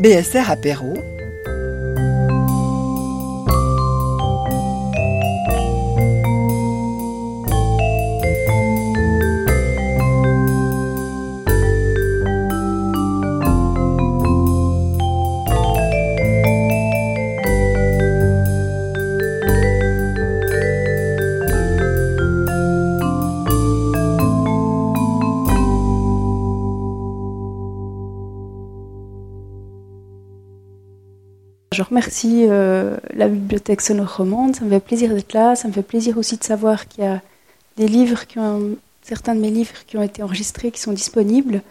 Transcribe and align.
BSR 0.00 0.50
Apéro 0.50 0.94
remercie 32.00 32.46
euh, 32.48 32.96
la 33.14 33.28
bibliothèque 33.28 33.80
sonore 33.80 34.16
romande. 34.16 34.56
Ça 34.56 34.64
me 34.64 34.70
fait 34.70 34.80
plaisir 34.80 35.14
d'être 35.14 35.32
là. 35.34 35.54
Ça 35.54 35.68
me 35.68 35.72
fait 35.72 35.82
plaisir 35.82 36.16
aussi 36.18 36.36
de 36.36 36.44
savoir 36.44 36.88
qu'il 36.88 37.04
y 37.04 37.06
a 37.06 37.20
des 37.76 37.86
livres 37.86 38.24
certains 39.02 39.34
de 39.34 39.40
mes 39.40 39.50
livres 39.50 39.72
qui 39.86 39.96
ont 39.96 40.02
été 40.02 40.22
enregistrés, 40.22 40.70
qui 40.70 40.80
sont 40.80 40.92
disponibles. 40.92 41.62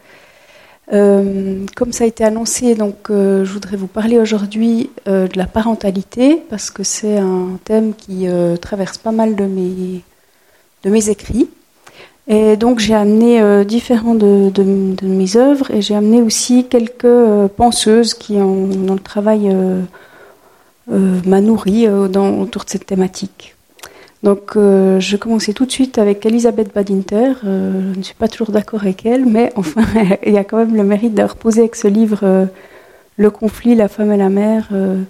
Euh, 0.92 1.66
comme 1.76 1.94
ça 1.94 2.04
a 2.04 2.08
été 2.08 2.24
annoncé, 2.24 2.74
donc 2.74 3.10
euh, 3.12 3.46
je 3.46 3.54
voudrais 3.54 3.78
vous 3.78 3.88
parler 3.88 4.18
aujourd'hui 4.18 4.90
de 5.06 5.38
la 5.38 5.46
parentalité 5.46 6.42
parce 6.50 6.72
que 6.72 6.84
c'est 6.84 7.18
un 7.18 7.60
thème 7.64 7.94
qui 7.96 8.28
traverse 8.62 8.98
pas 8.98 9.12
mal 9.12 9.36
de 9.36 9.46
mes 9.46 10.02
de 10.84 10.90
mes 10.90 11.10
écrits. 11.10 11.48
Et 12.28 12.58
donc 12.58 12.80
j'ai 12.80 12.94
amené 12.96 13.66
différents 13.66 14.16
de, 14.16 14.50
de- 14.50 15.08
mes 15.08 15.36
œuvres 15.36 15.72
et 15.72 15.82
j'ai 15.82 15.96
amené 15.96 16.22
aussi 16.22 16.66
quelques 16.68 17.48
penseuses 17.56 18.14
qui 18.14 18.34
ont, 18.38 18.68
dans 18.68 18.94
le 18.94 19.00
travail 19.00 19.50
m'a 20.90 21.42
nourri 21.42 21.88
euh, 21.88 22.08
autour 22.08 22.66
de 22.66 22.70
cette 22.70 22.86
thématique. 22.86 23.56
Donc 24.22 24.58
euh, 24.58 25.00
je 25.00 25.16
commencer 25.16 25.54
tout 25.54 25.66
de 25.66 25.72
suite 25.72 25.98
avec 25.98 26.26
Elisabeth 26.26 26.74
Badinter. 26.74 27.34
Euh, 27.46 27.94
je 27.94 27.98
ne 27.98 28.04
suis 28.04 28.16
pas 28.16 28.28
toujours 28.28 28.52
d'accord 28.52 28.82
avec 28.82 29.06
elle, 29.06 29.26
mais 29.26 29.52
enfin 29.56 29.84
il 30.26 30.34
y 30.34 30.38
a 30.38 30.44
quand 30.44 30.58
même 30.58 30.76
le 30.76 30.84
mérite 30.84 31.14
d'avoir 31.14 31.38
posé 31.38 31.62
avec 31.62 31.76
ce 31.76 31.88
livre 31.88 32.20
euh, 32.24 32.46
Le 33.16 33.30
conflit, 33.32 33.76
la 33.76 33.88
femme 33.88 34.12
et 34.12 34.18
la 34.18 34.30
mère, 34.30 34.68
euh, 34.74 35.02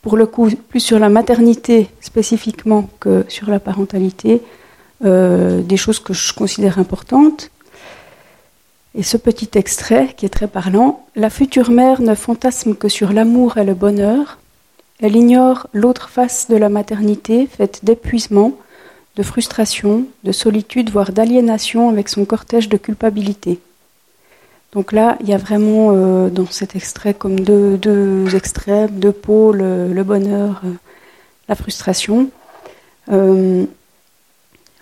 pour 0.00 0.16
le 0.16 0.26
coup 0.26 0.48
plus 0.68 0.80
sur 0.80 0.98
la 1.00 1.08
maternité 1.08 1.88
spécifiquement 2.00 2.88
que 3.00 3.24
sur 3.28 3.50
la 3.50 3.58
parentalité 3.58 4.42
euh, 5.04 5.60
des 5.62 5.76
choses 5.76 5.98
que 5.98 6.12
je 6.12 6.32
considère 6.32 6.78
importantes. 6.78 7.50
Et 8.94 9.02
ce 9.02 9.16
petit 9.16 9.50
extrait, 9.54 10.14
qui 10.16 10.26
est 10.26 10.28
très 10.28 10.46
parlant, 10.46 11.04
La 11.16 11.30
future 11.30 11.70
mère 11.70 12.00
ne 12.00 12.14
fantasme 12.14 12.74
que 12.74 12.88
sur 12.88 13.12
l'amour 13.12 13.56
et 13.56 13.64
le 13.64 13.74
bonheur. 13.74 14.38
Elle 15.02 15.16
ignore 15.16 15.66
l'autre 15.72 16.08
face 16.08 16.48
de 16.48 16.56
la 16.56 16.68
maternité, 16.68 17.48
faite 17.48 17.80
d'épuisement, 17.82 18.52
de 19.16 19.24
frustration, 19.24 20.06
de 20.22 20.30
solitude, 20.30 20.90
voire 20.90 21.10
d'aliénation 21.10 21.90
avec 21.90 22.08
son 22.08 22.24
cortège 22.24 22.68
de 22.68 22.76
culpabilité. 22.76 23.58
Donc 24.72 24.92
là, 24.92 25.18
il 25.20 25.28
y 25.28 25.34
a 25.34 25.38
vraiment 25.38 25.90
euh, 25.90 26.30
dans 26.30 26.46
cet 26.46 26.76
extrait 26.76 27.14
comme 27.14 27.40
deux, 27.40 28.34
extrêmes, 28.34 28.92
deux 28.92 29.12
pôles, 29.12 29.60
euh, 29.60 29.92
le 29.92 30.04
bonheur, 30.04 30.62
euh, 30.64 30.70
la 31.48 31.56
frustration. 31.56 32.30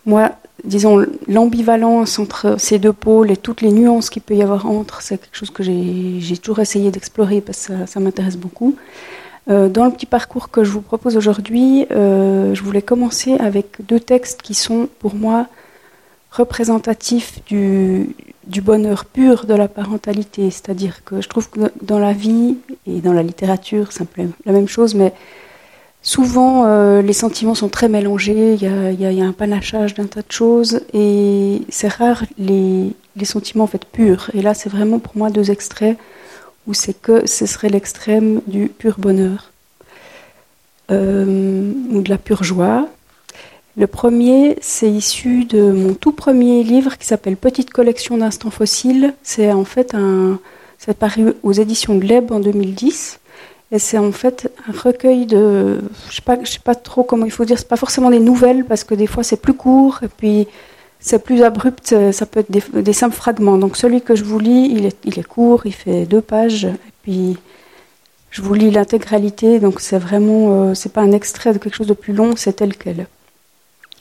Moi, 0.06 0.32
disons, 0.64 1.04
l'ambivalence 1.28 2.18
entre 2.18 2.56
ces 2.58 2.78
deux 2.78 2.92
pôles 2.92 3.30
et 3.30 3.36
toutes 3.36 3.62
les 3.62 3.72
nuances 3.72 4.10
qu'il 4.10 4.22
peut 4.22 4.34
y 4.34 4.42
avoir 4.42 4.66
entre, 4.66 5.02
c'est 5.02 5.18
quelque 5.18 5.36
chose 5.36 5.50
que 5.50 5.62
j'ai 5.62 6.36
toujours 6.38 6.58
essayé 6.60 6.90
d'explorer 6.90 7.40
parce 7.40 7.68
que 7.68 7.86
ça 7.86 8.00
m'intéresse 8.00 8.36
beaucoup. 8.36 8.76
Euh, 9.48 9.68
dans 9.68 9.84
le 9.84 9.90
petit 9.90 10.06
parcours 10.06 10.50
que 10.50 10.64
je 10.64 10.70
vous 10.70 10.82
propose 10.82 11.16
aujourd'hui, 11.16 11.86
euh, 11.90 12.54
je 12.54 12.62
voulais 12.62 12.82
commencer 12.82 13.36
avec 13.38 13.76
deux 13.80 14.00
textes 14.00 14.42
qui 14.42 14.54
sont 14.54 14.88
pour 14.98 15.14
moi 15.14 15.46
représentatifs 16.30 17.40
du, 17.46 18.14
bonheur 18.62 19.04
pur 19.06 19.46
de 19.46 19.54
la 19.54 19.66
parentalité. 19.66 20.50
C'est-à-dire 20.50 21.02
que 21.04 21.20
je 21.20 21.28
trouve 21.28 21.50
que 21.50 21.60
dans 21.82 21.98
la 21.98 22.12
vie 22.12 22.58
et 22.86 23.00
dans 23.00 23.12
la 23.12 23.22
littérature, 23.22 23.92
c'est 23.92 24.06
la 24.44 24.52
même 24.52 24.68
chose, 24.68 24.94
mais 24.94 25.12
Souvent, 26.02 26.64
euh, 26.64 27.02
les 27.02 27.12
sentiments 27.12 27.54
sont 27.54 27.68
très 27.68 27.90
mélangés, 27.90 28.54
il 28.54 28.62
y 28.62 29.20
a 29.20 29.24
un 29.26 29.32
panachage 29.32 29.92
d'un 29.92 30.06
tas 30.06 30.22
de 30.22 30.32
choses, 30.32 30.80
et 30.94 31.60
c'est 31.68 31.88
rare 31.92 32.24
les, 32.38 32.94
les 33.16 33.24
sentiments 33.26 33.64
en 33.64 33.66
fait 33.66 33.84
purs. 33.84 34.30
Et 34.32 34.40
là, 34.40 34.54
c'est 34.54 34.70
vraiment 34.70 34.98
pour 34.98 35.16
moi 35.16 35.28
deux 35.28 35.50
extraits 35.50 35.98
où 36.66 36.74
c'est 36.74 37.00
que 37.00 37.26
ce 37.26 37.46
serait 37.46 37.68
l'extrême 37.68 38.40
du 38.46 38.68
pur 38.68 38.98
bonheur 38.98 39.50
euh, 40.90 41.72
ou 41.90 42.02
de 42.02 42.10
la 42.10 42.18
pure 42.18 42.44
joie. 42.44 42.88
Le 43.76 43.86
premier, 43.86 44.58
c'est 44.60 44.90
issu 44.90 45.44
de 45.44 45.70
mon 45.70 45.94
tout 45.94 46.12
premier 46.12 46.62
livre 46.62 46.98
qui 46.98 47.06
s'appelle 47.06 47.36
Petite 47.36 47.70
collection 47.70 48.18
d'instants 48.18 48.50
fossiles. 48.50 49.14
C'est 49.22 49.52
en 49.52 49.64
fait 49.64 49.94
un, 49.94 50.38
c'est 50.78 50.96
paru 50.96 51.34
aux 51.42 51.52
éditions 51.52 51.96
Gleb 51.96 52.32
en 52.32 52.40
2010. 52.40 53.20
Et 53.72 53.78
c'est 53.78 53.98
en 53.98 54.10
fait 54.10 54.52
un 54.68 54.72
recueil 54.72 55.26
de, 55.26 55.80
je 56.08 56.16
sais 56.16 56.22
pas, 56.22 56.36
je 56.42 56.50
sais 56.50 56.58
pas 56.58 56.74
trop 56.74 57.04
comment 57.04 57.24
il 57.24 57.30
faut 57.30 57.44
dire, 57.44 57.56
c'est 57.56 57.68
pas 57.68 57.76
forcément 57.76 58.10
des 58.10 58.18
nouvelles 58.18 58.64
parce 58.64 58.82
que 58.82 58.96
des 58.96 59.06
fois 59.06 59.22
c'est 59.22 59.40
plus 59.40 59.54
court 59.54 60.00
et 60.02 60.08
puis 60.08 60.48
c'est 61.00 61.24
plus 61.24 61.42
abrupt, 61.42 61.92
euh, 61.92 62.12
ça 62.12 62.26
peut 62.26 62.40
être 62.40 62.50
des, 62.50 62.92
simples 62.92 63.16
fragments. 63.16 63.56
Donc 63.56 63.76
celui 63.76 64.02
que 64.02 64.14
je 64.14 64.24
vous 64.24 64.38
lis, 64.38 64.68
il 64.70 64.84
est, 64.84 64.98
il 65.04 65.18
est 65.18 65.26
court, 65.26 65.62
il 65.64 65.74
fait 65.74 66.04
deux 66.04 66.20
pages 66.20 66.66
et 66.66 66.92
puis 67.02 67.38
je 68.30 68.42
vous 68.42 68.54
lis 68.54 68.70
l'intégralité. 68.70 69.60
Donc 69.60 69.80
c'est 69.80 69.98
vraiment, 69.98 70.68
euh, 70.68 70.74
c'est 70.74 70.92
pas 70.92 71.00
un 71.00 71.12
extrait 71.12 71.52
de 71.52 71.58
quelque 71.58 71.74
chose 71.74 71.86
de 71.86 71.94
plus 71.94 72.12
long, 72.12 72.36
c'est 72.36 72.54
tel 72.54 72.76
quel. 72.76 73.06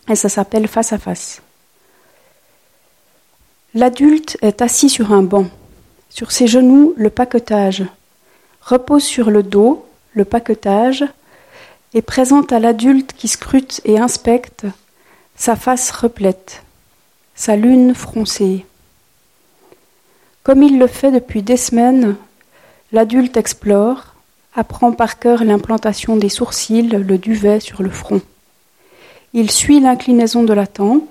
Et 0.09 0.15
ça 0.15 0.27
s'appelle 0.27 0.67
Face 0.67 0.91
à 0.91 0.97
face. 0.97 1.41
L'adulte 3.73 4.37
est 4.41 4.61
assis 4.61 4.89
sur 4.89 5.13
un 5.13 5.23
banc. 5.23 5.45
Sur 6.09 6.31
ses 6.31 6.47
genoux, 6.47 6.93
le 6.97 7.09
paquetage 7.09 7.85
repose 8.61 9.03
sur 9.03 9.29
le 9.29 9.43
dos, 9.43 9.85
le 10.13 10.25
paquetage, 10.25 11.05
et 11.93 12.01
présente 12.01 12.51
à 12.51 12.59
l'adulte 12.59 13.13
qui 13.13 13.27
scrute 13.27 13.81
et 13.85 13.99
inspecte 13.99 14.65
sa 15.35 15.55
face 15.55 15.91
replète, 15.91 16.63
sa 17.39 17.55
lune 17.55 17.95
froncée. 17.95 18.65
Comme 20.43 20.61
il 20.61 20.77
le 20.77 20.87
fait 20.87 21.09
depuis 21.09 21.41
des 21.41 21.55
semaines, 21.55 22.17
l'adulte 22.91 23.37
explore, 23.37 24.13
apprend 24.57 24.91
par 24.91 25.19
cœur 25.19 25.45
l'implantation 25.45 26.17
des 26.17 26.27
sourcils, 26.27 26.81
le 26.81 27.17
duvet 27.17 27.61
sur 27.61 27.81
le 27.81 27.89
front. 27.89 28.19
Il 29.31 29.51
suit 29.51 29.79
l'inclinaison 29.79 30.43
de 30.43 30.51
la 30.51 30.67
tempe, 30.67 31.07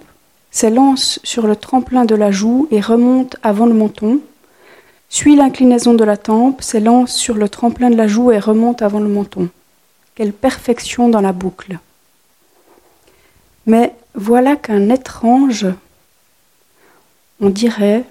s'élance 0.50 1.19
sur 1.25 1.47
le 1.47 1.56
tremplin 1.56 2.05
de 2.05 2.15
la 2.15 2.31
joue 2.31 2.69
et 2.71 2.83
remonte 2.83 3.37
avant 3.43 3.65
le 3.65 3.72
menton, 3.72 4.21
suit 5.09 5.34
l'inclinaison 5.34 5.94
de 5.94 6.05
la 6.05 6.19
tempe, 6.19 6.61
s'élance 6.61 7.15
sur 7.15 7.37
le 7.37 7.49
tremplin 7.49 7.88
de 7.88 7.97
la 7.97 8.06
joue 8.06 8.33
et 8.33 8.38
remonte 8.38 8.83
avant 8.83 9.00
le 9.00 9.09
menton. 9.09 9.49
Quelle 10.15 10.34
perfection 10.34 11.09
dans 11.09 11.22
la 11.22 11.33
boucle. 11.33 11.78
Mais 13.65 13.94
voilà 14.15 14.56
qu'un 14.56 14.91
étrange, 14.91 15.65
on 17.41 17.50
dirait, 17.50 18.04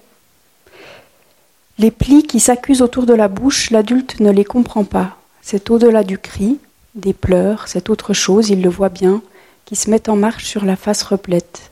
les 1.78 1.92
plis 1.92 2.24
qui 2.24 2.40
s'accusent 2.40 2.82
autour 2.82 3.06
de 3.06 3.14
la 3.14 3.28
bouche, 3.28 3.70
l'adulte 3.70 4.20
ne 4.20 4.32
les 4.32 4.46
comprend 4.46 4.84
pas. 4.84 5.18
C'est 5.42 5.70
au-delà 5.70 6.04
du 6.04 6.18
cri, 6.18 6.60
des 6.96 7.14
pleurs, 7.14 7.68
c'est 7.68 7.90
autre 7.90 8.14
chose, 8.14 8.50
il 8.50 8.62
le 8.62 8.70
voit 8.70 8.90
bien, 8.90 9.22
qui 9.66 9.76
se 9.76 9.90
met 9.90 10.10
en 10.10 10.16
marche 10.16 10.46
sur 10.46 10.66
la 10.66 10.76
face 10.76 11.04
replète. 11.04 11.72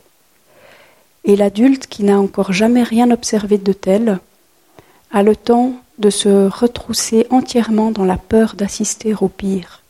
Et 1.23 1.35
l'adulte, 1.35 1.87
qui 1.87 2.03
n'a 2.03 2.19
encore 2.19 2.53
jamais 2.53 2.83
rien 2.83 3.09
observé 3.09 3.57
de 3.57 3.73
tel, 3.73 4.19
a 5.11 5.23
le 5.23 5.35
temps 5.35 5.73
de 5.97 6.09
se 6.09 6.47
retrousser 6.47 7.25
entièrement 7.29 7.91
dans 7.91 8.05
la 8.05 8.17
peur 8.17 8.55
d'assister 8.55 9.15
au 9.19 9.27
pire, 9.27 9.81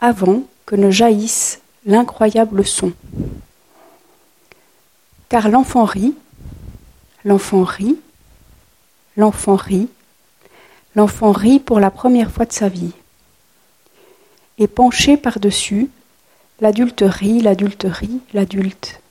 avant 0.00 0.42
que 0.66 0.76
ne 0.76 0.90
jaillisse 0.90 1.60
l'incroyable 1.86 2.66
son. 2.66 2.92
Car 5.28 5.48
l'enfant 5.48 5.84
rit, 5.84 6.14
l'enfant 7.28 7.62
rit, 7.62 7.98
l'enfant 9.18 9.56
rit, 9.56 9.88
l'enfant 10.96 11.30
rit 11.30 11.60
pour 11.60 11.78
la 11.78 11.90
première 11.90 12.30
fois 12.30 12.46
de 12.46 12.54
sa 12.54 12.70
vie. 12.70 12.92
Et 14.56 14.66
penché 14.66 15.18
par-dessus, 15.18 15.90
l'adulte 16.62 17.04
rit, 17.06 17.42
l'adulte 17.42 17.84
rit, 17.86 18.20
l'adulte. 18.32 19.02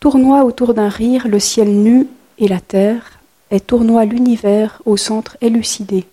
Tournoie 0.00 0.44
autour 0.44 0.74
d'un 0.74 0.88
rire 0.88 1.28
le 1.28 1.38
ciel 1.38 1.68
nu 1.70 2.08
et 2.38 2.48
la 2.48 2.60
terre, 2.60 3.20
et 3.52 3.60
tournoie 3.60 4.04
l'univers 4.04 4.82
au 4.84 4.96
centre 4.96 5.36
élucidé. 5.40 6.06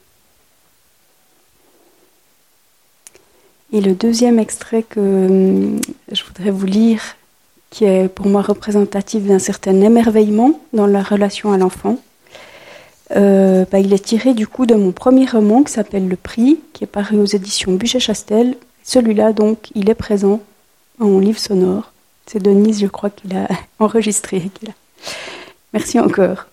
Et 3.74 3.82
le 3.82 3.96
deuxième 3.96 4.38
extrait 4.38 4.84
que 4.84 5.00
hum, 5.00 5.82
je 6.12 6.24
voudrais 6.24 6.52
vous 6.52 6.68
lire, 6.68 7.02
qui 7.76 7.84
est 7.84 8.08
pour 8.08 8.28
moi 8.28 8.42
représentatif 8.42 9.24
d'un 9.24 9.38
certain 9.38 9.82
émerveillement 9.82 10.62
dans 10.72 10.88
la 10.88 11.04
relation 11.04 11.52
à 11.52 11.58
l'enfant, 11.58 11.98
euh, 13.18 13.66
bah, 13.70 13.80
il 13.80 13.92
est 13.92 14.06
tiré 14.06 14.34
du 14.34 14.48
coup 14.48 14.66
de 14.66 14.76
mon 14.76 14.94
premier 14.94 15.26
roman 15.26 15.62
qui 15.62 15.74
s'appelle 15.74 16.08
Le 16.08 16.16
Prix, 16.16 16.58
qui 16.72 16.86
est 16.86 16.88
paru 16.88 17.18
aux 17.18 17.26
éditions 17.26 17.74
Buchet-Chastel. 17.74 18.56
Celui-là, 18.86 19.34
donc, 19.34 19.72
il 19.76 19.90
est 19.90 19.96
présent 19.96 20.40
en 21.02 21.20
livre 21.20 21.38
sonore. 21.38 21.92
C'est 22.28 22.42
Denise, 22.42 22.80
je 22.80 22.88
crois, 22.88 23.10
qu'il 23.10 23.36
a 23.36 23.50
enregistré. 23.80 24.50
Merci 25.74 26.00
encore. 26.00 26.46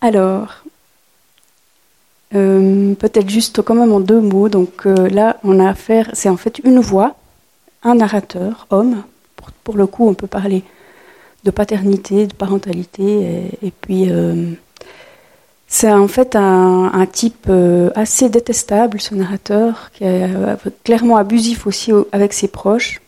Alors, 0.00 0.64
euh, 2.34 2.94
peut-être 2.94 3.28
juste 3.28 3.60
quand 3.60 3.74
même 3.74 3.92
en 3.92 4.00
deux 4.00 4.22
mots. 4.22 4.48
Donc 4.48 4.86
euh, 4.86 5.10
là, 5.10 5.36
on 5.44 5.60
a 5.60 5.68
affaire, 5.68 6.08
c'est 6.14 6.30
en 6.30 6.38
fait 6.38 6.58
une 6.64 6.80
voix, 6.80 7.16
un 7.82 7.96
narrateur, 7.96 8.66
homme. 8.70 9.02
Pour, 9.64 9.76
le 9.76 9.86
coup, 9.86 10.08
on 10.08 10.14
peut 10.14 10.26
parler 10.26 10.62
de 11.44 11.50
paternité, 11.50 12.26
de 12.26 12.34
parentalité, 12.34 13.50
et, 13.62 13.72
puis 13.80 14.10
euh, 14.10 14.52
c'est 15.68 15.92
en 15.92 16.08
fait 16.08 16.36
un, 16.36 17.06
type 17.10 17.50
assez 17.94 18.28
détestable, 18.28 19.00
ce 19.00 19.14
narrateur, 19.14 19.90
qui 19.92 20.04
est 20.04 20.28
clairement 20.84 21.16
abusif 21.16 21.66
aussi 21.66 21.92
avec 22.12 22.32
ses 22.32 22.48
proches. 22.48 23.00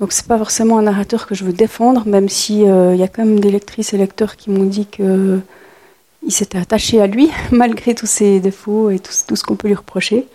Donc 0.00 0.12
c'est 0.12 0.26
pas 0.26 0.38
forcément 0.38 0.78
un 0.78 0.82
narrateur 0.82 1.26
que 1.26 1.34
je 1.34 1.44
veux 1.44 1.52
défendre, 1.52 2.06
même 2.06 2.28
si 2.28 2.60
il 2.62 2.96
y 2.96 3.02
a 3.02 3.08
quand 3.08 3.24
même 3.24 3.40
des 3.40 3.50
lectrices 3.50 3.92
et 3.92 3.98
lecteurs 3.98 4.36
qui 4.36 4.50
m'ont 4.50 4.64
dit 4.64 4.86
que 4.86 5.40
il 6.24 6.32
s'était 6.32 6.58
attaché 6.58 7.00
à 7.00 7.06
lui, 7.06 7.30
malgré 7.50 7.94
tous 7.94 8.06
ses 8.06 8.40
défauts 8.40 8.90
et 8.90 8.98
tout, 8.98 9.12
ce 9.12 9.42
qu'on 9.42 9.56
peut 9.56 9.68
lui 9.68 9.74
reprocher. 9.74 10.26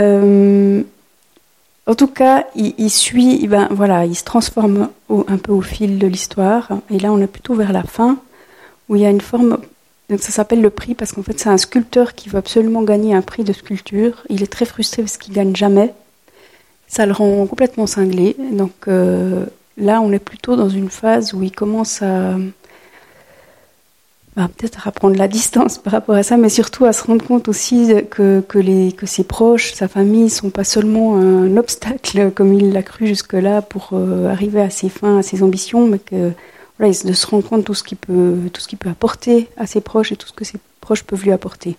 Euh, 0.00 0.82
en 1.86 1.94
tout 1.94 2.06
cas, 2.06 2.46
il, 2.54 2.90
suit, 2.90 3.46
ben, 3.46 3.68
voilà, 3.70 4.06
il 4.06 4.14
se 4.14 4.24
transforme 4.24 4.88
un 5.10 5.36
peu 5.36 5.52
au 5.52 5.60
fil 5.60 5.98
de 5.98 6.06
l'histoire. 6.06 6.70
Et 6.90 6.98
là, 6.98 7.12
on 7.12 7.20
est 7.20 7.26
plutôt 7.26 7.54
vers 7.54 7.72
la 7.72 7.82
fin, 7.82 8.18
où 8.88 8.96
il 8.96 9.02
y 9.02 9.06
a 9.06 9.10
une 9.10 9.20
forme. 9.20 9.58
Donc 10.08 10.20
ça 10.20 10.32
s'appelle 10.32 10.62
le 10.62 10.70
prix 10.70 10.94
parce 10.94 11.12
qu'en 11.12 11.22
fait, 11.22 11.38
c'est 11.38 11.48
un 11.48 11.58
sculpteur 11.58 12.14
qui 12.14 12.28
veut 12.28 12.38
absolument 12.38 12.82
gagner 12.82 13.14
un 13.14 13.22
prix 13.22 13.44
de 13.44 13.52
sculpture. 13.52 14.22
Il 14.30 14.42
est 14.42 14.52
très 14.52 14.64
frustré 14.64 15.02
parce 15.02 15.18
qu'il 15.18 15.34
gagne 15.34 15.54
jamais. 15.54 15.92
Ça 16.86 17.04
le 17.06 17.12
rend 17.12 17.46
complètement 17.46 17.86
cinglé. 17.86 18.36
Donc 18.52 18.72
euh, 18.88 19.44
là, 19.76 20.00
on 20.00 20.10
est 20.12 20.18
plutôt 20.18 20.56
dans 20.56 20.68
une 20.68 20.90
phase 20.90 21.34
où 21.34 21.42
il 21.42 21.52
commence 21.52 22.02
à 22.02 22.36
peut-être 24.34 24.88
à 24.88 24.92
prendre 24.92 25.16
la 25.16 25.28
distance 25.28 25.78
par 25.78 25.92
rapport 25.92 26.16
à 26.16 26.24
ça, 26.24 26.36
mais 26.36 26.48
surtout 26.48 26.84
à 26.84 26.92
se 26.92 27.04
rendre 27.04 27.24
compte 27.24 27.46
aussi 27.48 27.92
que, 28.10 28.40
que, 28.40 28.58
les, 28.58 28.92
que 28.92 29.06
ses 29.06 29.22
proches, 29.22 29.72
sa 29.72 29.86
famille, 29.86 30.28
sont 30.28 30.50
pas 30.50 30.64
seulement 30.64 31.16
un 31.16 31.56
obstacle 31.56 32.32
comme 32.32 32.52
il 32.52 32.72
l'a 32.72 32.82
cru 32.82 33.06
jusque-là 33.06 33.62
pour 33.62 33.90
euh, 33.92 34.28
arriver 34.28 34.60
à 34.60 34.70
ses 34.70 34.88
fins, 34.88 35.18
à 35.18 35.22
ses 35.22 35.42
ambitions, 35.42 35.86
mais 35.86 36.00
que 36.00 36.32
voilà, 36.78 36.92
de 36.92 37.12
se 37.12 37.26
rendre 37.26 37.48
compte 37.48 37.64
tout 37.64 37.74
ce 37.74 37.84
qu'il 37.84 37.98
peut, 37.98 38.36
tout 38.52 38.60
ce 38.60 38.66
qu'il 38.66 38.78
peut 38.78 38.90
apporter 38.90 39.48
à 39.56 39.66
ses 39.66 39.80
proches 39.80 40.10
et 40.10 40.16
tout 40.16 40.26
ce 40.26 40.32
que 40.32 40.44
ses 40.44 40.58
proches 40.80 41.04
peuvent 41.04 41.22
lui 41.22 41.32
apporter. 41.32 41.76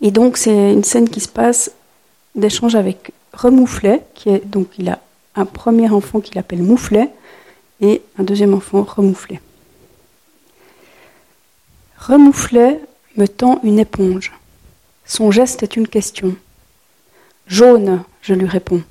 Et 0.00 0.12
donc 0.12 0.36
c'est 0.36 0.72
une 0.72 0.84
scène 0.84 1.08
qui 1.08 1.20
se 1.20 1.28
passe 1.28 1.72
d'échange 2.36 2.76
avec 2.76 3.12
Remouflet, 3.32 4.02
qui 4.14 4.28
est 4.28 4.46
donc 4.46 4.68
il 4.78 4.88
a 4.88 5.00
un 5.34 5.46
premier 5.46 5.90
enfant 5.90 6.20
qu'il 6.20 6.38
appelle 6.38 6.62
Mouflet 6.62 7.10
et 7.80 8.02
un 8.18 8.22
deuxième 8.22 8.54
enfant 8.54 8.82
Remouflet. 8.82 9.40
Remouflet 11.98 12.80
me 13.16 13.26
tend 13.26 13.60
une 13.64 13.78
éponge. 13.78 14.32
Son 15.06 15.30
geste 15.30 15.62
est 15.62 15.76
une 15.76 15.88
question. 15.88 16.36
Jaune, 17.46 18.02
je 18.22 18.34
lui 18.34 18.46
réponds. 18.46 18.82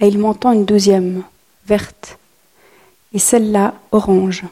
Et 0.00 0.08
il 0.08 0.18
m'entend 0.18 0.52
une 0.52 0.64
deuxième, 0.64 1.22
verte. 1.66 2.18
Et 3.12 3.18
celle-là, 3.18 3.74
orange. 3.92 4.44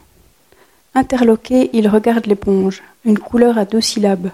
Interloqué, 0.94 1.70
il 1.72 1.88
regarde 1.88 2.26
l'éponge, 2.26 2.82
une 3.04 3.18
couleur 3.18 3.58
à 3.58 3.64
deux 3.64 3.80
syllabes. 3.80 4.30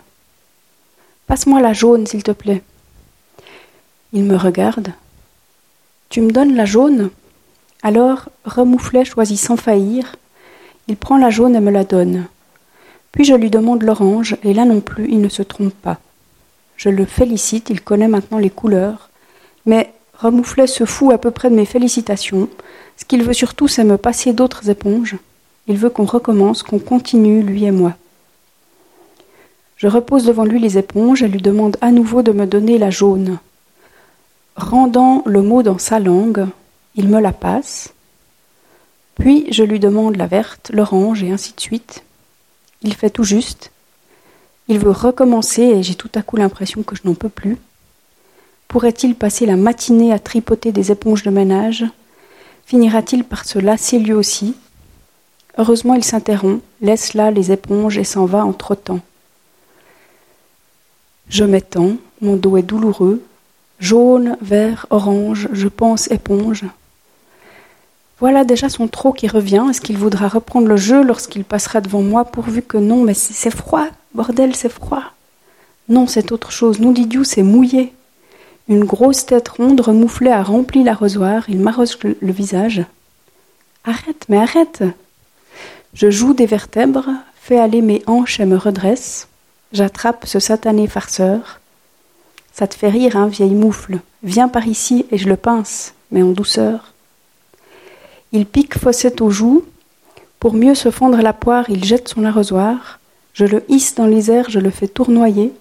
Passe-moi 1.26 1.60
la 1.60 1.72
jaune, 1.72 2.06
s'il 2.06 2.22
te 2.22 2.30
plaît. 2.30 2.62
Il 4.12 4.24
me 4.24 4.36
regarde. 4.36 4.92
Tu 6.08 6.20
me 6.20 6.30
donnes 6.30 6.54
la 6.54 6.66
jaune? 6.66 7.10
Alors, 7.82 8.28
Remouflet 8.44 9.04
choisit 9.04 9.38
sans 9.38 9.56
faillir. 9.56 10.16
Il 10.88 10.96
prend 10.96 11.16
la 11.16 11.30
jaune 11.30 11.56
et 11.56 11.60
me 11.60 11.70
la 11.70 11.84
donne. 11.84 12.26
Puis 13.14 13.24
je 13.24 13.34
lui 13.34 13.48
demande 13.48 13.84
l'orange, 13.84 14.36
et 14.42 14.52
là 14.52 14.64
non 14.64 14.80
plus 14.80 15.08
il 15.08 15.20
ne 15.20 15.28
se 15.28 15.42
trompe 15.42 15.72
pas. 15.74 15.98
Je 16.76 16.88
le 16.88 17.04
félicite, 17.04 17.70
il 17.70 17.80
connaît 17.80 18.08
maintenant 18.08 18.38
les 18.38 18.50
couleurs, 18.50 19.08
mais 19.66 19.92
Remouflet 20.18 20.66
se 20.66 20.84
fout 20.84 21.12
à 21.12 21.18
peu 21.18 21.30
près 21.30 21.50
de 21.50 21.54
mes 21.54 21.64
félicitations. 21.64 22.48
Ce 22.96 23.04
qu'il 23.04 23.22
veut 23.22 23.32
surtout, 23.32 23.68
c'est 23.68 23.84
me 23.84 23.96
passer 23.96 24.32
d'autres 24.32 24.70
éponges. 24.70 25.16
Il 25.66 25.76
veut 25.76 25.90
qu'on 25.90 26.04
recommence, 26.04 26.62
qu'on 26.62 26.78
continue, 26.78 27.42
lui 27.42 27.64
et 27.64 27.70
moi. 27.70 27.94
Je 29.76 29.88
repose 29.88 30.24
devant 30.24 30.44
lui 30.44 30.60
les 30.60 30.78
éponges 30.78 31.22
et 31.22 31.28
lui 31.28 31.40
demande 31.40 31.76
à 31.80 31.90
nouveau 31.90 32.22
de 32.22 32.32
me 32.32 32.46
donner 32.46 32.78
la 32.78 32.90
jaune. 32.90 33.38
Rendant 34.56 35.22
le 35.26 35.42
mot 35.42 35.62
dans 35.62 35.78
sa 35.78 35.98
langue, 35.98 36.46
il 36.94 37.08
me 37.08 37.20
la 37.20 37.32
passe. 37.32 37.92
Puis 39.16 39.46
je 39.50 39.64
lui 39.64 39.80
demande 39.80 40.16
la 40.16 40.26
verte, 40.26 40.70
l'orange 40.72 41.22
et 41.22 41.32
ainsi 41.32 41.54
de 41.54 41.60
suite. 41.60 42.04
Il 42.84 42.94
fait 42.94 43.10
tout 43.10 43.24
juste. 43.24 43.72
Il 44.68 44.78
veut 44.78 44.90
recommencer 44.90 45.62
et 45.62 45.82
j'ai 45.82 45.94
tout 45.94 46.10
à 46.14 46.22
coup 46.22 46.36
l'impression 46.36 46.82
que 46.82 46.94
je 46.94 47.02
n'en 47.04 47.14
peux 47.14 47.28
plus. 47.28 47.56
Pourrait-il 48.68 49.14
passer 49.14 49.46
la 49.46 49.56
matinée 49.56 50.12
à 50.12 50.18
tripoter 50.18 50.70
des 50.70 50.92
éponges 50.92 51.22
de 51.22 51.30
ménage? 51.30 51.84
Finira-t-il 52.66 53.24
par 53.24 53.44
se 53.44 53.58
lasser 53.58 53.98
lui 53.98 54.12
aussi? 54.12 54.54
Heureusement, 55.58 55.94
il 55.94 56.04
s'interrompt, 56.04 56.62
laisse 56.80 57.14
là 57.14 57.30
les 57.30 57.52
éponges 57.52 57.98
et 57.98 58.04
s'en 58.04 58.26
va 58.26 58.44
en 58.44 58.52
trottant. 58.52 59.00
Je 61.28 61.44
m'étends, 61.44 61.96
mon 62.20 62.36
dos 62.36 62.56
est 62.56 62.62
douloureux. 62.62 63.22
Jaune, 63.80 64.36
vert, 64.40 64.86
orange, 64.90 65.48
je 65.52 65.68
pense 65.68 66.10
éponge. 66.10 66.64
Voilà 68.20 68.44
déjà 68.44 68.68
son 68.68 68.88
trop 68.88 69.12
qui 69.12 69.26
revient. 69.26 69.64
Est-ce 69.70 69.80
qu'il 69.80 69.98
voudra 69.98 70.28
reprendre 70.28 70.68
le 70.68 70.76
jeu 70.76 71.02
lorsqu'il 71.02 71.44
passera 71.44 71.80
devant 71.80 72.02
moi, 72.02 72.24
pourvu 72.24 72.62
que 72.62 72.76
non 72.76 73.02
Mais 73.02 73.14
c'est 73.14 73.50
froid, 73.50 73.86
bordel, 74.14 74.54
c'est 74.54 74.68
froid. 74.68 75.02
Non, 75.88 76.06
c'est 76.06 76.32
autre 76.32 76.50
chose. 76.50 76.80
Nous, 76.80 76.92
Didiou, 76.92 77.24
c'est 77.24 77.42
mouillé. 77.42 77.92
Une 78.68 78.84
grosse 78.84 79.26
tête 79.26 79.48
ronde 79.48 79.80
remouflée 79.80 80.30
a 80.30 80.42
rempli 80.42 80.82
l'arrosoir. 80.82 81.44
Il 81.48 81.60
m'arrose 81.60 81.98
le, 82.02 82.16
le 82.20 82.32
visage. 82.32 82.84
Arrête, 83.84 84.24
mais 84.28 84.38
arrête 84.38 84.82
Je 85.92 86.10
joue 86.10 86.32
des 86.32 86.46
vertèbres, 86.46 87.10
fais 87.38 87.58
aller 87.58 87.82
mes 87.82 88.02
hanches 88.06 88.40
et 88.40 88.46
me 88.46 88.56
redresse. 88.56 89.28
J'attrape 89.72 90.24
ce 90.26 90.38
satané 90.38 90.86
farceur. 90.86 91.60
Ça 92.52 92.66
te 92.66 92.74
fait 92.74 92.88
rire, 92.88 93.16
hein, 93.16 93.26
vieille 93.26 93.54
moufle. 93.54 93.98
Viens 94.22 94.48
par 94.48 94.66
ici 94.66 95.04
et 95.10 95.18
je 95.18 95.28
le 95.28 95.36
pince, 95.36 95.92
mais 96.10 96.22
en 96.22 96.30
douceur. 96.30 96.93
Il 98.36 98.46
pique 98.46 98.76
Fossette 98.76 99.20
aux 99.20 99.30
joues. 99.30 99.62
Pour 100.40 100.54
mieux 100.54 100.74
se 100.74 100.90
fendre 100.90 101.22
la 101.22 101.32
poire, 101.32 101.70
il 101.70 101.84
jette 101.84 102.08
son 102.08 102.24
arrosoir. 102.24 102.98
Je 103.32 103.44
le 103.44 103.62
hisse 103.68 103.94
dans 103.94 104.08
les 104.08 104.28
airs, 104.28 104.50
je 104.50 104.58
le 104.58 104.70
fais 104.70 104.88
tournoyer. 104.88 105.52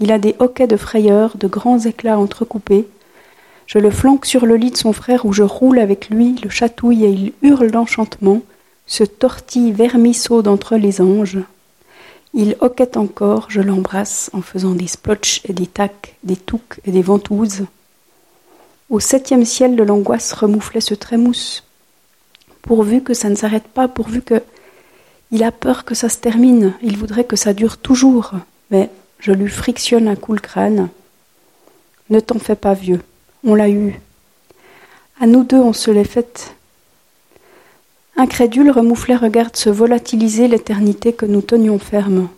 Il 0.00 0.10
a 0.10 0.18
des 0.18 0.34
hoquets 0.40 0.66
de 0.66 0.76
frayeur, 0.76 1.36
de 1.36 1.46
grands 1.46 1.78
éclats 1.78 2.18
entrecoupés. 2.18 2.88
Je 3.68 3.78
le 3.78 3.92
flanque 3.92 4.26
sur 4.26 4.44
le 4.44 4.56
lit 4.56 4.72
de 4.72 4.76
son 4.76 4.92
frère 4.92 5.24
où 5.24 5.32
je 5.32 5.44
roule 5.44 5.78
avec 5.78 6.10
lui, 6.10 6.34
le 6.42 6.50
chatouille 6.50 7.04
et 7.04 7.10
il 7.10 7.32
hurle 7.42 7.70
d'enchantement, 7.70 8.42
se 8.86 9.04
tortille 9.04 9.70
vermisseau 9.70 10.42
d'entre 10.42 10.74
les 10.74 11.00
anges. 11.00 11.38
Il 12.34 12.56
hoquette 12.58 12.96
encore, 12.96 13.46
je 13.50 13.60
l'embrasse 13.60 14.30
en 14.32 14.42
faisant 14.42 14.72
des 14.72 14.88
splotches 14.88 15.42
et 15.44 15.52
des 15.52 15.68
tacs, 15.68 16.16
des 16.24 16.36
touques 16.36 16.80
et 16.86 16.90
des 16.90 17.02
ventouses. 17.02 17.66
Au 18.90 18.98
septième 18.98 19.44
ciel 19.44 19.76
de 19.76 19.84
l'angoisse 19.84 20.32
remouflait 20.32 20.80
ce 20.80 20.94
trémousse 20.94 21.62
pourvu 22.66 23.02
que 23.02 23.14
ça 23.14 23.30
ne 23.30 23.36
s'arrête 23.36 23.68
pas, 23.68 23.88
pourvu 23.88 24.20
que 24.20 24.42
il 25.30 25.42
a 25.42 25.52
peur 25.52 25.84
que 25.84 25.94
ça 25.94 26.08
se 26.08 26.18
termine, 26.18 26.74
il 26.82 26.96
voudrait 26.98 27.24
que 27.24 27.36
ça 27.36 27.52
dure 27.52 27.78
toujours, 27.78 28.32
mais 28.70 28.90
je 29.18 29.32
lui 29.32 29.48
frictionne 29.48 30.08
un 30.08 30.16
coup 30.16 30.34
le 30.34 30.40
crâne. 30.40 30.88
Ne 32.10 32.20
t'en 32.20 32.38
fais 32.38 32.54
pas, 32.54 32.74
vieux, 32.74 33.00
on 33.44 33.54
l'a 33.54 33.68
eu. 33.68 34.00
À 35.20 35.26
nous 35.26 35.42
deux, 35.42 35.56
on 35.56 35.72
se 35.72 35.90
l'est 35.90 36.04
faite. 36.04 36.54
Incrédule, 38.16 38.70
Remouflet 38.70 39.16
regarde 39.16 39.56
se 39.56 39.70
volatiliser 39.70 40.48
l'éternité 40.48 41.12
que 41.12 41.26
nous 41.26 41.42
tenions 41.42 41.78
ferme. 41.78 42.28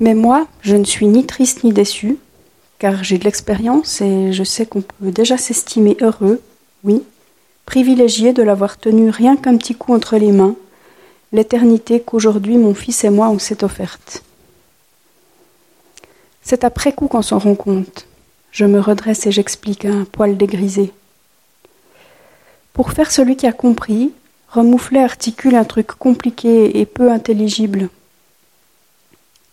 Mais 0.00 0.14
moi, 0.14 0.46
je 0.60 0.76
ne 0.76 0.84
suis 0.84 1.06
ni 1.06 1.24
triste 1.24 1.62
ni 1.62 1.72
déçu, 1.72 2.18
car 2.78 3.04
j'ai 3.04 3.18
de 3.18 3.24
l'expérience 3.24 4.00
et 4.00 4.32
je 4.32 4.44
sais 4.44 4.66
qu'on 4.66 4.82
peut 4.82 5.12
déjà 5.12 5.38
s'estimer 5.38 5.96
heureux, 6.00 6.40
oui, 6.82 7.02
privilégié 7.66 8.32
de 8.32 8.42
l'avoir 8.42 8.76
tenu 8.76 9.10
rien 9.10 9.36
qu'un 9.36 9.56
petit 9.56 9.74
coup 9.74 9.94
entre 9.94 10.16
les 10.16 10.32
mains, 10.32 10.56
l'éternité 11.32 12.00
qu'aujourd'hui 12.00 12.58
mon 12.58 12.74
fils 12.74 13.04
et 13.04 13.10
moi 13.10 13.28
on 13.28 13.38
s'est 13.38 13.64
offerte. 13.64 14.22
C'est 16.42 16.64
après 16.64 16.92
coup 16.92 17.08
qu'on 17.08 17.22
s'en 17.22 17.38
rend 17.38 17.54
compte. 17.54 18.06
Je 18.52 18.66
me 18.66 18.78
redresse 18.78 19.26
et 19.26 19.32
j'explique 19.32 19.84
un 19.84 20.04
poil 20.04 20.36
dégrisé. 20.36 20.92
Pour 22.72 22.92
faire 22.92 23.10
celui 23.10 23.36
qui 23.36 23.46
a 23.46 23.52
compris, 23.52 24.12
Remouflet 24.48 25.02
articule 25.02 25.56
un 25.56 25.64
truc 25.64 25.88
compliqué 25.88 26.78
et 26.78 26.86
peu 26.86 27.10
intelligible. 27.10 27.88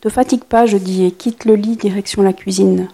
Te 0.01 0.09
fatigue 0.09 0.43
pas, 0.43 0.67
je 0.67 0.77
dis, 0.77 1.05
et 1.05 1.11
quitte 1.11 1.45
le 1.45 1.55
lit 1.55 1.75
direction 1.75 2.21
la 2.21 2.33
cuisine. 2.33 2.87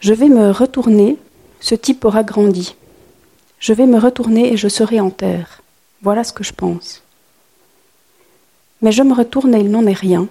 Je 0.00 0.14
vais 0.14 0.28
me 0.28 0.50
retourner, 0.50 1.18
ce 1.62 1.76
type 1.76 2.04
aura 2.04 2.24
grandi. 2.24 2.74
Je 3.60 3.72
vais 3.72 3.86
me 3.86 3.98
retourner 3.98 4.52
et 4.52 4.56
je 4.56 4.68
serai 4.68 5.00
en 5.00 5.10
terre. 5.10 5.62
Voilà 6.02 6.24
ce 6.24 6.32
que 6.32 6.42
je 6.42 6.52
pense. 6.52 7.02
Mais 8.82 8.90
je 8.90 9.04
me 9.04 9.14
retourne 9.14 9.54
et 9.54 9.60
il 9.60 9.70
n'en 9.70 9.86
est 9.86 9.92
rien. 9.92 10.28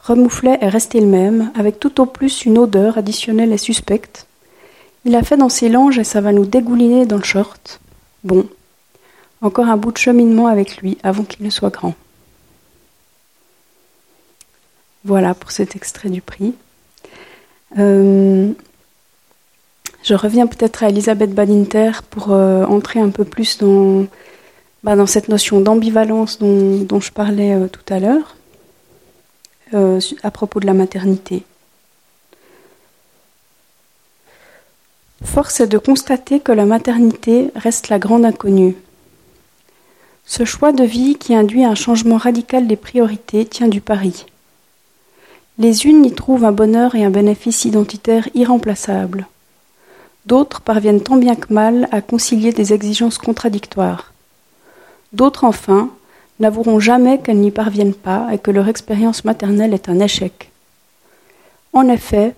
Remouflet 0.00 0.56
est 0.62 0.68
resté 0.68 0.98
le 1.00 1.06
même, 1.06 1.52
avec 1.54 1.78
tout 1.78 2.00
au 2.00 2.06
plus 2.06 2.46
une 2.46 2.56
odeur 2.56 2.96
additionnelle 2.96 3.52
et 3.52 3.58
suspecte. 3.58 4.26
Il 5.04 5.14
a 5.14 5.22
fait 5.22 5.36
dans 5.36 5.50
ses 5.50 5.68
langes 5.68 5.98
et 5.98 6.04
ça 6.04 6.22
va 6.22 6.32
nous 6.32 6.46
dégouliner 6.46 7.04
dans 7.04 7.18
le 7.18 7.22
short. 7.22 7.80
Bon, 8.24 8.48
encore 9.42 9.68
un 9.68 9.76
bout 9.76 9.92
de 9.92 9.98
cheminement 9.98 10.46
avec 10.46 10.78
lui 10.78 10.96
avant 11.02 11.24
qu'il 11.24 11.44
ne 11.44 11.50
soit 11.50 11.70
grand. 11.70 11.94
Voilà 15.04 15.34
pour 15.34 15.50
cet 15.50 15.76
extrait 15.76 16.08
du 16.08 16.22
prix. 16.22 16.54
Euh, 17.78 18.52
je 20.06 20.14
reviens 20.14 20.46
peut-être 20.46 20.84
à 20.84 20.88
Elisabeth 20.88 21.34
Badinter 21.34 21.90
pour 22.08 22.30
euh, 22.30 22.64
entrer 22.64 23.00
un 23.00 23.08
peu 23.08 23.24
plus 23.24 23.58
dans, 23.58 24.06
bah, 24.84 24.94
cette 25.06 25.28
notion 25.28 25.60
d'ambivalence 25.60 26.38
dont, 26.38 27.00
je 27.00 27.10
parlais 27.10 27.54
euh, 27.54 27.66
tout 27.66 27.92
à 27.92 27.98
l'heure 27.98 28.36
euh, 29.74 30.00
à 30.22 30.30
propos 30.30 30.60
de 30.60 30.66
la 30.66 30.74
maternité. 30.74 31.42
Force 35.24 35.58
est 35.58 35.66
de 35.66 35.78
constater 35.78 36.38
que 36.38 36.52
la 36.52 36.66
maternité 36.66 37.50
reste 37.56 37.88
la 37.88 37.98
grande 37.98 38.24
inconnue. 38.24 38.76
Ce 40.24 40.44
choix 40.44 40.70
de 40.70 40.84
vie 40.84 41.16
qui 41.16 41.34
induit 41.34 41.64
un 41.64 41.74
changement 41.74 42.16
radical 42.16 42.68
des 42.68 42.76
priorités 42.76 43.44
tient 43.44 43.68
du 43.68 43.80
pari. 43.80 44.26
Les 45.58 45.86
unes 45.86 46.04
y 46.04 46.12
trouvent 46.12 46.44
un 46.44 46.52
bonheur 46.52 46.94
et 46.94 47.04
un 47.04 47.10
bénéfice 47.10 47.64
identitaire 47.64 48.28
irremplaçables. 48.34 49.26
D'autres 50.26 50.60
parviennent 50.60 51.02
tant 51.02 51.16
bien 51.16 51.36
que 51.36 51.52
mal 51.52 51.88
à 51.92 52.00
concilier 52.00 52.52
des 52.52 52.72
exigences 52.72 53.18
contradictoires. 53.18 54.12
D'autres, 55.12 55.44
enfin, 55.44 55.90
n'avoueront 56.40 56.80
jamais 56.80 57.18
qu'elles 57.18 57.38
n'y 57.38 57.52
parviennent 57.52 57.94
pas 57.94 58.28
et 58.32 58.38
que 58.38 58.50
leur 58.50 58.68
expérience 58.68 59.24
maternelle 59.24 59.72
est 59.72 59.88
un 59.88 60.00
échec. 60.00 60.50
En 61.72 61.88
effet, 61.88 62.34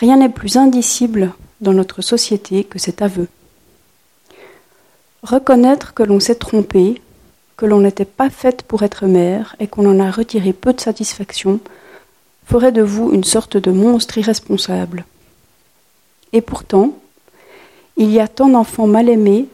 rien 0.00 0.16
n'est 0.16 0.30
plus 0.30 0.56
indicible 0.56 1.32
dans 1.60 1.74
notre 1.74 2.00
société 2.00 2.64
que 2.64 2.78
cet 2.78 3.02
aveu. 3.02 3.28
Reconnaître 5.22 5.92
que 5.92 6.02
l'on 6.02 6.20
s'est 6.20 6.36
trompé, 6.36 7.02
que 7.56 7.66
l'on 7.66 7.80
n'était 7.80 8.04
pas 8.04 8.30
faite 8.30 8.62
pour 8.62 8.82
être 8.82 9.06
mère 9.06 9.56
et 9.60 9.66
qu'on 9.66 9.88
en 9.88 10.00
a 10.00 10.10
retiré 10.10 10.52
peu 10.52 10.72
de 10.72 10.80
satisfaction, 10.80 11.60
ferait 12.46 12.72
de 12.72 12.82
vous 12.82 13.12
une 13.12 13.24
sorte 13.24 13.56
de 13.56 13.72
monstre 13.72 14.18
irresponsable. 14.18 15.04
Et 16.32 16.40
pourtant, 16.40 16.94
il 17.96 18.10
y 18.10 18.20
a 18.20 18.28
tant 18.28 18.48
d'enfants 18.48 18.86
mal 18.86 19.08
aimés, 19.08 19.46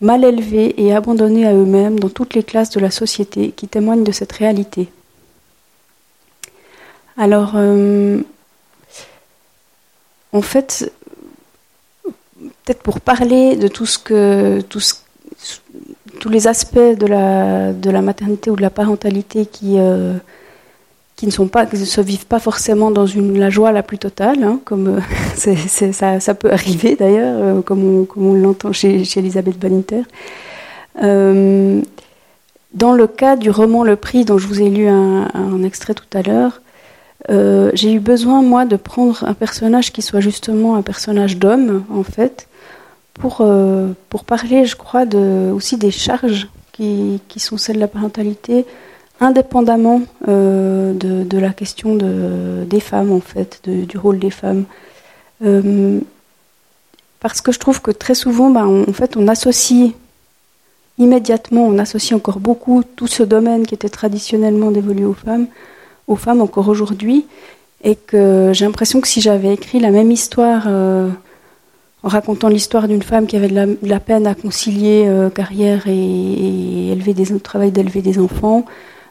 mal 0.00 0.24
élevés 0.24 0.74
et 0.82 0.94
abandonnés 0.94 1.46
à 1.46 1.54
eux-mêmes 1.54 2.00
dans 2.00 2.08
toutes 2.08 2.34
les 2.34 2.42
classes 2.42 2.70
de 2.70 2.80
la 2.80 2.90
société 2.90 3.50
qui 3.52 3.68
témoignent 3.68 4.04
de 4.04 4.12
cette 4.12 4.32
réalité. 4.32 4.88
Alors, 7.16 7.52
euh, 7.56 8.20
en 10.32 10.42
fait, 10.42 10.92
peut-être 12.04 12.82
pour 12.82 13.00
parler 13.00 13.56
de 13.56 13.68
tout 13.68 13.86
ce 13.86 13.98
que, 13.98 14.60
tous 14.62 16.28
les 16.28 16.46
aspects 16.46 16.78
de 16.78 17.06
la, 17.06 18.02
maternité 18.02 18.50
ou 18.50 18.56
de 18.56 18.62
la 18.62 18.70
parentalité 18.70 19.44
qui, 19.46 19.78
euh, 19.78 20.16
qui 21.22 21.28
ne 21.28 21.84
se 21.84 22.00
vivent 22.00 22.26
pas 22.26 22.40
forcément 22.40 22.90
dans 22.90 23.06
la 23.14 23.48
joie 23.48 23.70
la 23.70 23.84
plus 23.84 23.98
totale, 23.98 24.42
hein, 24.42 24.58
comme 24.64 24.98
euh, 24.98 25.56
ça, 26.20 26.34
peut 26.34 26.50
arriver 26.50 26.96
d'ailleurs, 26.96 27.36
euh, 27.40 27.62
comme 27.62 28.08
on, 28.16 28.34
l'entend 28.34 28.72
chez, 28.72 29.04
Elisabeth 29.16 29.56
Baninter. 29.56 30.02
Euh, 31.00 31.80
dans 32.74 32.92
le 32.92 33.06
cas 33.06 33.36
du 33.36 33.50
roman 33.50 33.84
Le 33.84 33.94
Prix, 33.94 34.24
dont 34.24 34.36
je 34.36 34.48
vous 34.48 34.60
ai 34.62 34.68
lu 34.68 34.88
un, 34.88 35.62
extrait 35.62 35.94
tout 35.94 36.10
à 36.12 36.22
l'heure, 36.22 36.60
j'ai 37.28 37.92
eu 37.92 38.00
besoin, 38.00 38.42
moi, 38.42 38.64
de 38.64 38.74
prendre 38.74 39.22
un 39.22 39.34
personnage 39.34 39.92
qui 39.92 40.02
soit 40.02 40.20
justement 40.20 40.74
un 40.74 40.82
personnage 40.82 41.36
d'homme, 41.36 41.84
en 41.94 42.02
fait, 42.02 42.48
pour, 43.14 43.46
pour 44.08 44.24
parler, 44.24 44.64
je 44.64 44.74
crois, 44.74 45.04
aussi 45.54 45.76
des 45.76 45.92
charges 45.92 46.48
qui 46.72 47.20
sont 47.36 47.58
celles 47.58 47.76
de 47.76 47.80
la 47.80 47.86
parentalité, 47.86 48.66
indépendamment 49.22 50.02
euh, 50.28 50.92
de, 50.94 51.38
la 51.38 51.50
question 51.50 51.94
de, 51.94 52.64
des 52.66 52.80
femmes, 52.80 53.12
en 53.12 53.20
fait, 53.20 53.60
du 53.68 53.96
rôle 53.96 54.18
des 54.18 54.30
femmes. 54.30 54.64
Euh, 55.44 56.00
parce 57.20 57.40
que 57.40 57.52
je 57.52 57.58
trouve 57.58 57.80
que 57.80 57.92
très 57.92 58.14
souvent, 58.14 58.50
ben, 58.50 58.66
on, 58.66 58.82
en 58.88 58.92
fait, 58.92 59.16
on 59.16 59.28
associe 59.28 59.92
immédiatement, 60.98 61.64
on 61.66 61.78
associe 61.78 62.16
encore 62.16 62.40
beaucoup 62.40 62.82
tout 62.96 63.06
ce 63.06 63.22
domaine 63.22 63.64
qui 63.64 63.74
était 63.74 63.88
traditionnellement 63.88 64.70
dévolu 64.70 65.04
aux 65.04 65.14
femmes, 65.14 65.46
aux 66.08 66.16
femmes 66.16 66.40
encore 66.40 66.68
aujourd'hui, 66.68 67.26
et 67.84 67.94
que 67.94 68.50
j'ai 68.52 68.64
l'impression 68.64 69.00
que 69.00 69.08
si 69.08 69.20
j'avais 69.20 69.54
écrit 69.54 69.78
la 69.78 69.90
même 69.90 70.10
histoire 70.10 70.64
euh, 70.66 71.08
en 72.02 72.08
racontant 72.08 72.48
l'histoire 72.48 72.88
d'une 72.88 73.02
femme 73.02 73.26
qui 73.26 73.36
avait 73.36 73.48
de 73.48 73.78
la, 73.82 74.00
peine 74.00 74.26
à 74.26 74.34
concilier 74.34 75.08
carrière 75.34 75.84
et, 75.86 76.98
travail 77.42 77.70
d'élever 77.70 78.02
des 78.02 78.18
enfants, 78.18 78.64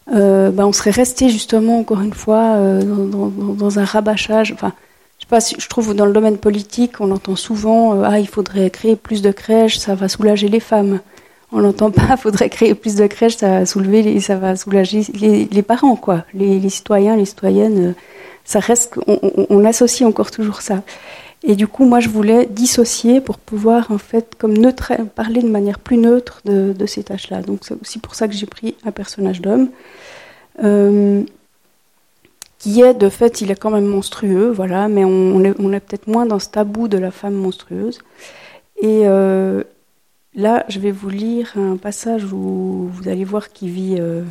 euh, 0.10 0.50
ben, 0.50 0.66
on 0.66 0.74
serait 0.74 0.92
resté 0.92 1.30
justement, 1.30 1.80
encore 1.80 2.02
une 2.02 2.14
fois, 2.14 2.56
euh, 2.56 2.82
dans, 2.84 3.80
un 3.80 3.86
rabâchage. 3.86 4.52
Enfin, 4.52 4.74
je 5.20 5.26
sais 5.26 5.30
pas, 5.56 5.58
je 5.58 5.68
trouve 5.68 5.94
dans 5.94 6.06
le 6.06 6.14
domaine 6.14 6.38
politique, 6.38 7.00
on 7.00 7.12
entend 7.12 7.36
souvent 7.36 7.94
euh, 7.94 8.04
ah 8.06 8.20
il 8.20 8.28
faudrait 8.28 8.70
créer 8.72 8.96
plus 8.96 9.22
de 9.22 9.32
crèches, 9.32 9.78
ça 9.78 9.94
va 9.94 10.10
soulager 10.10 10.50
les 10.50 10.60
femmes. 10.60 11.00
On 11.52 11.62
n'entend 11.62 11.92
pas, 11.92 12.18
faudrait 12.22 12.50
créer 12.50 12.74
plus 12.74 12.96
de 12.96 13.06
crèches, 13.08 13.38
ça 13.38 13.60
va 13.60 13.66
soulever, 13.66 14.02
les, 14.02 14.20
ça 14.20 14.36
va 14.38 14.56
soulager 14.56 15.04
les, 15.14 15.62
parents, 15.62 15.96
quoi, 15.96 16.26
les, 16.34 16.70
citoyens, 16.70 17.16
les 17.16 17.26
citoyennes. 17.26 17.94
ça 18.44 18.60
reste, 18.60 18.96
on, 19.08 19.64
associe 19.66 20.08
encore 20.08 20.32
toujours 20.32 20.62
ça. 20.62 20.82
Et 21.44 21.56
du 21.56 21.68
coup, 21.68 21.86
moi, 21.86 22.00
je 22.00 22.10
voulais 22.10 22.46
dissocier 22.46 23.20
pour 23.20 23.40
pouvoir, 23.40 23.90
en 23.90 23.98
fait, 23.98 24.36
comme 24.38 24.56
neutre, 24.56 24.94
parler 25.16 25.42
de 25.42 25.48
manière 25.48 25.80
plus 25.80 25.98
neutre 25.98 26.42
de, 26.46 26.86
ces 26.86 27.04
tâches-là. 27.04 27.42
Donc, 27.42 27.62
c'est 27.64 27.80
aussi 27.82 27.98
pour 27.98 28.14
ça 28.14 28.28
que 28.28 28.36
j'ai 28.36 28.46
pris 28.46 28.76
un 28.86 28.92
personnage 28.92 29.42
d'homme. 29.42 29.70
Euh, 30.64 31.24
qui 32.60 32.82
est 32.82 32.94
de 32.94 33.10
fait, 33.10 33.42
il 33.42 33.50
est 33.50 33.56
quand 33.56 33.72
même 33.72 33.88
monstrueux, 33.88 34.52
voilà, 34.52 34.88
mais 34.88 35.04
on, 35.04 35.44
est, 35.44 35.56
on 35.58 35.74
est 35.74 35.80
peut-être 35.80 36.06
moins 36.06 36.28
dans 36.28 36.38
ce 36.38 36.50
tabou 36.50 36.88
de 36.88 37.00
la 37.00 37.10
femme 37.10 37.34
monstrueuse. 37.34 37.98
Et 38.80 39.08
euh, 39.08 39.64
là, 40.36 40.64
je 40.68 40.80
vais 40.80 40.92
vous 40.92 41.10
lire 41.10 41.54
un 41.56 41.78
passage 41.78 42.32
où 42.32 42.88
vous 42.94 43.10
allez 43.10 43.24
voir 43.24 43.52
qu'il 43.52 43.72
vit, 43.72 43.96
euh, 44.00 44.22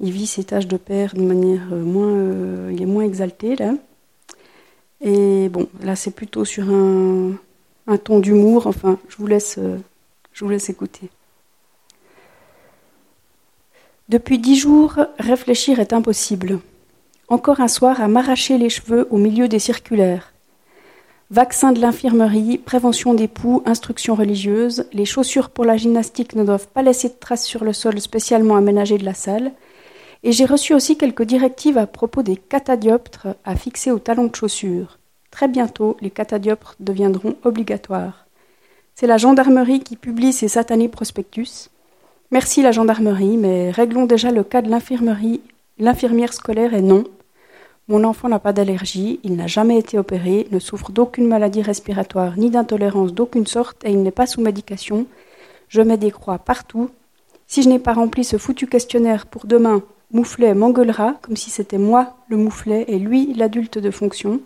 il 0.00 0.12
vit 0.12 0.26
ses 0.26 0.44
tâches 0.44 0.66
de 0.66 0.78
père 0.78 1.12
de 1.14 1.20
manière 1.20 1.66
moins, 1.66 2.70
il 2.70 2.80
est 2.80 2.86
moins 2.86 3.04
exalté 3.04 3.54
là. 3.56 3.74
Et 5.00 5.48
bon, 5.48 5.68
là, 5.82 5.96
c'est 5.96 6.10
plutôt 6.10 6.44
sur 6.44 6.68
un, 6.70 7.36
ton 8.04 8.18
d'humour. 8.18 8.66
Enfin, 8.66 8.98
je 9.08 9.16
vous 9.16 9.26
laisse, 9.26 9.58
je 10.32 10.44
vous 10.44 10.50
laisse 10.50 10.68
écouter. 10.70 11.10
Depuis 14.08 14.38
dix 14.38 14.56
jours, 14.56 15.00
réfléchir 15.18 15.80
est 15.80 15.92
impossible. 15.92 16.60
Encore 17.28 17.60
un 17.60 17.66
soir 17.66 18.00
à 18.00 18.06
m'arracher 18.06 18.56
les 18.56 18.70
cheveux 18.70 19.08
au 19.10 19.16
milieu 19.16 19.48
des 19.48 19.58
circulaires. 19.58 20.32
Vaccin 21.32 21.72
de 21.72 21.80
l'infirmerie, 21.80 22.56
prévention 22.58 23.14
des 23.14 23.26
poux, 23.26 23.64
instruction 23.66 24.14
religieuse, 24.14 24.86
les 24.92 25.04
chaussures 25.04 25.50
pour 25.50 25.64
la 25.64 25.76
gymnastique 25.76 26.36
ne 26.36 26.44
doivent 26.44 26.68
pas 26.68 26.82
laisser 26.82 27.08
de 27.08 27.16
traces 27.18 27.44
sur 27.44 27.64
le 27.64 27.72
sol 27.72 28.00
spécialement 28.00 28.54
aménagé 28.54 28.96
de 28.96 29.04
la 29.04 29.14
salle. 29.14 29.50
Et 30.26 30.32
j'ai 30.32 30.44
reçu 30.44 30.74
aussi 30.74 30.98
quelques 30.98 31.22
directives 31.22 31.78
à 31.78 31.86
propos 31.86 32.24
des 32.24 32.34
catadioptres 32.34 33.28
à 33.44 33.54
fixer 33.54 33.92
aux 33.92 34.00
talons 34.00 34.26
de 34.26 34.34
chaussures. 34.34 34.98
Très 35.30 35.46
bientôt, 35.46 35.96
les 36.00 36.10
catadioptres 36.10 36.74
deviendront 36.80 37.36
obligatoires. 37.44 38.26
C'est 38.96 39.06
la 39.06 39.18
gendarmerie 39.18 39.84
qui 39.84 39.94
publie 39.94 40.32
ces 40.32 40.48
satanés 40.48 40.88
prospectus. 40.88 41.70
Merci 42.32 42.60
la 42.60 42.72
gendarmerie, 42.72 43.36
mais 43.36 43.70
réglons 43.70 44.04
déjà 44.04 44.32
le 44.32 44.42
cas 44.42 44.62
de 44.62 44.68
l'infirmerie. 44.68 45.42
L'infirmière 45.78 46.32
scolaire 46.32 46.74
est 46.74 46.82
non. 46.82 47.04
Mon 47.86 48.02
enfant 48.02 48.28
n'a 48.28 48.40
pas 48.40 48.52
d'allergie, 48.52 49.20
il 49.22 49.36
n'a 49.36 49.46
jamais 49.46 49.78
été 49.78 49.96
opéré, 49.96 50.48
ne 50.50 50.58
souffre 50.58 50.90
d'aucune 50.90 51.28
maladie 51.28 51.62
respiratoire 51.62 52.36
ni 52.36 52.50
d'intolérance 52.50 53.14
d'aucune 53.14 53.46
sorte 53.46 53.84
et 53.84 53.92
il 53.92 54.02
n'est 54.02 54.10
pas 54.10 54.26
sous 54.26 54.40
médication. 54.40 55.06
Je 55.68 55.82
mets 55.82 55.98
des 55.98 56.10
croix 56.10 56.38
partout. 56.38 56.90
Si 57.46 57.62
je 57.62 57.68
n'ai 57.68 57.78
pas 57.78 57.92
rempli 57.92 58.24
ce 58.24 58.38
foutu 58.38 58.66
questionnaire 58.66 59.26
pour 59.26 59.46
demain, 59.46 59.84
Mouflet 60.12 60.54
m'engueulera 60.54 61.14
comme 61.22 61.36
si 61.36 61.50
c'était 61.50 61.78
moi 61.78 62.16
le 62.28 62.36
mouflet 62.36 62.84
et 62.88 62.98
lui 62.98 63.34
l'adulte 63.34 63.78
de 63.78 63.90
fonction. 63.90 64.40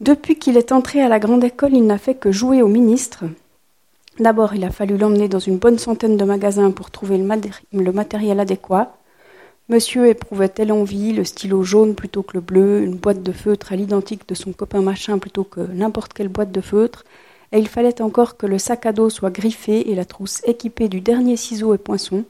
Depuis 0.00 0.38
qu'il 0.38 0.56
est 0.56 0.72
entré 0.72 1.00
à 1.00 1.08
la 1.08 1.18
grande 1.18 1.42
école, 1.42 1.74
il 1.74 1.86
n'a 1.86 1.98
fait 1.98 2.14
que 2.14 2.30
jouer 2.30 2.62
au 2.62 2.68
ministre. 2.68 3.24
D'abord, 4.20 4.54
il 4.54 4.64
a 4.64 4.70
fallu 4.70 4.96
l'emmener 4.96 5.28
dans 5.28 5.38
une 5.38 5.58
bonne 5.58 5.78
centaine 5.78 6.16
de 6.16 6.24
magasins 6.24 6.70
pour 6.70 6.90
trouver 6.90 7.18
le, 7.18 7.92
matériel 7.92 8.40
adéquat. 8.40 8.96
Monsieur 9.68 10.06
éprouvait 10.06 10.48
telle 10.48 10.72
envie, 10.72 11.12
le 11.12 11.24
stylo 11.24 11.62
jaune 11.62 11.94
plutôt 11.94 12.22
que 12.22 12.34
le 12.34 12.40
bleu, 12.40 12.82
une 12.82 12.96
boîte 12.96 13.22
de 13.22 13.32
feutre 13.32 13.72
à 13.72 13.76
l'identique 13.76 14.28
de 14.28 14.34
son 14.34 14.52
copain 14.52 14.82
machin 14.82 15.18
plutôt 15.18 15.44
que 15.44 15.60
n'importe 15.60 16.12
quelle 16.12 16.28
boîte 16.28 16.52
de 16.52 16.60
feutre, 16.60 17.04
et 17.52 17.58
il 17.58 17.68
fallait 17.68 18.02
encore 18.02 18.36
que 18.36 18.46
le 18.46 18.58
sac 18.58 18.86
à 18.86 18.92
dos 18.92 19.10
soit 19.10 19.30
griffé 19.30 19.90
et 19.90 19.94
la 19.94 20.04
trousse 20.04 20.42
équipée 20.44 20.88
du 20.88 21.00
dernier 21.00 21.36
ciseau 21.36 21.74
et 21.74 21.78
poinçon, 21.78 22.24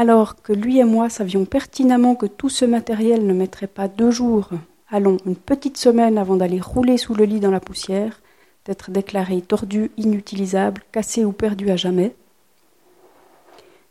alors 0.00 0.40
que 0.40 0.54
lui 0.54 0.78
et 0.78 0.84
moi 0.84 1.10
savions 1.10 1.44
pertinemment 1.44 2.14
que 2.14 2.24
tout 2.24 2.48
ce 2.48 2.64
matériel 2.64 3.26
ne 3.26 3.34
mettrait 3.34 3.66
pas 3.66 3.86
deux 3.86 4.10
jours, 4.10 4.48
allons, 4.88 5.18
une 5.26 5.36
petite 5.36 5.76
semaine 5.76 6.16
avant 6.16 6.36
d'aller 6.36 6.58
rouler 6.58 6.96
sous 6.96 7.12
le 7.12 7.26
lit 7.26 7.38
dans 7.38 7.50
la 7.50 7.60
poussière, 7.60 8.22
d'être 8.64 8.90
déclaré 8.90 9.42
tordu, 9.42 9.90
inutilisable, 9.98 10.80
cassé 10.90 11.26
ou 11.26 11.32
perdu 11.32 11.70
à 11.70 11.76
jamais. 11.76 12.14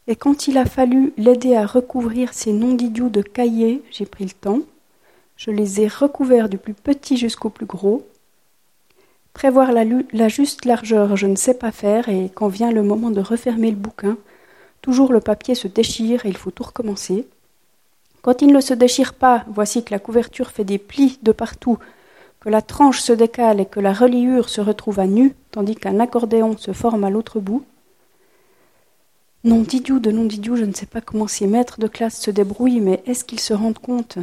Et 0.08 0.16
quand 0.16 0.48
il 0.48 0.58
a 0.58 0.66
fallu 0.66 1.14
l'aider 1.16 1.56
à 1.56 1.68
recouvrir 1.68 2.34
ces 2.34 2.54
noms 2.54 2.74
d'idiots 2.74 3.10
de 3.10 3.22
cahiers, 3.22 3.84
j'ai 3.92 4.08
pris 4.08 4.24
le 4.24 4.32
temps. 4.32 4.62
Je 5.38 5.52
les 5.52 5.82
ai 5.82 5.88
recouverts 5.88 6.50
du 6.50 6.58
plus 6.58 6.74
petit 6.74 7.18
jusqu'au 7.18 7.52
plus 7.52 7.68
gros. 7.68 8.04
Prévoir 9.34 9.72
la, 9.72 9.84
la, 10.12 10.28
juste 10.28 10.66
largeur, 10.66 11.16
je 11.18 11.28
ne 11.28 11.36
sais 11.36 11.54
pas 11.54 11.72
faire, 11.72 12.10
et 12.10 12.32
quand 12.34 12.48
vient 12.48 12.72
le 12.72 12.82
moment 12.82 13.12
de 13.12 13.22
refermer 13.22 13.70
le 13.70 13.78
bouquin, 13.78 14.18
toujours 14.82 15.14
le 15.14 15.20
papier 15.20 15.56
se 15.56 15.68
déchire 15.68 16.26
et 16.26 16.30
il 16.30 16.38
faut 16.38 16.52
tout 16.52 16.64
recommencer. 16.64 17.28
Quand 18.22 18.42
il 18.42 18.52
ne 18.52 18.62
se 18.62 18.74
déchire 18.74 19.14
pas, 19.14 19.46
voici 19.48 19.84
que 19.84 19.92
la 19.92 20.00
couverture 20.00 20.52
fait 20.52 20.64
des 20.64 20.78
plis 20.78 21.20
de 21.24 21.32
partout, 21.32 21.78
que 22.40 22.50
la 22.50 22.62
tranche 22.62 23.02
se 23.02 23.14
décale 23.14 23.60
et 23.60 23.66
que 23.66 23.80
la 23.80 23.94
reliure 23.94 24.50
se 24.50 24.62
retrouve 24.62 25.00
à 25.00 25.08
nu, 25.08 25.36
tandis 25.52 25.76
qu'un 25.76 26.00
accordéon 26.00 26.58
se 26.58 26.74
forme 26.74 27.04
à 27.04 27.10
l'autre 27.10 27.40
bout. 27.40 27.64
Non 29.46 29.62
d'idiot 29.62 30.00
de 30.00 30.12
non 30.12 30.26
d'idiot, 30.26 30.58
je 30.58 30.66
ne 30.66 30.74
sais 30.74 30.86
pas 30.86 31.00
comment 31.00 31.28
ces 31.28 31.48
maîtres 31.48 31.80
de 31.80 31.88
classe 31.88 32.20
se 32.20 32.30
débrouillent, 32.32 32.82
mais 32.82 33.02
est-ce 33.06 33.24
qu'ils 33.24 33.40
se 33.40 33.54
rendent 33.54 33.80
compte? 33.80 34.18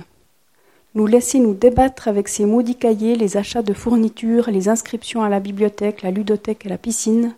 Nous 0.95 1.07
laisser 1.07 1.39
nous 1.39 1.55
débattre 1.55 2.09
avec 2.09 2.29
ces 2.29 2.45
maudits 2.45 2.77
cahiers, 2.77 3.17
les 3.17 3.37
achats 3.37 3.63
de 3.63 3.73
fournitures, 3.73 4.51
les 4.51 4.69
inscriptions 4.69 5.23
à 5.23 5.29
la 5.29 5.41
bibliothèque, 5.41 6.03
la 6.03 6.11
ludothèque 6.11 6.67
et 6.67 6.71
la 6.71 6.79
piscine. 6.79 7.35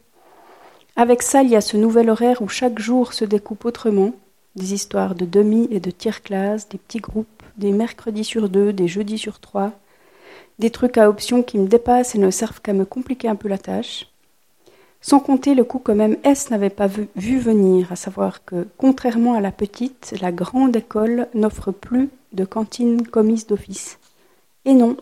Avec 1.01 1.23
ça, 1.23 1.45
il 1.45 1.49
y 1.49 1.55
a 1.55 1.61
ce 1.61 1.77
nouvel 1.77 2.11
horaire 2.11 2.43
où 2.43 2.49
chaque 2.49 2.81
jour 2.81 3.13
se 3.13 3.25
découpe 3.25 3.65
autrement, 3.65 4.15
des 4.57 4.75
histoires 4.75 5.15
de 5.15 5.25
demi 5.25 5.69
et 5.71 5.79
de 5.79 5.93
tiers-classe, 5.93 6.69
des 6.69 6.79
petits 6.79 6.99
groupes, 6.99 7.45
des 7.57 7.71
mercredis 7.71 8.25
sur 8.25 8.49
deux, 8.49 8.73
des 8.73 8.89
jeudis 8.89 9.17
sur 9.17 9.39
trois, 9.39 9.71
des 10.59 10.71
trucs 10.71 10.99
à 10.99 11.09
options 11.09 11.45
qui 11.45 11.57
me 11.59 11.69
dépassent 11.69 12.17
et 12.17 12.19
ne 12.19 12.33
servent 12.33 12.61
qu'à 12.61 12.73
me 12.73 12.85
compliquer 12.85 13.29
un 13.29 13.37
peu 13.37 13.47
la 13.47 13.59
tâche. 13.59 14.09
Sans 15.01 15.21
compter 15.21 15.55
le 15.55 15.63
coup 15.63 15.79
que 15.79 15.93
même 15.93 16.17
S 16.25 16.51
n'avait 16.51 16.69
pas 16.69 16.89
vu, 16.89 17.39
venir, 17.39 17.93
à 17.93 17.97
savoir 17.97 18.45
que, 18.45 18.67
contrairement 18.77 19.35
à 19.35 19.41
la 19.41 19.53
petite, 19.53 20.17
la 20.21 20.33
grande 20.33 20.75
école 20.75 21.29
n'offre 21.33 21.71
plus 21.71 22.11
de 22.33 22.45
cantine 22.45 23.07
commise 23.07 23.47
d'office. 23.47 24.01
Et 24.65 24.75
non, 24.75 24.97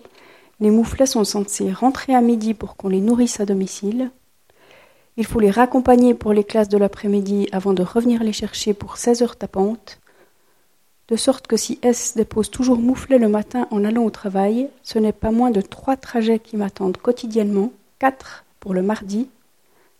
les 0.60 0.70
mouflets 0.70 1.06
sont 1.06 1.24
censés 1.24 1.72
rentrer 1.72 2.14
à 2.14 2.20
midi 2.20 2.52
pour 2.52 2.76
qu'on 2.76 2.88
les 2.88 3.00
nourrisse 3.00 3.40
à 3.40 3.46
domicile. 3.46 4.10
Il 5.16 5.26
faut 5.26 5.40
les 5.40 5.50
raccompagner 5.50 6.14
pour 6.14 6.32
les 6.32 6.44
classes 6.44 6.68
de 6.68 6.78
l'après-midi 6.78 7.48
avant 7.52 7.72
de 7.72 7.82
revenir 7.82 8.22
les 8.22 8.32
chercher 8.32 8.74
pour 8.74 8.96
16 8.96 9.22
heures 9.22 9.36
tapantes. 9.36 9.98
De 11.08 11.16
sorte 11.16 11.46
que 11.46 11.56
si 11.56 11.78
S 11.82 12.14
dépose 12.16 12.50
toujours 12.50 12.78
mouflets 12.78 13.18
le 13.18 13.28
matin 13.28 13.68
en 13.70 13.84
allant 13.84 14.04
au 14.04 14.10
travail, 14.10 14.68
ce 14.82 14.98
n'est 14.98 15.12
pas 15.12 15.30
moins 15.30 15.50
de 15.50 15.60
trois 15.60 15.96
trajets 15.96 16.38
qui 16.38 16.56
m'attendent 16.56 16.98
quotidiennement, 16.98 17.72
quatre 17.98 18.44
pour 18.60 18.74
le 18.74 18.82
mardi 18.82 19.28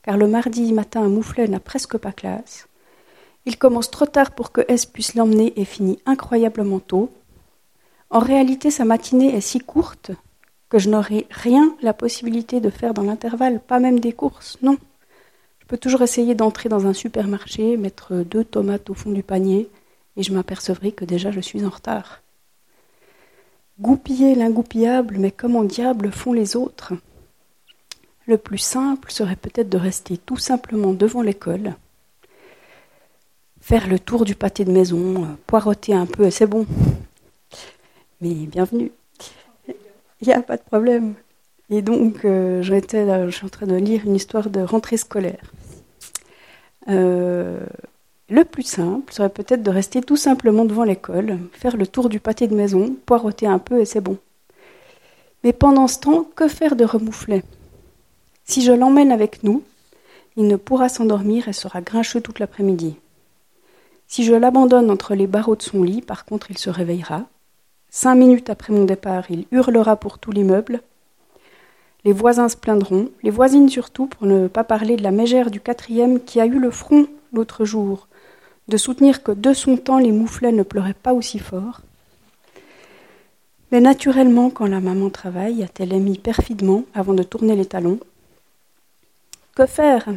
car 0.07 0.17
le 0.17 0.29
mardi 0.29 0.73
matin 0.73 1.09
Mouflet 1.09 1.49
n'a 1.49 1.59
presque 1.59 1.99
pas 1.99 2.13
classe. 2.13 2.69
Il 3.45 3.59
commence 3.59 3.91
trop 3.91 4.07
tard 4.07 4.31
pour 4.31 4.53
que 4.53 4.61
S 4.69 4.87
puisse 4.87 5.15
l'emmener 5.15 5.53
et 5.57 5.65
finit 5.65 5.99
incroyablement 6.07 6.79
tôt. 6.79 7.11
En 8.11 8.21
réalité, 8.21 8.71
sa 8.71 8.85
matinée 8.85 9.35
est 9.35 9.41
si 9.41 9.59
courte 9.59 10.13
que 10.69 10.79
je 10.79 10.89
n'aurai 10.89 11.27
rien 11.31 11.75
la 11.83 11.93
possibilité 11.93 12.61
de 12.61 12.71
faire 12.71 12.95
dans 12.95 13.03
l'intervalle, 13.03 13.61
pas 13.61 13.81
même 13.81 13.99
des 13.99 14.13
courses, 14.13 14.59
non. 14.63 14.79
Je 15.67 15.71
peux 15.71 15.79
toujours 15.79 16.03
essayer 16.03 16.37
d'entrer 16.37 16.69
dans 16.69 16.87
un 16.87 16.93
supermarché, 16.93 17.77
mettre 17.77 18.15
deux 18.19 18.45
tomates 18.45 18.89
au 18.89 18.95
fond 18.95 19.11
du 19.11 19.25
panier, 19.25 19.69
et 20.17 20.23
je 20.23 20.33
m'apercevrai 20.33 20.93
que 20.93 21.05
déjà 21.05 21.33
je 21.33 21.41
suis 21.41 21.65
en 21.67 21.71
retard. 21.71 22.23
Goupiller 23.81 24.37
l'ingoupillable, 24.37 25.17
mais 25.19 25.33
comment 25.33 25.65
diable 25.65 26.13
font 26.13 26.33
les 26.33 26.55
autres? 26.55 26.93
Le 28.27 28.39
plus 28.39 28.59
simple 28.59 29.11
serait 29.11 29.35
peut-être 29.35 29.69
de 29.69 29.77
rester 29.77 30.19
tout 30.19 30.37
simplement 30.37 30.93
devant 30.93 31.21
l'école, 31.21 31.75
faire 33.61 33.89
le 33.89 33.99
tour 33.99 34.25
du 34.25 34.37
pâté 34.37 34.65
de 34.65 34.71
maison, 34.71 35.37
poireauter 35.49 35.95
un 35.95 36.07
peu, 36.07 36.27
et 36.27 36.31
c'est 36.31 36.47
bon. 36.47 36.65
Mais 38.21 38.35
bienvenue. 38.35 38.93
Il 40.21 40.29
n'y 40.29 40.33
a 40.33 40.43
pas 40.43 40.59
de 40.59 40.63
problème. 40.63 41.15
Et 41.71 41.83
donc, 41.83 42.25
euh, 42.25 42.63
je 42.63 43.31
suis 43.33 43.47
en 43.47 43.49
train 43.49 43.67
de 43.67 43.75
lire 43.75 44.03
une 44.05 44.15
histoire 44.15 44.49
de 44.49 44.61
rentrée 44.61 44.97
scolaire. 44.97 45.53
Euh, 46.89 47.61
le 48.29 48.45
plus 48.45 48.63
simple 48.63 49.13
serait 49.13 49.29
peut-être 49.29 49.63
de 49.63 49.71
rester 49.71 50.01
tout 50.01 50.17
simplement 50.17 50.65
devant 50.65 50.85
l'école, 50.85 51.39
faire 51.53 51.77
le 51.77 51.87
tour 51.87 52.09
du 52.09 52.21
pâté 52.21 52.49
de 52.49 52.55
maison, 52.55 52.97
poireauter 53.07 53.47
un 53.47 53.59
peu 53.59 53.81
et 53.81 53.85
c'est 53.85 54.01
bon. 54.01 54.19
Mais 55.45 55.53
pendant 55.53 55.87
ce 55.87 56.01
temps, 56.01 56.27
que 56.35 56.49
faire 56.49 56.77
de 56.77 56.85
remouflet? 56.85 57.45
Si 58.45 58.63
je 58.63 58.73
l'emmène 58.73 59.13
avec 59.13 59.43
nous, 59.43 59.63
il 60.37 60.47
ne 60.49 60.57
pourra 60.57 60.89
s'endormir 60.89 61.49
et 61.49 61.53
sera 61.53 61.81
grincheux 61.81 62.21
toute 62.21 62.39
l'après-midi. 62.39 62.97
Si 64.09 64.25
je 64.25 64.35
l'abandonne 64.35 64.91
entre 64.91 65.15
les 65.15 65.27
barreaux 65.27 65.57
de 65.57 65.63
son 65.63 65.83
lit, 65.83 66.03
par 66.03 66.25
contre, 66.25 66.51
il 66.51 66.59
se 66.59 66.71
réveillera. 66.71 67.27
Cinq 67.91 68.17
minutes 68.17 68.51
après 68.51 68.73
mon 68.73 68.85
départ, 68.85 69.31
il 69.31 69.47
hurlera 69.51 69.97
pour 69.97 70.19
tout 70.19 70.31
l'immeuble. 70.31 70.81
Les 72.07 72.13
voisins 72.13 72.49
se 72.49 72.57
plaindront, 72.57 73.11
les 73.25 73.31
voisines 73.31 73.69
surtout, 73.69 74.07
pour 74.07 74.29
ne 74.29 74.47
pas 74.47 74.63
parler 74.63 74.95
de 74.95 75.03
la 75.03 75.11
mégère 75.11 75.51
du 75.51 75.59
quatrième 75.59 76.23
qui 76.23 76.41
a 76.41 76.47
eu 76.47 76.61
le 76.61 76.71
front 76.71 77.09
l'autre 77.33 77.65
jour 77.65 78.07
de 78.69 78.77
soutenir 78.77 79.25
que 79.25 79.33
de 79.33 79.53
son 79.53 79.77
temps 79.77 79.99
les 79.99 80.13
mouflets 80.13 80.53
ne 80.53 80.63
pleuraient 80.63 80.95
pas 80.95 81.13
aussi 81.13 81.41
fort. 81.41 81.81
Mais 83.73 83.81
naturellement, 83.81 84.51
quand 84.51 84.67
la 84.67 84.79
maman 84.79 85.11
travaille, 85.11 85.65
a-t-elle 85.65 85.93
émis 85.93 86.17
perfidement, 86.17 86.85
avant 86.95 87.13
de 87.13 87.25
tourner 87.25 87.57
les 87.57 87.67
talons, 87.67 87.99
que 89.57 89.67
faire? 89.67 90.09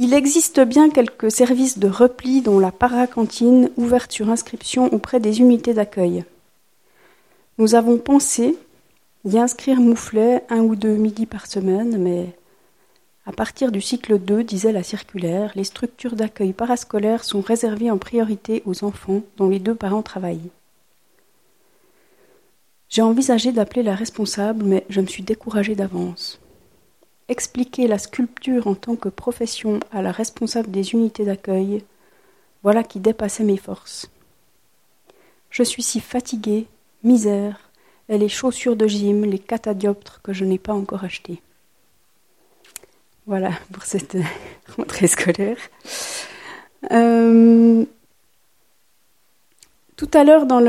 Il 0.00 0.12
existe 0.12 0.58
bien 0.58 0.90
quelques 0.90 1.30
services 1.30 1.78
de 1.78 1.88
repli 1.88 2.42
dont 2.42 2.58
la 2.58 2.72
paracantine 2.72 3.70
ouverte 3.76 4.10
sur 4.10 4.28
inscription 4.28 4.92
auprès 4.92 5.20
des 5.20 5.38
unités 5.38 5.72
d'accueil. 5.72 6.24
Nous 7.58 7.76
avons 7.76 7.98
pensé 7.98 8.56
d'y 9.24 9.38
inscrire 9.38 9.80
Mouflet 9.80 10.44
un 10.48 10.60
ou 10.60 10.76
deux 10.76 10.96
midis 10.96 11.26
par 11.26 11.46
semaine, 11.46 11.98
mais 11.98 12.34
à 13.26 13.32
partir 13.32 13.70
du 13.72 13.82
cycle 13.82 14.18
2, 14.18 14.42
disait 14.42 14.72
la 14.72 14.82
circulaire, 14.82 15.52
les 15.54 15.64
structures 15.64 16.16
d'accueil 16.16 16.54
parascolaires 16.54 17.24
sont 17.24 17.42
réservées 17.42 17.90
en 17.90 17.98
priorité 17.98 18.62
aux 18.64 18.84
enfants 18.84 19.20
dont 19.36 19.50
les 19.50 19.58
deux 19.58 19.74
parents 19.74 20.02
travaillent. 20.02 20.50
J'ai 22.88 23.02
envisagé 23.02 23.52
d'appeler 23.52 23.82
la 23.82 23.94
responsable, 23.94 24.64
mais 24.64 24.86
je 24.88 25.02
me 25.02 25.06
suis 25.06 25.22
découragée 25.22 25.74
d'avance. 25.74 26.40
Expliquer 27.28 27.86
la 27.86 27.98
sculpture 27.98 28.66
en 28.66 28.74
tant 28.74 28.96
que 28.96 29.10
profession 29.10 29.78
à 29.92 30.00
la 30.00 30.10
responsable 30.10 30.70
des 30.70 30.92
unités 30.92 31.26
d'accueil, 31.26 31.84
voilà 32.62 32.82
qui 32.82 32.98
dépassait 32.98 33.44
mes 33.44 33.58
forces. 33.58 34.10
Je 35.50 35.62
suis 35.62 35.82
si 35.82 36.00
fatiguée, 36.00 36.66
misère, 37.02 37.67
et 38.08 38.18
les 38.18 38.28
chaussures 38.28 38.76
de 38.76 38.86
gym, 38.86 39.24
les 39.24 39.38
catadioptres 39.38 40.20
que 40.22 40.32
je 40.32 40.44
n'ai 40.44 40.58
pas 40.58 40.72
encore 40.72 41.04
achetées. 41.04 41.40
Voilà 43.26 43.50
pour 43.72 43.84
cette 43.84 44.16
rentrée 44.76 45.06
scolaire. 45.06 45.58
Euh, 46.90 47.84
tout 49.96 50.10
à 50.14 50.24
l'heure, 50.24 50.46
dans 50.46 50.60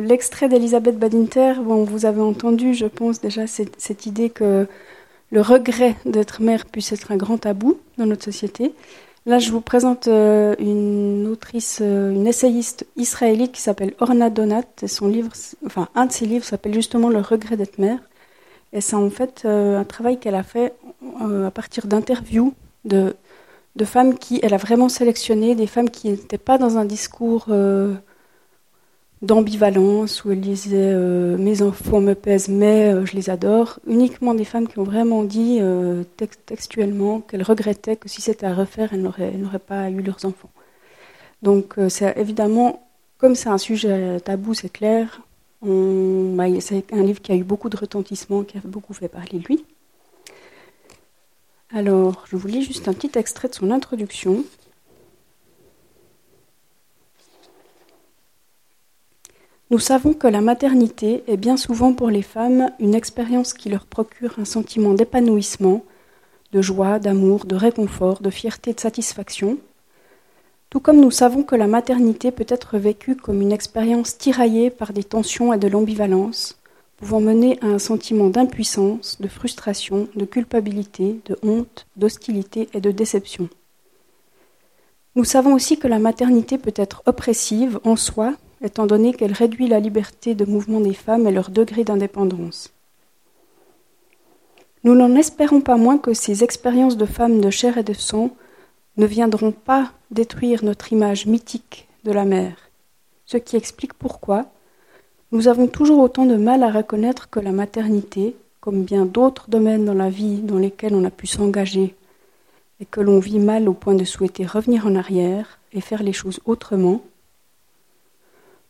l'extrait 0.00 0.48
d'Elisabeth 0.48 0.98
Badinter, 0.98 1.54
vous 1.62 2.06
avez 2.06 2.20
entendu, 2.20 2.74
je 2.74 2.86
pense 2.86 3.20
déjà, 3.20 3.46
cette 3.46 4.06
idée 4.06 4.30
que 4.30 4.66
le 5.30 5.40
regret 5.40 5.94
d'être 6.04 6.42
mère 6.42 6.66
puisse 6.66 6.90
être 6.92 7.12
un 7.12 7.16
grand 7.16 7.38
tabou 7.38 7.78
dans 7.98 8.06
notre 8.06 8.24
société. 8.24 8.74
Là, 9.28 9.38
je 9.38 9.52
vous 9.52 9.60
présente 9.60 10.08
euh, 10.08 10.54
une 10.58 11.26
autrice, 11.26 11.80
euh, 11.82 12.12
une 12.12 12.26
essayiste 12.26 12.86
israélite 12.96 13.52
qui 13.52 13.60
s'appelle 13.60 13.92
Orna 14.00 14.30
Donat. 14.30 14.62
Et 14.80 14.88
son 14.88 15.06
livre, 15.06 15.28
enfin, 15.66 15.88
un 15.94 16.06
de 16.06 16.12
ses 16.12 16.24
livres 16.24 16.46
s'appelle 16.46 16.72
justement 16.72 17.10
Le 17.10 17.18
regret 17.20 17.58
d'être 17.58 17.76
mère. 17.76 17.98
Et 18.72 18.80
c'est 18.80 18.96
en 18.96 19.10
fait 19.10 19.42
euh, 19.44 19.78
un 19.78 19.84
travail 19.84 20.18
qu'elle 20.18 20.34
a 20.34 20.42
fait 20.42 20.72
à 21.44 21.50
partir 21.50 21.86
d'interviews 21.88 22.54
de, 22.86 23.16
de 23.76 23.84
femmes 23.84 24.16
qui, 24.16 24.40
elle 24.42 24.54
a 24.54 24.56
vraiment 24.56 24.88
sélectionné 24.88 25.54
des 25.54 25.66
femmes 25.66 25.90
qui 25.90 26.08
n'étaient 26.08 26.38
pas 26.38 26.56
dans 26.56 26.78
un 26.78 26.86
discours 26.86 27.48
d'ambivalence 29.22 30.24
où 30.24 30.30
elle 30.30 30.40
disait 30.40 30.76
euh, 30.76 31.36
mes 31.36 31.62
enfants 31.62 32.00
me 32.00 32.14
pèsent 32.14 32.48
mais 32.48 32.92
euh, 32.92 33.04
je 33.04 33.14
les 33.14 33.30
adore, 33.30 33.80
uniquement 33.86 34.34
des 34.34 34.44
femmes 34.44 34.68
qui 34.68 34.78
ont 34.78 34.84
vraiment 34.84 35.24
dit 35.24 35.58
euh, 35.60 36.04
textuellement 36.46 37.20
qu'elles 37.20 37.42
regrettaient 37.42 37.96
que 37.96 38.08
si 38.08 38.20
c'était 38.20 38.46
à 38.46 38.54
refaire, 38.54 38.92
elles 38.92 39.02
n'auraient 39.02 39.58
pas 39.58 39.90
eu 39.90 40.02
leurs 40.02 40.24
enfants. 40.24 40.50
Donc 41.42 41.76
c'est 41.88 42.18
évidemment, 42.18 42.88
comme 43.18 43.34
c'est 43.34 43.48
un 43.48 43.58
sujet 43.58 44.18
tabou, 44.20 44.54
c'est 44.54 44.70
clair, 44.70 45.22
bah, 45.62 46.44
c'est 46.60 46.92
un 46.92 47.02
livre 47.02 47.20
qui 47.20 47.32
a 47.32 47.36
eu 47.36 47.44
beaucoup 47.44 47.68
de 47.68 47.76
retentissement, 47.76 48.42
qui 48.42 48.58
a 48.58 48.60
beaucoup 48.64 48.92
fait 48.92 49.08
parler 49.08 49.38
de 49.38 49.44
lui. 49.44 49.64
Alors, 51.70 52.24
je 52.30 52.36
vous 52.36 52.48
lis 52.48 52.62
juste 52.62 52.88
un 52.88 52.94
petit 52.94 53.18
extrait 53.18 53.48
de 53.48 53.54
son 53.54 53.70
introduction. 53.70 54.44
Nous 59.70 59.78
savons 59.78 60.14
que 60.14 60.26
la 60.26 60.40
maternité 60.40 61.22
est 61.26 61.36
bien 61.36 61.58
souvent 61.58 61.92
pour 61.92 62.08
les 62.08 62.22
femmes 62.22 62.70
une 62.80 62.94
expérience 62.94 63.52
qui 63.52 63.68
leur 63.68 63.84
procure 63.84 64.38
un 64.38 64.46
sentiment 64.46 64.94
d'épanouissement, 64.94 65.84
de 66.52 66.62
joie, 66.62 66.98
d'amour, 66.98 67.44
de 67.44 67.54
réconfort, 67.54 68.22
de 68.22 68.30
fierté, 68.30 68.72
de 68.72 68.80
satisfaction, 68.80 69.58
tout 70.70 70.80
comme 70.80 71.00
nous 71.00 71.10
savons 71.10 71.42
que 71.42 71.54
la 71.54 71.66
maternité 71.66 72.30
peut 72.30 72.46
être 72.48 72.78
vécue 72.78 73.14
comme 73.14 73.42
une 73.42 73.52
expérience 73.52 74.16
tiraillée 74.16 74.70
par 74.70 74.94
des 74.94 75.04
tensions 75.04 75.52
et 75.52 75.58
de 75.58 75.68
l'ambivalence, 75.68 76.58
pouvant 76.96 77.20
mener 77.20 77.58
à 77.60 77.66
un 77.66 77.78
sentiment 77.78 78.30
d'impuissance, 78.30 79.20
de 79.20 79.28
frustration, 79.28 80.08
de 80.14 80.24
culpabilité, 80.24 81.20
de 81.26 81.36
honte, 81.42 81.86
d'hostilité 81.96 82.70
et 82.72 82.80
de 82.80 82.90
déception. 82.90 83.50
Nous 85.14 85.24
savons 85.24 85.52
aussi 85.52 85.78
que 85.78 85.88
la 85.88 85.98
maternité 85.98 86.56
peut 86.56 86.74
être 86.74 87.02
oppressive 87.04 87.80
en 87.84 87.96
soi 87.96 88.34
étant 88.62 88.86
donné 88.86 89.14
qu'elle 89.14 89.32
réduit 89.32 89.68
la 89.68 89.80
liberté 89.80 90.34
de 90.34 90.44
mouvement 90.44 90.80
des 90.80 90.94
femmes 90.94 91.26
et 91.26 91.32
leur 91.32 91.50
degré 91.50 91.84
d'indépendance. 91.84 92.72
Nous 94.84 94.94
n'en 94.94 95.14
espérons 95.16 95.60
pas 95.60 95.76
moins 95.76 95.98
que 95.98 96.14
ces 96.14 96.44
expériences 96.44 96.96
de 96.96 97.06
femmes 97.06 97.40
de 97.40 97.50
chair 97.50 97.78
et 97.78 97.82
de 97.82 97.92
sang 97.92 98.30
ne 98.96 99.06
viendront 99.06 99.52
pas 99.52 99.92
détruire 100.10 100.64
notre 100.64 100.92
image 100.92 101.26
mythique 101.26 101.88
de 102.04 102.12
la 102.12 102.24
mère, 102.24 102.70
ce 103.26 103.36
qui 103.36 103.56
explique 103.56 103.94
pourquoi 103.94 104.46
nous 105.30 105.46
avons 105.46 105.66
toujours 105.66 105.98
autant 105.98 106.24
de 106.24 106.36
mal 106.36 106.62
à 106.62 106.70
reconnaître 106.70 107.28
que 107.28 107.38
la 107.38 107.52
maternité, 107.52 108.34
comme 108.60 108.82
bien 108.82 109.04
d'autres 109.04 109.50
domaines 109.50 109.84
dans 109.84 109.94
la 109.94 110.08
vie 110.08 110.40
dans 110.40 110.56
lesquels 110.56 110.94
on 110.94 111.04
a 111.04 111.10
pu 111.10 111.26
s'engager 111.26 111.94
et 112.80 112.86
que 112.86 113.00
l'on 113.00 113.18
vit 113.18 113.38
mal 113.38 113.68
au 113.68 113.74
point 113.74 113.94
de 113.94 114.04
souhaiter 114.04 114.46
revenir 114.46 114.86
en 114.86 114.94
arrière 114.94 115.58
et 115.72 115.80
faire 115.80 116.02
les 116.02 116.12
choses 116.14 116.40
autrement, 116.46 117.02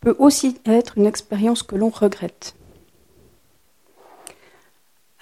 peut 0.00 0.16
aussi 0.18 0.56
être 0.64 0.98
une 0.98 1.06
expérience 1.06 1.62
que 1.62 1.76
l'on 1.76 1.90
regrette. 1.90 2.54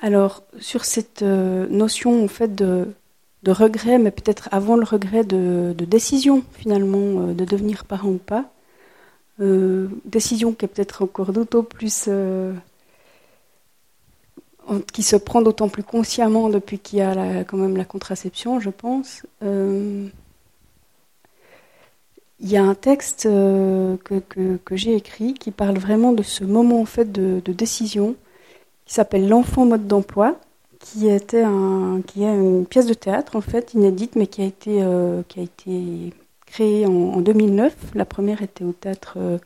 Alors, 0.01 0.43
sur 0.61 0.85
cette 0.85 1.23
euh, 1.23 1.67
notion 1.69 2.23
en 2.25 2.29
fait 2.29 2.55
de, 2.55 2.87
regret, 3.47 3.99
mais 3.99 4.11
peut-être 4.11 4.49
avant 4.53 4.77
le 4.77 4.85
regret 4.85 5.25
de, 5.25 5.73
décision 5.79 6.43
finalement 6.53 7.29
euh, 7.29 7.33
de 7.33 7.45
devenir 7.45 7.85
parent 7.85 8.11
ou 8.11 8.19
pas, 8.19 8.45
euh, 9.41 9.89
décision 10.05 10.53
qui 10.53 10.65
est 10.65 10.69
peut-être 10.69 11.03
encore 11.03 11.33
d'autant 11.33 11.63
plus 11.63 12.09
qui 14.93 15.03
se 15.05 15.15
prend 15.15 15.43
d'autant 15.43 15.69
plus 15.69 15.85
consciemment 15.85 16.49
depuis 16.49 16.81
qu'il 16.81 16.99
y 16.99 17.03
a 17.03 17.45
quand 17.45 17.57
même 17.57 17.77
la 17.77 17.85
contraception, 17.85 18.59
je 18.59 18.71
pense. 18.71 19.23
Il 22.41 22.51
y 22.51 22.57
a 22.57 22.63
un 22.63 22.75
texte 22.75 23.27
euh, 23.27 23.97
que, 23.97 24.77
j'ai 24.77 24.95
écrit 24.95 25.35
qui 25.35 25.51
parle 25.51 25.79
vraiment 25.79 26.13
de 26.13 26.23
ce 26.23 26.45
moment 26.45 26.81
en 26.81 26.85
fait 26.85 27.11
de, 27.11 27.41
décision 27.53 28.15
qui 28.85 28.95
s'appelle 28.95 29.29
L'enfant 29.29 29.65
mode 29.65 29.87
d'emploi, 29.87 30.39
qui 30.79 31.09
était 31.09 31.45
qui 32.07 32.23
est 32.23 32.35
une 32.35 32.67
pièce 32.67 32.87
de 32.87 32.95
théâtre 32.95 33.37
en 33.37 33.41
fait 33.41 33.75
inédite, 33.75 34.17
mais 34.17 34.27
qui 34.27 34.43
a 34.43 34.45
été, 34.45 34.83
euh, 34.83 35.23
qui 35.29 35.41
a 35.41 35.43
été 35.43 36.13
créée 36.45 36.87
en, 36.87 37.21
2009. 37.21 37.75
La 37.95 38.05
première 38.05 38.43
était 38.43 38.65
au 38.65 38.73
théâtre 38.73 39.15
euh, 39.17 39.39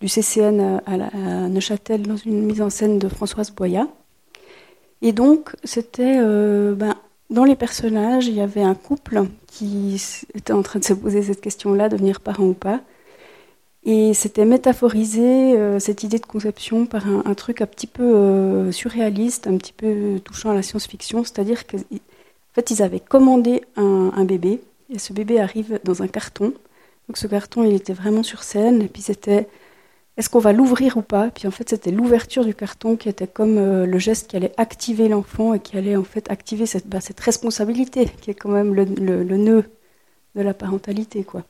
du 0.00 0.08
CCN 0.08 0.80
à, 0.86 1.48
Neuchâtel 1.48 2.02
dans 2.02 2.16
une 2.16 2.42
mise 2.44 2.62
en 2.62 2.70
scène 2.70 2.98
de 2.98 3.08
Françoise 3.08 3.50
Boya. 3.50 3.88
Et 5.02 5.12
donc 5.12 5.56
c'était 5.64 6.20
ben, 6.74 6.94
dans 7.30 7.44
les 7.44 7.56
personnages, 7.56 8.26
il 8.26 8.34
y 8.34 8.40
avait 8.40 8.62
un 8.62 8.74
couple 8.74 9.22
qui 9.46 10.02
était 10.34 10.52
en 10.52 10.62
train 10.62 10.80
de 10.80 10.84
se 10.84 10.92
poser 10.92 11.22
cette 11.22 11.40
question-là, 11.40 11.88
devenir 11.88 12.20
parent 12.20 12.44
ou 12.44 12.54
pas. 12.54 12.80
Et 13.84 14.12
c'était 14.12 14.44
métaphorisé, 14.44 15.56
euh, 15.56 15.78
cette 15.78 16.02
idée 16.02 16.18
de 16.18 16.26
conception, 16.26 16.86
par 16.86 17.06
un, 17.06 17.34
truc 17.34 17.62
un 17.62 17.66
petit 17.66 17.86
peu 17.86 18.02
euh, 18.02 18.72
surréaliste, 18.72 19.46
un 19.46 19.56
petit 19.56 19.72
peu 19.72 20.20
touchant 20.22 20.50
à 20.50 20.54
la 20.54 20.62
science-fiction. 20.62 21.24
C'est-à-dire 21.24 21.66
qu'en 21.66 21.78
fait, 22.52 22.70
ils 22.70 22.82
avaient 22.82 23.00
commandé 23.00 23.62
un, 23.76 24.12
un, 24.14 24.24
bébé, 24.24 24.60
et 24.92 24.98
ce 24.98 25.12
bébé 25.12 25.40
arrive 25.40 25.80
dans 25.84 26.02
un 26.02 26.08
carton. 26.08 26.52
Donc 27.08 27.16
ce 27.16 27.26
carton, 27.26 27.64
il 27.64 27.74
était 27.74 27.94
vraiment 27.94 28.22
sur 28.22 28.42
scène, 28.42 28.82
et 28.82 28.88
puis 28.88 29.02
c'était 29.02 29.48
est-ce 30.20 30.28
qu'on 30.28 30.38
va 30.38 30.52
l'ouvrir 30.52 30.98
ou 30.98 31.02
pas? 31.02 31.30
Puis 31.30 31.48
en 31.48 31.50
fait, 31.50 31.70
c'était 31.70 31.90
l'ouverture 31.90 32.44
du 32.44 32.54
carton 32.54 32.94
qui 32.94 33.08
était 33.08 33.26
comme 33.26 33.56
euh, 33.56 33.86
le 33.86 33.98
geste 33.98 34.28
qui 34.28 34.36
allait 34.36 34.52
activer 34.58 35.08
l'enfant 35.08 35.54
et 35.54 35.60
qui 35.60 35.78
allait 35.78 35.96
en 35.96 36.04
fait 36.04 36.30
activer 36.30 36.66
cette, 36.66 36.86
bah, 36.86 36.98
responsabilité 37.24 38.06
qui 38.20 38.30
est 38.30 38.34
quand 38.34 38.50
même 38.50 38.74
le, 38.74 38.84
nœud 38.84 39.64
de 40.34 40.42
la 40.42 40.52
parentalité, 40.52 41.24
quoi. 41.24 41.44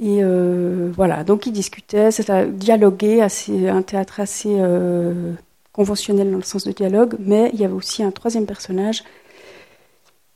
Et 0.00 0.20
euh, 0.22 0.90
voilà, 0.96 1.24
donc 1.24 1.44
ils 1.44 1.52
discutaient, 1.52 2.10
c'était 2.10 2.46
dialogué, 2.46 3.20
assez, 3.20 3.68
un 3.68 3.82
théâtre 3.82 4.20
assez 4.20 4.56
euh, 4.58 5.34
conventionnel 5.72 6.30
dans 6.30 6.38
le 6.38 6.42
sens 6.44 6.64
de 6.64 6.72
dialogue, 6.72 7.16
mais 7.18 7.50
il 7.52 7.60
y 7.60 7.66
avait 7.66 7.74
aussi 7.74 8.02
un 8.02 8.12
troisième 8.12 8.46
personnage 8.46 9.04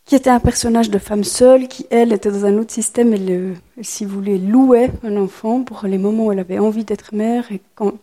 qui 0.05 0.17
était 0.17 0.31
un 0.31 0.41
personnage 0.41 0.91
de 0.91 0.99
femme 0.99 1.25
seule, 1.25 1.69
qui, 1.69 1.87
elle, 1.91 2.13
était 2.13 2.31
dans 2.31 2.45
un 2.45 2.59
autre 2.59 2.73
système. 2.73 3.13
Elle, 3.13 3.31
euh, 3.31 3.55
si 3.83 4.05
vous 4.05 4.15
voulez, 4.15 4.39
louait 4.39 4.91
un 5.05 5.17
enfant 5.17 5.63
pour 5.63 5.87
les 5.87 5.99
moments 5.99 6.27
où 6.27 6.33
elle 6.33 6.41
avait 6.41 6.59
envie 6.59 6.85
d'être 6.85 7.15
mère 7.15 7.51
et 7.53 7.61
quand, 7.75 7.95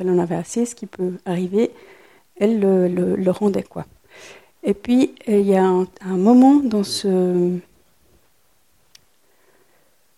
elle 0.00 0.10
en 0.10 0.18
avait 0.18 0.34
assez, 0.34 0.66
ce 0.66 0.74
qui 0.74 0.86
peut 0.86 1.14
arriver, 1.24 1.70
elle 2.36 2.60
le, 2.60 3.16
le, 3.16 3.30
rendait, 3.30 3.62
quoi. 3.62 3.86
Et 4.62 4.74
puis, 4.74 5.14
il 5.26 5.40
y 5.40 5.56
a 5.56 5.64
un, 5.64 5.86
moment 6.04 6.56
dans 6.56 6.84
ce, 6.84 7.58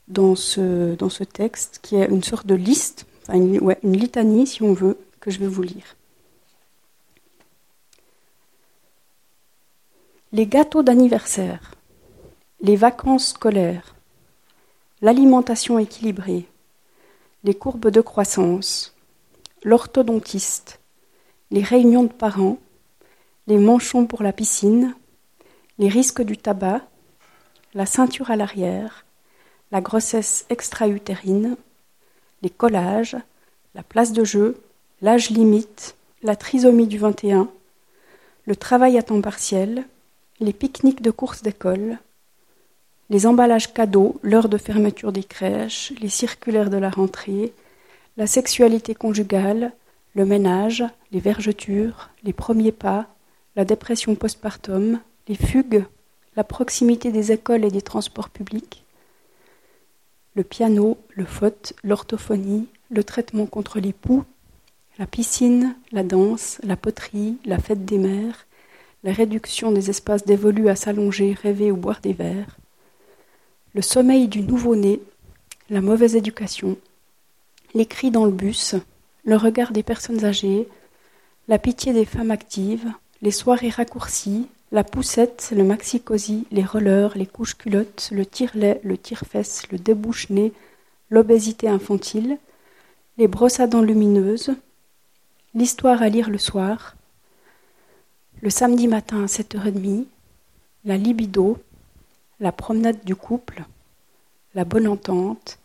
dans, 0.08 0.34
ce, 0.34 0.96
dans 0.96 1.08
ce 1.08 1.22
texte 1.22 1.78
qui 1.82 1.96
est 1.96 2.06
une 2.06 2.24
sorte 2.24 2.46
de 2.46 2.56
liste, 2.56 3.06
enfin 3.22 3.38
une 3.38 3.96
litanie, 3.96 4.48
si 4.48 4.64
on 4.64 4.72
veut, 4.72 4.98
que 5.20 5.30
je 5.30 5.38
vais 5.38 5.46
vous 5.46 5.62
lire. 5.62 5.94
Les 10.32 10.46
gâteaux 10.46 10.84
d'anniversaire, 10.84 11.74
les 12.60 12.76
vacances 12.76 13.30
scolaires, 13.30 13.96
l'alimentation 15.02 15.80
équilibrée, 15.80 16.46
les 17.42 17.54
courbes 17.54 17.90
de 17.90 18.00
croissance, 18.00 18.94
l'orthodontiste, 19.64 20.78
les 21.50 21.64
réunions 21.64 22.04
de 22.04 22.12
parents, 22.12 22.58
les 23.48 23.58
manchons 23.58 24.06
pour 24.06 24.22
la 24.22 24.32
piscine, 24.32 24.94
les 25.78 25.88
risques 25.88 26.22
du 26.22 26.36
tabac, 26.36 26.82
la 27.74 27.86
ceinture 27.86 28.30
à 28.30 28.36
l'arrière, 28.36 29.04
la 29.72 29.80
grossesse 29.80 30.46
extra-utérine, 30.48 31.56
les 32.42 32.50
collages, 32.50 33.16
la 33.74 33.82
place 33.82 34.12
de 34.12 34.22
jeu, 34.22 34.62
l'âge 35.02 35.30
limite, 35.30 35.96
la 36.22 36.36
trisomie 36.36 36.86
du 36.86 36.98
21, 36.98 37.50
le 38.46 38.54
travail 38.54 38.96
à 38.96 39.02
temps 39.02 39.20
partiel, 39.20 39.86
les 40.40 40.52
pique-niques 40.54 41.02
de 41.02 41.10
course 41.10 41.42
d'école, 41.42 41.98
les 43.10 43.26
emballages 43.26 43.72
cadeaux, 43.72 44.18
l'heure 44.22 44.48
de 44.48 44.56
fermeture 44.56 45.12
des 45.12 45.24
crèches, 45.24 45.92
les 46.00 46.08
circulaires 46.08 46.70
de 46.70 46.78
la 46.78 46.90
rentrée, 46.90 47.52
la 48.16 48.26
sexualité 48.26 48.94
conjugale, 48.94 49.72
le 50.14 50.24
ménage, 50.24 50.84
les 51.12 51.20
vergetures, 51.20 52.10
les 52.24 52.32
premiers 52.32 52.72
pas, 52.72 53.08
la 53.56 53.64
dépression 53.64 54.14
postpartum, 54.14 55.00
les 55.28 55.34
fugues, 55.34 55.84
la 56.36 56.44
proximité 56.44 57.12
des 57.12 57.32
écoles 57.32 57.64
et 57.64 57.70
des 57.70 57.82
transports 57.82 58.30
publics, 58.30 58.84
le 60.34 60.44
piano, 60.44 60.96
le 61.10 61.24
faute, 61.24 61.74
l'orthophonie, 61.82 62.68
le 62.88 63.04
traitement 63.04 63.46
contre 63.46 63.80
les 63.80 63.92
poux, 63.92 64.24
la 64.98 65.06
piscine, 65.06 65.76
la 65.92 66.02
danse, 66.02 66.60
la 66.62 66.76
poterie, 66.76 67.38
la 67.44 67.58
fête 67.58 67.84
des 67.84 67.98
mères, 67.98 68.46
la 69.02 69.12
réduction 69.12 69.72
des 69.72 69.90
espaces 69.90 70.24
dévolus 70.24 70.68
à 70.68 70.76
s'allonger, 70.76 71.34
rêver 71.40 71.70
ou 71.72 71.76
boire 71.76 72.00
des 72.00 72.12
verres, 72.12 72.58
le 73.74 73.82
sommeil 73.82 74.28
du 74.28 74.42
nouveau-né, 74.42 75.00
la 75.70 75.80
mauvaise 75.80 76.16
éducation, 76.16 76.76
les 77.74 77.86
cris 77.86 78.10
dans 78.10 78.24
le 78.24 78.32
bus, 78.32 78.74
le 79.24 79.36
regard 79.36 79.72
des 79.72 79.82
personnes 79.82 80.24
âgées, 80.24 80.66
la 81.48 81.58
pitié 81.58 81.92
des 81.92 82.04
femmes 82.04 82.30
actives, 82.30 82.92
les 83.22 83.30
soirées 83.30 83.70
raccourcies, 83.70 84.48
la 84.72 84.84
poussette, 84.84 85.52
le 85.56 85.64
maxi-cosy, 85.64 86.46
les 86.50 86.64
rollers, 86.64 87.16
les 87.16 87.26
couches 87.26 87.56
culottes, 87.56 88.10
le 88.12 88.24
tire-lait, 88.24 88.80
le 88.84 88.96
tire-fesse, 88.96 89.70
le 89.70 89.78
débouche-nez, 89.78 90.52
l'obésité 91.10 91.68
infantile, 91.68 92.38
les 93.18 93.28
brosses 93.28 93.60
à 93.60 93.66
dents 93.66 93.82
lumineuses, 93.82 94.54
l'histoire 95.54 96.02
à 96.02 96.08
lire 96.08 96.30
le 96.30 96.38
soir, 96.38 96.94
le 98.42 98.48
samedi 98.48 98.88
matin 98.88 99.22
à 99.22 99.26
7h30, 99.26 100.06
la 100.86 100.96
libido, 100.96 101.58
la 102.38 102.52
promenade 102.52 103.04
du 103.04 103.14
couple, 103.14 103.64
la 104.54 104.64
bonne 104.64 104.88
entente, 104.88 105.58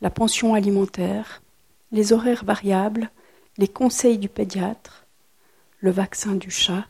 la 0.00 0.10
pension 0.10 0.54
alimentaire, 0.54 1.42
les 1.92 2.12
horaires 2.12 2.44
variables, 2.44 3.08
les 3.56 3.68
conseils 3.68 4.18
du 4.18 4.28
pédiatre, 4.28 5.06
le 5.78 5.92
vaccin 5.92 6.34
du 6.34 6.50
chat, 6.50 6.86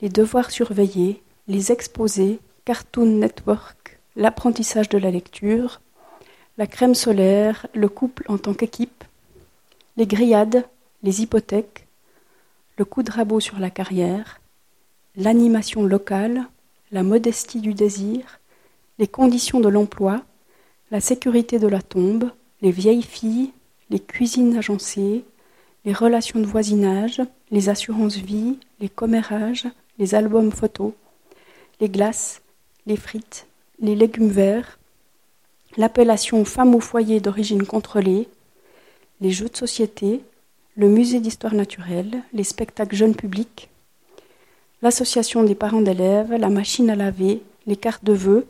les 0.00 0.08
devoirs 0.08 0.50
surveillés, 0.50 1.22
les 1.46 1.70
exposés, 1.70 2.40
Cartoon 2.64 3.18
Network, 3.18 3.98
l'apprentissage 4.16 4.88
de 4.88 4.96
la 4.96 5.10
lecture, 5.10 5.82
la 6.56 6.66
crème 6.66 6.94
solaire, 6.94 7.66
le 7.74 7.90
couple 7.90 8.24
en 8.28 8.38
tant 8.38 8.54
qu'équipe, 8.54 9.04
les 9.98 10.06
grillades, 10.06 10.64
les 11.02 11.20
hypothèques, 11.20 11.83
le 12.76 12.84
coup 12.84 13.02
de 13.02 13.10
rabot 13.10 13.40
sur 13.40 13.58
la 13.58 13.70
carrière, 13.70 14.40
l'animation 15.16 15.82
locale, 15.82 16.44
la 16.90 17.02
modestie 17.02 17.60
du 17.60 17.74
désir, 17.74 18.40
les 18.98 19.06
conditions 19.06 19.60
de 19.60 19.68
l'emploi, 19.68 20.22
la 20.90 21.00
sécurité 21.00 21.58
de 21.58 21.68
la 21.68 21.82
tombe, 21.82 22.30
les 22.62 22.70
vieilles 22.70 23.02
filles, 23.02 23.52
les 23.90 24.00
cuisines 24.00 24.56
agencées, 24.56 25.24
les 25.84 25.92
relations 25.92 26.40
de 26.40 26.46
voisinage, 26.46 27.20
les 27.50 27.68
assurances 27.68 28.16
vie, 28.16 28.58
les 28.80 28.88
commérages, 28.88 29.66
les 29.98 30.14
albums 30.14 30.52
photos, 30.52 30.92
les 31.80 31.88
glaces, 31.88 32.42
les 32.86 32.96
frites, 32.96 33.46
les 33.80 33.94
légumes 33.94 34.28
verts, 34.28 34.78
l'appellation 35.76 36.44
femme 36.44 36.74
au 36.74 36.80
foyer 36.80 37.20
d'origine 37.20 37.66
contrôlée, 37.66 38.28
les 39.20 39.30
jeux 39.30 39.48
de 39.48 39.56
société, 39.56 40.20
le 40.76 40.88
musée 40.88 41.20
d'histoire 41.20 41.54
naturelle, 41.54 42.22
les 42.32 42.42
spectacles 42.42 42.96
jeunes 42.96 43.14
publics, 43.14 43.70
l'association 44.82 45.44
des 45.44 45.54
parents 45.54 45.82
d'élèves, 45.82 46.32
la 46.32 46.48
machine 46.48 46.90
à 46.90 46.96
laver, 46.96 47.42
les 47.66 47.76
cartes 47.76 48.04
de 48.04 48.12
vœux, 48.12 48.46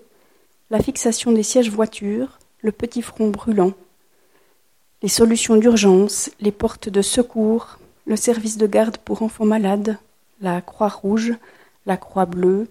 la 0.70 0.80
fixation 0.80 1.32
des 1.32 1.42
sièges 1.42 1.70
voitures, 1.70 2.38
le 2.62 2.72
petit 2.72 3.02
front 3.02 3.28
brûlant, 3.28 3.72
les 5.02 5.08
solutions 5.08 5.56
d'urgence, 5.56 6.30
les 6.40 6.50
portes 6.50 6.88
de 6.88 7.02
secours, 7.02 7.78
le 8.06 8.16
service 8.16 8.56
de 8.56 8.66
garde 8.66 8.96
pour 8.96 9.22
enfants 9.22 9.44
malades, 9.44 9.98
la 10.40 10.62
Croix-Rouge, 10.62 11.34
la 11.84 11.98
Croix-Bleue, 11.98 12.68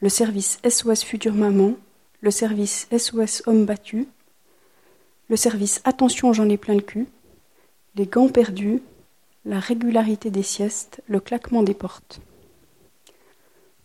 le 0.00 0.08
service 0.08 0.58
SOS 0.68 1.04
Future 1.04 1.34
Maman, 1.34 1.74
le 2.20 2.32
service 2.32 2.88
SOS 2.96 3.44
Homme 3.46 3.64
Battu, 3.64 4.08
le 5.28 5.36
service 5.36 5.80
Attention 5.84 6.32
j'en 6.32 6.48
ai 6.48 6.56
plein 6.56 6.74
le 6.74 6.80
cul, 6.80 7.06
les 7.96 8.06
gants 8.06 8.28
perdus, 8.28 8.82
la 9.44 9.60
régularité 9.60 10.30
des 10.30 10.42
siestes, 10.42 11.02
le 11.08 11.20
claquement 11.20 11.62
des 11.62 11.74
portes. 11.74 12.20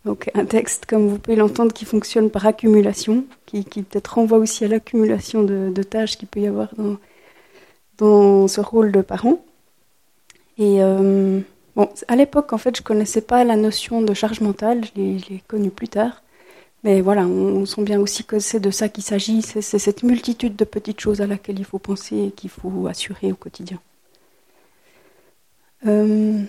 Donc 0.04 0.30
un 0.34 0.44
texte, 0.44 0.86
comme 0.86 1.08
vous 1.08 1.18
pouvez 1.18 1.36
l'entendre, 1.36 1.72
qui 1.72 1.84
fonctionne 1.84 2.28
par 2.28 2.46
accumulation, 2.46 3.24
qui, 3.46 3.62
peut-être 3.62 4.14
renvoie 4.14 4.38
aussi 4.38 4.64
à 4.64 4.68
l'accumulation 4.68 5.44
de, 5.44 5.82
tâches 5.82 6.18
qu'il 6.18 6.28
peut 6.28 6.40
y 6.40 6.46
avoir 6.46 6.70
dans, 7.98 8.48
ce 8.48 8.60
rôle 8.60 8.90
de 8.90 9.00
parent. 9.00 9.44
Et 10.58 10.82
euh, 10.82 11.40
bon, 11.76 11.88
à 12.08 12.16
l'époque, 12.16 12.52
en 12.52 12.58
fait, 12.58 12.76
je 12.76 12.82
connaissais 12.82 13.20
pas 13.20 13.44
la 13.44 13.56
notion 13.56 14.02
de 14.02 14.12
charge 14.12 14.40
mentale, 14.40 14.84
je 14.84 15.00
l'ai 15.00 15.42
connue 15.46 15.70
plus 15.70 15.88
tard. 15.88 16.22
Mais 16.82 17.00
voilà, 17.00 17.24
on, 17.26 17.64
sent 17.64 17.84
bien 17.84 18.00
aussi 18.00 18.24
que 18.24 18.40
c'est 18.40 18.58
de 18.58 18.72
ça 18.72 18.88
qu'il 18.88 19.04
s'agit, 19.04 19.40
c'est 19.42 19.62
cette 19.62 20.02
multitude 20.02 20.56
de 20.56 20.64
petites 20.64 20.98
choses 20.98 21.20
à 21.20 21.28
laquelle 21.28 21.60
il 21.60 21.64
faut 21.64 21.78
penser 21.78 22.16
et 22.16 22.30
qu'il 22.32 22.50
faut 22.50 22.88
assurer 22.88 23.30
au 23.30 23.36
quotidien. 23.36 23.78
Euh, 25.86 26.44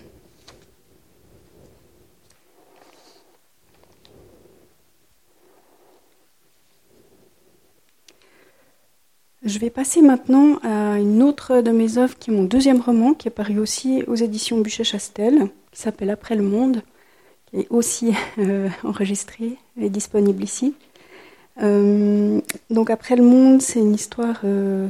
Je 9.45 9.59
vais 9.59 9.69
passer 9.69 10.01
maintenant 10.01 10.57
à 10.63 10.99
une 10.99 11.21
autre 11.21 11.59
de 11.59 11.71
mes 11.71 11.97
œuvres 11.97 12.17
qui 12.17 12.31
est 12.31 12.33
mon 12.33 12.43
deuxième 12.43 12.79
roman, 12.79 13.13
qui 13.13 13.27
est 13.27 13.31
paru 13.31 13.59
aussi 13.59 14.01
aux 14.07 14.15
éditions 14.15 14.61
Buchet-Chastel, 14.61 15.49
qui 15.71 15.81
s'appelle 15.81 16.11
Après 16.11 16.35
le 16.35 16.43
monde, 16.43 16.81
qui 17.47 17.59
est 17.59 17.67
aussi 17.69 18.13
euh, 18.37 18.69
enregistré 18.83 19.57
et 19.77 19.89
disponible 19.89 20.41
ici. 20.41 20.75
Euh, 21.61 22.39
donc 22.69 22.89
Après 22.89 23.17
le 23.17 23.23
monde, 23.23 23.61
c'est 23.61 23.79
une 23.79 23.93
histoire 23.93 24.39
euh, 24.45 24.87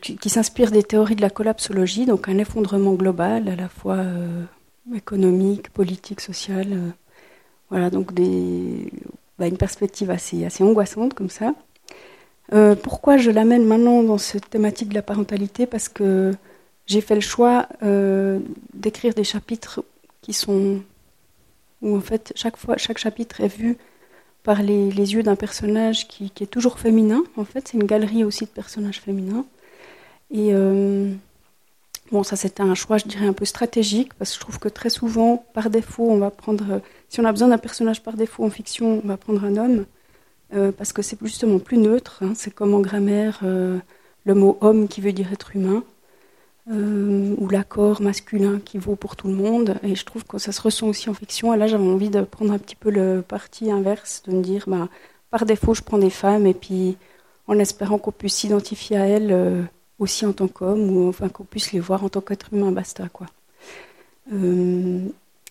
qui, 0.00 0.28
s'inspire 0.28 0.70
des 0.70 0.82
théories 0.82 1.16
de 1.16 1.22
la 1.22 1.30
collapsologie, 1.30 2.06
donc 2.06 2.28
un 2.28 2.38
effondrement 2.38 2.94
global 2.94 3.48
à 3.48 3.56
la 3.56 3.68
fois 3.68 4.04
économique, 4.94 5.70
politique, 5.70 6.20
social. 6.20 6.66
voilà, 7.70 7.90
donc 7.90 8.14
des, 8.14 8.90
bah, 9.38 9.46
une 9.46 9.56
perspective 9.56 10.10
assez, 10.10 10.44
assez 10.44 10.64
angoissante 10.64 11.14
comme 11.14 11.30
ça. 11.30 11.54
Euh, 12.52 12.74
pourquoi 12.74 13.18
je 13.18 13.30
l'amène 13.30 13.64
maintenant 13.64 14.02
dans 14.02 14.18
cette 14.18 14.50
thématique 14.50 14.88
de 14.88 14.94
la 14.94 15.02
parentalité? 15.02 15.66
Parce 15.66 15.88
que 15.88 16.32
j'ai 16.86 17.00
fait 17.00 17.14
le 17.14 17.20
choix 17.20 17.68
euh, 17.82 18.40
d'écrire 18.74 19.14
des 19.14 19.24
chapitres 19.24 19.84
qui 20.22 20.32
sont 20.32 20.80
où 21.82 21.96
en 21.96 22.00
fait 22.00 22.32
chaque 22.34 22.56
fois 22.56 22.76
chaque 22.76 22.98
chapitre 22.98 23.40
est 23.40 23.54
vu 23.56 23.76
par 24.48 24.62
les, 24.62 24.88
yeux 25.12 25.22
d'un 25.22 25.36
personnage 25.36 26.08
qui, 26.08 26.32
est 26.40 26.50
toujours 26.50 26.78
féminin. 26.78 27.22
En 27.36 27.44
fait, 27.44 27.68
c'est 27.68 27.76
une 27.76 27.84
galerie 27.84 28.24
aussi 28.24 28.46
de 28.46 28.48
personnages 28.48 28.98
féminins. 28.98 29.44
Et 30.30 30.54
euh, 30.54 31.12
bon, 32.10 32.22
ça 32.22 32.34
c'était 32.34 32.62
un 32.62 32.74
choix, 32.74 32.96
je 32.96 33.04
dirais, 33.04 33.26
un 33.26 33.34
peu 33.34 33.44
stratégique 33.44 34.14
parce 34.14 34.30
que 34.30 34.36
je 34.36 34.40
trouve 34.40 34.58
que 34.58 34.70
très 34.70 34.88
souvent, 34.88 35.44
par 35.52 35.68
défaut, 35.68 36.10
on 36.10 36.16
va 36.16 36.30
prendre, 36.30 36.80
si 37.10 37.20
on 37.20 37.26
a 37.26 37.32
besoin 37.32 37.48
d'un 37.48 37.58
personnage 37.58 38.02
par 38.02 38.14
défaut 38.14 38.42
en 38.42 38.48
fiction, 38.48 39.02
on 39.04 39.06
va 39.06 39.18
prendre 39.18 39.44
un 39.44 39.58
homme. 39.58 39.84
Euh, 40.54 40.72
parce 40.72 40.94
que 40.94 41.02
c'est 41.02 41.18
justement 41.22 41.58
plus 41.58 41.76
neutre. 41.76 42.22
Hein. 42.22 42.32
c'est 42.34 42.54
comme 42.54 42.72
en 42.72 42.80
grammaire 42.80 43.40
euh, 43.42 43.78
le 44.24 44.34
mot 44.34 44.56
homme 44.62 44.88
qui 44.88 45.02
veut 45.02 45.12
dire 45.12 45.30
être 45.30 45.56
humain, 45.56 45.84
euh, 46.70 47.34
ou 47.38 47.48
l'accord 47.48 48.02
masculin 48.02 48.60
qui 48.64 48.78
vaut 48.78 48.96
pour 48.96 49.16
tout 49.16 49.28
le 49.28 49.34
monde. 49.34 49.76
Et 49.82 49.94
je 49.94 50.04
trouve 50.04 50.24
que 50.24 50.38
ça 50.38 50.52
se 50.52 50.60
ressent 50.60 50.88
aussi 50.88 51.08
en 51.10 51.14
fiction. 51.14 51.54
Et 51.54 51.56
là, 51.56 51.66
j'avais 51.66 51.84
envie 51.84 52.10
de 52.10 52.22
prendre 52.22 52.52
un 52.52 52.58
petit 52.58 52.76
peu 52.76 52.90
le 52.90 53.22
parti 53.22 53.70
inverse, 53.70 54.22
de 54.26 54.32
me 54.32 54.42
dire, 54.42 54.64
bah, 54.66 54.88
par 55.30 55.46
défaut, 55.46 55.74
je 55.74 55.82
prends 55.82 55.98
des 55.98 56.10
femmes, 56.10 56.46
et 56.46 56.54
puis 56.54 56.96
en 57.46 57.58
espérant 57.58 57.98
qu'on 57.98 58.12
puisse 58.12 58.34
s'identifier 58.34 58.96
à 58.96 59.06
elles 59.06 59.68
aussi 59.98 60.26
en 60.26 60.32
tant 60.32 60.48
qu'homme, 60.48 60.90
ou 60.90 61.08
enfin 61.08 61.28
qu'on 61.28 61.44
puisse 61.44 61.72
les 61.72 61.80
voir 61.80 62.04
en 62.04 62.08
tant 62.08 62.20
qu'être 62.20 62.52
humain, 62.52 62.72
basta 62.72 63.08
quoi 63.08 63.26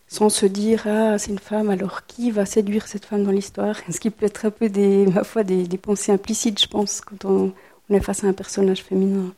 sans 0.07 0.29
se 0.29 0.45
dire 0.45 0.83
ah 0.87 1.17
c'est 1.17 1.31
une 1.31 1.39
femme 1.39 1.69
alors 1.69 2.05
qui 2.05 2.31
va 2.31 2.45
séduire 2.45 2.87
cette 2.87 3.05
femme 3.05 3.23
dans 3.23 3.31
l'histoire? 3.31 3.75
Ce 3.91 3.99
qui 3.99 4.09
peut 4.09 4.25
être 4.25 4.45
un 4.45 4.51
peu 4.51 4.69
des 4.69 5.05
ma 5.07 5.23
foi 5.23 5.43
des, 5.43 5.65
pensées 5.77 6.11
implicites 6.11 6.61
je 6.61 6.67
pense 6.67 7.01
quand 7.01 7.25
on, 7.25 7.53
est 7.89 7.99
face 7.99 8.23
à 8.23 8.27
un 8.27 8.33
personnage 8.33 8.83
féminin 8.83 9.33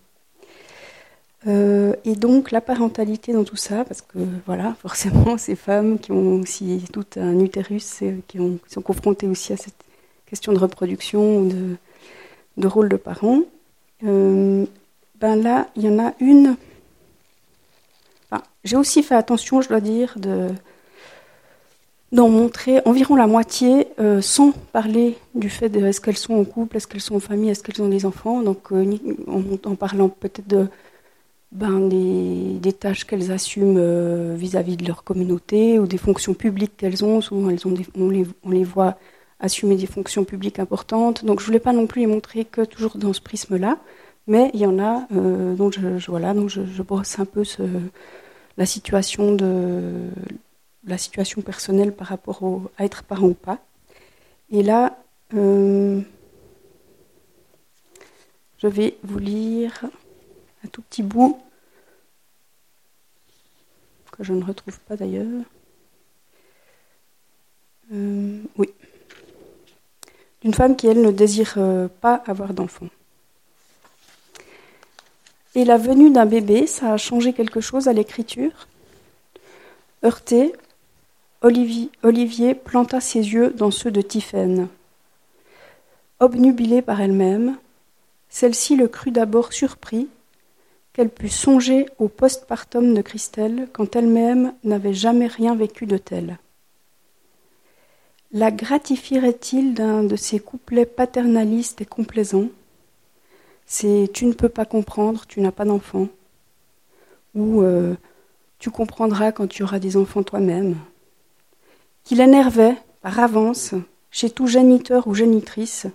euh, 1.48 1.94
et 2.04 2.16
donc 2.16 2.52
la 2.52 2.60
parentalité 2.60 3.32
dans 3.32 3.46
tout 3.46 3.56
ça 3.56 3.86
parce 3.86 4.02
que 4.02 4.20
voilà 4.46 4.76
forcément 4.82 5.38
ces 5.38 5.56
femmes 5.56 5.98
qui 5.98 6.12
ont 6.12 6.42
aussi 6.42 6.84
tout 6.92 7.06
un 7.16 7.40
utérus 7.40 8.02
et 8.02 8.16
qui, 8.28 8.40
sont 8.68 8.82
confrontées 8.82 9.28
aussi 9.28 9.54
à 9.54 9.58
cette 9.58 9.76
question 10.26 10.52
de 10.52 10.60
reproduction 10.60 11.44
de, 12.58 12.68
rôle 12.68 12.90
de 12.90 12.98
parent. 12.98 13.42
Euh, 14.04 14.66
ben 15.20 15.42
là 15.42 15.68
il 15.76 15.84
y 15.84 15.90
en 15.90 16.00
a 16.00 16.14
une. 16.20 16.56
J'ai 18.66 18.76
aussi 18.76 19.04
fait 19.04 19.16
attention, 19.16 19.62
je 19.62 19.70
dois 19.70 19.80
dire, 19.80 20.16
de 20.18 20.50
d'en 22.12 22.30
montrer 22.30 22.82
environ 22.86 23.16
la 23.16 23.28
moitié 23.28 23.88
euh, 24.00 24.22
sans 24.22 24.52
parler 24.52 25.18
du 25.36 25.50
fait 25.50 25.70
de 25.70 25.86
est-ce 25.86 26.02
qu'elles 26.02 26.18
sont 26.18 26.34
en 26.34 26.44
couple, 26.44 26.78
est-ce 26.78 26.88
qu'elles 26.88 27.02
sont 27.02 27.16
en 27.16 27.20
famille, 27.20 27.50
est-ce 27.50 27.62
qu'elles 27.62 27.82
ont 27.84 27.90
des 27.90 28.06
enfants, 28.06 28.42
donc 28.42 28.72
euh, 28.72 28.98
en, 29.28 29.76
parlant 29.76 30.10
peut-être 30.10 30.48
de 30.48 30.68
ben, 31.52 31.90
des, 31.90 32.74
tâches 32.74 33.06
qu'elles 33.06 33.32
assument 33.32 33.78
euh, 33.78 34.36
vis-à-vis 34.38 34.78
de 34.78 34.86
leur 34.86 35.04
communauté 35.04 35.80
ou 35.80 35.88
des 35.88 35.98
fonctions 35.98 36.34
publiques 36.34 36.78
qu'elles 36.78 37.04
ont. 37.04 37.22
Souvent, 37.22 37.50
elles 37.50 37.68
ont 37.68 37.74
on, 37.96 38.10
les, 38.10 38.64
voit 38.64 38.98
assumer 39.40 39.76
des 39.76 39.88
fonctions 39.88 40.24
publiques 40.24 40.60
importantes. 40.60 41.26
Donc, 41.26 41.40
je 41.40 41.46
voulais 41.46 41.60
pas 41.60 41.74
non 41.74 41.88
plus 41.88 42.02
les 42.02 42.08
montrer 42.08 42.46
que 42.46 42.62
toujours 42.64 42.98
dans 42.98 43.14
ce 43.14 43.22
prisme-là, 43.22 43.78
mais 44.28 44.52
il 44.54 44.60
y 44.60 44.66
en 44.66 44.80
a. 44.80 45.08
donc, 45.12 45.74
je, 45.74 46.10
voilà, 46.12 46.34
donc 46.34 46.50
je, 46.50 46.82
brosse 46.84 47.20
un 47.20 47.26
peu 47.26 47.44
la 48.58 48.66
situation 48.66 49.34
de 49.34 50.10
la 50.86 50.98
situation 50.98 51.42
personnelle 51.42 51.94
par 51.94 52.08
rapport 52.08 52.42
à 52.78 52.86
être 52.86 53.04
parent 53.04 53.28
ou 53.28 53.34
pas. 53.34 53.60
Et 54.52 54.64
là, 54.64 54.98
euh, 55.36 56.02
je 58.58 58.68
vais 58.68 58.98
vous 59.04 59.20
lire 59.20 59.86
un 60.64 60.68
tout 60.68 60.82
petit 60.82 61.04
bout 61.04 61.40
que 64.12 64.24
je 64.24 64.34
ne 64.34 64.44
retrouve 64.44 64.80
pas 64.82 64.96
d'ailleurs. 64.96 65.44
Euh, 67.94 68.42
oui. 68.58 68.70
D'une 70.42 70.54
femme 70.54 70.76
qui, 70.76 70.88
elle, 70.88 71.02
ne 71.02 71.12
désire 71.12 71.56
euh, 71.58 71.88
pas 71.88 72.16
avoir 72.26 72.54
d'enfant. 72.54 72.88
Et 75.56 75.66
la 75.66 75.78
venue 75.78 76.12
d'un 76.12 76.26
bébé, 76.26 76.68
ça 76.68 76.94
a 76.94 76.98
changé 76.98 77.34
quelque 77.34 77.62
chose 77.62 77.88
à 77.88 77.94
l'écriture. 77.94 78.68
Heurté, 80.04 80.54
Olivier, 81.42 82.54
planta 82.54 83.02
ses 83.02 83.20
yeux 83.20 83.52
dans 83.52 83.72
ceux 83.72 83.92
de 83.92 84.02
Tiphaine. 84.02 84.68
Obnubilée 86.20 86.82
par 86.82 87.02
elle-même, 87.02 87.58
celle-ci 88.30 88.76
le 88.76 88.88
crut 88.88 89.14
d'abord 89.14 89.54
surpris 89.54 90.08
qu'elle 91.00 91.10
pût 91.10 91.30
songer 91.30 91.86
au 91.98 92.10
postpartum 92.10 92.94
de 92.94 93.02
Christelle 93.02 93.70
quand 93.72 93.96
elle-même 93.96 94.54
n'avait 94.66 94.94
jamais 94.94 95.28
rien 95.28 95.56
vécu 95.56 95.86
de 95.86 95.96
tel. 95.96 96.38
La 98.34 98.52
gratifierait-il 98.52 99.76
d'un 99.76 100.04
de 100.04 100.18
ces 100.18 100.42
couplets 100.42 100.86
paternalistes 100.86 101.80
et 101.80 101.86
complaisants? 101.86 102.50
C'est 103.66 104.10
Tu 104.14 104.26
ne 104.26 104.34
peux 104.34 104.50
pas 104.50 104.66
comprendre, 104.66 105.26
tu 105.26 105.40
n'as 105.40 105.54
pas 105.54 105.64
d'enfant. 105.64 106.10
Ou 107.34 107.62
euh, 107.62 107.96
Tu 108.58 108.70
comprendras 108.70 109.32
quand 109.32 109.48
tu 109.48 109.64
auras 109.64 109.80
des 109.80 109.96
enfants 109.96 110.24
toi-même. 110.24 110.76
Qu'il 112.04 112.20
énervait, 112.20 112.76
par 113.02 113.22
avance, 113.22 113.74
chez 114.12 114.30
tout 114.30 114.48
géniteur 114.48 115.08
ou 115.08 115.14
génitrice, 115.14 115.88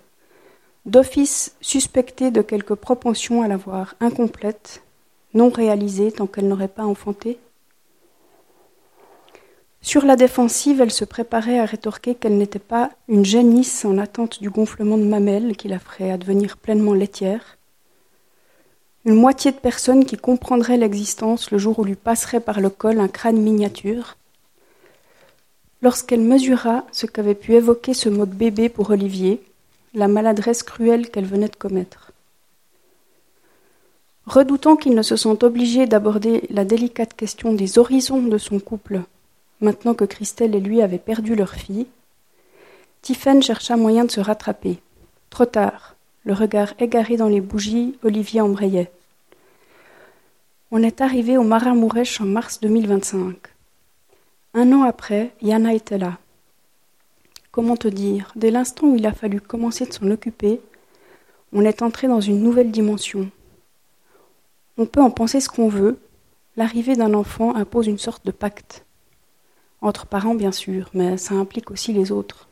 d'office 0.87 1.57
suspecté 1.61 2.31
de 2.31 2.40
quelque 2.40 2.73
propension 2.73 3.43
à 3.43 3.49
l'avoir 3.49 3.97
incomplète, 4.01 4.81
non 5.35 5.51
réalisée 5.51 6.12
tant 6.12 6.27
qu'elle 6.27 6.49
n'aurait 6.49 6.68
pas 6.68 6.85
enfanté 6.85 7.38
sur 9.85 10.07
la 10.07 10.16
défensive, 10.16 10.81
elle 10.81 10.90
se 10.90 11.05
préparait 11.05 11.59
à 11.59 11.66
rétorquer 11.66 12.14
qu'elle 12.14 12.38
n'était 12.38 12.59
pas 12.59 12.88
une 13.07 13.23
génisse 13.23 13.85
en 13.85 13.99
attente 13.99 14.40
du 14.40 14.49
gonflement 14.49 14.97
de 14.97 15.05
mamelles 15.05 15.59
qui 15.59 15.68
la 15.68 15.79
ferait 15.79 16.11
advenir 16.11 16.57
pleinement 16.57 16.94
laitière. 16.94 17.59
Une 19.05 19.14
moitié 19.14 19.53
de 19.53 19.59
personnes 19.59 20.07
qui 20.07 20.16
comprendraient 20.16 20.79
l'existence 20.79 21.51
le 21.51 21.59
jour 21.59 21.79
où 21.79 21.85
lui 21.85 21.97
passerait 21.97 22.40
par 22.40 22.62
le 22.62 22.70
col 22.70 22.99
un 22.99 23.09
crâne 23.09 23.37
miniature. 23.37 24.16
Lorsqu'elle 25.83 26.23
mesura 26.23 26.87
ce 26.90 27.05
qu'avait 27.05 27.35
pu 27.35 27.53
évoquer 27.53 27.92
ce 27.92 28.09
mot 28.09 28.25
de 28.25 28.35
bébé 28.35 28.70
pour 28.70 28.88
Olivier, 28.88 29.42
la 29.92 30.09
maladresse 30.09 30.62
cruelle 30.62 31.11
qu'elle 31.11 31.27
venait 31.27 31.49
de 31.49 31.57
commettre. 31.57 32.04
Redoutant 34.27 34.77
qu'il 34.77 34.95
ne 34.95 35.03
se 35.03 35.17
sente 35.17 35.43
obligé 35.43 35.87
d'aborder 35.87 36.47
la 36.51 36.65
délicate 36.65 37.15
question 37.15 37.53
des 37.53 37.79
horizons 37.79 38.23
de 38.23 38.39
son 38.39 38.59
couple 38.59 39.03
maintenant 39.61 39.95
que 39.95 40.05
Christelle 40.05 40.55
et 40.55 40.61
lui 40.61 40.83
avaient 40.83 40.99
perdu 40.99 41.35
leur 41.35 41.55
fille, 41.55 41.87
Tiphaine 43.03 43.43
chercha 43.43 43.77
moyen 43.77 44.05
de 44.05 44.11
se 44.11 44.21
rattraper. 44.21 44.79
Trop 45.31 45.47
tard, 45.47 45.97
le 46.25 46.33
regard 46.33 46.75
égaré 46.79 47.17
dans 47.17 47.29
les 47.29 47.41
bougies, 47.41 47.99
Olivier 48.03 48.41
embrayait. 48.41 48.91
On 50.71 50.83
est 50.83 51.01
arrivé 51.01 51.37
au 51.37 51.43
Marin 51.43 51.75
Mourèche 51.75 52.21
en 52.21 52.25
mars 52.25 52.61
2025. 52.61 53.37
Un 54.55 54.73
an 54.73 54.83
après, 54.83 55.33
Yana 55.43 55.75
était 55.75 55.99
là. 55.99 56.19
Comment 57.51 57.77
te 57.77 57.89
dire 57.89 58.33
Dès 58.37 58.51
l'instant 58.51 58.87
où 58.87 58.97
il 58.97 59.07
a 59.07 59.13
fallu 59.13 59.41
commencer 59.41 59.87
de 59.87 59.93
s'en 59.93 60.11
occuper, 60.11 60.61
on 61.53 61.65
est 61.65 61.83
entré 61.83 62.09
dans 62.09 62.21
une 62.21 62.43
nouvelle 62.43 62.71
dimension. 62.71 63.31
On 64.77 64.87
peut 64.87 65.03
en 65.03 65.11
penser 65.11 65.41
ce 65.41 65.49
qu'on 65.49 65.69
veut, 65.69 65.99
l'arrivée 66.57 66.97
d'un 66.97 67.15
enfant 67.15 67.55
impose 67.55 67.87
une 67.87 67.99
sorte 67.99 68.27
de 68.27 68.33
pacte 68.33 68.85
entre 69.85 70.07
parents 70.07 70.35
bien 70.35 70.51
sûr, 70.51 70.91
mais 70.95 71.19
ça 71.19 71.35
implique 71.35 71.71
aussi 71.71 71.93
les 71.93 72.11
autres. 72.11 72.49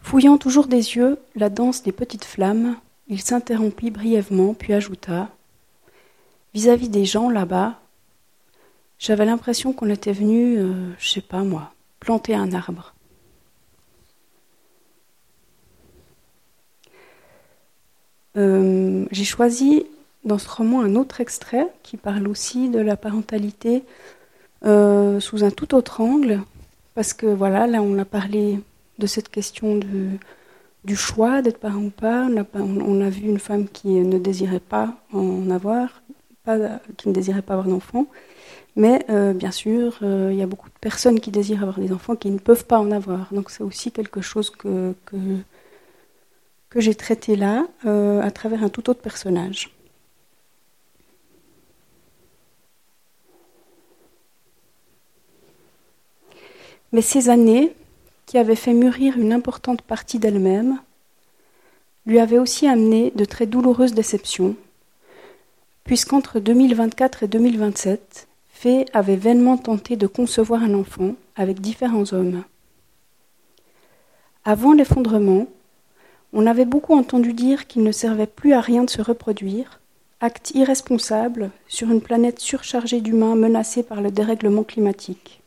Fouillant 0.00 0.36
toujours 0.36 0.66
des 0.66 0.96
yeux 0.96 1.18
la 1.34 1.48
danse 1.48 1.82
des 1.82 1.92
petites 1.92 2.24
flammes, 2.24 2.76
il 3.06 3.20
s'interrompit 3.20 3.90
brièvement, 3.90 4.52
puis 4.52 4.72
ajouta 4.74 5.28
Vis-à-vis 6.54 6.88
des 6.88 7.04
gens 7.04 7.30
là-bas, 7.30 7.78
j'avais 8.98 9.26
l'impression 9.26 9.72
qu'on 9.72 9.90
était 9.90 10.12
venu, 10.12 10.58
euh, 10.58 10.92
je 10.98 11.08
sais 11.08 11.20
pas 11.20 11.44
moi, 11.44 11.72
planter 12.00 12.34
un 12.34 12.52
arbre. 12.52 12.94
Euh, 18.36 19.06
j'ai 19.10 19.24
choisi 19.24 19.86
dans 20.24 20.38
ce 20.38 20.48
roman 20.48 20.80
un 20.80 20.94
autre 20.96 21.20
extrait 21.20 21.66
qui 21.82 21.96
parle 21.96 22.28
aussi 22.28 22.68
de 22.68 22.78
la 22.78 22.96
parentalité 22.96 23.84
euh, 24.64 25.20
sous 25.20 25.44
un 25.44 25.50
tout 25.50 25.74
autre 25.74 26.00
angle, 26.00 26.40
parce 26.94 27.12
que 27.12 27.26
voilà, 27.26 27.66
là 27.66 27.80
on 27.82 27.98
a 27.98 28.04
parlé 28.04 28.58
de 28.98 29.06
cette 29.06 29.28
question 29.28 29.78
du 30.84 30.96
choix 30.96 31.42
d'être 31.42 31.58
parent 31.58 31.84
ou 31.84 31.90
pas. 31.90 32.26
On 32.54 33.00
a, 33.00 33.10
vu 33.10 33.28
une 33.28 33.38
femme 33.38 33.68
qui 33.68 33.88
ne 33.88 34.18
désirait 34.18 34.60
pas 34.60 34.94
en 35.12 35.48
avoir, 35.50 36.02
qui 36.96 37.08
ne 37.08 37.14
désirait 37.14 37.42
pas 37.42 37.54
avoir 37.54 37.68
d'enfant. 37.68 38.06
Mais 38.74 39.04
euh, 39.10 39.32
bien 39.32 39.50
sûr, 39.50 39.98
euh, 40.02 40.30
il 40.32 40.38
y 40.38 40.42
a 40.42 40.46
beaucoup 40.46 40.68
de 40.68 40.78
personnes 40.80 41.20
qui 41.20 41.30
désirent 41.30 41.62
avoir 41.62 41.78
des 41.78 41.92
enfants 41.92 42.16
qui 42.16 42.30
ne 42.30 42.38
peuvent 42.38 42.64
pas 42.64 42.78
en 42.78 42.90
avoir. 42.90 43.32
Donc 43.32 43.50
c'est 43.50 43.62
aussi 43.62 43.92
quelque 43.92 44.20
chose 44.20 44.50
que, 44.50 44.94
que 45.06 46.80
j'ai 46.80 46.94
traité 46.96 47.36
là 47.36 47.66
à 47.84 48.30
travers 48.32 48.64
un 48.64 48.68
tout 48.68 48.90
autre 48.90 49.00
personnage. 49.00 49.77
Mais 56.92 57.02
ces 57.02 57.28
années, 57.28 57.74
qui 58.26 58.38
avaient 58.38 58.54
fait 58.54 58.74
mûrir 58.74 59.18
une 59.18 59.32
importante 59.32 59.82
partie 59.82 60.18
d'elle-même, 60.18 60.78
lui 62.06 62.18
avaient 62.18 62.38
aussi 62.38 62.66
amené 62.66 63.12
de 63.14 63.24
très 63.24 63.46
douloureuses 63.46 63.94
déceptions, 63.94 64.56
puisqu'entre 65.84 66.40
2024 66.40 67.22
et 67.22 67.28
2027, 67.28 68.28
Fée 68.48 68.86
avait 68.92 69.16
vainement 69.16 69.56
tenté 69.56 69.96
de 69.96 70.06
concevoir 70.06 70.62
un 70.62 70.74
enfant 70.74 71.14
avec 71.36 71.60
différents 71.60 72.12
hommes. 72.12 72.42
Avant 74.44 74.72
l'effondrement, 74.72 75.46
on 76.32 76.46
avait 76.46 76.64
beaucoup 76.64 76.94
entendu 76.94 77.32
dire 77.34 77.66
qu'il 77.66 77.82
ne 77.82 77.92
servait 77.92 78.26
plus 78.26 78.54
à 78.54 78.60
rien 78.60 78.84
de 78.84 78.90
se 78.90 79.00
reproduire, 79.00 79.80
acte 80.20 80.50
irresponsable 80.54 81.50
sur 81.68 81.90
une 81.90 82.00
planète 82.00 82.40
surchargée 82.40 83.00
d'humains 83.00 83.36
menacés 83.36 83.82
par 83.82 84.00
le 84.00 84.10
dérèglement 84.10 84.64
climatique. 84.64 85.42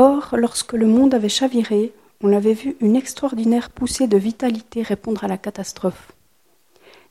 Or, 0.00 0.36
lorsque 0.38 0.74
le 0.74 0.86
monde 0.86 1.12
avait 1.12 1.28
chaviré, 1.28 1.92
on 2.22 2.32
avait 2.32 2.52
vu 2.52 2.76
une 2.78 2.94
extraordinaire 2.94 3.68
poussée 3.68 4.06
de 4.06 4.16
vitalité 4.16 4.82
répondre 4.82 5.24
à 5.24 5.26
la 5.26 5.36
catastrophe. 5.36 6.12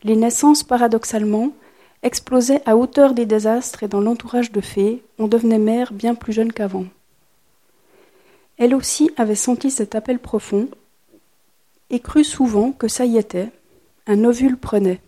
Les 0.03 0.15
naissances, 0.15 0.63
paradoxalement, 0.63 1.51
explosaient 2.01 2.61
à 2.65 2.77
hauteur 2.77 3.13
des 3.13 3.25
désastres 3.25 3.83
et 3.83 3.89
dans 3.89 3.99
l'entourage 3.99 4.53
de 4.53 4.61
fées, 4.61 5.03
on 5.19 5.27
devenait 5.27 5.59
mère 5.59 5.91
bien 5.91 6.15
plus 6.15 6.31
jeune 6.31 6.53
qu'avant. 6.53 6.85
Elle 8.57 8.73
aussi 8.73 9.11
avait 9.17 9.35
senti 9.35 9.69
cet 9.69 9.93
appel 9.93 10.17
profond 10.17 10.69
et 11.89 11.99
crut 11.99 12.23
souvent 12.23 12.71
que 12.71 12.87
ça 12.87 13.03
y 13.03 13.17
était, 13.17 13.49
un 14.07 14.23
ovule 14.23 14.55
prenait. 14.55 15.01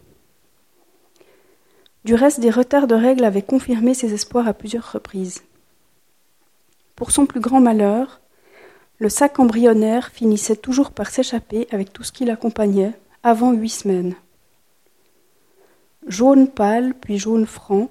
Du 2.04 2.13
reste, 2.13 2.42
des 2.42 2.52
retards 2.52 2.88
de 2.88 2.96
règles 2.96 3.24
avaient 3.24 3.42
confirmé 3.42 3.94
ses 3.94 4.13
espoirs 4.13 4.50
à 4.50 4.54
plusieurs 4.54 4.92
reprises. 4.92 5.44
Pour 7.00 7.12
son 7.12 7.26
plus 7.26 7.40
grand 7.40 7.62
malheur, 7.62 8.20
le 8.98 9.08
sac 9.08 9.40
embryonnaire 9.40 10.10
finissait 10.10 10.58
toujours 10.58 10.92
par 10.92 11.10
s'échapper 11.10 11.66
avec 11.72 11.94
tout 11.94 12.04
ce 12.04 12.12
qui 12.12 12.26
l'accompagnait 12.26 12.92
avant 13.24 13.54
huit 13.54 13.70
semaines. 13.70 14.16
Jaune 16.06 16.50
pâle, 16.50 16.94
puis 16.94 17.18
jaune 17.18 17.46
franc, 17.46 17.90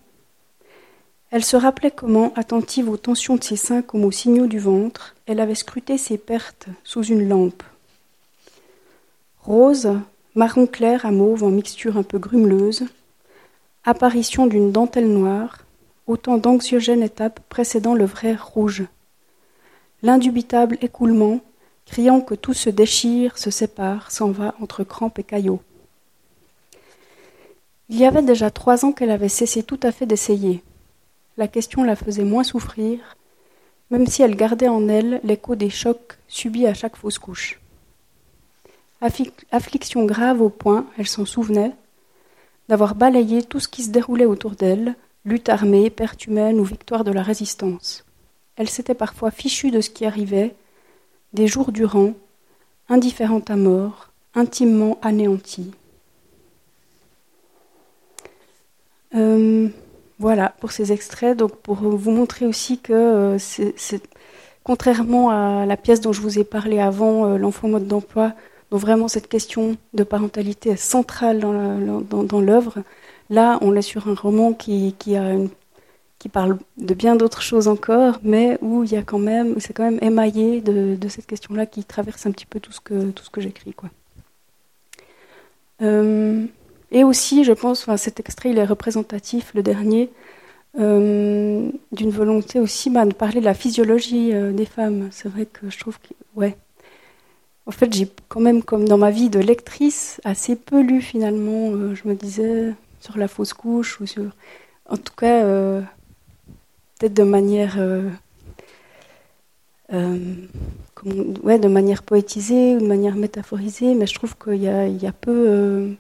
elle 1.31 1.43
se 1.43 1.57
rappelait 1.57 1.91
comment, 1.91 2.35
attentive 2.37 2.91
aux 2.91 2.99
tensions 2.99 3.37
de 3.37 3.43
ses 3.43 3.57
seins 3.57 3.81
comme 3.81 4.05
aux 4.05 4.11
signaux 4.11 4.47
du 4.47 4.59
ventre, 4.59 5.17
elle 5.25 5.41
avait 5.41 5.55
scruté 5.55 5.97
ses 5.97 6.19
pertes 6.19 6.67
sous 6.85 7.03
une 7.03 7.27
lampe. 7.27 7.63
Rose, 9.41 9.89
marron 10.35 10.67
clair 10.67 11.07
à 11.07 11.13
mauve 11.13 11.45
en 11.45 11.51
mixture 11.51 11.97
un 11.97 12.03
peu 12.03 12.19
grumeleuse, 12.19 12.85
apparition 13.85 14.47
d'une 14.47 14.71
dentelle 14.71 15.09
noire, 15.11 15.61
autant 16.07 16.37
d'anxiogènes 16.37 17.03
étapes 17.03 17.41
précédant 17.49 17.95
le 17.95 18.05
vrai 18.05 18.35
rouge 18.35 18.85
l'indubitable 20.03 20.79
écoulement, 20.81 21.41
criant 21.87 22.21
que 22.21 22.35
tout 22.35 22.55
se 22.55 22.71
déchire, 22.71 23.39
se 23.39 23.51
sépare, 23.51 24.11
s'en 24.11 24.31
va 24.31 24.55
entre 24.61 24.85
crampes 24.85 25.19
et 25.19 25.25
caillots. 25.25 25.63
Il 27.89 27.97
y 27.99 28.05
avait 28.05 28.23
déjà 28.23 28.51
trois 28.51 28.85
ans 28.85 28.93
qu'elle 28.93 29.11
avait 29.11 29.31
cessé 29.31 29.63
tout 29.63 29.81
à 29.83 29.93
fait 29.93 30.07
d'essayer. 30.07 30.63
La 31.37 31.49
question 31.49 31.83
la 31.85 31.97
faisait 31.97 32.25
moins 32.25 32.45
souffrir, 32.45 33.17
même 33.91 34.07
si 34.07 34.23
elle 34.23 34.37
gardait 34.37 34.69
en 34.69 34.89
elle 34.89 35.21
l'écho 35.25 35.55
des 35.55 35.71
chocs 35.71 36.19
subis 36.29 36.67
à 36.67 36.75
chaque 36.75 36.97
fausse 36.97 37.19
couche. 37.19 37.61
Affliction 39.51 40.05
grave 40.05 40.43
au 40.43 40.51
point, 40.51 40.87
elle 40.99 41.07
s'en 41.07 41.25
souvenait, 41.25 41.73
d'avoir 42.69 42.95
balayé 42.95 43.43
tout 43.43 43.61
ce 43.61 43.69
qui 43.69 43.83
se 43.83 43.91
déroulait 43.91 44.27
autour 44.27 44.51
d'elle, 44.51 44.95
lutte 45.25 45.49
armée, 45.49 45.89
perte 45.89 46.27
humaine 46.27 46.61
ou 46.61 46.65
victoire 46.65 47.05
de 47.05 47.13
la 47.13 47.23
résistance 47.23 48.05
elle 48.59 48.69
s'était 48.69 48.95
parfois 48.95 49.31
fichue 49.31 49.71
de 49.71 49.81
ce 49.81 49.89
qui 49.89 50.05
arrivait, 50.05 50.55
des 51.33 51.47
jours 51.47 51.71
durant, 51.71 52.13
indifférente 52.89 53.51
à 53.51 53.57
mort, 53.57 54.11
intimement 54.35 54.99
anéantie. 55.01 55.71
Euh, 59.15 59.69
voilà 60.19 60.55
pour 60.61 60.73
ces 60.73 60.93
extraits. 60.93 61.39
Donc 61.39 61.55
pour 61.57 61.77
vous 61.77 62.11
montrer 62.11 62.47
aussi 62.47 62.79
que 62.79 62.93
euh, 62.93 63.39
contrairement 64.65 65.31
à 65.31 65.65
la 65.65 65.77
pièce 65.77 66.01
dont 66.01 66.13
je 66.13 66.21
vous 66.21 66.41
ai 66.41 66.45
parlé 66.45 66.81
avant, 66.81 67.27
euh, 67.27 67.39
l'enfant 67.39 67.69
mode 67.69 67.87
d'emploi, 67.87 68.33
dont 68.73 68.77
vraiment 68.77 69.07
cette 69.07 69.29
question 69.29 69.77
de 69.95 70.03
parentalité 70.03 70.71
est 70.71 70.77
centrale 70.77 71.39
dans 71.39 72.41
l'œuvre. 72.41 72.79
Là, 73.31 73.59
on 73.61 73.77
est 73.77 73.83
sur 73.83 74.09
un 74.09 74.15
roman 74.15 74.53
qui 74.53 75.17
a 75.17 75.33
une 75.33 75.49
qui 76.19 76.29
parle 76.29 76.59
de 76.77 76.95
bien 76.95 77.17
d'autres 77.17 77.43
choses 77.43 77.69
encore, 77.69 78.19
mais 78.23 78.59
où 78.61 78.83
il 78.85 78.91
y 78.91 78.97
a 78.97 79.03
quand 79.03 79.19
même, 79.19 79.61
c'est 79.61 79.73
quand 79.73 79.85
même 79.85 80.01
émaillé 80.03 80.61
de, 80.61 81.09
cette 81.09 81.27
question-là 81.27 81.67
qui 81.67 81.85
traverse 81.85 82.27
un 82.27 82.33
petit 82.33 82.47
peu 82.47 82.61
tout 82.61 82.73
ce 82.73 82.81
que 82.81 83.11
tout 83.11 83.25
ce 83.25 83.31
que 83.31 83.41
j'écris, 83.41 83.73
quoi. 83.73 83.91
Euh, 85.81 86.45
et 86.91 87.05
aussi, 87.05 87.45
je 87.45 87.53
pense, 87.53 87.83
enfin, 87.83 87.97
cet 87.97 88.19
extrait, 88.21 88.51
il 88.51 88.59
est 88.59 88.65
représentatif, 88.65 89.53
le 89.55 89.63
dernier, 89.63 90.11
euh, 90.79 91.71
d'une 91.93 92.11
volonté 92.11 92.61
aussi 92.61 92.91
bah, 92.91 93.05
de 93.05 93.15
parler 93.15 93.41
de 93.41 93.45
la 93.45 93.55
physiologie 93.55 94.33
euh, 94.35 94.53
des 94.53 94.67
femmes. 94.67 95.09
C'est 95.13 95.29
vrai 95.29 95.47
que 95.47 95.71
je 95.71 95.79
trouve 95.79 95.99
que, 96.01 96.15
ouais. 96.35 96.57
En 97.67 97.71
fait, 97.71 97.93
j'ai 97.93 98.09
quand 98.29 98.41
même, 98.41 98.63
comme 98.63 98.89
dans 98.89 98.99
ma 98.99 99.11
vie 99.11 99.29
de 99.31 99.39
lectrice, 99.39 100.21
assez 100.25 100.57
peu 100.57 100.81
lu 100.81 101.03
finalement. 101.03 101.95
Je 101.95 102.09
me 102.09 102.15
disais 102.15 102.75
sur 103.01 103.19
la 103.19 103.29
fausse 103.29 103.53
couche 103.53 104.01
ou 104.01 104.07
sur, 104.07 104.25
en 104.89 104.97
tout 104.97 105.13
cas, 105.15 105.45
peut-être 106.99 107.15
de 107.15 107.23
manière, 107.23 107.77
euh, 107.79 108.11
ouais, 111.43 111.59
de 111.59 111.69
manière 111.69 112.03
poétisée 112.03 112.77
ou 112.77 112.81
de 112.81 112.87
manière 112.87 113.17
métaphorisée. 113.17 113.95
Mais 113.95 114.07
je 114.07 114.15
trouve 114.15 114.37
qu'il 114.37 114.55
y 114.57 114.65
y 114.65 115.07
a 115.07 115.13
peu, 115.13 115.97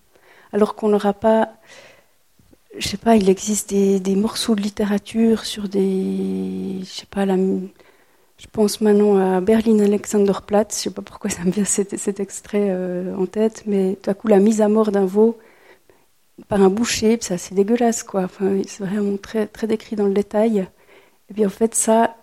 alors 0.53 0.74
qu'on 0.74 0.88
n'aura 0.88 1.12
pas 1.12 1.51
je 2.78 2.88
sais 2.88 2.96
pas, 2.96 3.16
il 3.16 3.28
existe 3.28 3.70
des, 3.70 4.16
morceaux 4.16 4.55
de 4.55 4.61
littérature 4.61 5.44
sur 5.44 5.68
des, 5.68 6.80
je 6.80 6.84
sais 6.84 7.07
pas, 7.07 7.26
la, 7.26 7.36
je 7.36 8.46
pense 8.53 8.80
maintenant 8.80 9.16
à 9.16 9.40
Berlin 9.40 9.80
Alexanderplatz, 9.80 10.76
je 10.76 10.82
sais 10.84 10.90
pas 10.90 11.03
pourquoi 11.03 11.30
ça 11.30 11.44
me 11.44 11.51
vient 11.51 11.64
cet, 11.64 12.20
extrait 12.20 12.68
euh, 12.70 13.14
en 13.16 13.26
tête, 13.26 13.64
mais 13.66 13.96
tout 14.03 14.11
à 14.11 14.14
coup 14.14 14.28
la 14.28 14.38
mise 14.38 14.61
à 14.61 14.68
mort 14.68 14.92
d'un 14.92 15.07
veau 15.07 15.38
par 16.49 16.62
un 16.62 16.70
boucher, 16.70 17.18
c'est 17.20 17.55
dégueulasse 17.55 18.05
quoi. 18.05 18.22
Enfin, 18.24 18.61
c'est 18.66 18.84
vraiment 18.84 19.16
très 19.16 19.66
décrit 19.66 19.96
dans 19.96 20.07
le 20.07 20.14
détail. 20.14 20.68
Et 21.31 21.35
puis 21.35 21.47
en 21.47 21.51
fait 21.51 21.74
ça, 21.74 22.16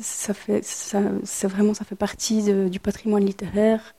ça 0.00 0.34
fait, 0.34 0.62
c'est 0.64 1.46
vraiment 1.46 1.74
ça 1.74 1.84
fait 1.84 1.96
partie 1.96 2.42
du 2.68 2.80
patrimoine 2.80 3.24
littéraire. 3.24 3.94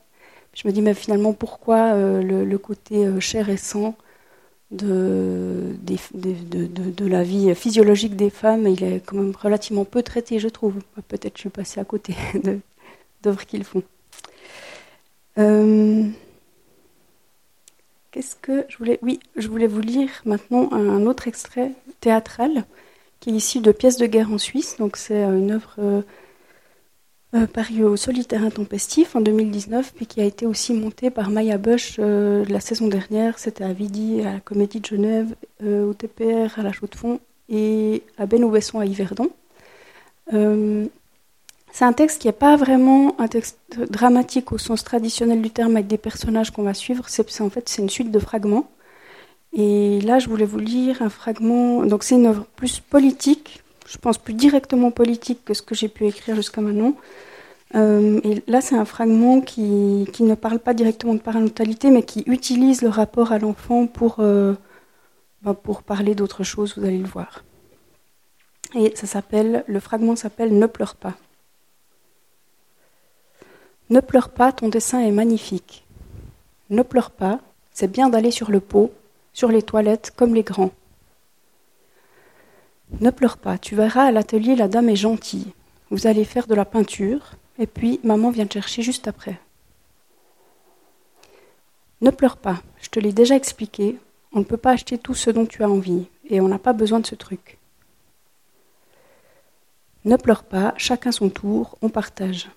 Je 0.54 0.66
me 0.66 0.72
dis 0.72 0.82
mais 0.82 0.94
finalement 0.94 1.32
pourquoi 1.32 1.94
euh, 1.94 2.22
le, 2.22 2.58
côté 2.58 3.06
euh, 3.06 3.48
et 3.48 3.56
sang 3.56 3.96
de, 4.70 5.76
la 7.00 7.22
vie 7.22 7.54
physiologique 7.54 8.16
des 8.16 8.30
femmes, 8.30 8.66
il 8.66 8.82
est 8.82 9.00
quand 9.04 9.16
même 9.16 9.34
relativement 9.38 9.84
peu 9.84 10.02
traité, 10.02 10.38
je 10.38 10.48
trouve. 10.48 10.76
Peut-être 11.08 11.36
je 11.36 11.42
suis 11.42 11.50
passée 11.50 11.80
à 11.80 11.84
côté 11.84 12.14
d'œuvres 13.22 13.46
qu'ils 13.46 13.64
font. 13.64 13.82
Euh, 15.38 16.04
Qu'est-ce 18.10 18.36
que 18.36 18.64
je 18.68 18.78
voulais 18.78 19.00
Oui, 19.02 19.18
je 19.34 19.48
voulais 19.48 19.66
vous 19.66 19.80
lire 19.80 20.22
maintenant 20.24 20.72
un 20.72 21.04
autre 21.06 21.26
extrait 21.26 21.72
théâtral 22.00 22.64
qui 23.24 23.30
est 23.30 23.36
issu 23.36 23.60
de 23.60 23.72
pièces 23.72 23.96
de 23.96 24.04
guerre 24.04 24.30
en 24.30 24.36
Suisse. 24.36 24.76
Donc 24.78 24.98
c'est 24.98 25.22
une 25.22 25.52
œuvre 25.52 25.76
euh, 25.78 26.02
euh, 27.34 27.46
paru 27.46 27.82
au 27.82 27.96
Solitaire 27.96 28.44
Intempestif 28.44 29.16
en 29.16 29.22
2019, 29.22 29.94
puis 29.94 30.06
qui 30.06 30.20
a 30.20 30.24
été 30.24 30.44
aussi 30.44 30.74
monté 30.74 31.08
par 31.08 31.30
Maya 31.30 31.56
Bush 31.56 31.96
euh, 31.98 32.44
la 32.50 32.60
saison 32.60 32.86
dernière. 32.86 33.38
C'était 33.38 33.64
à 33.64 33.72
Vidi, 33.72 34.20
à 34.20 34.34
la 34.34 34.40
Comédie 34.40 34.80
de 34.80 34.84
Genève, 34.84 35.34
euh, 35.62 35.88
au 35.88 35.94
TPR, 35.94 36.58
à 36.58 36.62
la 36.62 36.72
Chaux-de-Fonds 36.72 37.18
et 37.48 38.02
à 38.18 38.26
Benouvesson 38.26 38.78
à 38.78 38.84
Yverdon. 38.84 39.30
Euh, 40.34 40.84
c'est 41.72 41.86
un 41.86 41.94
texte 41.94 42.20
qui 42.20 42.28
n'est 42.28 42.32
pas 42.32 42.56
vraiment 42.56 43.18
un 43.18 43.26
texte 43.26 43.58
dramatique 43.88 44.52
au 44.52 44.58
sens 44.58 44.84
traditionnel 44.84 45.40
du 45.40 45.50
terme 45.50 45.76
avec 45.76 45.86
des 45.86 45.98
personnages 45.98 46.50
qu'on 46.50 46.62
va 46.62 46.74
suivre. 46.74 47.08
C'est 47.08 47.40
en 47.40 47.48
fait 47.48 47.70
c'est 47.70 47.80
une 47.80 47.90
suite 47.90 48.10
de 48.10 48.18
fragments. 48.18 48.68
Et 49.54 50.00
là, 50.00 50.18
je 50.18 50.28
voulais 50.28 50.44
vous 50.44 50.58
lire 50.58 51.00
un 51.02 51.08
fragment. 51.08 51.86
Donc 51.86 52.02
c'est 52.02 52.16
une 52.16 52.26
œuvre 52.26 52.44
plus 52.56 52.80
politique, 52.80 53.62
je 53.86 53.98
pense 53.98 54.18
plus 54.18 54.34
directement 54.34 54.90
politique 54.90 55.44
que 55.44 55.54
ce 55.54 55.62
que 55.62 55.74
j'ai 55.74 55.88
pu 55.88 56.06
écrire 56.06 56.34
jusqu'à 56.36 56.60
maintenant. 56.60 56.94
Euh, 57.74 58.20
et 58.24 58.42
là, 58.46 58.60
c'est 58.60 58.76
un 58.76 58.84
fragment 58.84 59.40
qui, 59.40 59.62
ne 60.20 60.34
parle 60.34 60.58
pas 60.58 60.74
directement 60.74 61.14
de 61.14 61.20
parentalité, 61.20 61.90
mais 61.90 62.02
qui 62.02 62.22
utilise 62.26 62.82
le 62.82 62.88
rapport 62.88 63.32
à 63.32 63.38
l'enfant 63.38 63.86
pour, 63.86 64.16
euh, 64.18 64.54
ben 65.42 65.54
pour 65.54 65.82
parler 65.82 66.14
d'autre 66.14 66.44
chose, 66.44 66.76
vous 66.76 66.84
allez 66.84 66.98
le 66.98 67.06
voir. 67.06 67.44
Et 68.74 68.92
ça 68.96 69.06
s'appelle, 69.06 69.64
le 69.66 69.80
fragment 69.80 70.16
s'appelle 70.16 70.56
Ne 70.56 70.66
pleure 70.66 70.94
pas. 70.94 71.14
Ne 73.90 74.00
pleure 74.00 74.30
pas, 74.30 74.52
ton 74.52 74.68
dessin 74.68 75.00
est 75.00 75.12
magnifique. 75.12 75.84
Ne 76.70 76.82
pleure 76.82 77.10
pas, 77.10 77.40
c'est 77.72 77.90
bien 77.90 78.08
d'aller 78.08 78.30
sur 78.30 78.50
le 78.50 78.60
pot, 78.60 78.92
sur 79.34 79.48
les 79.48 79.62
toilettes 79.62 80.12
comme 80.16 80.34
les 80.34 80.44
grands. 80.44 80.70
Ne 83.00 83.10
pleure 83.10 83.36
pas, 83.36 83.58
tu 83.58 83.74
verras 83.74 84.04
à 84.04 84.12
l'atelier, 84.12 84.56
la 84.56 84.68
dame 84.68 84.88
est 84.88 84.96
gentille. 84.96 85.52
Vous 85.90 86.06
allez 86.06 86.24
faire 86.24 86.46
de 86.46 86.54
la 86.54 86.64
peinture, 86.64 87.32
et 87.58 87.66
puis 87.66 88.00
maman 88.04 88.30
vient 88.30 88.46
te 88.46 88.54
chercher 88.54 88.82
juste 88.82 89.08
après. 89.08 89.38
Ne 92.00 92.10
pleure 92.10 92.36
pas, 92.36 92.62
je 92.80 92.88
te 92.88 93.00
l'ai 93.00 93.12
déjà 93.12 93.34
expliqué, 93.34 93.98
on 94.32 94.40
ne 94.40 94.44
peut 94.44 94.56
pas 94.56 94.72
acheter 94.72 94.98
tout 94.98 95.14
ce 95.14 95.30
dont 95.30 95.46
tu 95.46 95.62
as 95.62 95.68
envie, 95.68 96.06
et 96.28 96.40
on 96.40 96.48
n'a 96.48 96.58
pas 96.58 96.72
besoin 96.72 97.00
de 97.00 97.06
ce 97.06 97.14
truc. 97.14 97.58
Ne 100.04 100.16
pleure 100.16 100.44
pas, 100.44 100.74
chacun 100.76 101.12
son 101.12 101.30
tour, 101.30 101.78
on 101.82 101.88
partage. 101.88 102.48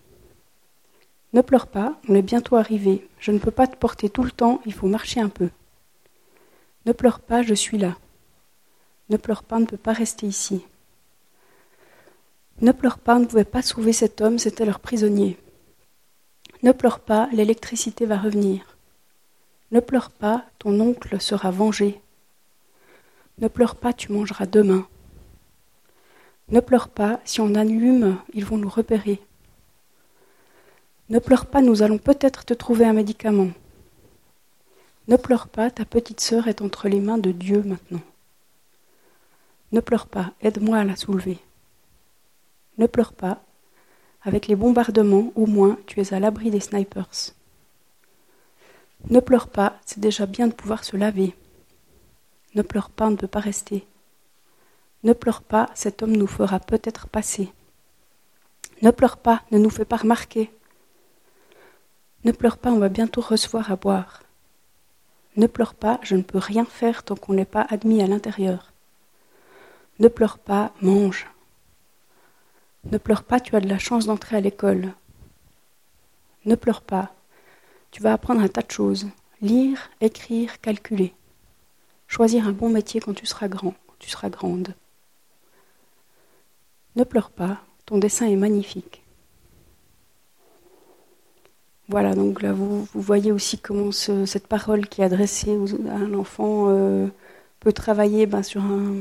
Ne 1.34 1.42
pleure 1.42 1.68
pas, 1.68 1.98
on 2.08 2.16
est 2.16 2.22
bientôt 2.22 2.56
arrivé, 2.56 3.08
je 3.20 3.32
ne 3.32 3.40
peux 3.40 3.52
pas 3.52 3.68
te 3.68 3.78
porter 3.78 4.10
tout 4.10 4.24
le 4.24 4.32
temps, 4.32 4.62
il 4.66 4.74
faut 4.74 4.88
marcher 4.88 5.22
un 5.22 5.30
peu. 5.30 5.50
Ne 6.88 6.94
pleure 6.94 7.20
pas, 7.20 7.42
je 7.42 7.54
suis 7.54 7.78
là. 7.78 7.98
Ne 9.10 9.18
pleure 9.18 9.44
pas, 9.44 9.60
ne 9.60 9.66
peut 9.66 9.76
pas 9.76 9.92
rester 9.92 10.26
ici. 10.26 10.66
Ne 12.62 12.72
pleure 12.72 12.98
pas, 12.98 13.20
ne 13.20 13.26
pouvait 13.26 13.44
pas 13.44 13.62
sauver 13.62 13.92
cet 13.92 14.22
homme, 14.22 14.40
c'était 14.40 14.66
leur 14.66 14.80
prisonnier. 14.80 15.38
Ne 16.64 16.72
pleure 16.72 17.02
pas, 17.02 17.28
l'électricité 17.34 18.06
va 18.06 18.18
revenir. 18.18 18.78
Ne 19.72 19.82
pleure 19.82 20.12
pas, 20.12 20.46
ton 20.60 20.80
oncle 20.80 21.20
sera 21.20 21.52
vengé. 21.52 22.00
Ne 23.40 23.50
pleure 23.50 23.76
pas, 23.76 23.92
tu 23.92 24.14
mangeras 24.14 24.46
demain. 24.46 24.88
Ne 26.48 26.62
pleure 26.62 26.88
pas, 26.88 27.20
si 27.26 27.42
on 27.42 27.54
allume, 27.56 28.18
ils 28.34 28.46
vont 28.46 28.58
nous 28.58 28.70
repérer. 28.70 29.20
Ne 31.10 31.20
pleure 31.20 31.48
pas, 31.48 31.62
nous 31.62 31.82
allons 31.82 31.98
peut-être 31.98 32.46
te 32.46 32.54
trouver 32.54 32.86
un 32.86 32.94
médicament. 32.94 33.52
Ne 35.08 35.16
pleure 35.16 35.48
pas, 35.48 35.72
ta 35.72 35.86
petite 35.86 36.20
sœur 36.20 36.48
est 36.48 36.62
entre 36.62 36.90
les 36.90 37.00
mains 37.00 37.18
de 37.18 37.32
Dieu 37.32 37.64
maintenant. 37.64 38.02
Ne 39.72 39.80
pleure 39.80 40.08
pas, 40.08 40.34
aide-moi 40.42 40.78
à 40.78 40.84
la 40.84 40.98
soulever. 40.98 41.40
Ne 42.78 42.88
pleure 42.88 43.14
pas. 43.14 43.42
Avec 44.24 44.48
les 44.48 44.56
bombardements, 44.56 45.32
au 45.36 45.46
moins, 45.46 45.78
tu 45.86 46.02
es 46.02 46.14
à 46.14 46.20
l'abri 46.20 46.52
des 46.52 46.60
snipers. 46.60 47.08
Ne 49.10 49.22
pleure 49.22 49.48
pas, 49.48 49.78
c'est 49.86 50.02
déjà 50.02 50.26
bien 50.26 50.48
de 50.48 50.54
pouvoir 50.54 50.84
se 50.84 50.98
laver. 50.98 51.34
Ne 52.56 52.62
pleure 52.62 52.90
pas, 52.90 53.08
on 53.08 53.12
ne 53.12 53.16
peut 53.16 53.28
pas 53.28 53.40
rester. 53.40 53.88
Ne 55.04 55.14
pleure 55.14 55.42
pas, 55.42 55.70
cet 55.74 56.04
homme 56.04 56.18
nous 56.18 56.28
fera 56.28 56.60
peut-être 56.60 57.08
passer. 57.08 57.54
Ne 58.82 58.92
pleure 58.92 59.18
pas, 59.18 59.44
ne 59.52 59.58
nous 59.58 59.70
fais 59.70 59.86
pas 59.86 59.98
remarquer. 59.98 60.52
Ne 62.26 62.34
pleure 62.34 62.58
pas, 62.58 62.72
on 62.72 62.80
va 62.80 62.90
bientôt 62.90 63.22
recevoir 63.22 63.72
à 63.72 63.78
boire. 63.78 64.24
Ne 65.38 65.46
pleure 65.46 65.76
pas, 65.76 66.00
je 66.02 66.16
ne 66.16 66.24
peux 66.24 66.40
rien 66.40 66.66
faire 66.66 67.04
tant 67.04 67.16
qu'on 67.16 67.34
n'est 67.34 67.46
pas 67.46 67.66
admis 67.70 68.02
à 68.02 68.08
l'intérieur. 68.08 68.74
Ne 70.00 70.08
pleure 70.08 70.40
pas, 70.40 70.74
mange. 70.82 71.28
Ne 72.92 72.98
pleure 72.98 73.24
pas, 73.24 73.40
tu 73.40 73.56
as 73.56 73.60
de 73.60 73.70
la 73.70 73.78
chance 73.78 74.08
d'entrer 74.08 74.36
à 74.36 74.42
l'école. 74.42 74.94
Ne 76.46 76.56
pleure 76.56 76.82
pas, 76.82 77.14
tu 77.92 78.02
vas 78.02 78.14
apprendre 78.14 78.42
un 78.42 78.48
tas 78.48 78.64
de 78.64 78.72
choses. 78.72 79.08
Lire, 79.42 79.92
écrire, 80.02 80.60
calculer. 80.60 81.14
Choisir 82.08 82.48
un 82.48 82.52
bon 82.52 82.70
métier 82.70 83.00
quand 83.00 83.14
tu 83.14 83.28
seras 83.28 83.48
grand, 83.48 83.76
tu 84.00 84.10
seras 84.10 84.30
grande. 84.30 84.74
Ne 86.96 87.04
pleure 87.04 87.30
pas, 87.30 87.60
ton 87.86 88.00
dessin 88.00 88.26
est 88.26 88.36
magnifique. 88.36 89.04
Voilà, 91.90 92.16
donc 92.16 92.42
là 92.42 92.52
vous, 92.52 92.86
vous 92.94 93.02
voyez 93.02 93.32
aussi 93.32 93.58
comment 93.58 93.92
ce, 93.94 94.26
cette 94.26 94.48
parole 94.48 94.88
qui 94.88 95.02
est 95.02 95.06
adressée 95.06 95.58
à 95.90 95.96
un 95.96 96.14
enfant 96.16 96.66
euh, 96.68 97.08
peut 97.62 97.72
travailler 97.72 98.26
ben, 98.26 98.44
sur 98.44 98.62
un, 98.62 98.96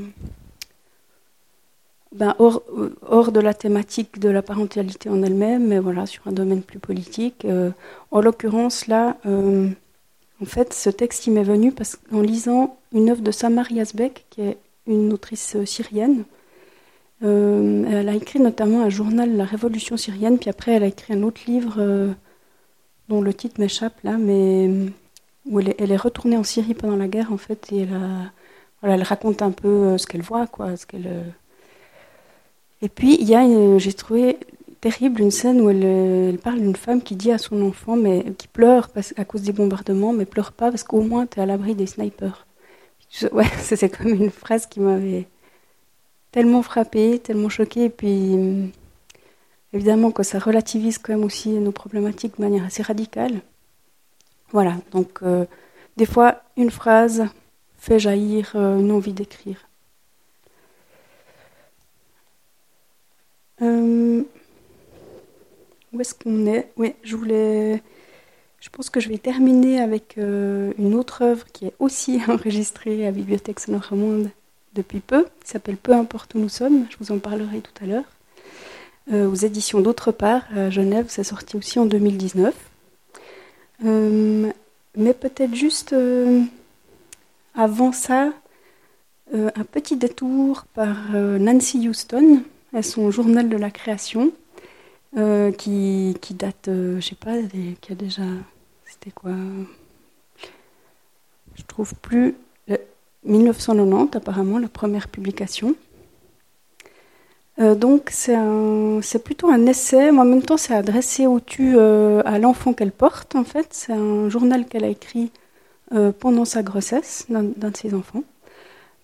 ben, 2.12 2.37
hors, 2.39 2.62
hors, 3.03 3.32
de 3.32 3.41
la 3.41 3.55
thématique 3.55 4.20
de 4.20 4.28
la 4.28 4.41
parentalité 4.41 5.09
en 5.09 5.20
elle-même, 5.24 5.66
mais 5.66 5.80
voilà, 5.80 6.07
sur 6.07 6.28
un 6.28 6.32
domaine 6.32 6.62
plus 6.62 6.78
politique. 6.78 7.45
Euh, 7.45 7.70
en 8.12 8.20
l'occurrence, 8.20 8.87
là, 8.87 9.16
euh, 9.26 9.68
en 10.41 10.45
fait, 10.45 10.72
ce 10.72 10.89
texte, 10.91 11.26
il 11.26 11.32
m'est 11.32 11.43
venu 11.43 11.72
parce 11.72 11.97
qu'en 11.97 12.20
lisant 12.20 12.78
une 12.93 13.11
œuvre 13.11 13.22
de 13.22 13.32
Samar 13.32 13.70
Yazbek, 13.72 14.26
qui 14.30 14.43
est 14.43 14.59
une 14.87 15.12
autrice 15.12 15.57
syrienne. 15.64 16.22
elle 17.20 18.09
a 18.09 18.14
écrit 18.14 18.39
notamment 18.39 18.82
un 18.82 18.91
journal 18.91 19.37
La 19.37 19.45
Révolution 19.45 19.97
syrienne, 19.97 20.39
puis 20.39 20.51
après 20.51 20.72
elle 20.72 20.84
a 20.84 20.87
écrit 20.87 21.14
un 21.14 21.24
autre 21.24 21.41
livre 21.49 22.14
dont 23.09 23.21
le 23.21 23.33
titre 23.35 23.61
m'échappe 23.61 23.99
là, 24.03 24.17
mais 24.19 24.71
où 25.47 25.61
elle 25.61 25.93
est, 25.93 25.97
retournée 25.97 26.37
en 26.37 26.45
Syrie 26.45 26.75
pendant 26.75 26.97
la 26.97 27.09
guerre 27.09 27.33
en 27.33 27.37
fait, 27.37 27.73
et 27.73 27.87
elle, 28.83 29.03
raconte 29.03 29.43
un 29.43 29.53
peu 29.53 29.97
ce 29.97 30.07
qu'elle 30.07 30.23
voit, 30.23 30.47
quoi, 30.47 30.77
ce 30.77 30.87
qu'elle. 30.87 31.25
Et 32.83 32.89
puis 32.89 33.17
il 33.21 33.29
y 33.29 33.35
a, 33.35 33.79
j'ai 33.79 33.93
trouvé 33.93 34.39
terrible 34.81 35.21
une 35.21 35.31
scène 35.31 35.61
où 35.61 35.69
euh, 35.69 36.31
elle, 36.31 36.39
parle 36.39 36.61
d'une 36.61 36.77
femme 36.77 37.03
qui 37.03 37.17
dit 37.17 37.33
à 37.33 37.39
son 37.39 37.61
enfant, 37.63 37.97
mais 37.97 38.25
qui 38.39 38.49
pleure 38.49 38.89
parce, 38.89 39.15
à 39.17 39.25
cause 39.25 39.43
des 39.43 39.53
bombardements, 39.53 40.13
mais 40.13 40.27
pleure 40.27 40.53
pas 40.53 40.71
parce 40.71 40.85
qu'au 40.85 41.01
moins 41.01 41.27
tu 41.27 41.39
es 41.39 41.43
à 41.43 41.47
l'abri 41.47 41.75
des 41.75 41.87
snipers. 41.87 42.47
c'est 43.11 43.89
comme 43.89 44.09
une 44.09 44.31
phrase 44.31 44.67
qui 44.67 44.81
m'avait 44.81 45.27
tellement 46.33 46.63
frappée, 46.63 47.19
tellement 47.19 47.49
choquée, 47.49 47.85
et 47.85 47.91
puis 47.91 48.35
euh, 48.35 48.67
évidemment 49.77 50.11
que 50.11 50.22
ça 50.22 50.39
relativise 50.39 50.99
quand 50.99 51.12
même 51.12 51.24
aussi 51.24 51.51
nos 51.51 51.72
problématiques 51.72 52.37
de 52.39 52.43
manière 52.43 52.64
assez 52.64 52.83
radicale. 52.83 53.41
Voilà, 54.51 54.77
donc 54.93 55.20
euh, 55.22 55.45
des 55.97 56.07
fois 56.07 56.43
une 56.57 56.70
phrase 56.70 57.27
fait 57.79 57.99
jaillir 57.99 58.57
une 58.57 58.91
envie 58.91 59.12
d'écrire. 59.12 59.66
Où 65.97 66.01
est-ce 66.01 66.14
qu'on 66.14 66.47
est, 66.47 66.72
Oui, 66.77 66.95
je 67.03 67.16
voulais. 67.16 67.83
Je 68.61 68.68
pense 68.68 68.91
que 68.91 69.01
je 69.01 69.09
vais 69.09 69.16
terminer 69.16 69.81
avec 69.81 70.18
euh, 70.18 70.74
une 70.77 70.95
autre 70.95 71.22
œuvre 71.22 71.47
qui 71.53 71.66
est 71.66 71.74
aussi 71.79 72.20
enregistrée 72.29 73.07
à 73.07 73.12
Bibliothèque 73.12 73.61
Sonore 73.61 73.89
Monde 73.93 74.29
depuis 74.74 75.01
peu, 75.01 75.24
qui 75.43 75.49
s'appelle 75.49 75.79
Peu 75.79 75.93
importe 75.93 76.35
où 76.35 76.39
nous 76.39 76.51
sommes. 76.51 76.87
Je 76.91 76.97
vous 76.99 77.12
en 77.12 77.18
parlerai 77.18 77.61
tout 77.61 77.72
à 77.83 77.87
l'heure. 77.87 78.16
Euh, 79.13 79.31
aux 79.31 79.35
éditions 79.35 79.81
D'autre 79.81 80.13
part, 80.13 80.43
à 80.57 80.71
Genève, 80.71 81.07
c'est 81.09 81.25
sorti 81.25 81.57
aussi 81.57 81.79
en 81.79 81.87
2019. 81.87 82.55
Euh, 83.85 84.51
mais 84.97 85.15
peut-être 85.15 85.55
juste 85.55 85.95
avant 87.55 87.93
ça, 87.93 88.33
un 89.33 89.65
petit 89.65 89.97
détour 89.97 90.65
par 90.75 90.97
Nancy 91.13 91.87
Houston 91.89 92.43
et 92.75 92.83
son 92.83 93.11
journal 93.11 93.49
de 93.49 93.57
la 93.57 93.71
création. 93.71 94.33
Euh, 95.17 95.51
qui, 95.51 96.15
qui, 96.21 96.35
date, 96.35 96.69
euh, 96.69 97.01
je 97.01 97.09
sais 97.09 97.15
pas, 97.15 97.37
qui 97.81 97.93
a 97.93 97.95
déjà. 97.95 98.23
C'était 98.85 99.11
quoi 99.11 99.33
Je 101.55 101.63
trouve 101.67 101.95
plus. 101.95 102.35
1990, 103.25 104.15
apparemment, 104.17 104.59
la 104.59 104.69
première 104.69 105.09
publication. 105.09 105.75
Euh, 107.59 107.75
donc, 107.75 108.11
c'est 108.11 109.25
plutôt 109.25 109.49
un 109.49 109.67
essai, 109.67 110.13
mais 110.13 110.21
en 110.21 110.25
même 110.25 110.43
temps, 110.43 110.57
c'est 110.57 110.75
adressé 110.75 111.27
au 111.27 111.41
tu 111.41 111.79
à 111.79 112.39
l'enfant 112.39 112.73
qu'elle 112.73 112.93
porte, 112.93 113.35
en 113.35 113.45
fait. 113.45 113.69
C'est 113.71 113.93
un 113.93 114.29
journal 114.29 114.67
qu'elle 114.67 114.85
a 114.85 114.89
écrit 114.89 115.31
pendant 116.19 116.45
sa 116.45 116.63
grossesse 116.63 117.27
d'un 117.29 117.43
de 117.71 117.77
ses 117.77 117.95
enfants. 117.95 118.23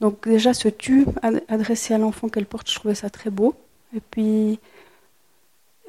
Donc, 0.00 0.28
déjà, 0.28 0.53
ce 0.53 0.68
tu 0.68 1.07
adressé 1.48 1.94
à 1.94 1.98
l'enfant 1.98 2.28
qu'elle 2.28 2.46
porte, 2.46 2.68
je 2.68 2.74
trouvais 2.74 2.94
ça 2.94 3.09
très 3.09 3.30
beau. 3.30 3.55
Et 3.96 4.00
puis, 4.00 4.59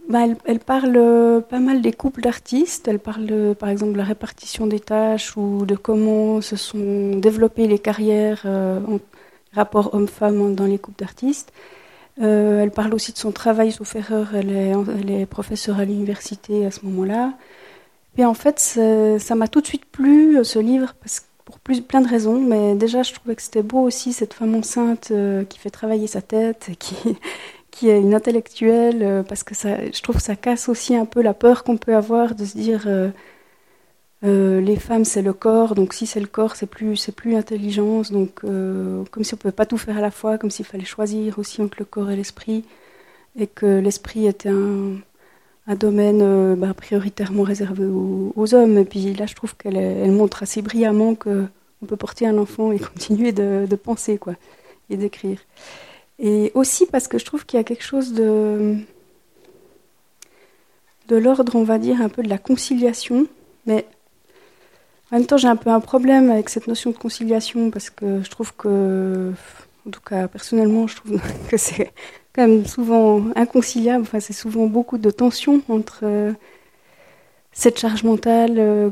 bah, 0.09 0.19
elle, 0.45 0.59
parle 0.59 0.95
euh, 0.97 1.39
pas 1.39 1.59
mal 1.59 1.81
des 1.81 1.93
couples 1.93 2.21
d'artistes. 2.21 2.87
Elle 2.87 2.99
parle, 2.99 3.55
par 3.57 3.69
exemple, 3.69 3.93
de 3.93 3.97
la 3.97 4.03
répartition 4.03 4.67
des 4.67 4.79
tâches 4.79 5.37
ou 5.37 5.65
de 5.65 5.75
comment 5.75 6.41
se 6.41 6.55
sont 6.57 7.15
développées 7.17 7.67
les 7.67 7.79
carrières 7.79 8.43
euh, 8.45 8.79
en 8.87 8.99
rapport 9.53 9.93
homme-femme 9.93 10.55
dans 10.55 10.65
les 10.65 10.77
couples 10.77 10.99
d'artistes. 10.99 11.53
Euh, 12.21 12.61
elle 12.61 12.71
parle 12.71 12.93
aussi 12.93 13.11
de 13.11 13.17
son 13.17 13.31
travail 13.31 13.71
sous 13.71 13.85
erreur. 13.97 14.35
Elle 14.35 14.51
est, 15.09 15.25
professeure 15.25 15.79
à 15.79 15.85
l'université 15.85 16.65
à 16.65 16.71
ce 16.71 16.85
moment-là. 16.85 17.33
Et 18.17 18.25
en 18.25 18.33
fait, 18.33 18.59
ça 18.59 19.35
m'a 19.35 19.47
tout 19.47 19.61
de 19.61 19.67
suite 19.67 19.85
plu, 19.85 20.43
ce 20.43 20.59
livre, 20.59 20.93
pour 21.45 21.59
plus, 21.59 21.81
plein 21.81 22.01
de 22.01 22.07
raisons. 22.07 22.39
Mais 22.39 22.75
déjà, 22.75 23.03
je 23.03 23.13
trouvais 23.13 23.35
que 23.35 23.41
c'était 23.41 23.63
beau 23.63 23.79
aussi, 23.79 24.13
cette 24.13 24.33
femme 24.33 24.55
enceinte 24.55 25.11
qui 25.49 25.59
fait 25.59 25.71
travailler 25.71 26.07
sa 26.07 26.21
tête, 26.21 26.69
qui, 27.71 27.89
est 27.89 27.99
une 27.99 28.13
intellectuelle, 28.13 28.99
euh, 29.01 29.23
parce 29.23 29.43
que 29.43 29.55
je 29.55 30.01
trouve 30.01 30.17
que 30.17 30.21
ça 30.21 30.35
casse 30.35 30.69
aussi 30.69 30.95
un 30.95 31.05
peu 31.05 31.21
la 31.21 31.33
peur 31.33 31.63
qu'on 31.63 31.77
peut 31.77 31.95
avoir 31.95 32.35
de 32.35 32.45
se 32.45 32.55
dire 32.57 32.87
euh, 34.23 34.27
euh, 34.27 34.61
les 34.61 34.77
femmes 34.77 35.05
c'est 35.05 35.21
le 35.21 35.33
corps, 35.33 35.75
donc 35.75 35.93
si 35.93 36.05
c'est 36.05 36.19
le 36.19 36.27
corps 36.27 36.55
c'est 36.55 36.67
plus 36.67 36.95
c'est 36.95 37.11
plus 37.11 37.31
l'intelligence, 37.31 38.11
donc 38.11 38.41
comme 38.41 39.23
si 39.23 39.33
on 39.33 39.37
pouvait 39.37 39.51
pas 39.51 39.65
tout 39.65 39.77
faire 39.77 39.97
à 39.97 40.01
la 40.01 40.11
fois, 40.11 40.37
comme 40.37 40.51
s'il 40.51 40.65
fallait 40.65 40.85
choisir 40.85 41.39
aussi 41.39 41.61
entre 41.61 41.77
le 41.79 41.85
corps 41.85 42.09
et 42.11 42.15
l'esprit, 42.15 42.63
et 43.37 43.47
que 43.47 43.65
l'esprit 43.79 44.27
était 44.27 44.49
un, 44.49 45.75
domaine 45.75 46.55
bah, 46.55 46.73
prioritairement 46.73 47.43
réservé 47.43 47.85
aux, 47.85 48.53
hommes. 48.53 48.77
Et 48.77 48.85
puis 48.85 49.13
là 49.13 49.25
je 49.25 49.35
trouve 49.35 49.55
qu'elle 49.55 49.77
elle 49.77 50.11
montre 50.11 50.43
assez 50.43 50.61
brillamment 50.61 51.15
que 51.15 51.45
on 51.81 51.85
peut 51.85 51.97
porter 51.97 52.27
un 52.27 52.37
enfant 52.37 52.71
et 52.71 52.79
continuer 52.93 53.31
de, 53.31 53.65
de 53.69 53.75
penser 53.75 54.17
quoi 54.17 54.35
et 54.89 54.97
d'écrire. 54.97 55.39
Et 56.19 56.51
aussi 56.53 56.85
parce 56.85 57.07
que 57.07 57.17
je 57.17 57.25
trouve 57.25 57.45
qu'il 57.45 57.57
y 57.57 57.59
a 57.59 57.63
quelque 57.63 57.83
chose 57.83 58.13
de, 58.13 58.77
de 61.07 61.15
l'ordre, 61.15 61.55
on 61.55 61.63
va 61.63 61.77
dire, 61.77 62.01
un 62.01 62.09
peu 62.09 62.23
de 62.23 62.29
la 62.29 62.37
conciliation. 62.37 63.27
Mais 63.65 63.85
en 65.13 65.17
même 65.17 65.27
temps, 65.27 65.37
j'ai 65.37 65.47
un 65.47 65.55
peu 65.55 65.69
un 65.69 65.79
problème 65.79 66.31
avec 66.31 66.49
cette 66.49 66.65
notion 66.65 66.89
de 66.89 66.97
conciliation 66.97 67.69
parce 67.69 67.91
que 67.91 68.23
je 68.23 68.29
trouve 68.31 68.51
que, 68.55 69.31
en 69.87 69.91
tout 69.91 70.01
cas, 70.01 70.27
personnellement, 70.27 70.87
je 70.87 70.95
trouve 70.95 71.21
que 71.49 71.55
c'est 71.55 71.93
quand 72.33 72.47
même 72.47 72.65
souvent 72.65 73.23
inconciliable. 73.35 74.01
Enfin, 74.01 74.19
c'est 74.19 74.33
souvent 74.33 74.65
beaucoup 74.65 74.97
de 74.97 75.11
tension 75.11 75.61
entre 75.69 75.99
euh, 76.01 76.33
cette 77.51 77.79
charge 77.79 78.03
mentale 78.03 78.55
euh, 78.57 78.89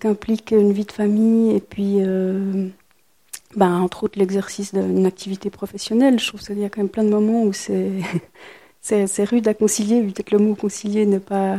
qu'implique 0.00 0.52
une 0.52 0.72
vie 0.72 0.86
de 0.86 0.92
famille 0.92 1.54
et 1.54 1.60
puis. 1.60 1.98
Euh, 2.00 2.68
ben, 3.54 3.80
entre 3.80 4.04
autres 4.04 4.18
l'exercice 4.18 4.72
d'une 4.72 5.04
activité 5.04 5.50
professionnelle. 5.50 6.18
Je 6.18 6.26
trouve 6.26 6.40
qu'il 6.40 6.58
y 6.58 6.64
a 6.64 6.70
quand 6.70 6.80
même 6.80 6.88
plein 6.88 7.04
de 7.04 7.10
moments 7.10 7.42
où 7.42 7.52
c'est 7.52 7.90
c'est 8.80 9.24
rude 9.24 9.46
à 9.46 9.52
concilier, 9.52 10.00
vu 10.00 10.12
que 10.14 10.34
le 10.34 10.38
mot 10.38 10.54
concilier 10.54 11.04
n'est 11.04 11.18
pas 11.18 11.58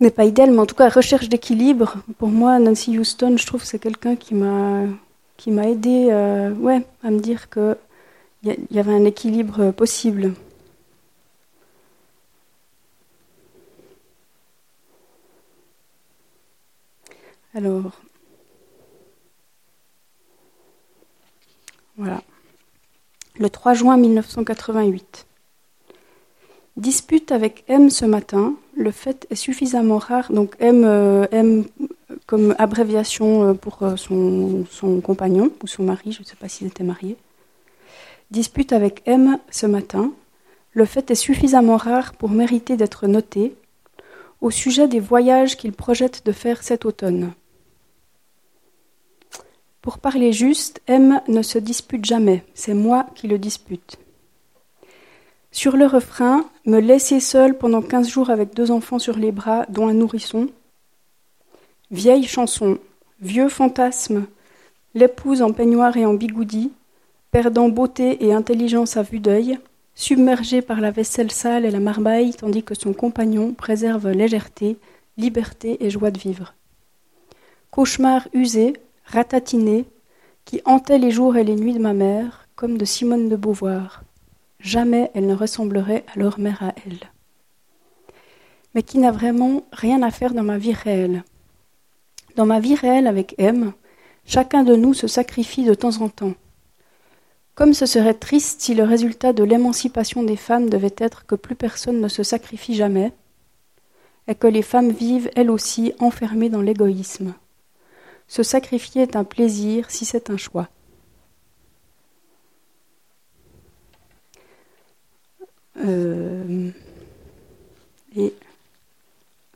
n'est 0.00 0.10
pas 0.10 0.24
idéal, 0.24 0.50
mais 0.52 0.58
en 0.60 0.66
tout 0.66 0.74
cas 0.74 0.88
recherche 0.88 1.28
d'équilibre. 1.28 1.96
Pour 2.18 2.28
moi, 2.28 2.58
Nancy 2.58 2.98
Houston, 2.98 3.36
je 3.36 3.46
trouve 3.46 3.62
que 3.62 3.66
c'est 3.66 3.78
quelqu'un 3.78 4.16
qui 4.16 4.34
m'a 4.34 4.84
qui 5.36 5.50
m'a 5.52 5.68
aidé, 5.68 6.08
euh, 6.10 6.80
à 7.04 7.10
me 7.10 7.20
dire 7.20 7.48
que 7.48 7.76
il 8.44 8.56
y, 8.70 8.78
avait 8.78 8.92
un 8.92 9.04
équilibre 9.04 9.72
possible. 9.72 10.34
Alors, 17.54 17.92
Voilà. 21.98 22.22
Le 23.40 23.50
3 23.50 23.74
juin 23.74 23.96
1988. 23.96 25.26
Dispute 26.76 27.32
avec 27.32 27.64
M 27.66 27.90
ce 27.90 28.04
matin. 28.04 28.54
Le 28.78 28.92
fait 28.92 29.26
est 29.30 29.34
suffisamment 29.34 29.98
rare. 29.98 30.30
Donc 30.32 30.54
M, 30.60 30.84
euh, 30.84 31.26
M 31.32 31.64
comme 32.26 32.54
abréviation 32.58 33.48
euh, 33.48 33.52
pour 33.52 33.82
euh, 33.82 33.96
son, 33.96 34.66
son, 34.70 35.00
compagnon 35.00 35.50
ou 35.64 35.66
son 35.66 35.82
mari, 35.82 36.12
je 36.12 36.20
ne 36.20 36.24
sais 36.24 36.36
pas 36.36 36.48
s'il 36.48 36.68
était 36.68 36.84
marié. 36.84 37.16
Dispute 38.30 38.72
avec 38.72 39.02
M 39.04 39.40
ce 39.50 39.66
matin. 39.66 40.12
Le 40.74 40.84
fait 40.84 41.10
est 41.10 41.16
suffisamment 41.16 41.76
rare 41.76 42.12
pour 42.12 42.30
mériter 42.30 42.76
d'être 42.76 43.08
noté 43.08 43.56
au 44.40 44.52
sujet 44.52 44.86
des 44.86 45.00
voyages 45.00 45.56
qu'il 45.56 45.72
projette 45.72 46.24
de 46.24 46.30
faire 46.30 46.62
cet 46.62 46.84
automne. 46.84 47.32
Pour 49.82 49.98
parler 49.98 50.32
juste, 50.32 50.80
M 50.86 51.20
ne 51.26 51.42
se 51.42 51.58
dispute 51.58 52.04
jamais, 52.04 52.44
c'est 52.54 52.74
moi 52.74 53.06
qui 53.16 53.26
le 53.26 53.38
dispute. 53.38 53.98
Sur 55.58 55.76
le 55.76 55.86
refrain, 55.86 56.48
me 56.66 56.78
laisser 56.78 57.18
seul 57.18 57.58
pendant 57.58 57.82
quinze 57.82 58.08
jours 58.08 58.30
avec 58.30 58.54
deux 58.54 58.70
enfants 58.70 59.00
sur 59.00 59.16
les 59.16 59.32
bras, 59.32 59.66
dont 59.68 59.88
un 59.88 59.92
nourrisson. 59.92 60.50
Vieille 61.90 62.28
chanson, 62.28 62.78
vieux 63.20 63.48
fantasme, 63.48 64.26
l'épouse 64.94 65.42
en 65.42 65.52
peignoir 65.52 65.96
et 65.96 66.06
en 66.06 66.14
bigoudi, 66.14 66.70
perdant 67.32 67.68
beauté 67.70 68.24
et 68.24 68.32
intelligence 68.32 68.96
à 68.96 69.02
vue 69.02 69.18
d'œil, 69.18 69.58
submergée 69.96 70.62
par 70.62 70.80
la 70.80 70.92
vaisselle 70.92 71.32
sale 71.32 71.64
et 71.64 71.72
la 71.72 71.80
marmaille, 71.80 72.34
tandis 72.34 72.62
que 72.62 72.76
son 72.76 72.92
compagnon 72.92 73.52
préserve 73.52 74.10
légèreté, 74.10 74.76
liberté 75.16 75.84
et 75.84 75.90
joie 75.90 76.12
de 76.12 76.20
vivre. 76.20 76.54
Cauchemar 77.72 78.28
usé, 78.32 78.74
ratatiné, 79.06 79.86
qui 80.44 80.60
hantait 80.64 80.98
les 80.98 81.10
jours 81.10 81.36
et 81.36 81.42
les 81.42 81.56
nuits 81.56 81.74
de 81.74 81.80
ma 81.80 81.94
mère, 81.94 82.46
comme 82.54 82.78
de 82.78 82.84
Simone 82.84 83.28
de 83.28 83.34
Beauvoir. 83.34 84.04
Jamais 84.60 85.10
elle 85.14 85.26
ne 85.26 85.34
ressemblerait 85.34 86.04
à 86.14 86.18
leur 86.18 86.38
mère 86.38 86.62
à 86.62 86.74
elle. 86.86 87.00
Mais 88.74 88.82
qui 88.82 88.98
n'a 88.98 89.12
vraiment 89.12 89.64
rien 89.72 90.02
à 90.02 90.10
faire 90.10 90.34
dans 90.34 90.42
ma 90.42 90.58
vie 90.58 90.72
réelle. 90.72 91.24
Dans 92.36 92.46
ma 92.46 92.60
vie 92.60 92.74
réelle 92.74 93.06
avec 93.06 93.34
M, 93.38 93.72
chacun 94.24 94.64
de 94.64 94.76
nous 94.76 94.94
se 94.94 95.06
sacrifie 95.06 95.64
de 95.64 95.74
temps 95.74 96.02
en 96.02 96.08
temps. 96.08 96.34
Comme 97.54 97.74
ce 97.74 97.86
serait 97.86 98.14
triste 98.14 98.60
si 98.60 98.74
le 98.74 98.84
résultat 98.84 99.32
de 99.32 99.42
l'émancipation 99.42 100.22
des 100.22 100.36
femmes 100.36 100.70
devait 100.70 100.94
être 100.98 101.26
que 101.26 101.34
plus 101.34 101.56
personne 101.56 102.00
ne 102.00 102.08
se 102.08 102.22
sacrifie 102.22 102.74
jamais, 102.74 103.12
et 104.28 104.34
que 104.34 104.46
les 104.46 104.62
femmes 104.62 104.90
vivent 104.90 105.30
elles 105.34 105.50
aussi 105.50 105.94
enfermées 105.98 106.50
dans 106.50 106.60
l'égoïsme. 106.60 107.34
Se 108.28 108.42
sacrifier 108.42 109.02
est 109.02 109.16
un 109.16 109.24
plaisir 109.24 109.90
si 109.90 110.04
c'est 110.04 110.30
un 110.30 110.36
choix. 110.36 110.68
Euh, 115.80 116.70
et 118.16 118.34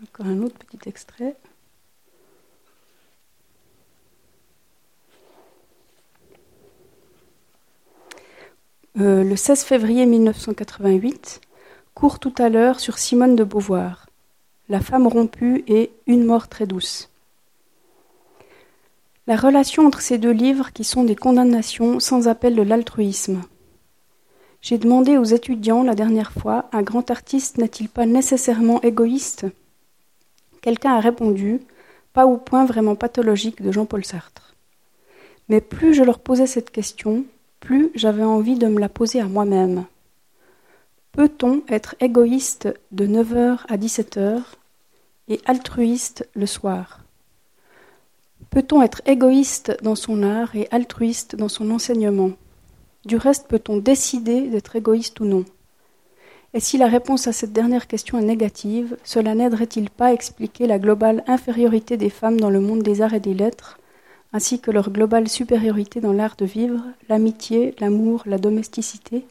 encore 0.02 0.26
un 0.26 0.42
autre 0.42 0.56
petit 0.58 0.88
extrait. 0.88 1.36
Euh, 9.00 9.24
le 9.24 9.36
16 9.36 9.64
février 9.64 10.04
1988, 10.04 11.40
court 11.94 12.18
tout 12.18 12.34
à 12.38 12.50
l'heure 12.50 12.78
sur 12.78 12.98
Simone 12.98 13.36
de 13.36 13.44
Beauvoir, 13.44 14.06
La 14.68 14.80
femme 14.80 15.06
rompue 15.06 15.64
et 15.66 15.90
Une 16.06 16.24
mort 16.24 16.48
très 16.48 16.66
douce. 16.66 17.08
La 19.26 19.36
relation 19.36 19.86
entre 19.86 20.00
ces 20.02 20.18
deux 20.18 20.32
livres 20.32 20.72
qui 20.72 20.84
sont 20.84 21.04
des 21.04 21.16
condamnations 21.16 22.00
sans 22.00 22.28
appel 22.28 22.54
de 22.54 22.62
l'altruisme. 22.62 23.42
J'ai 24.62 24.78
demandé 24.78 25.18
aux 25.18 25.24
étudiants 25.24 25.82
la 25.82 25.96
dernière 25.96 26.30
fois, 26.30 26.66
un 26.72 26.82
grand 26.82 27.10
artiste 27.10 27.58
n'est-il 27.58 27.88
pas 27.88 28.06
nécessairement 28.06 28.80
égoïste? 28.82 29.44
Quelqu'un 30.60 30.92
a 30.92 31.00
répondu, 31.00 31.60
pas 32.12 32.26
au 32.26 32.36
point 32.36 32.64
vraiment 32.64 32.94
pathologique 32.94 33.60
de 33.60 33.72
Jean-Paul 33.72 34.04
Sartre. 34.04 34.54
Mais 35.48 35.60
plus 35.60 35.94
je 35.94 36.04
leur 36.04 36.20
posais 36.20 36.46
cette 36.46 36.70
question, 36.70 37.24
plus 37.58 37.90
j'avais 37.96 38.22
envie 38.22 38.54
de 38.54 38.68
me 38.68 38.78
la 38.78 38.88
poser 38.88 39.20
à 39.20 39.26
moi-même. 39.26 39.84
Peut-on 41.10 41.62
être 41.68 41.96
égoïste 41.98 42.68
de 42.92 43.04
9h 43.04 43.62
à 43.68 43.76
17h 43.76 44.42
et 45.26 45.40
altruiste 45.44 46.28
le 46.36 46.46
soir? 46.46 47.00
Peut-on 48.50 48.80
être 48.80 49.02
égoïste 49.06 49.76
dans 49.82 49.96
son 49.96 50.22
art 50.22 50.54
et 50.54 50.68
altruiste 50.70 51.34
dans 51.34 51.48
son 51.48 51.68
enseignement? 51.72 52.30
Du 53.04 53.16
reste, 53.16 53.48
peut-on 53.48 53.78
décider 53.78 54.42
d'être 54.48 54.76
égoïste 54.76 55.20
ou 55.20 55.24
non? 55.24 55.44
Et 56.54 56.60
si 56.60 56.76
la 56.76 56.86
réponse 56.86 57.26
à 57.26 57.32
cette 57.32 57.52
dernière 57.52 57.86
question 57.86 58.18
est 58.18 58.24
négative, 58.24 58.96
cela 59.04 59.34
n'aiderait-il 59.34 59.88
pas 59.88 60.08
à 60.08 60.12
expliquer 60.12 60.66
la 60.66 60.78
globale 60.78 61.24
infériorité 61.26 61.96
des 61.96 62.10
femmes 62.10 62.38
dans 62.38 62.50
le 62.50 62.60
monde 62.60 62.82
des 62.82 63.00
arts 63.00 63.14
et 63.14 63.20
des 63.20 63.34
lettres, 63.34 63.78
ainsi 64.34 64.60
que 64.60 64.70
leur 64.70 64.90
globale 64.90 65.28
supériorité 65.28 66.00
dans 66.00 66.12
l'art 66.12 66.36
de 66.36 66.44
vivre, 66.44 66.82
l'amitié, 67.08 67.74
l'amour, 67.80 68.22
la 68.26 68.38
domesticité? 68.38 69.26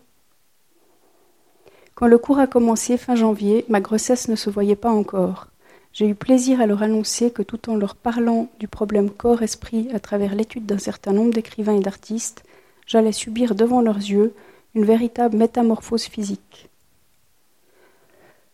Quand 1.94 2.08
le 2.08 2.18
cours 2.18 2.40
a 2.40 2.48
commencé 2.48 2.98
fin 2.98 3.16
janvier, 3.16 3.66
ma 3.70 3.82
grossesse 3.82 4.28
ne 4.28 4.36
se 4.36 4.50
voyait 4.50 4.76
pas 4.76 4.92
encore. 4.92 5.48
J'ai 5.94 6.08
eu 6.08 6.16
plaisir 6.16 6.60
à 6.60 6.66
leur 6.66 6.82
annoncer 6.82 7.32
que 7.32 7.44
tout 7.44 7.70
en 7.70 7.76
leur 7.76 7.96
parlant 7.96 8.48
du 8.60 8.68
problème 8.68 9.12
corps-esprit 9.12 9.90
à 9.94 10.00
travers 10.00 10.34
l'étude 10.34 10.66
d'un 10.66 10.80
certain 10.80 11.12
nombre 11.14 11.34
d'écrivains 11.34 11.76
et 11.76 11.82
d'artistes, 11.82 12.44
j'allais 12.92 13.14
subir 13.14 13.56
devant 13.56 13.80
leurs 13.80 13.96
yeux 13.96 14.34
une 14.76 14.84
véritable 14.84 15.38
métamorphose 15.38 16.04
physique. 16.04 16.70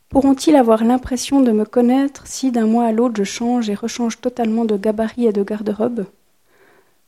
Pourront-ils 0.09 0.55
avoir 0.55 0.83
l'impression 0.83 1.41
de 1.41 1.51
me 1.51 1.65
connaître 1.65 2.27
si 2.27 2.51
d'un 2.51 2.67
mois 2.67 2.85
à 2.85 2.91
l'autre 2.91 3.15
je 3.17 3.23
change 3.23 3.67
et 3.71 3.73
rechange 3.73 4.21
totalement 4.21 4.63
de 4.63 4.77
gabarit 4.77 5.25
et 5.25 5.33
de 5.33 5.41
garde-robe 5.41 6.05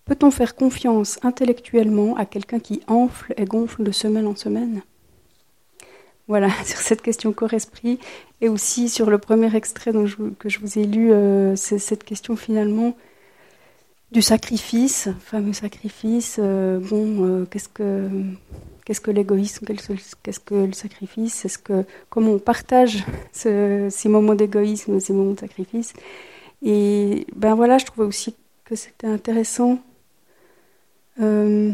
Peut-on 0.05 0.31
faire 0.31 0.55
confiance 0.55 1.19
intellectuellement 1.21 2.15
à 2.17 2.25
quelqu'un 2.25 2.59
qui 2.59 2.81
enfle 2.87 3.35
et 3.37 3.45
gonfle 3.45 3.83
de 3.83 3.91
semaine 3.91 4.25
en 4.25 4.35
semaine? 4.35 4.81
Voilà, 6.27 6.49
sur 6.65 6.79
cette 6.79 7.03
question 7.03 7.31
corps-esprit, 7.31 7.99
et 8.41 8.49
aussi 8.49 8.89
sur 8.89 9.11
le 9.11 9.19
premier 9.19 9.55
extrait 9.55 9.91
que 10.39 10.49
je 10.49 10.59
vous 10.59 10.79
ai 10.79 10.85
lu, 10.85 11.11
euh, 11.11 11.55
cette 11.55 12.03
question 12.03 12.35
finalement 12.35 12.95
du 14.11 14.21
sacrifice, 14.21 15.09
fameux 15.19 15.53
sacrifice. 15.53 16.37
Euh, 16.39 16.79
bon, 16.79 17.25
euh, 17.25 17.45
qu'est-ce 17.45 17.69
que 17.69 18.09
qu'est-ce 18.85 19.01
que 19.01 19.11
l'égoïsme, 19.11 19.65
qu'est-ce 20.23 20.39
que 20.39 20.55
le 20.55 20.73
sacrifice 20.73 21.45
comment 22.09 22.31
on 22.31 22.39
partage 22.39 23.03
ces 23.31 23.89
moments 24.05 24.33
d'égoïsme, 24.33 24.99
ces 24.99 25.13
moments 25.13 25.33
de 25.33 25.39
sacrifice 25.39 25.93
Et 26.63 27.27
ben 27.35 27.53
voilà, 27.53 27.77
je 27.77 27.85
trouvais 27.85 28.07
aussi 28.07 28.35
que 28.65 28.75
c'était 28.75 29.05
intéressant 29.05 29.77
euh, 31.21 31.71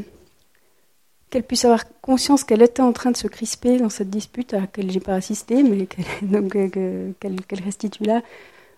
qu'elle 1.30 1.44
puisse 1.44 1.64
avoir 1.64 1.86
conscience 2.02 2.44
qu'elle 2.44 2.62
était 2.62 2.82
en 2.82 2.92
train 2.92 3.12
de 3.12 3.18
se 3.18 3.28
crisper 3.30 3.78
dans 3.78 3.90
cette 3.90 4.10
dispute 4.10 4.54
à 4.54 4.60
laquelle 4.62 4.92
j'ai 4.92 5.00
pas 5.00 5.16
assisté, 5.16 5.64
mais 5.64 5.86
qu'elle 5.88 7.64
restitue 7.64 8.04
là. 8.04 8.22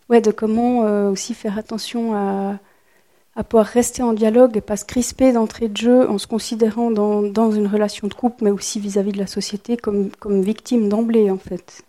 Ouais, 0.10 0.22
de 0.22 0.32
comment 0.32 1.10
aussi 1.10 1.34
faire 1.34 1.58
attention 1.58 2.14
à 2.16 2.60
à 3.38 3.44
pouvoir 3.44 3.68
rester 3.68 4.02
en 4.02 4.14
dialogue 4.14 4.58
et 4.58 4.62
pas 4.62 4.78
se 4.78 4.84
crisper 4.84 5.32
d'entrée 5.32 5.70
de 5.70 5.78
jeu 5.78 6.10
en 6.10 6.18
se 6.18 6.26
considérant 6.26 6.90
dans, 6.90 7.52
une 7.52 7.68
relation 7.68 8.08
de 8.08 8.14
couple, 8.16 8.44
mais 8.44 8.50
aussi 8.50 8.80
vis-à-vis 8.80 9.12
de 9.12 9.20
la 9.20 9.28
société 9.28 9.78
comme, 9.78 10.10
comme 10.20 10.42
victime 10.42 10.90
d'emblée, 10.90 11.30
en 11.30 11.38
fait. 11.38 11.84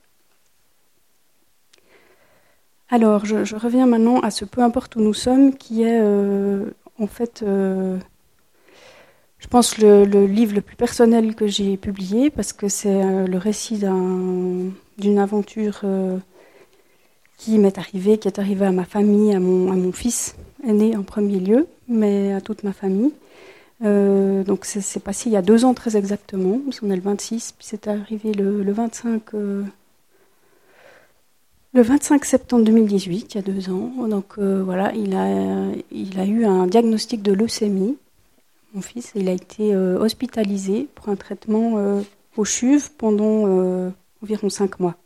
Alors, 2.90 3.24
je, 3.24 3.57
reviens 3.57 3.86
maintenant 3.86 4.20
à 4.20 4.30
ce 4.30 4.44
peu 4.44 4.61
importe 4.61 4.96
où 4.96 5.01
nous 5.01 5.14
sommes, 5.14 5.57
qui 5.57 5.84
est 5.84 6.01
euh, 6.03 6.66
en 6.99 7.07
fait, 7.07 7.42
euh, 7.42 7.96
je 9.38 9.46
pense, 9.46 9.78
le, 9.78 10.05
livre 10.26 10.55
le 10.55 10.61
plus 10.61 10.76
personnel 10.76 11.34
que 11.34 11.46
j'ai 11.46 11.78
publié, 11.78 12.28
parce 12.28 12.53
que 12.53 12.68
c'est 12.68 13.03
euh, 13.03 13.26
le 13.26 13.38
récit 13.38 13.78
d'une 13.78 15.18
aventure 15.18 15.80
qui 17.39 17.57
m'est 17.59 17.78
arrivée, 17.78 18.18
qui 18.18 18.28
est 18.28 18.39
arrivée 18.39 18.66
à 18.66 18.72
ma 18.72 18.84
famille, 18.84 19.32
à 19.32 19.41
mon, 19.41 19.72
à 19.72 19.76
mon 19.76 19.93
fils, 19.93 20.34
né 20.62 20.97
en 20.97 21.03
premier 21.03 21.39
lieu, 21.39 21.66
mais 21.89 22.32
à 22.32 22.41
toute 22.41 22.64
ma 22.64 22.72
famille. 22.72 23.12
Euh, 23.84 24.43
donc 24.43 24.64
c'est 24.64 25.01
passé 25.01 25.30
il 25.30 25.32
y 25.34 25.36
a 25.36 25.43
deux 25.43 25.64
ans 25.64 25.72
très 25.72 25.97
exactement, 25.97 26.61
on 26.82 26.91
est 26.91 26.97
le 26.97 27.03
26, 27.03 27.53
puis 27.53 27.64
c'est 27.66 27.86
arrivé 27.86 28.32
le, 28.32 28.64
le 28.64 28.72
25, 28.72 29.22
euh, 29.34 29.62
le 31.74 31.82
25 31.82 32.24
septembre 32.24 32.64
2018, 32.64 33.34
il 33.34 33.36
y 33.36 33.39
a 33.39 33.43
deux 33.43 33.70
ans. 33.70 34.09
Donc 34.09 34.34
euh, 34.39 34.62
voilà, 34.64 34.93
il 34.95 35.14
a, 35.14 35.68
il 35.93 36.18
a 36.18 36.26
eu 36.26 36.45
un 36.45 36.66
diagnostic 36.66 37.22
de 37.22 37.32
leucémie, 37.32 37.97
mon 38.74 38.82
fils, 38.82 39.12
il 39.14 39.28
a 39.28 39.32
été 39.32 39.74
hospitalisé 39.76 40.89
pour 40.95 41.09
un 41.09 41.16
traitement 41.16 42.03
au 42.36 42.45
CHUV 42.45 42.91
pendant 42.99 43.93
environ 44.22 44.51
cinq 44.51 44.78
mois. 44.80 44.97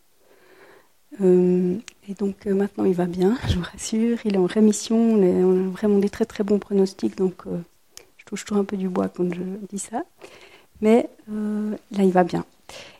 Et 1.20 2.14
donc 2.14 2.46
euh, 2.46 2.54
maintenant 2.54 2.84
il 2.84 2.94
va 2.94 3.06
bien, 3.06 3.36
je 3.48 3.56
vous 3.56 3.64
rassure, 3.64 4.18
il 4.24 4.34
est 4.34 4.38
en 4.38 4.46
rémission, 4.46 4.96
on 4.96 5.66
a 5.66 5.70
vraiment 5.70 5.98
des 5.98 6.10
très 6.10 6.24
très 6.24 6.42
bons 6.44 6.58
pronostics, 6.58 7.16
donc 7.16 7.34
euh, 7.46 7.58
je 8.16 8.24
touche 8.24 8.44
toujours 8.44 8.60
un 8.60 8.64
peu 8.64 8.76
du 8.76 8.88
bois 8.88 9.08
quand 9.08 9.32
je 9.32 9.42
dis 9.70 9.78
ça. 9.78 10.04
Mais 10.80 11.08
euh, 11.30 11.70
là 11.92 12.02
il 12.02 12.10
va 12.10 12.24
bien. 12.24 12.44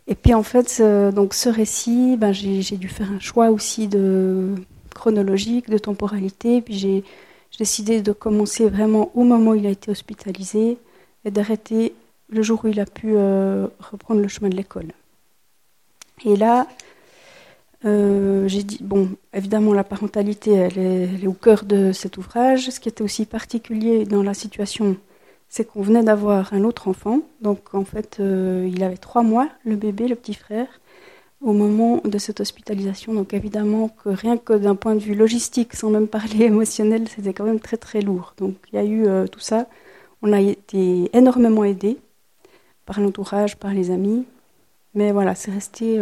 Et 0.07 0.15
puis 0.15 0.35
en 0.35 0.43
fait, 0.43 0.83
donc 1.15 1.33
ce 1.33 1.49
récit, 1.49 2.17
ben, 2.17 2.33
j'ai 2.33 2.77
dû 2.77 2.89
faire 2.89 3.11
un 3.11 3.21
choix 3.21 3.51
aussi 3.51 3.89
de 3.89 4.55
chronologique, 4.95 5.71
de 5.71 5.79
temporalité, 5.79 6.61
puis 6.61 6.75
j'ai 6.75 7.05
décidé 7.59 8.03
de 8.03 8.13
commencer 8.13 8.69
vraiment 8.69 9.11
au 9.15 9.23
moment 9.23 9.53
où 9.53 9.55
il 9.55 9.67
a 9.67 9.71
été 9.71 9.91
hospitalisé 9.91 10.77
et 11.25 11.31
d'arrêter 11.31 11.95
le 12.29 12.43
jour 12.43 12.61
où 12.65 12.69
il 12.69 12.81
a 12.81 12.85
pu 12.85 13.15
reprendre 13.15 14.21
le 14.21 14.29
chemin 14.29 14.51
de 14.51 14.57
l'école. 14.57 14.89
Et 16.25 16.37
là, 16.37 16.67
euh, 17.85 18.47
j'ai 18.47 18.63
dit, 18.63 18.79
bon, 18.81 19.11
évidemment, 19.35 19.73
la 19.73 19.85
parentalité, 19.85 20.53
elle 20.53 20.79
est, 20.79 21.27
au 21.27 21.33
cœur 21.33 21.65
de 21.65 21.93
cet 21.93 22.17
ouvrage. 22.17 22.71
Ce 22.71 22.81
qui 22.81 22.89
était 22.89 23.03
aussi 23.03 23.27
particulier 23.27 24.05
dans 24.05 24.23
la 24.23 24.35
situation, 24.35 24.97
c'est 25.49 25.65
qu'on 25.65 25.83
venait 25.83 26.05
d'avoir 26.05 26.53
un 26.55 26.65
autre 26.65 26.89
enfant. 26.89 27.21
Donc, 27.41 27.75
en 27.75 27.85
fait, 27.85 28.19
euh, 28.21 28.69
il 28.73 28.85
avait 28.85 28.97
trois 28.97 29.23
mois, 29.23 29.49
le 29.65 29.77
bébé, 29.77 30.07
le 30.09 30.15
petit 30.17 30.35
frère, 30.35 30.69
au 31.41 31.53
moment 31.53 32.01
de 32.05 32.19
cette 32.19 32.41
hospitalisation. 32.41 33.15
Donc, 33.15 33.35
évidemment, 33.35 33.89
que 33.89 34.11
rien 34.11 34.37
que 34.39 34.53
d'un 34.53 34.77
point 34.77 34.95
de 34.95 35.01
vue 35.01 35.15
logistique, 35.15 35.75
sans 35.75 35.91
même 35.91 36.09
parler 36.09 36.45
émotionnel, 36.45 37.09
c'était 37.09 37.33
quand 37.35 37.45
même 37.45 37.61
très, 37.61 37.77
très 37.77 38.01
lourd. 38.01 38.35
Donc, 38.39 38.55
il 38.73 38.77
y 38.77 38.79
a 38.79 38.85
eu 38.85 39.07
euh, 39.07 39.27
tout 39.27 39.41
ça. 39.41 39.67
On 40.23 40.33
a 40.33 40.41
été 40.41 41.11
énormément 41.17 41.65
aidés 41.65 41.99
par 42.87 43.01
l'entourage, 43.01 43.57
par 43.59 43.73
les 43.75 43.91
amis. 43.91 44.25
Mais 44.95 45.11
voilà, 45.11 45.35
c'est 45.35 45.51
resté 45.51 45.99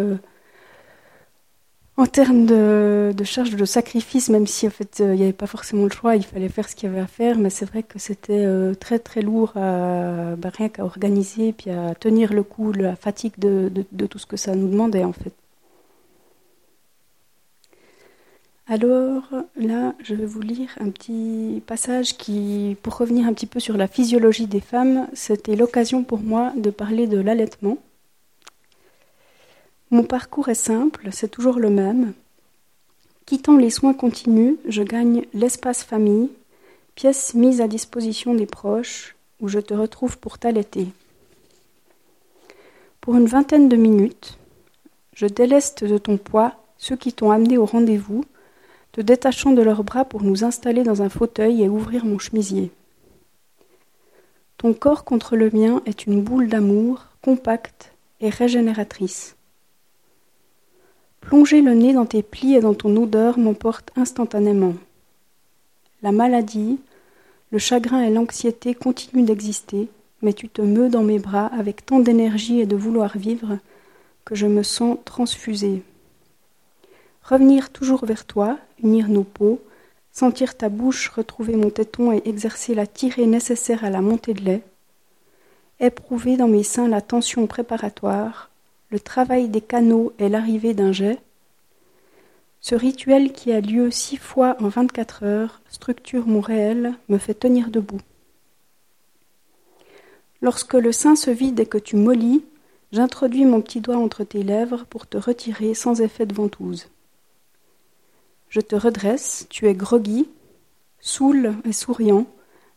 en 2.00 2.06
termes 2.06 2.46
de, 2.46 3.12
charge 3.24 3.56
de 3.56 3.64
sacrifice, 3.66 4.30
même 4.30 4.46
si 4.46 4.66
en 4.66 4.70
fait 4.70 5.00
euh, 5.00 5.14
il 5.14 5.18
n'y 5.18 5.24
avait 5.24 5.34
pas 5.34 5.46
forcément 5.46 5.84
le 5.84 5.90
choix, 5.90 6.16
il 6.16 6.24
fallait 6.24 6.48
faire 6.48 6.66
ce 6.68 6.74
qu'il 6.74 6.88
y 6.88 6.92
avait 6.92 7.02
à 7.02 7.06
faire, 7.06 7.36
mais 7.36 7.50
c'est 7.50 7.66
vrai 7.66 7.82
que 7.82 7.98
c'était 7.98 8.44
euh, 8.46 8.74
très 8.74 8.98
très 8.98 9.20
lourd 9.20 9.52
à, 9.56 10.34
bah, 10.36 10.50
rien 10.56 10.70
qu'à 10.70 10.82
organiser, 10.84 11.52
puis 11.52 11.70
à 11.70 11.94
tenir 11.94 12.32
le 12.32 12.42
coup, 12.42 12.72
la 12.72 12.96
fatigue 12.96 13.34
de, 13.38 13.68
tout 14.06 14.18
ce 14.18 14.24
que 14.24 14.38
ça 14.38 14.54
nous 14.54 14.68
demandait 14.68 15.04
en 15.04 15.12
fait. 15.12 15.32
Alors 18.66 19.24
là, 19.56 19.94
je 20.02 20.14
vais 20.14 20.26
vous 20.26 20.40
lire 20.40 20.70
un 20.80 20.90
petit 20.90 21.62
passage 21.66 22.16
qui, 22.16 22.76
pour 22.82 22.96
revenir 22.96 23.26
un 23.26 23.34
petit 23.34 23.46
peu 23.46 23.60
sur 23.60 23.76
la 23.76 23.88
physiologie 23.88 24.46
des 24.46 24.60
femmes, 24.60 25.08
c'était 25.12 25.56
l'occasion 25.56 26.02
pour 26.02 26.20
moi 26.20 26.52
de 26.56 26.70
parler 26.70 27.06
de 27.06 27.20
l'allaitement. 27.20 27.78
Mon 29.90 30.04
parcours 30.04 30.48
est 30.48 30.54
simple, 30.54 31.08
c'est 31.10 31.30
toujours 31.30 31.58
le 31.58 31.70
même. 31.70 32.12
Quittant 33.26 33.56
les 33.56 33.70
soins 33.70 33.94
continus, 33.94 34.56
je 34.66 34.82
gagne 34.82 35.24
l'espace 35.34 35.82
famille, 35.82 36.30
pièce 36.94 37.34
mise 37.34 37.60
à 37.60 37.68
disposition 37.68 38.34
des 38.34 38.46
proches, 38.46 39.16
où 39.40 39.48
je 39.48 39.58
te 39.58 39.74
retrouve 39.74 40.18
pour 40.18 40.38
t'allaiter. 40.38 40.88
Pour 43.00 43.16
une 43.16 43.26
vingtaine 43.26 43.68
de 43.68 43.76
minutes, 43.76 44.38
je 45.14 45.26
déleste 45.26 45.84
de 45.84 45.98
ton 45.98 46.18
poids 46.18 46.54
ceux 46.80 46.96
qui 46.96 47.12
t'ont 47.12 47.30
amené 47.30 47.58
au 47.58 47.66
rendez-vous, 47.66 48.24
te 48.92 49.00
détachant 49.00 49.52
de 49.52 49.62
leurs 49.62 49.84
bras 49.84 50.04
pour 50.04 50.22
nous 50.22 50.44
installer 50.44 50.82
dans 50.82 51.02
un 51.02 51.08
fauteuil 51.08 51.62
et 51.62 51.68
ouvrir 51.68 52.04
mon 52.04 52.18
chemisier. 52.18 52.70
Ton 54.56 54.72
corps 54.72 55.04
contre 55.04 55.36
le 55.36 55.50
mien 55.50 55.82
est 55.84 56.06
une 56.06 56.22
boule 56.22 56.48
d'amour, 56.48 57.06
compacte 57.22 57.92
et 58.20 58.30
régénératrice. 58.30 59.36
Plonger 61.20 61.62
le 61.62 61.74
nez 61.74 61.92
dans 61.92 62.06
tes 62.06 62.22
plis 62.22 62.54
et 62.54 62.60
dans 62.60 62.74
ton 62.74 62.96
odeur 62.96 63.38
m'emporte 63.38 63.90
instantanément. 63.96 64.74
La 66.02 66.12
maladie, 66.12 66.78
le 67.52 67.58
chagrin 67.58 68.02
et 68.02 68.10
l'anxiété 68.10 68.74
continuent 68.74 69.24
d'exister, 69.24 69.88
mais 70.22 70.32
tu 70.32 70.48
te 70.48 70.62
meus 70.62 70.88
dans 70.88 71.02
mes 71.02 71.18
bras 71.18 71.46
avec 71.46 71.84
tant 71.84 72.00
d'énergie 72.00 72.60
et 72.60 72.66
de 72.66 72.76
vouloir 72.76 73.16
vivre 73.18 73.58
que 74.24 74.34
je 74.34 74.46
me 74.46 74.62
sens 74.62 74.98
transfusée. 75.04 75.82
Revenir 77.22 77.70
toujours 77.70 78.06
vers 78.06 78.24
toi, 78.24 78.58
unir 78.82 79.08
nos 79.08 79.24
peaux, 79.24 79.60
sentir 80.12 80.56
ta 80.56 80.68
bouche 80.68 81.08
retrouver 81.08 81.56
mon 81.56 81.70
téton 81.70 82.12
et 82.12 82.22
exercer 82.24 82.74
la 82.74 82.86
tirée 82.86 83.26
nécessaire 83.26 83.84
à 83.84 83.90
la 83.90 84.00
montée 84.00 84.34
de 84.34 84.42
lait, 84.42 84.62
éprouver 85.80 86.36
dans 86.36 86.48
mes 86.48 86.62
seins 86.62 86.88
la 86.88 87.00
tension 87.00 87.46
préparatoire, 87.46 88.49
le 88.90 89.00
travail 89.00 89.48
des 89.48 89.60
canaux 89.60 90.12
et 90.18 90.28
l'arrivée 90.28 90.74
d'un 90.74 90.92
jet, 90.92 91.18
ce 92.60 92.74
rituel 92.74 93.32
qui 93.32 93.52
a 93.52 93.60
lieu 93.60 93.90
six 93.90 94.18
fois 94.18 94.56
en 94.60 94.68
vingt-quatre 94.68 95.22
heures 95.22 95.60
structure 95.70 96.26
mon 96.26 96.40
réel, 96.40 96.94
me 97.08 97.16
fait 97.16 97.34
tenir 97.34 97.70
debout. 97.70 98.00
Lorsque 100.42 100.74
le 100.74 100.92
sein 100.92 101.16
se 101.16 101.30
vide 101.30 101.60
et 101.60 101.66
que 101.66 101.78
tu 101.78 101.96
mollis, 101.96 102.44
j'introduis 102.92 103.44
mon 103.44 103.62
petit 103.62 103.80
doigt 103.80 103.96
entre 103.96 104.24
tes 104.24 104.42
lèvres 104.42 104.84
pour 104.84 105.06
te 105.06 105.16
retirer 105.16 105.74
sans 105.74 106.00
effet 106.00 106.26
de 106.26 106.34
ventouse. 106.34 106.88
Je 108.48 108.60
te 108.60 108.76
redresse, 108.76 109.46
tu 109.48 109.66
es 109.66 109.74
groggy, 109.74 110.28
saoul 110.98 111.54
et 111.64 111.72
souriant, 111.72 112.26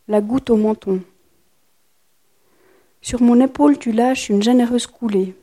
la 0.08 0.20
goutte 0.20 0.50
au 0.50 0.56
menton. 0.56 1.02
Sur 3.02 3.20
mon 3.20 3.38
épaule, 3.40 3.78
tu 3.78 3.92
lâches 3.92 4.30
une 4.30 4.42
généreuse 4.42 4.86
coulée. 4.86 5.34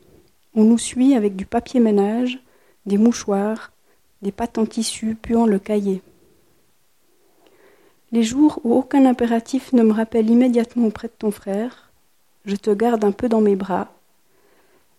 On 0.54 0.64
nous 0.66 0.78
suit 0.78 1.16
avec 1.16 1.36
du 1.38 1.46
papier 1.46 1.80
ménage, 1.80 2.40
des 2.86 2.98
mouchoirs, 2.98 3.72
des 4.22 4.34
pattes 4.34 4.58
en 4.58 4.66
tissu 4.66 5.16
puant 5.16 5.46
le 5.46 5.60
cahier. 5.60 6.02
Les 8.12 8.24
jours 8.24 8.60
où 8.66 8.74
aucun 8.74 9.06
impératif 9.06 9.72
ne 9.72 9.84
me 9.84 9.94
rappelle 9.94 10.30
immédiatement 10.30 10.88
auprès 10.88 11.08
de 11.08 11.14
ton 11.18 11.32
frère, 11.32 11.92
je 12.44 12.58
te 12.58 12.72
garde 12.72 13.06
un 13.06 13.14
peu 13.14 13.30
dans 13.30 13.40
mes 13.40 13.56
bras, 13.56 13.94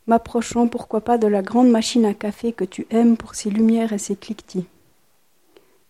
m'approchant 0.06 0.68
pourquoi 0.68 1.02
pas 1.02 1.18
de 1.18 1.26
la 1.26 1.42
grande 1.42 1.68
machine 1.68 2.06
à 2.06 2.14
café 2.14 2.52
que 2.52 2.64
tu 2.64 2.86
aimes 2.90 3.18
pour 3.18 3.34
ses 3.34 3.50
lumières 3.50 3.92
et 3.92 3.98
ses 3.98 4.16
cliquetis. 4.16 4.64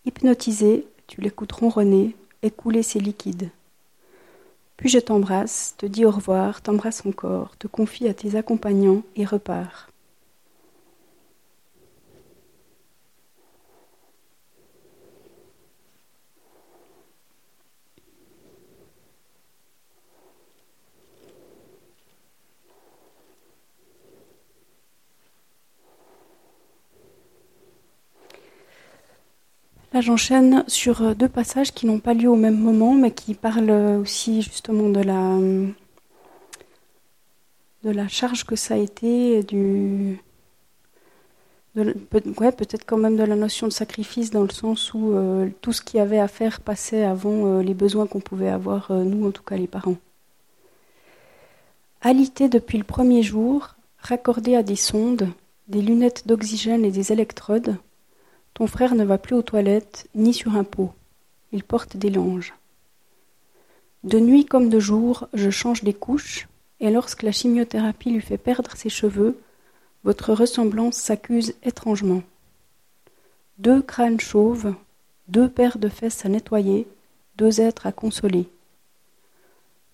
Hypnotisé, 0.05 0.85
tu 1.07 1.21
l'écoutes 1.21 1.53
ronronner, 1.53 2.15
écouler 2.41 2.83
ses 2.83 2.99
liquides. 2.99 3.49
Puis 4.77 4.89
je 4.89 4.99
t'embrasse, 4.99 5.75
te 5.77 5.85
dis 5.85 6.05
au 6.05 6.11
revoir, 6.11 6.61
t'embrasse 6.61 7.05
encore, 7.05 7.57
te 7.57 7.67
confie 7.67 8.07
à 8.07 8.13
tes 8.13 8.35
accompagnants 8.35 9.03
et 9.15 9.25
repars. 9.25 9.92
Là, 29.93 30.01
j'enchaîne 30.01 30.63
sur 30.67 31.03
euh, 31.03 31.13
deux 31.13 31.29
passages 31.29 31.71
qui 31.71 31.85
n'ont 31.85 31.99
pas 31.99 32.15
lieu 32.15 32.27
au 32.27 32.35
même 32.35 32.57
moment, 32.57 32.95
mais 32.95 33.11
qui 33.11 33.35
parlent 33.35 33.99
aussi 34.01 34.41
justement 34.41 34.89
de 34.89 35.01
la, 37.83 38.07
charge 38.07 38.43
que 38.43 38.55
ça 38.55 38.73
a 38.73 38.77
été, 38.77 39.43
du, 39.43 40.17
peut-être 41.75 42.85
quand 42.87 42.97
même 42.97 43.17
de 43.17 43.23
la 43.23 43.35
notion 43.35 43.67
de 43.67 43.71
sacrifice 43.71 44.31
dans 44.31 44.41
le 44.41 44.49
sens 44.49 44.95
où 44.95 45.13
euh, 45.13 45.49
tout 45.61 45.73
ce 45.73 45.83
qu'il 45.83 45.99
y 45.99 46.01
avait 46.01 46.19
à 46.19 46.27
faire 46.27 46.61
passait 46.61 47.03
avant 47.03 47.45
euh, 47.45 47.61
les 47.61 47.75
besoins 47.75 48.07
qu'on 48.07 48.19
pouvait 48.19 48.49
avoir, 48.49 48.91
nous 48.91 49.27
en 49.27 49.31
tout 49.31 49.43
cas 49.43 49.57
les 49.57 49.67
parents. 49.67 49.97
Alité 52.01 52.49
depuis 52.49 52.79
le 52.79 52.83
premier 52.83 53.21
jour, 53.21 53.75
raccordé 53.99 54.55
à 54.55 54.63
des 54.63 54.75
sondes, 54.75 55.29
des 55.67 55.83
lunettes 55.83 56.27
d'oxygène 56.27 56.83
et 56.83 56.91
des 56.91 57.11
électrodes, 57.11 57.77
ton 58.53 58.67
frère 58.67 58.95
ne 58.95 59.03
va 59.03 59.17
plus 59.17 59.35
aux 59.35 59.41
toilettes 59.41 60.07
ni 60.15 60.33
sur 60.33 60.55
un 60.55 60.63
pot. 60.63 60.91
Il 61.51 61.63
porte 61.63 61.97
des 61.97 62.09
langes. 62.09 62.53
De 64.03 64.19
nuit 64.19 64.45
comme 64.45 64.69
de 64.69 64.79
jour, 64.79 65.27
je 65.33 65.49
change 65.49 65.83
des 65.83 65.93
couches, 65.93 66.47
et 66.79 66.91
lorsque 66.91 67.23
la 67.23 67.31
chimiothérapie 67.31 68.11
lui 68.11 68.21
fait 68.21 68.37
perdre 68.37 68.75
ses 68.75 68.89
cheveux, 68.89 69.39
votre 70.03 70.33
ressemblance 70.33 70.97
s'accuse 70.97 71.53
étrangement. 71.63 72.21
Deux 73.57 73.81
crânes 73.81 74.19
chauves, 74.19 74.75
deux 75.27 75.47
paires 75.47 75.77
de 75.77 75.87
fesses 75.87 76.25
à 76.25 76.29
nettoyer, 76.29 76.87
deux 77.37 77.61
êtres 77.61 77.87
à 77.87 77.91
consoler. 77.91 78.49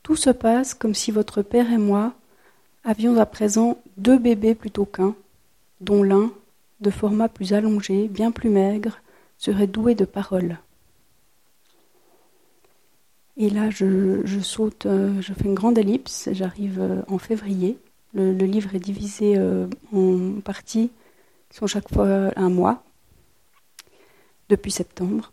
Tout 0.01 0.15
se 0.15 0.31
passe 0.31 0.73
comme 0.73 0.95
si 0.95 1.11
votre 1.11 1.41
père 1.41 1.71
et 1.71 1.77
moi 1.77 2.13
avions 2.83 3.17
à 3.19 3.25
présent 3.25 3.77
deux 3.97 4.17
bébés 4.17 4.55
plutôt 4.55 4.85
qu'un, 4.85 5.13
dont 5.81 6.01
l'un, 6.01 6.31
de 6.81 6.89
format 6.89 7.29
plus 7.29 7.53
allongé, 7.53 8.07
bien 8.07 8.31
plus 8.31 8.49
maigre, 8.49 8.99
serait 9.37 9.67
doué 9.67 9.95
de 9.95 10.05
paroles. 10.05 10.57
Et 13.39 13.49
là, 13.49 13.69
je, 13.69 14.39
saute, 14.41 14.85
euh, 14.85 15.21
je 15.21 15.33
fais 15.33 15.45
une 15.45 15.55
grande 15.55 15.77
ellipse, 15.77 16.27
j'arrive 16.33 16.77
euh, 16.81 17.01
en 17.07 17.17
février. 17.17 17.77
Le, 18.13 18.33
livre 18.33 18.75
est 18.75 18.79
divisé 18.79 19.35
euh, 19.37 19.67
en 19.93 20.41
parties 20.41 20.91
qui 21.49 21.57
sont 21.57 21.65
chaque 21.65 21.89
fois 21.91 22.31
un 22.35 22.49
mois, 22.49 22.83
depuis 24.49 24.71
septembre. 24.71 25.31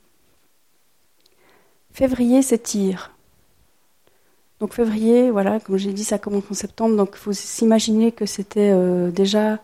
Février 1.91 2.43
s'étire. 2.43 3.13
Donc 4.61 4.73
février, 4.73 5.31
voilà, 5.33 5.59
comme 5.59 5.77
j'ai 5.77 5.93
dit, 5.93 6.05
ça 6.05 6.19
commence 6.19 6.45
en 6.49 6.55
septembre, 6.55 6.97
donc 6.97 7.11
il 7.15 7.19
faut 7.19 7.33
s'imaginer 7.33 8.13
que 8.13 8.25
c'était 8.25 8.73
déjà 9.11 9.59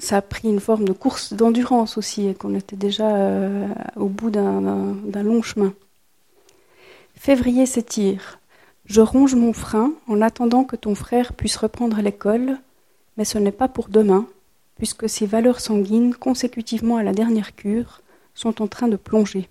ça 0.00 0.16
a 0.16 0.22
pris 0.22 0.48
une 0.48 0.60
forme 0.60 0.84
de 0.84 0.92
course 0.92 1.34
d'endurance 1.34 1.98
aussi, 1.98 2.26
et 2.26 2.34
qu'on 2.34 2.54
était 2.54 2.76
déjà 2.76 3.14
euh, 3.16 3.68
au 3.96 4.06
bout 4.06 4.30
d'un 4.30 5.22
long 5.22 5.42
chemin. 5.42 5.74
Février 7.14 7.66
s'étire. 7.66 8.40
Je 8.86 9.02
ronge 9.02 9.34
mon 9.34 9.52
frein 9.52 9.92
en 10.08 10.20
attendant 10.22 10.64
que 10.64 10.74
ton 10.74 10.94
frère 10.94 11.34
puisse 11.34 11.56
reprendre 11.56 12.00
l'école, 12.00 12.56
mais 13.16 13.24
ce 13.24 13.38
n'est 13.38 13.52
pas 13.52 13.68
pour 13.68 13.88
demain, 13.88 14.26
puisque 14.78 15.08
ses 15.08 15.26
valeurs 15.26 15.60
sanguines, 15.60 16.14
consécutivement 16.14 16.96
à 16.96 17.02
la 17.02 17.12
dernière 17.12 17.54
cure, 17.54 18.00
sont 18.34 18.62
en 18.62 18.66
train 18.66 18.88
de 18.88 18.96
plonger. 18.96 19.48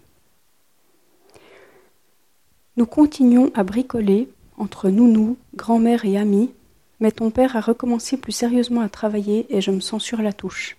Nous 2.75 2.87
continuons 2.87 3.51
à 3.53 3.63
bricoler, 3.63 4.29
entre 4.57 4.89
nounous, 4.89 5.37
grand-mère 5.55 6.05
et 6.05 6.17
amis, 6.17 6.51
mais 6.99 7.11
ton 7.11 7.31
père 7.31 7.55
a 7.55 7.61
recommencé 7.61 8.17
plus 8.17 8.31
sérieusement 8.31 8.81
à 8.81 8.89
travailler 8.89 9.45
et 9.55 9.61
je 9.61 9.71
me 9.71 9.79
sens 9.79 10.03
sur 10.03 10.21
la 10.21 10.33
touche. 10.33 10.77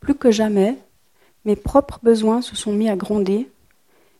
Plus 0.00 0.14
que 0.14 0.30
jamais, 0.30 0.78
mes 1.44 1.56
propres 1.56 2.00
besoins 2.02 2.42
se 2.42 2.56
sont 2.56 2.72
mis 2.72 2.88
à 2.88 2.96
gronder. 2.96 3.50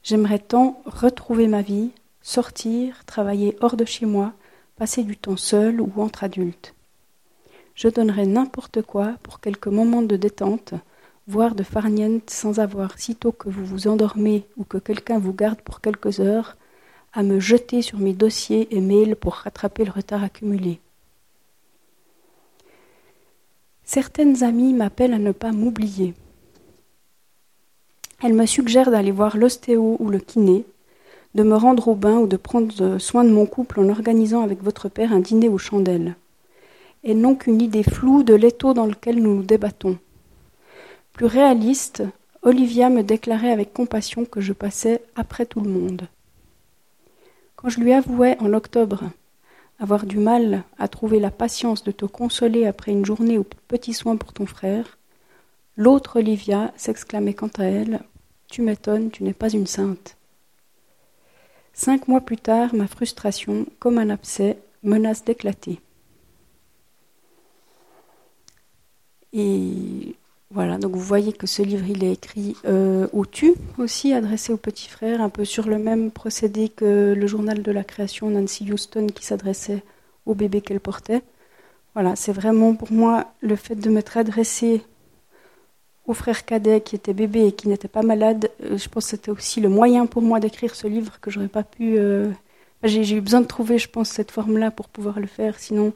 J'aimerais 0.03 0.39
tant 0.39 0.83
retrouver 0.85 1.49
ma 1.49 1.63
vie, 1.63 1.91
sortir, 2.21 3.05
travailler 3.07 3.57
hors 3.61 3.77
de 3.77 3.85
chez 3.85 4.07
moi, 4.07 4.33
passer 4.77 5.05
du 5.05 5.17
temps 5.17 5.37
seul 5.37 5.81
ou 5.81 5.93
entre 5.97 6.25
adultes. 6.25 6.75
Je 7.75 7.89
donnerais 7.89 8.27
n'importe 8.27 8.83
quoi 8.83 9.15
pour 9.23 9.41
quelques 9.41 9.67
moments 9.67 10.03
de 10.03 10.17
détente, 10.17 10.75
voire 11.27 11.55
de 11.55 11.63
farniente 11.63 12.31
sans 12.31 12.61
avoir, 12.61 12.99
sitôt 12.99 13.33
que 13.33 13.49
vous 13.49 13.65
vous 13.65 13.89
endormez 13.89 14.47
ou 14.57 14.65
que 14.65 14.79
quelqu'un 14.79 15.19
vous 15.19 15.33
garde 15.33 15.61
pour 15.61 15.81
quelques 15.81 16.21
heures, 16.21 16.57
à 17.15 17.23
me 17.23 17.39
jeter 17.39 17.81
sur 17.81 17.99
mes 17.99 18.13
dossiers 18.13 18.67
et 18.77 18.81
mails 18.81 19.15
pour 19.15 19.35
rattraper 19.35 19.85
le 19.85 19.93
retard 19.93 20.25
accumulé. 20.25 20.81
Certaines 23.85 24.43
amies 24.43 24.73
m'appellent 24.73 25.15
à 25.15 25.19
ne 25.19 25.31
pas 25.31 25.53
m'oublier. 25.53 26.15
Elle 28.23 28.35
me 28.35 28.47
suggère 28.47 28.91
d'aller 28.91 29.13
voir 29.13 29.37
l'ostéo 29.37 29.97
ou 30.01 30.09
le 30.09 30.19
kiné, 30.19 30.65
de 31.35 31.43
me 31.45 31.55
rendre 31.55 31.89
au 31.89 31.95
bain 31.95 32.17
ou 32.17 32.27
de 32.27 32.37
prendre 32.37 32.99
soin 32.99 33.23
de 33.23 33.31
mon 33.31 33.47
couple 33.47 33.81
en 33.81 33.89
organisant 33.89 34.43
avec 34.43 34.63
votre 34.63 34.89
père 34.89 35.13
un 35.13 35.21
dîner 35.21 35.49
aux 35.49 35.59
chandelles. 35.59 36.17
Et 37.05 37.15
non 37.15 37.37
qu'une 37.37 37.61
idée 37.61 37.83
floue 37.83 38.23
de 38.23 38.35
l'étau 38.35 38.73
dans 38.73 38.87
lequel 38.87 39.23
nous 39.23 39.37
nous 39.37 39.43
débattons. 39.43 39.99
Plus 41.13 41.27
réaliste, 41.27 42.03
Olivia 42.43 42.89
me 42.89 43.03
déclarait 43.03 43.53
avec 43.53 43.73
compassion 43.73 44.25
que 44.25 44.41
je 44.41 44.53
passais 44.53 45.03
après 45.15 45.47
tout 45.47 45.61
le 45.61 45.71
monde. 45.71 46.09
Quand 47.65 47.71
je 47.71 47.81
lui 47.81 47.95
avouais 47.95 48.37
en 48.41 48.53
octobre 48.53 49.05
avoir 49.79 50.05
du 50.05 50.19
mal 50.19 50.65
à 50.77 50.87
trouver 50.87 51.19
la 51.19 51.31
patience 51.31 51.83
de 51.83 51.93
te 51.93 52.05
consoler 52.05 52.67
après 52.67 52.93
une 52.93 53.07
journée 53.07 53.39
aux 53.39 53.47
petits 53.69 53.95
soins 53.95 54.19
pour 54.19 54.35
ton 54.35 54.45
frère, 54.45 54.99
l'autre 55.79 56.19
Olivia 56.19 56.75
s'exclamait 56.77 57.33
quant 57.33 57.49
à 57.57 57.65
elle 57.65 58.01
Tu 58.49 58.61
m'étonnes, 58.61 59.11
tu 59.11 59.25
n'es 59.25 59.33
pas 59.33 59.49
une 59.49 59.67
sainte. 59.67 60.19
Cinq 61.73 62.07
mois 62.07 62.21
plus 62.21 62.37
tard, 62.37 62.75
ma 62.75 62.87
frustration, 62.87 63.65
comme 63.79 63.97
un 63.97 64.11
abcès, 64.11 64.59
menace 64.83 65.25
d'éclater. 65.25 65.81
Et 69.33 70.17
voilà, 70.55 70.79
donc 70.79 70.93
vous 70.93 71.01
voyez 71.01 71.33
que 71.33 71.49
ce 71.49 71.63
livre, 71.63 71.85
il 71.89 72.05
est 72.05 72.13
écrit 72.13 72.57
euh, 72.65 73.09
au 73.13 73.27
tu 73.27 73.55
aussi, 73.77 74.13
adressé 74.13 74.53
au 74.53 74.57
petit 74.57 74.89
frère, 74.89 75.21
un 75.21 75.29
peu 75.29 75.45
sur 75.45 75.67
le 75.67 75.79
même 75.79 76.13
procédé 76.13 76.69
que 76.69 77.13
le 77.13 77.27
journal 77.27 77.61
de 77.61 77.73
la 77.73 77.83
création 77.83 78.31
Nancy 78.31 78.71
Houston 78.71 79.09
qui 79.09 79.25
s'adressait 79.25 79.83
au 80.27 80.35
bébé 80.35 80.61
qu'elle 80.61 80.79
portait. 80.79 81.23
Voilà, 81.95 82.15
c'est 82.15 82.33
vraiment 82.33 82.77
pour 82.77 82.93
moi 82.93 83.33
le 83.41 83.57
fait 83.57 83.75
de 83.75 83.91
m'être 83.91 84.17
adressé 84.17 84.83
au 86.07 86.15
frère 86.15 86.45
cadet 86.45 86.81
qui 86.83 86.95
était 86.95 87.15
bébé 87.15 87.49
et 87.49 87.53
qui 87.53 87.67
n'était 87.67 87.89
pas 87.89 88.03
malade, 88.03 88.49
euh, 88.63 88.79
je 88.79 88.89
pense 88.89 89.07
que 89.07 89.11
c'était 89.11 89.31
aussi 89.33 89.61
le 89.61 89.69
moyen 89.69 90.07
pour 90.07 90.23
moi 90.23 90.39
d'écrire 90.39 90.77
ce 90.77 90.87
livre 90.87 91.19
que 91.21 91.33
j'aurais 91.33 91.49
pas 91.49 91.65
pu. 91.65 91.99
Euh, 91.99 92.31
j'ai 92.85 93.17
eu 93.17 93.21
besoin 93.21 93.41
de 93.41 93.47
trouver, 93.47 93.79
je 93.79 93.89
pense, 93.89 94.09
cette 94.09 94.31
forme-là 94.31 94.71
pour 94.71 94.89
pouvoir 94.89 95.19
le 95.19 95.27
faire. 95.27 95.59
Sinon, 95.59 95.93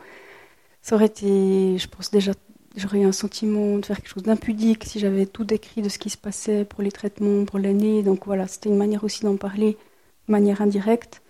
ça 0.83 0.97
aurait 0.97 1.07
été, 1.07 1.79
je 1.79 1.87
pense 1.89 2.11
déjà, 2.11 2.33
j'aurais 2.79 3.01
eu 3.01 3.05
un 3.05 3.13
sentiment 3.13 3.79
de 3.79 3.87
faire 3.87 3.97
quelque 3.97 4.09
chose 4.09 4.23
d'impudique 4.23 4.85
si 4.85 4.99
j'avais 4.99 5.27
tout 5.27 5.45
décrit 5.45 5.83
de 5.83 5.89
ce 5.89 5.99
qui 5.99 6.11
se 6.11 6.17
passait 6.17 6.65
pour 6.65 6.83
les 6.83 6.93
traitements, 6.93 7.45
pour 7.45 7.59
l'année. 7.59 8.03
Donc 8.03 8.27
voilà, 8.27 8.47
c'était 8.47 8.69
une 8.69 8.77
manière 8.77 9.05
aussi 9.05 9.23
d'en 9.25 9.37
parler 9.37 9.77
de 10.29 10.33
manière 10.33 10.63
indirecte 10.63 11.23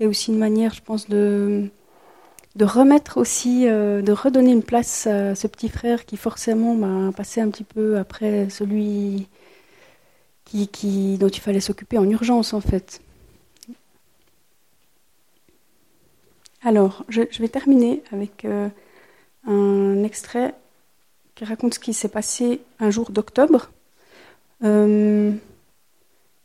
et 0.00 0.06
aussi 0.06 0.32
une 0.32 0.38
manière, 0.38 0.74
je 0.74 0.82
pense, 0.82 1.08
de 1.08 1.70
de 2.56 2.64
remettre 2.64 3.18
aussi, 3.18 3.68
euh, 3.68 4.00
de 4.02 4.12
redonner 4.12 4.50
une 4.50 4.62
place 4.62 5.06
à 5.06 5.34
ce 5.34 5.46
petit 5.46 5.68
frère 5.68 6.06
qui 6.06 6.16
forcément 6.16 6.74
m'a 6.74 7.12
passé 7.12 7.40
un 7.42 7.50
petit 7.50 7.64
peu 7.64 7.98
après 7.98 8.48
celui 8.48 9.28
qui, 10.46 10.68
qui 10.68 11.18
dont 11.18 11.28
il 11.28 11.40
fallait 11.40 11.60
s'occuper 11.60 11.98
en 11.98 12.08
urgence 12.08 12.54
en 12.54 12.60
fait. 12.62 13.02
Alors, 16.62 17.04
je, 17.08 17.20
vais 17.38 17.48
terminer 17.48 18.02
avec 18.10 18.44
euh, 18.44 18.68
un 19.46 20.02
extrait 20.02 20.54
qui 21.36 21.44
raconte 21.44 21.74
ce 21.74 21.78
qui 21.78 21.94
s'est 21.94 22.08
passé 22.08 22.60
un 22.80 22.90
jour 22.90 23.10
d'octobre. 23.12 23.70
Euh, 24.64 25.30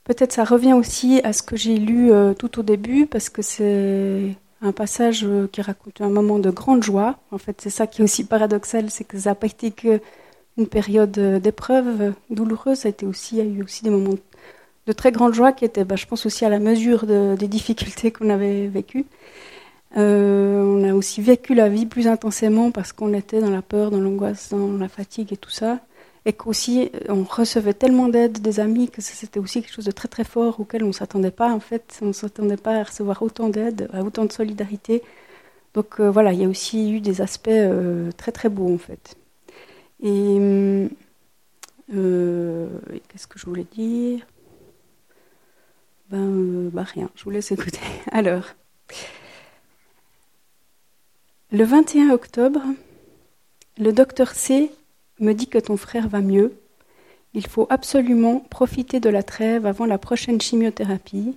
peut-être 0.03 0.33
ça 0.33 0.43
revient 0.43 0.73
aussi 0.73 1.21
à 1.23 1.33
ce 1.33 1.41
que 1.41 1.55
j'ai 1.55 1.77
lu 1.77 2.11
tout 2.37 2.59
au 2.59 2.63
début, 2.63 3.07
parce 3.07 3.29
que 3.29 3.41
c'est 3.41 4.35
un 4.61 4.71
passage 4.71 5.23
euh, 5.23 5.47
qui 5.51 5.61
raconte 5.61 6.01
un 6.01 6.09
moment 6.09 6.39
de 6.39 6.49
grande 6.49 6.83
joie. 6.83 7.17
En 7.31 7.37
fait, 7.37 7.59
c'est 7.61 7.69
ça 7.69 7.87
qui 7.87 8.01
est 8.01 8.03
aussi 8.03 8.25
paradoxal, 8.25 8.89
c'est 8.89 9.03
que 9.03 9.17
ça 9.17 9.31
n'a 9.31 9.35
pas 9.35 9.47
été 9.47 9.71
qu'une 9.71 9.99
période 10.69 11.17
euh, 11.17 11.39
d'épreuve 11.39 12.01
euh, 12.01 12.11
douloureuse, 12.29 12.79
ça 12.79 12.87
a 12.87 12.91
été 12.91 13.05
aussi, 13.05 13.37
il 13.37 13.39
y 13.39 13.41
a 13.41 13.45
eu 13.45 13.63
aussi 13.63 13.83
des 13.83 13.89
moments 13.89 14.15
de 14.87 14.93
très 14.93 15.11
grande 15.11 15.33
joie 15.33 15.51
qui 15.51 15.65
étaient, 15.65 15.83
bah, 15.83 15.95
je 15.95 16.05
pense 16.05 16.25
aussi 16.25 16.45
à 16.45 16.49
la 16.49 16.59
mesure 16.59 17.05
des 17.05 17.47
difficultés 17.47 18.11
qu'on 18.11 18.29
avait 18.29 18.67
vécues. 18.67 19.05
On 19.95 20.83
a 20.83 20.93
aussi 20.93 21.21
vécu 21.21 21.53
la 21.53 21.69
vie 21.69 21.85
plus 21.85 22.07
intensément 22.07 22.71
parce 22.71 22.93
qu'on 22.93 23.13
était 23.13 23.41
dans 23.41 23.49
la 23.49 23.61
peur, 23.61 23.91
dans 23.91 23.99
l'angoisse, 23.99 24.49
dans 24.49 24.77
la 24.77 24.87
fatigue 24.87 25.33
et 25.33 25.37
tout 25.37 25.49
ça 25.49 25.79
et 26.25 26.33
qu'aussi 26.33 26.91
euh, 26.93 26.99
on 27.09 27.23
recevait 27.23 27.73
tellement 27.73 28.07
d'aide 28.07 28.41
des 28.41 28.59
amis 28.59 28.89
que 28.89 29.01
c'était 29.01 29.39
aussi 29.39 29.61
quelque 29.61 29.73
chose 29.73 29.85
de 29.85 29.91
très 29.91 30.07
très 30.07 30.23
fort 30.23 30.59
auquel 30.59 30.83
on 30.83 30.87
ne 30.87 30.91
s'attendait 30.91 31.31
pas 31.31 31.51
en 31.51 31.59
fait, 31.59 31.99
on 32.01 32.07
ne 32.07 32.13
s'attendait 32.13 32.57
pas 32.57 32.79
à 32.79 32.83
recevoir 32.83 33.21
autant 33.21 33.49
d'aide, 33.49 33.89
à 33.93 34.03
autant 34.03 34.25
de 34.25 34.31
solidarité. 34.31 35.01
Donc 35.73 35.99
euh, 35.99 36.11
voilà, 36.11 36.33
il 36.33 36.41
y 36.41 36.45
a 36.45 36.47
aussi 36.47 36.91
eu 36.93 37.01
des 37.01 37.21
aspects 37.21 37.47
euh, 37.49 38.11
très 38.17 38.31
très 38.31 38.49
beaux 38.49 38.73
en 38.73 38.77
fait. 38.77 39.15
Et 40.03 40.89
qu'est-ce 43.09 43.27
que 43.27 43.37
je 43.39 43.45
voulais 43.45 43.65
dire? 43.71 44.25
Ben, 46.09 46.69
bah 46.69 46.83
rien, 46.83 47.09
je 47.15 47.23
vous 47.23 47.29
laisse 47.29 47.51
écouter. 47.51 47.79
Alors, 48.11 48.43
le 51.51 51.63
21 51.65 52.11
octobre, 52.11 52.61
le 53.77 53.91
docteur 53.91 54.31
C 54.31 54.71
me 55.19 55.33
dit 55.33 55.47
que 55.47 55.57
ton 55.57 55.75
frère 55.75 56.07
va 56.07 56.21
mieux. 56.21 56.57
Il 57.33 57.47
faut 57.47 57.67
absolument 57.69 58.39
profiter 58.39 58.99
de 58.99 59.09
la 59.09 59.23
trêve 59.23 59.65
avant 59.65 59.85
la 59.85 59.97
prochaine 59.97 60.39
chimiothérapie. 60.39 61.35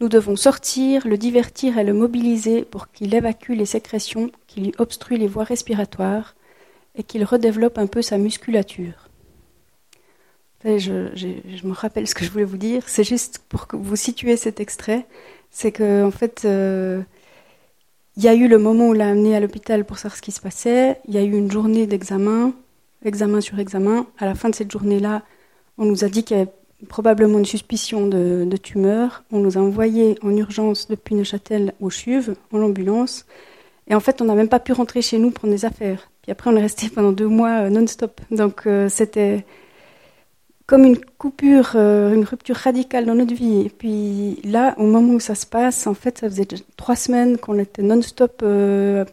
Nous 0.00 0.08
devons 0.08 0.36
sortir, 0.36 1.06
le 1.06 1.16
divertir 1.16 1.78
et 1.78 1.84
le 1.84 1.94
mobiliser 1.94 2.62
pour 2.62 2.90
qu'il 2.90 3.14
évacue 3.14 3.52
les 3.52 3.66
sécrétions 3.66 4.30
qui 4.46 4.60
lui 4.60 4.74
obstruent 4.78 5.18
les 5.18 5.28
voies 5.28 5.44
respiratoires 5.44 6.34
et 6.94 7.04
qu'il 7.04 7.24
redéveloppe 7.24 7.78
un 7.78 7.86
peu 7.86 8.02
sa 8.02 8.18
musculature. 8.18 9.08
Je, 10.64 11.66
me 11.66 11.72
rappelle 11.72 12.08
ce 12.08 12.14
que 12.14 12.24
je 12.24 12.30
voulais 12.30 12.44
vous 12.44 12.56
dire. 12.56 12.82
C'est 12.86 13.04
juste 13.04 13.38
pour 13.48 13.66
que 13.66 13.76
vous 13.76 13.96
situez 13.96 14.36
cet 14.36 14.60
extrait. 14.60 15.06
C'est 15.50 15.72
que, 15.72 16.04
en 16.04 16.10
fait, 16.10 16.42
euh, 16.44 17.02
il 18.16 18.22
y 18.22 18.28
a 18.28 18.34
eu 18.34 18.46
le 18.46 18.58
moment 18.58 18.86
où 18.86 18.90
on 18.90 18.92
l'a 18.92 19.08
amené 19.08 19.34
à 19.34 19.40
l'hôpital 19.40 19.84
pour 19.84 19.98
savoir 19.98 20.16
ce 20.16 20.22
qui 20.22 20.30
se 20.30 20.40
passait. 20.40 21.00
Il 21.08 21.14
y 21.14 21.18
a 21.18 21.22
eu 21.22 21.32
une 21.32 21.50
journée 21.50 21.86
d'examen, 21.86 22.52
examen 23.04 23.40
sur 23.40 23.58
examen. 23.58 24.06
À 24.18 24.26
la 24.26 24.34
fin 24.34 24.48
de 24.50 24.54
cette 24.54 24.70
journée-là, 24.70 25.22
on 25.78 25.84
nous 25.84 26.04
a 26.04 26.08
dit 26.08 26.22
qu'il 26.22 26.36
y 26.36 26.40
avait 26.40 26.52
probablement 26.88 27.38
une 27.38 27.44
suspicion 27.44 28.06
de, 28.06 28.56
tumeur. 28.56 29.24
On 29.32 29.40
nous 29.40 29.58
a 29.58 29.60
envoyés 29.60 30.16
en 30.22 30.30
urgence 30.36 30.86
depuis 30.88 31.16
Neuchâtel 31.16 31.74
au 31.80 31.90
CHUV, 31.90 32.34
en 32.52 32.62
ambulance. 32.62 33.26
Et 33.88 33.94
en 33.94 34.00
fait, 34.00 34.22
on 34.22 34.26
n'a 34.26 34.34
même 34.34 34.48
pas 34.48 34.60
pu 34.60 34.72
rentrer 34.72 35.02
chez 35.02 35.18
nous 35.18 35.30
prendre 35.30 35.52
des 35.52 35.64
affaires. 35.64 36.08
Puis 36.22 36.30
après, 36.30 36.50
on 36.50 36.56
est 36.56 36.62
resté 36.62 36.88
pendant 36.88 37.12
deux 37.12 37.28
mois 37.28 37.64
euh, 37.64 37.68
non-stop. 37.68 38.20
Donc, 38.30 38.66
euh, 38.66 38.88
c'était 38.88 39.44
comme 40.66 40.84
une 40.84 40.98
coupure, 40.98 41.72
euh, 41.74 42.14
une 42.14 42.24
rupture 42.24 42.56
radicale 42.56 43.06
dans 43.06 43.14
notre 43.14 43.34
vie. 43.34 43.62
Et 43.66 43.68
puis 43.68 44.40
là, 44.44 44.74
au 44.78 44.86
moment 44.86 45.14
où 45.14 45.20
ça 45.20 45.34
se 45.34 45.46
passe, 45.46 45.86
en 45.86 45.94
fait, 45.94 46.18
ça 46.18 46.28
faisait 46.28 46.46
trois 46.76 46.96
semaines 46.96 47.38
qu'on 47.38 47.58
était 47.58 47.82
non-stop. 47.82 48.40
Euh, 48.42 49.04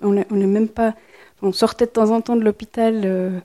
on 0.00 0.12
n'est 0.12 0.46
même 0.46 0.68
pas. 0.68 0.94
On 1.42 1.52
sortait 1.52 1.86
de 1.86 1.90
temps 1.90 2.10
en 2.10 2.20
temps 2.20 2.36
de 2.36 2.42
l'hôpital 2.42 3.02
euh, 3.04 3.38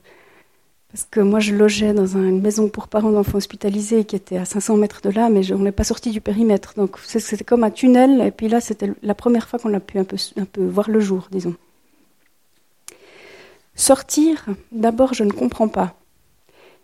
parce 0.92 1.06
que 1.10 1.20
moi, 1.20 1.40
je 1.40 1.54
logeais 1.54 1.94
dans 1.94 2.08
une 2.08 2.42
maison 2.42 2.68
pour 2.68 2.88
parents 2.88 3.12
d'enfants 3.12 3.38
hospitalisés 3.38 4.06
qui 4.06 4.16
était 4.16 4.38
à 4.38 4.46
500 4.46 4.78
mètres 4.78 5.02
de 5.02 5.10
là, 5.10 5.30
mais 5.30 5.52
on 5.54 5.60
n'est 5.60 5.72
pas 5.72 5.84
sorti 5.84 6.12
du 6.12 6.22
périmètre. 6.22 6.74
Donc 6.76 6.98
c'était 7.06 7.44
comme 7.44 7.64
un 7.64 7.72
tunnel. 7.72 8.22
Et 8.22 8.32
puis 8.32 8.50
là, 8.50 8.60
c'était 8.60 8.92
la 9.04 9.16
première 9.16 9.48
fois 9.48 9.60
qu'on 9.60 9.74
a 9.74 9.80
pu 9.80 10.00
un 10.00 10.04
peu, 10.04 10.18
un 10.38 10.46
peu 10.46 10.66
voir 10.66 10.90
le 10.90 11.00
jour, 11.00 11.28
disons. 11.32 11.56
Sortir, 13.76 14.46
d'abord, 14.72 15.14
je 15.14 15.24
ne 15.24 15.32
comprends 15.32 15.68
pas 15.68 15.96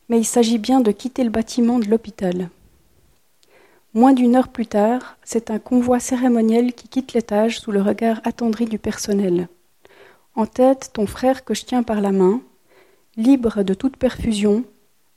mais 0.09 0.19
il 0.19 0.25
s'agit 0.25 0.57
bien 0.57 0.79
de 0.79 0.91
quitter 0.91 1.23
le 1.23 1.29
bâtiment 1.29 1.79
de 1.79 1.85
l'hôpital. 1.85 2.49
Moins 3.93 4.13
d'une 4.13 4.35
heure 4.35 4.49
plus 4.49 4.67
tard, 4.67 5.17
c'est 5.23 5.49
un 5.49 5.59
convoi 5.59 5.99
cérémoniel 5.99 6.73
qui 6.73 6.87
quitte 6.87 7.13
l'étage 7.13 7.59
sous 7.59 7.71
le 7.71 7.81
regard 7.81 8.21
attendri 8.23 8.65
du 8.65 8.77
personnel. 8.77 9.47
En 10.35 10.45
tête, 10.45 10.91
ton 10.93 11.07
frère 11.07 11.43
que 11.43 11.53
je 11.53 11.65
tiens 11.65 11.83
par 11.83 11.99
la 11.99 12.11
main, 12.11 12.41
libre 13.15 13.63
de 13.63 13.73
toute 13.73 13.97
perfusion, 13.97 14.63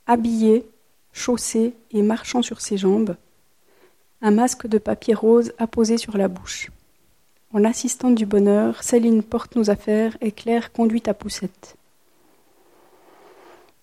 habillé, 0.06 0.64
chaussé 1.12 1.74
et 1.90 2.02
marchant 2.02 2.42
sur 2.42 2.60
ses 2.60 2.78
jambes, 2.78 3.16
un 4.22 4.30
masque 4.30 4.66
de 4.66 4.78
papier 4.78 5.14
rose 5.14 5.52
apposé 5.58 5.98
sur 5.98 6.16
la 6.16 6.28
bouche. 6.28 6.70
En 7.52 7.64
assistante 7.64 8.14
du 8.14 8.26
bonheur, 8.26 8.82
Céline 8.82 9.22
porte 9.22 9.56
nos 9.56 9.70
affaires 9.70 10.16
et 10.20 10.30
Claire 10.30 10.72
conduit 10.72 11.02
à 11.06 11.14
poussette. 11.14 11.76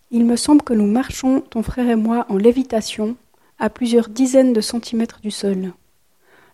Il 0.10 0.24
me 0.24 0.38
semble 0.38 0.62
que 0.62 0.74
nous 0.74 0.86
marchons, 0.86 1.41
ton 1.41 1.64
frère 1.64 1.89
et 1.89 1.97
moi, 1.97 2.26
en 2.30 2.38
lévitation, 2.38 3.18
à 3.60 3.70
plusieurs 3.70 4.08
dizaines 4.08 4.53
de 4.53 4.62
centimètres 4.62 5.20
du 5.22 5.32
sol. 5.32 5.74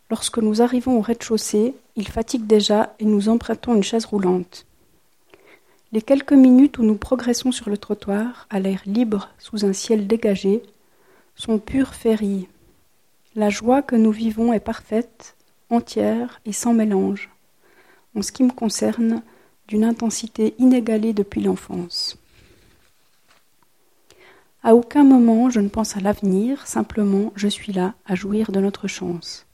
Lorsque 0.10 0.39
nous 0.39 0.64
arrivons 0.64 0.97
au 0.97 1.01
rez-de-chaussée, 1.01 1.76
il 1.95 2.08
fatigue 2.08 2.47
déjà 2.47 2.95
et 2.97 3.06
nous 3.06 3.30
empruntons 3.30 3.76
une 3.76 3.84
chaise 3.84 4.06
roulante. 4.06 4.66
Les 5.91 6.01
quelques 6.01 6.34
minutes 6.34 6.80
où 6.80 6.84
nous 6.84 6.95
progressons 6.95 7.51
sur 7.51 7.70
le 7.70 7.78
trottoir, 7.78 8.47
à 8.49 8.60
l'air 8.60 8.82
libre, 8.88 9.30
sous 9.38 9.66
un 9.66 9.74
ciel 9.74 10.08
dégagé, 10.08 10.64
sont 11.36 11.60
pures 11.60 11.93
féeries. 11.93 12.47
La 13.36 13.51
joie 13.51 13.84
que 13.84 13.95
nous 13.95 14.12
vivons 14.12 14.51
est 14.51 14.60
parfaite, 14.60 15.36
entière 15.70 16.41
et 16.45 16.54
sans 16.54 16.74
mélange, 16.74 17.30
en 18.16 18.24
ce 18.24 18.32
qui 18.32 18.41
me 18.41 18.51
concerne, 18.51 19.22
d'une 19.68 19.84
intensité 19.84 20.56
inégalée 20.58 21.14
depuis 21.14 21.41
l'enfance. 21.41 22.18
À 24.66 24.76
aucun 24.76 25.03
moment 25.03 25.49
je 25.49 25.59
ne 25.59 25.68
pense 25.68 25.97
à 25.97 25.99
l'avenir, 25.99 26.66
simplement 26.66 27.34
je 27.36 27.49
suis 27.49 27.74
là 27.74 27.95
à 28.05 28.16
jouir 28.16 28.53
de 28.53 28.61
notre 28.61 28.88
chance. 28.88 29.45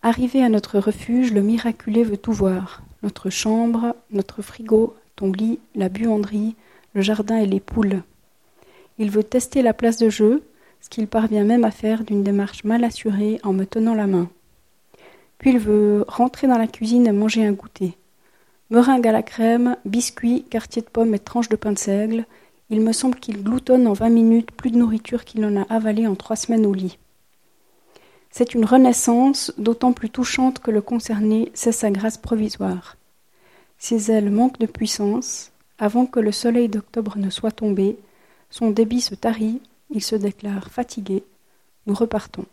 Arrivé 0.00 0.44
à 0.44 0.48
notre 0.48 0.78
refuge, 0.78 1.32
le 1.32 1.42
miraculé 1.42 2.04
veut 2.04 2.16
tout 2.16 2.32
voir. 2.32 2.82
Notre 3.02 3.30
chambre, 3.30 3.96
notre 4.12 4.42
frigo, 4.42 4.94
ton 5.16 5.32
lit, 5.32 5.58
la 5.74 5.88
buanderie, 5.88 6.54
le 6.92 7.02
jardin 7.02 7.38
et 7.38 7.46
les 7.46 7.58
poules. 7.58 8.02
Il 8.98 9.10
veut 9.10 9.24
tester 9.24 9.60
la 9.60 9.74
place 9.74 9.96
de 9.96 10.08
jeu, 10.08 10.44
ce 10.80 10.88
qu'il 10.88 11.08
parvient 11.08 11.44
même 11.44 11.64
à 11.64 11.72
faire 11.72 12.04
d'une 12.04 12.22
démarche 12.22 12.62
mal 12.62 12.84
assurée 12.84 13.40
en 13.42 13.52
me 13.52 13.64
tenant 13.64 13.94
la 13.94 14.06
main. 14.06 14.30
Puis 15.38 15.50
il 15.50 15.58
veut 15.58 16.04
rentrer 16.06 16.46
dans 16.46 16.58
la 16.58 16.68
cuisine 16.68 17.08
et 17.08 17.12
manger 17.12 17.44
un 17.44 17.52
goûter. 17.52 17.96
Meringue 18.70 19.08
à 19.08 19.12
la 19.12 19.22
crème, 19.24 19.76
biscuits, 19.84 20.44
quartier 20.48 20.82
de 20.82 20.88
pommes 20.88 21.14
et 21.14 21.18
tranches 21.18 21.48
de 21.48 21.56
pain 21.56 21.72
de 21.72 21.78
seigle, 21.78 22.24
il 22.74 22.80
me 22.80 22.92
semble 22.92 23.20
qu'il 23.20 23.40
gloutonne 23.44 23.86
en 23.86 23.92
vingt 23.92 24.10
minutes 24.10 24.50
plus 24.50 24.72
de 24.72 24.78
nourriture 24.78 25.24
qu'il 25.24 25.44
en 25.44 25.56
a 25.56 25.62
avalé 25.72 26.08
en 26.08 26.16
trois 26.16 26.34
semaines 26.34 26.66
au 26.66 26.74
lit. 26.74 26.98
C'est 28.32 28.52
une 28.54 28.64
renaissance 28.64 29.52
d'autant 29.58 29.92
plus 29.92 30.10
touchante 30.10 30.58
que 30.58 30.72
le 30.72 30.82
concerné 30.82 31.52
sait 31.54 31.70
sa 31.70 31.92
grâce 31.92 32.18
provisoire. 32.18 32.96
Ses 33.78 34.10
ailes 34.10 34.30
manquent 34.30 34.58
de 34.58 34.66
puissance. 34.66 35.52
Avant 35.78 36.04
que 36.04 36.18
le 36.18 36.32
soleil 36.32 36.68
d'octobre 36.68 37.16
ne 37.16 37.30
soit 37.30 37.52
tombé, 37.52 37.96
son 38.50 38.70
débit 38.70 39.00
se 39.00 39.14
tarit, 39.14 39.60
il 39.90 40.02
se 40.02 40.16
déclare 40.16 40.68
fatigué. 40.68 41.22
Nous 41.86 41.94
repartons. 41.94 42.46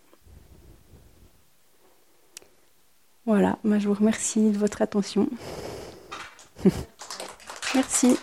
Voilà, 3.25 3.57
je 3.63 3.87
vous 3.87 3.95
remercie 3.95 4.51
de 4.51 4.57
votre 4.59 4.83
attention. 4.83 5.27
Merci. 7.73 8.19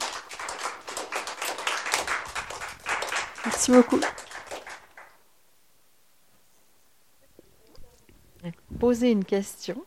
Merci 3.44 3.70
beaucoup. 3.72 4.00
Poser 8.78 9.10
une 9.10 9.24
question. 9.24 9.84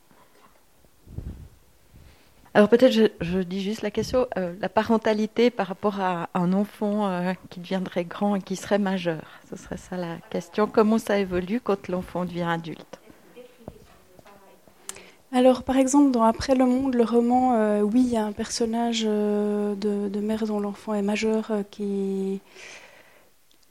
Alors 2.54 2.68
peut-être 2.68 2.92
je, 3.22 3.40
dis 3.40 3.62
juste 3.62 3.82
la 3.82 3.92
question, 3.92 4.28
euh, 4.38 4.54
la 4.60 4.68
parentalité 4.68 5.50
par 5.50 5.68
rapport 5.68 6.02
à 6.02 6.30
un 6.34 6.52
enfant 6.52 7.08
euh, 7.08 7.32
qui 7.50 7.62
deviendrait 7.62 8.04
grand 8.04 8.36
et 8.36 8.42
qui 8.42 8.58
serait 8.58 8.80
majeur. 8.80 9.22
Ce 9.50 9.56
serait 9.56 9.78
ça 9.78 9.96
la 9.96 10.18
question. 10.30 10.68
Comment 10.68 10.98
ça 10.98 11.18
évolue 11.18 11.62
quand 11.62 11.88
l'enfant 11.88 12.26
devient 12.26 12.48
adulte? 12.50 13.00
Alors, 15.34 15.64
par 15.64 15.78
exemple, 15.78 16.12
dans 16.12 16.24
Après 16.24 16.56
le 16.56 16.66
monde, 16.66 16.94
le 16.94 17.06
roman, 17.06 17.54
euh, 17.54 17.80
oui, 17.80 18.02
il 18.02 18.10
y 18.12 18.18
a 18.18 18.26
un 18.26 18.34
personnage 18.34 19.04
de, 19.04 19.76
de, 19.78 20.20
mère 20.20 20.46
dont 20.46 20.60
l'enfant 20.60 20.94
est 20.94 21.02
majeur 21.02 21.54
qui, 21.72 22.42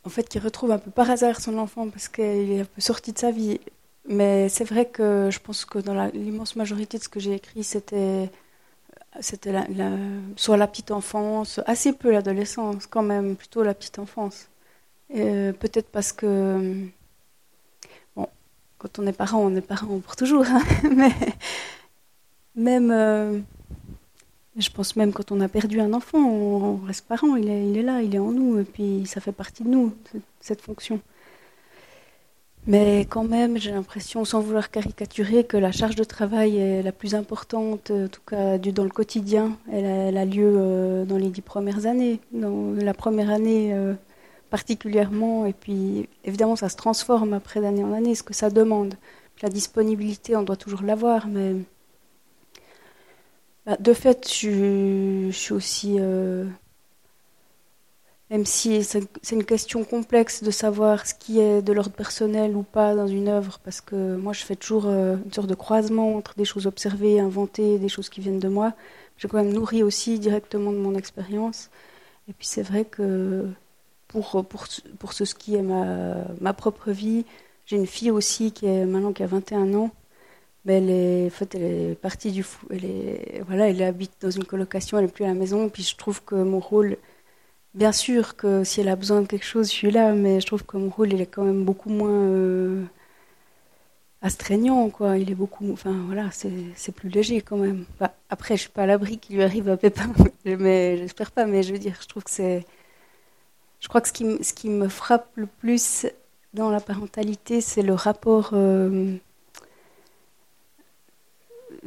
en 0.05 0.09
fait, 0.11 0.29
qui 0.29 0.39
retrouve 0.39 0.73
un 0.73 0.79
peu 0.79 0.91
par 0.91 1.11
hasard 1.11 1.41
son 1.41 1.59
enfant 1.59 1.89
parce 1.89 2.09
qu'il 2.09 2.53
est 2.53 2.61
un 2.61 2.65
peu 2.65 2.81
sorti 2.81 3.13
de 3.13 3.19
sa 3.19 3.31
vie. 3.31 3.61
Mais 4.09 4.49
c'est 4.49 4.65
vrai 4.65 4.87
que 4.87 5.29
je 5.31 5.39
pense 5.41 5.65
que 5.65 5.79
dans 5.79 5.95
l'immense 6.15 6.57
majorité 6.57 6.99
de 6.99 7.03
ce 7.03 7.09
que 7.09 7.21
j'ai 7.21 7.35
écrit, 7.35 7.65
c'était 7.65 8.31
soit 10.37 10.57
la 10.57 10.67
petite 10.67 10.91
enfance, 10.91 11.61
assez 11.67 11.93
peu 11.93 12.11
l'adolescence 12.11 12.87
quand 12.87 13.03
même, 13.03 13.37
plutôt 13.37 13.63
la 13.63 13.75
petite 13.75 13.99
enfance. 13.99 14.49
Peut-être 15.11 15.89
parce 15.91 16.13
que, 16.13 16.87
bon, 18.17 18.29
quand 18.79 18.99
on 18.99 19.07
est 19.07 19.13
parent, 19.13 19.41
on 19.41 19.55
est 19.57 19.61
parent 19.61 19.99
pour 20.01 20.17
toujours, 20.17 20.45
hein, 20.47 20.63
mais 20.95 21.13
même, 22.55 22.91
euh, 22.91 23.41
je 24.61 24.71
pense 24.71 24.97
même 24.97 25.13
quand 25.13 25.33
on 25.33 25.41
a 25.41 25.49
perdu 25.49 25.81
un 25.81 25.93
enfant, 25.93 26.19
on, 26.19 26.77
reste 26.87 27.07
parent, 27.07 27.37
il 27.37 27.49
est, 27.49 27.83
là, 27.83 28.03
il 28.03 28.15
est 28.15 28.19
en 28.19 28.33
nous, 28.33 28.59
et 28.59 28.65
puis 28.65 29.05
ça 29.07 29.21
fait 29.21 29.33
partie 29.33 29.63
de 29.65 29.69
nous, 29.69 29.95
cette 30.41 30.61
fonction. 30.61 31.01
Mais 32.67 33.07
quand 33.09 33.25
même, 33.25 33.57
j'ai 33.59 33.71
l'impression, 33.71 34.25
sans 34.25 34.41
vouloir 34.41 34.71
caricaturer, 34.71 35.45
que 35.45 35.57
la 35.57 35.73
charge 35.73 35.97
de 35.97 36.05
travail 36.05 36.59
est 36.59 36.83
la 36.83 36.93
plus 36.93 37.15
importante, 37.15 37.91
en 37.91 38.09
tout 38.09 38.21
cas 38.27 38.59
dans 38.59 38.85
le 38.85 38.91
quotidien. 38.91 39.57
Elle 39.73 40.17
a, 40.17 40.25
lieu 40.27 40.53
euh, 40.57 41.05
dans 41.07 41.17
les 41.17 41.31
dix 41.31 41.41
premières 41.41 41.87
années, 41.87 42.21
dans 42.33 42.75
la 42.75 42.93
première 42.95 43.31
année 43.31 43.73
euh, 43.73 43.95
particulièrement, 44.51 45.47
et 45.47 45.55
puis 45.55 46.09
évidemment 46.25 46.57
ça 46.57 46.69
se 46.69 46.77
transforme 46.77 47.33
après 47.33 47.61
d'année 47.61 47.85
en 47.85 47.93
année, 47.93 48.15
ce 48.15 48.23
que 48.23 48.35
ça 48.35 48.51
demande. 48.51 48.95
La 49.43 49.49
disponibilité, 49.49 50.37
on 50.37 50.43
doit 50.43 50.57
toujours 50.57 50.83
l'avoir, 50.83 51.27
mais 51.29 51.55
bah, 53.67 53.77
de 53.79 53.93
fait, 53.93 54.29
je, 54.33 55.31
suis 55.33 55.53
aussi 55.53 55.97
euh, 55.99 56.47
même 58.31 58.47
si 58.47 58.83
c'est 58.85 59.09
une 59.33 59.45
question 59.45 59.85
complexe 59.85 60.43
de 60.43 60.51
savoir 60.51 61.07
ce 61.07 61.15
qui 61.15 61.41
est 61.41 61.63
de 61.63 61.73
l'ordre 61.73 61.93
personnel 61.93 62.57
ou 62.57 62.63
pas 62.63 62.95
dans 62.95 63.09
une 63.09 63.29
œuvre, 63.29 63.59
parce 63.65 63.81
que 63.81 64.17
moi 64.17 64.33
je 64.33 64.45
fais 64.45 64.57
toujours 64.57 64.87
euh, 64.87 65.17
une 65.25 65.33
sorte 65.33 65.49
de 65.49 65.55
croisement 65.55 66.15
entre 66.17 66.35
des 66.37 66.45
choses 66.45 66.67
observées, 66.67 67.19
inventées, 67.21 67.79
des 67.79 67.89
choses 67.89 68.09
qui 68.09 68.21
viennent 68.21 68.39
de 68.39 68.49
moi. 68.49 68.73
J'ai 69.19 69.29
quand 69.29 69.39
même 69.39 69.53
nourri 69.53 69.83
aussi 69.83 70.19
directement 70.19 70.73
de 70.73 70.79
mon 70.79 70.95
expérience. 70.95 71.71
Et 72.29 72.33
puis 72.33 72.47
c'est 72.47 72.63
vrai 72.63 72.85
que 72.85 73.47
pour, 74.09 74.45
pour, 74.47 74.67
pour 74.99 75.13
ce 75.13 75.25
qui 75.35 75.57
est 75.57 75.63
ma, 75.63 76.15
ma 76.41 76.53
propre 76.55 76.93
vie, 76.93 77.25
j'ai 77.67 77.77
une 77.77 77.87
fille 77.87 78.11
aussi 78.11 78.53
qui 78.53 78.67
est 78.67 78.87
maintenant 78.87 79.13
qui 79.13 79.23
a 79.23 79.27
21 79.27 79.75
ans. 79.75 79.91
Mais 80.65 80.75
elle 80.79 80.91
est, 80.91 81.27
en 81.27 81.31
fait, 81.31 81.55
elle 81.55 81.63
est 81.63 81.95
partie 81.95 82.33
du 82.33 82.43
fou. 82.43 82.67
Elle 82.71 82.85
est, 82.85 83.43
voilà, 83.47 83.69
elle 83.71 83.83
habite 83.83 84.13
dans 84.21 84.31
une 84.31 84.45
colocation, 84.45 84.99
elle 84.99 85.07
n'est 85.07 85.11
plus 85.13 85.25
à 85.25 85.29
la 85.29 85.35
maison. 85.35 85.69
Puis 85.69 85.83
je 85.83 85.97
trouve 85.97 86.23
que 86.25 86.35
mon 86.35 86.61
rôle 86.61 86.97
Bien 87.75 87.93
sûr 87.93 88.37
que 88.37 88.65
si 88.65 88.81
elle 88.81 88.89
a 88.89 88.97
besoin 88.97 89.21
de 89.23 89.27
quelque 89.27 89.45
chose, 89.45 89.69
je 89.69 89.73
suis 89.73 89.91
là, 89.93 90.13
mais 90.13 90.41
je 90.41 90.47
trouve 90.47 90.65
que 90.65 90.77
mon 90.77 90.91
rôle, 90.91 91.13
il 91.13 91.21
est 91.21 91.27
quand 91.27 91.45
même 91.45 91.65
beaucoup 91.65 91.89
moins 91.89 92.11
euh, 92.11 92.85
astreignant, 94.23 94.91
quoi. 94.91 95.19
Il 95.19 95.31
est 95.31 95.35
beaucoup, 95.35 95.73
enfin 95.73 95.93
voilà, 96.07 96.31
c'est 96.33 96.93
plus 96.93 97.09
léger 97.09 97.41
quand 97.43 97.57
même. 97.59 97.85
Après, 98.29 98.57
je 98.57 98.63
suis 98.63 98.71
pas 98.71 98.83
à 98.83 98.87
l'abri 98.87 99.19
qu'il 99.19 99.37
lui 99.37 99.43
arrive 99.45 99.69
un 99.69 99.77
pépin, 99.77 100.13
mais 100.45 100.97
j'espère 100.99 101.31
pas. 101.31 101.47
Mais 101.47 101.63
je 101.63 101.73
veux 101.73 101.79
dire, 101.79 101.97
je 102.03 102.09
trouve 102.09 102.25
que 102.25 102.31
c'est, 102.31 102.65
je 103.81 103.89
crois 103.89 104.01
que 104.01 104.09
ce 104.09 104.13
qui, 104.13 104.43
ce 104.45 104.53
qui 104.53 104.69
me 104.69 104.89
frappe 104.89 105.31
le 105.37 105.47
plus 105.47 106.07
dans 106.55 106.71
la 106.71 106.81
parentalité, 106.81 107.61
c'est 107.61 107.83
le 107.83 107.95
rapport. 107.95 108.51
Euh, 108.53 109.17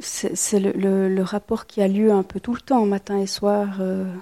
c'est 0.00 0.58
le, 0.60 1.22
rapport 1.22 1.66
qui 1.66 1.80
a 1.82 1.88
lieu 1.88 2.12
un 2.12 2.22
peu 2.22 2.40
tout 2.40 2.54
le 2.54 2.60
temps, 2.60 2.84
matin 2.86 3.18
et 3.18 3.26
soir. 3.26 3.78
Euh, 3.80 4.12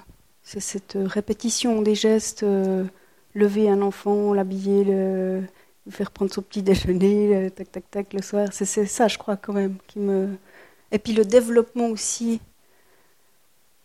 c'est 0.43 0.59
cette 0.59 0.97
répétition 1.03 1.81
des 1.81 1.95
gestes, 1.95 2.43
euh, 2.43 2.85
lever 3.33 3.69
un 3.69 3.81
enfant, 3.81 4.33
l'habiller, 4.33 4.83
le, 4.83 5.43
faire 5.89 6.11
prendre 6.11 6.33
son 6.33 6.41
petit 6.41 6.61
déjeuner, 6.63 7.49
tac 7.55 7.71
tac 7.71 7.89
tac 7.91 8.13
le 8.13 8.21
soir. 8.21 8.49
C'est 8.51 8.65
ça, 8.65 9.07
je 9.07 9.17
crois 9.17 9.37
quand 9.37 9.53
même, 9.53 9.77
qui 9.87 9.99
me. 9.99 10.29
Et 10.91 10.99
puis 10.99 11.13
le 11.13 11.25
développement 11.25 11.87
aussi, 11.87 12.39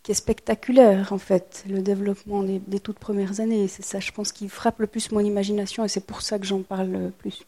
qui 0.03 0.13
est 0.13 0.15
spectaculaire 0.15 1.13
en 1.13 1.19
fait, 1.19 1.65
le 1.69 1.81
développement 1.83 2.43
des, 2.43 2.59
des 2.61 2.81
toutes 2.81 2.99
premières 2.99 3.41
années. 3.41 3.69
C'est 3.69 3.85
ça, 3.85 4.01
je 4.01 4.13
pense, 4.13 4.33
qui 4.33 4.49
frappe 4.49 4.81
le 4.81 4.87
plus 4.87 5.11
mon 5.13 5.21
imagination 5.21 5.85
et 5.85 5.89
c'est 5.89 6.05
pour 6.05 6.23
ça 6.23 6.39
que 6.39 6.47
j'en 6.47 6.63
parle 6.63 6.89
le 6.91 7.11
plus. 7.11 7.45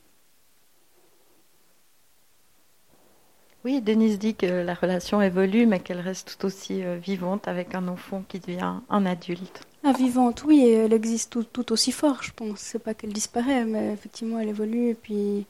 Oui, 3.65 3.83
Denise 3.83 4.19
dit 4.19 4.35
que 4.35 4.47
la 4.47 4.75
relation 4.75 5.21
évolue, 5.21 5.67
mais 5.67 5.81
qu'elle 5.81 6.01
reste 6.01 6.37
tout 6.39 6.47
aussi 6.47 6.83
euh, 6.83 6.97
vivante 6.97 7.47
avec 7.47 7.75
un 7.75 7.89
enfant 7.89 8.25
qui 8.27 8.41
devient 8.41 8.75
un 8.89 9.07
adulte. 9.07 9.61
Ah, 9.85 9.93
vivante, 9.93 10.45
oui, 10.45 10.67
elle 10.69 10.95
existe 10.95 11.39
tout, 11.53 11.73
aussi 11.73 11.93
fort, 11.93 12.23
je 12.23 12.33
pense. 12.33 12.59
C'est 12.59 12.79
pas 12.79 12.95
qu'elle 12.95 13.13
disparaît, 13.13 13.65
mais 13.67 13.93
effectivement, 13.93 14.39
elle 14.39 14.49
évolue. 14.49 14.91
Et 14.91 14.95
puis, 14.95 15.47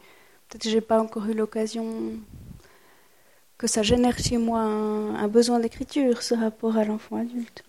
peut-être 0.49 0.63
que 0.63 0.71
j'ai 0.71 0.81
pas 0.81 1.01
encore 1.01 1.27
eu 1.27 1.35
l'occasion 1.35 1.85
que 3.59 3.67
ça 3.67 3.83
génère 3.83 4.19
chez 4.19 4.39
moi 4.39 4.61
un, 4.61 5.29
besoin 5.29 5.61
d'écriture, 5.61 6.23
ce 6.23 6.35
rapport 6.35 6.77
à 6.77 6.85
l'enfant 6.85 7.17
adulte. 7.17 7.63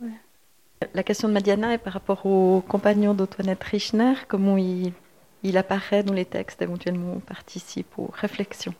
La 0.93 1.03
question 1.03 1.27
de 1.27 1.33
Madiana 1.33 1.73
est 1.73 1.77
par 1.77 1.93
rapport 1.93 2.25
au 2.25 2.61
compagnon 2.61 3.13
d'Antoinette 3.13 3.63
Richner, 3.63 4.13
comment 4.27 4.57
il, 4.57 4.93
il 5.43 5.57
apparaît 5.57 6.01
dans 6.01 6.13
les 6.13 6.25
textes, 6.25 6.61
éventuellement 6.61 7.19
participe 7.19 7.99
aux 7.99 8.09
réflexions. 8.13 8.73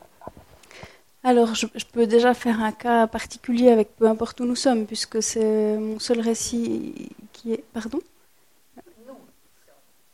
Alors, 1.24 1.53
je, 1.53 1.67
peux 1.93 2.07
déjà 2.07 2.34
faire 2.34 2.61
un 2.63 2.72
cas 2.72 3.05
particulier 3.05 3.69
avec 3.69 3.95
peu 3.95 4.07
importe 4.07 4.39
où 4.39 4.45
nous 4.45 4.55
sommes, 4.55 4.88
puisque 4.88 5.22
c'est 5.22 5.78
mon 5.78 5.99
seul 5.99 6.19
récit 6.19 7.09
qui 7.32 7.53
est. 7.53 7.63
Pardon 7.74 7.99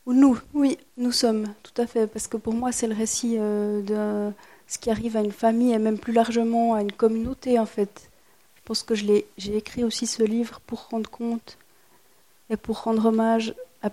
Ou 0.05 0.13
nous, 0.13 0.37
oui, 0.53 0.77
nous 0.97 1.13
sommes, 1.13 1.45
tout 1.63 1.81
à 1.81 1.87
fait, 1.87 2.07
parce 2.07 2.27
que 2.27 2.35
pour 2.35 2.53
moi, 2.53 2.73
c'est 2.73 2.87
le 2.87 2.95
récit 2.95 3.35
euh, 3.39 3.81
de 3.81 4.33
ce 4.67 4.77
qui 4.77 4.89
arrive 4.89 5.15
à 5.15 5.21
une 5.21 5.31
famille 5.31 5.71
et 5.71 5.79
même 5.79 5.97
plus 5.97 6.13
largement 6.13 6.73
à 6.73 6.81
une 6.81 6.91
communauté, 6.91 7.57
en 7.57 7.65
fait. 7.65 8.09
Je 8.57 8.61
pense 8.65 8.83
que 8.83 8.95
j'ai 8.95 9.25
écrit 9.55 9.85
aussi 9.85 10.07
ce 10.07 10.23
livre 10.23 10.59
pour 10.67 10.89
rendre 10.89 11.09
compte 11.09 11.57
et 12.49 12.57
pour 12.57 12.83
rendre 12.83 13.05
hommage 13.05 13.53
à, 13.81 13.89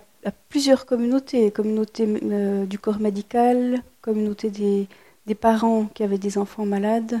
plusieurs 0.49 0.85
communautés, 0.85 1.51
communauté 1.51 2.05
euh, 2.23 2.65
du 2.65 2.77
corps 2.79 2.99
médical, 2.99 3.83
communauté 4.01 4.49
des 4.49 4.87
des 5.25 5.35
parents 5.35 5.85
qui 5.85 6.03
avaient 6.03 6.17
des 6.17 6.37
enfants 6.37 6.65
malades, 6.65 7.19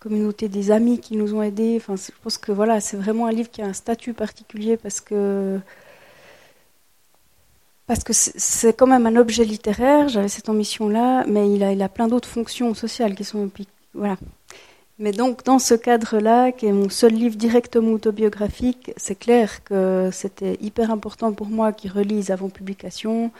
communauté 0.00 0.48
des 0.48 0.70
amis 0.70 0.98
qui 0.98 1.16
nous 1.16 1.34
ont 1.34 1.42
aidés. 1.42 1.76
Enfin, 1.76 1.96
je 1.96 2.10
pense 2.22 2.38
que 2.38 2.52
voilà, 2.52 2.80
c'est 2.80 2.96
vraiment 2.96 3.26
un 3.26 3.32
livre 3.32 3.50
qui 3.50 3.62
a 3.62 3.66
un 3.66 3.72
statut 3.72 4.12
particulier 4.12 4.76
parce 4.76 5.00
que 5.00 5.60
parce 7.86 8.02
que 8.02 8.12
c'est 8.12 8.76
quand 8.76 8.88
même 8.88 9.06
un 9.06 9.14
objet 9.14 9.44
littéraire, 9.44 10.08
j'avais 10.08 10.28
cette 10.28 10.48
ambition-là, 10.48 11.24
mais 11.28 11.54
il 11.54 11.62
a, 11.62 11.72
il 11.72 11.80
a 11.82 11.88
plein 11.88 12.08
d'autres 12.08 12.28
fonctions 12.28 12.74
sociales 12.74 13.14
qui 13.14 13.22
sont... 13.22 13.48
Voilà. 13.94 14.16
Mais 14.98 15.12
donc, 15.12 15.44
dans 15.44 15.60
ce 15.60 15.74
cadre-là, 15.74 16.50
qui 16.50 16.66
est 16.66 16.72
mon 16.72 16.88
seul 16.88 17.12
livre 17.12 17.36
directement 17.36 17.92
autobiographique, 17.92 18.92
c'est 18.96 19.14
clair 19.14 19.62
que 19.62 20.10
c'était 20.12 20.56
hyper 20.60 20.90
important 20.90 21.32
pour 21.32 21.46
moi 21.46 21.72
qu'il 21.72 21.92
relise 21.92 22.32
avant 22.32 22.48
publication, 22.48 23.30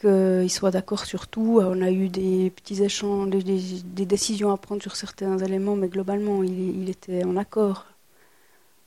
qu'il 0.00 0.50
soit 0.50 0.70
d'accord 0.70 1.04
sur 1.06 1.28
tout. 1.28 1.60
On 1.62 1.80
a 1.82 1.90
eu 1.90 2.08
des 2.08 2.50
petits 2.50 2.82
échanges, 2.82 3.30
des, 3.30 4.06
décisions 4.06 4.50
à 4.50 4.56
prendre 4.56 4.82
sur 4.82 4.96
certains 4.96 5.38
éléments, 5.38 5.76
mais 5.76 5.88
globalement, 5.88 6.42
il, 6.42 6.88
était 6.88 7.24
en 7.24 7.36
accord. 7.36 7.86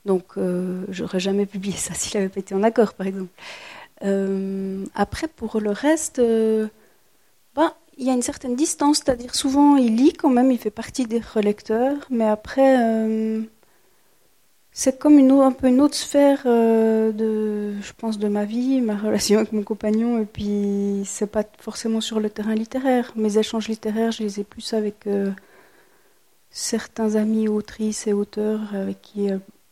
Donc, 0.05 0.38
euh, 0.38 0.86
j'aurais 0.89 1.20
jamais 1.20 1.45
publié 1.45 1.76
ça 1.76 1.93
s'il 1.95 2.18
avait 2.18 2.30
pas 2.30 2.39
été 2.39 2.55
en 2.55 2.64
accord, 2.64 2.93
par 2.93 3.07
exemple. 3.07 3.32
Euh, 4.03 4.86
après, 4.95 5.28
pour 5.28 5.60
le 5.60 5.72
reste, 5.72 6.20
euh, 6.20 6.68
ben, 7.55 7.74
il 7.97 8.05
y 8.05 8.10
a 8.10 8.14
une 8.14 8.22
certaine 8.22 8.55
distance, 8.55 8.97
c'est-à-dire 8.97 9.36
souvent 9.36 9.76
il 9.76 9.95
lit 9.95 10.14
quand 10.14 10.30
même, 10.30 10.51
il 10.51 10.57
fait 10.57 10.72
partie 10.72 11.05
des 11.05 11.20
relecteurs, 11.20 11.97
mais 12.10 12.26
après, 12.26 12.78
euh, 12.80 13.41
c'est 14.80 14.97
comme 14.97 15.19
une, 15.19 15.32
autre 15.34 15.95
sphère 15.95 16.43
de, 16.45 17.73
je 17.82 17.93
pense, 17.97 18.17
de 18.17 18.30
ma 18.30 18.45
vie, 18.45 18.80
ma 18.80 18.95
relation 18.97 19.39
avec 19.39 19.51
mon 19.51 19.63
compagnon, 19.63 20.21
et 20.21 20.25
puis 20.25 21.03
c'est 21.05 21.27
pas 21.27 21.43
forcément 21.59 21.99
sur 21.99 22.21
le 22.21 22.30
terrain 22.30 22.55
littéraire. 22.55 23.11
Mes 23.17 23.38
échanges 23.38 23.67
littéraires, 23.67 24.13
je 24.13 24.23
les 24.23 24.39
ai 24.39 24.45
plus 24.45 24.73
avec 24.73 25.05
certains 26.49 27.15
amis 27.15 27.49
autrices 27.49 28.07
et 28.07 28.13
auteurs 28.13 28.73
avec 28.73 29.01
qui 29.01 29.27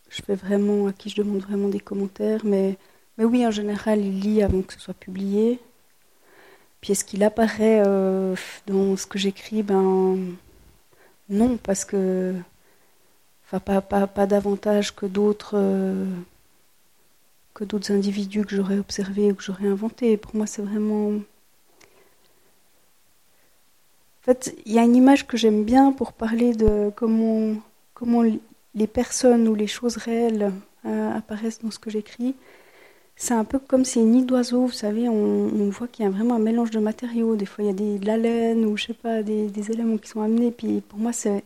je 0.09 0.21
fais 0.23 0.35
vraiment, 0.35 0.87
à 0.87 0.91
qui 0.93 1.09
je 1.09 1.15
demande 1.15 1.39
vraiment 1.39 1.69
des 1.69 1.79
commentaires, 1.79 2.41
mais 2.43 2.77
mais 3.17 3.23
oui, 3.23 3.47
en 3.47 3.51
général, 3.51 3.99
il 4.01 4.19
lit 4.19 4.43
avant 4.43 4.61
que 4.61 4.73
ce 4.73 4.79
soit 4.79 4.93
publié. 4.93 5.59
Puis 6.81 6.91
est-ce 6.91 7.05
qu'il 7.05 7.23
apparaît 7.23 7.81
euh, 7.85 8.35
dans 8.67 8.97
ce 8.97 9.07
que 9.07 9.17
j'écris? 9.17 9.63
Ben 9.63 10.17
non, 11.29 11.57
parce 11.57 11.85
que 11.85 12.35
enfin 13.47 13.59
pas, 13.59 13.81
pas, 13.81 14.07
pas 14.07 14.27
davantage 14.27 14.95
que 14.95 15.05
d'autres 15.05 15.55
euh, 15.55 16.05
que 17.53 17.63
d'autres 17.63 17.91
individus 17.91 18.45
que 18.45 18.55
j'aurais 18.55 18.77
observés 18.79 19.31
ou 19.31 19.35
que 19.35 19.43
j'aurais 19.43 19.67
inventés. 19.67 20.17
Pour 20.17 20.35
moi, 20.35 20.45
c'est 20.47 20.61
vraiment 20.61 21.09
en 21.09 21.21
fait, 24.21 24.55
il 24.65 24.73
y 24.73 24.79
a 24.79 24.83
une 24.83 24.95
image 24.95 25.25
que 25.25 25.37
j'aime 25.37 25.63
bien 25.63 25.91
pour 25.91 26.13
parler 26.13 26.53
de 26.53 26.91
comment 26.95 27.55
comment 27.93 28.23
les 28.75 28.87
personnes 28.87 29.47
ou 29.47 29.55
les 29.55 29.67
choses 29.67 29.97
réelles 29.97 30.51
euh, 30.85 31.17
apparaissent 31.17 31.61
dans 31.61 31.71
ce 31.71 31.79
que 31.79 31.89
j'écris. 31.89 32.35
C'est 33.15 33.33
un 33.33 33.43
peu 33.43 33.57
comme 33.59 33.83
ces 33.83 34.01
nids 34.01 34.25
d'oiseaux, 34.25 34.67
vous 34.67 34.71
savez, 34.71 35.09
on, 35.09 35.69
voit 35.69 35.87
qu'il 35.87 36.05
y 36.05 36.07
a 36.07 36.11
vraiment 36.11 36.35
un 36.35 36.39
mélange 36.39 36.69
de 36.71 36.79
matériaux. 36.79 37.35
Des 37.35 37.47
fois, 37.47 37.63
il 37.63 37.67
y 37.67 37.69
a 37.71 37.73
des, 37.73 37.97
de 37.97 38.05
la 38.05 38.15
laine 38.15 38.63
ou 38.65 38.77
je 38.77 38.85
sais 38.85 38.93
pas, 38.93 39.23
des, 39.23 39.71
éléments 39.71 39.97
qui 39.97 40.07
sont 40.09 40.21
amenés. 40.21 40.51
Puis 40.51 40.81
pour 40.81 40.99
moi, 40.99 41.11
c'est. 41.13 41.43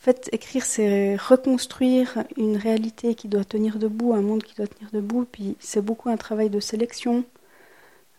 En 0.00 0.02
fait, 0.02 0.30
écrire, 0.32 0.64
c'est 0.64 1.16
reconstruire 1.16 2.24
une 2.38 2.56
réalité 2.56 3.14
qui 3.14 3.28
doit 3.28 3.44
tenir 3.44 3.78
debout, 3.78 4.14
un 4.14 4.22
monde 4.22 4.42
qui 4.42 4.54
doit 4.54 4.66
tenir 4.66 4.90
debout. 4.92 5.26
Puis 5.30 5.56
c'est 5.60 5.82
beaucoup 5.84 6.08
un 6.08 6.16
travail 6.16 6.48
de 6.48 6.58
sélection. 6.58 7.22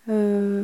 Euh, 0.07 0.63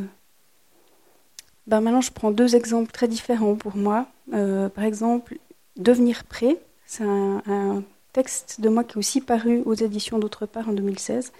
ben 1.65 1.82
maintenant, 1.82 2.01
je 2.01 2.11
prends 2.11 2.30
deux 2.30 2.55
exemples 2.55 2.91
très 2.91 3.07
différents 3.07 3.55
pour 3.55 3.76
moi. 3.76 4.07
Euh, 4.34 4.70
par 4.70 4.84
exemple, 4.84 5.38
Devenir 5.76 6.24
prêt, 6.24 6.57
c'est 6.86 7.03
un, 7.03 7.84
texte 8.13 8.61
de 8.61 8.70
moi 8.70 8.84
qui 8.84 8.93
est 8.93 8.97
aussi 8.97 9.22
paru 9.22 9.61
aux 9.65 9.76
éditions 9.76 10.18
d'autre 10.18 10.47
part 10.47 10.70
en 10.70 10.74
2016 10.74 11.32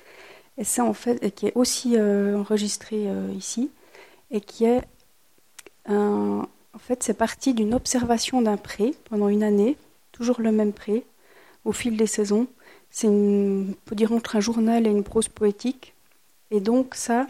et 0.60 0.64
ça 0.64 0.84
en 0.84 0.94
fait, 0.94 1.24
et 1.24 1.32
qui 1.32 1.48
est 1.48 1.54
aussi 1.56 1.96
euh, 1.98 2.38
enregistré 2.38 3.08
ici, 3.36 3.72
et 4.30 4.42
qui 4.42 4.66
est 4.66 4.84
un, 5.88 6.48
en 6.78 6.80
fait, 6.80 7.02
c'est 7.02 7.16
parti 7.16 7.56
d'une 7.56 7.74
observation 7.74 8.40
d'un 8.40 8.56
pré 8.56 8.94
pendant 9.10 9.30
une 9.30 9.42
année, 9.42 9.78
toujours 10.12 10.40
le 10.40 10.52
même 10.52 10.74
pré, 10.74 11.04
au 11.66 11.72
fil 11.72 11.98
des 11.98 12.06
saisons. 12.06 12.46
C'est, 12.92 13.08
on 13.08 13.74
peut 13.86 13.96
dire, 13.96 14.12
entre 14.12 14.36
un 14.36 14.42
journal 14.42 14.86
et 14.86 14.92
une 14.92 15.04
prose 15.04 15.28
poétique. 15.28 15.96
Et 16.52 16.60
donc 16.60 16.94
ça, 16.94 17.26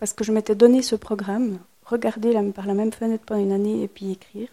parce 0.00 0.12
que 0.12 0.24
je 0.24 0.32
m'étais 0.32 0.56
donné 0.56 0.82
ce 0.82 0.96
programme, 0.96 1.60
regarder 1.84 2.32
par 2.52 2.66
la 2.66 2.74
même 2.74 2.90
fenêtre 2.90 3.22
pendant 3.24 3.40
une 3.40 3.52
année 3.52 3.84
et 3.84 3.86
puis 3.86 4.10
écrire, 4.10 4.48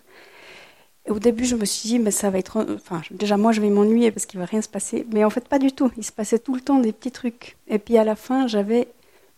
au 1.10 1.18
début, 1.18 1.46
je 1.46 1.56
me 1.56 1.66
suis 1.66 1.90
dit, 1.90 1.98
mais 1.98 2.12
ça 2.12 2.30
va 2.30 2.38
être. 2.38 2.64
Enfin, 2.76 3.02
déjà, 3.10 3.38
moi, 3.38 3.54
je 3.54 3.62
vais 3.62 3.72
m'ennuyer 3.72 4.12
parce 4.12 4.28
qu'il 4.28 4.40
va 4.40 4.46
rien 4.46 4.62
se 4.62 4.70
passer. 4.70 5.08
Mais 5.12 5.24
en 5.24 5.32
fait, 5.32 5.48
pas 5.48 5.58
du 5.58 5.72
tout. 5.72 5.92
Il 5.98 6.04
se 6.04 6.12
passait 6.12 6.38
tout 6.38 6.54
le 6.54 6.62
temps 6.62 6.78
des 6.78 6.92
petits 6.92 7.12
trucs. 7.12 7.58
Et 7.68 7.80
puis, 7.80 7.98
à 7.98 8.04
la 8.04 8.16
fin, 8.16 8.46
j'avais 8.46 8.88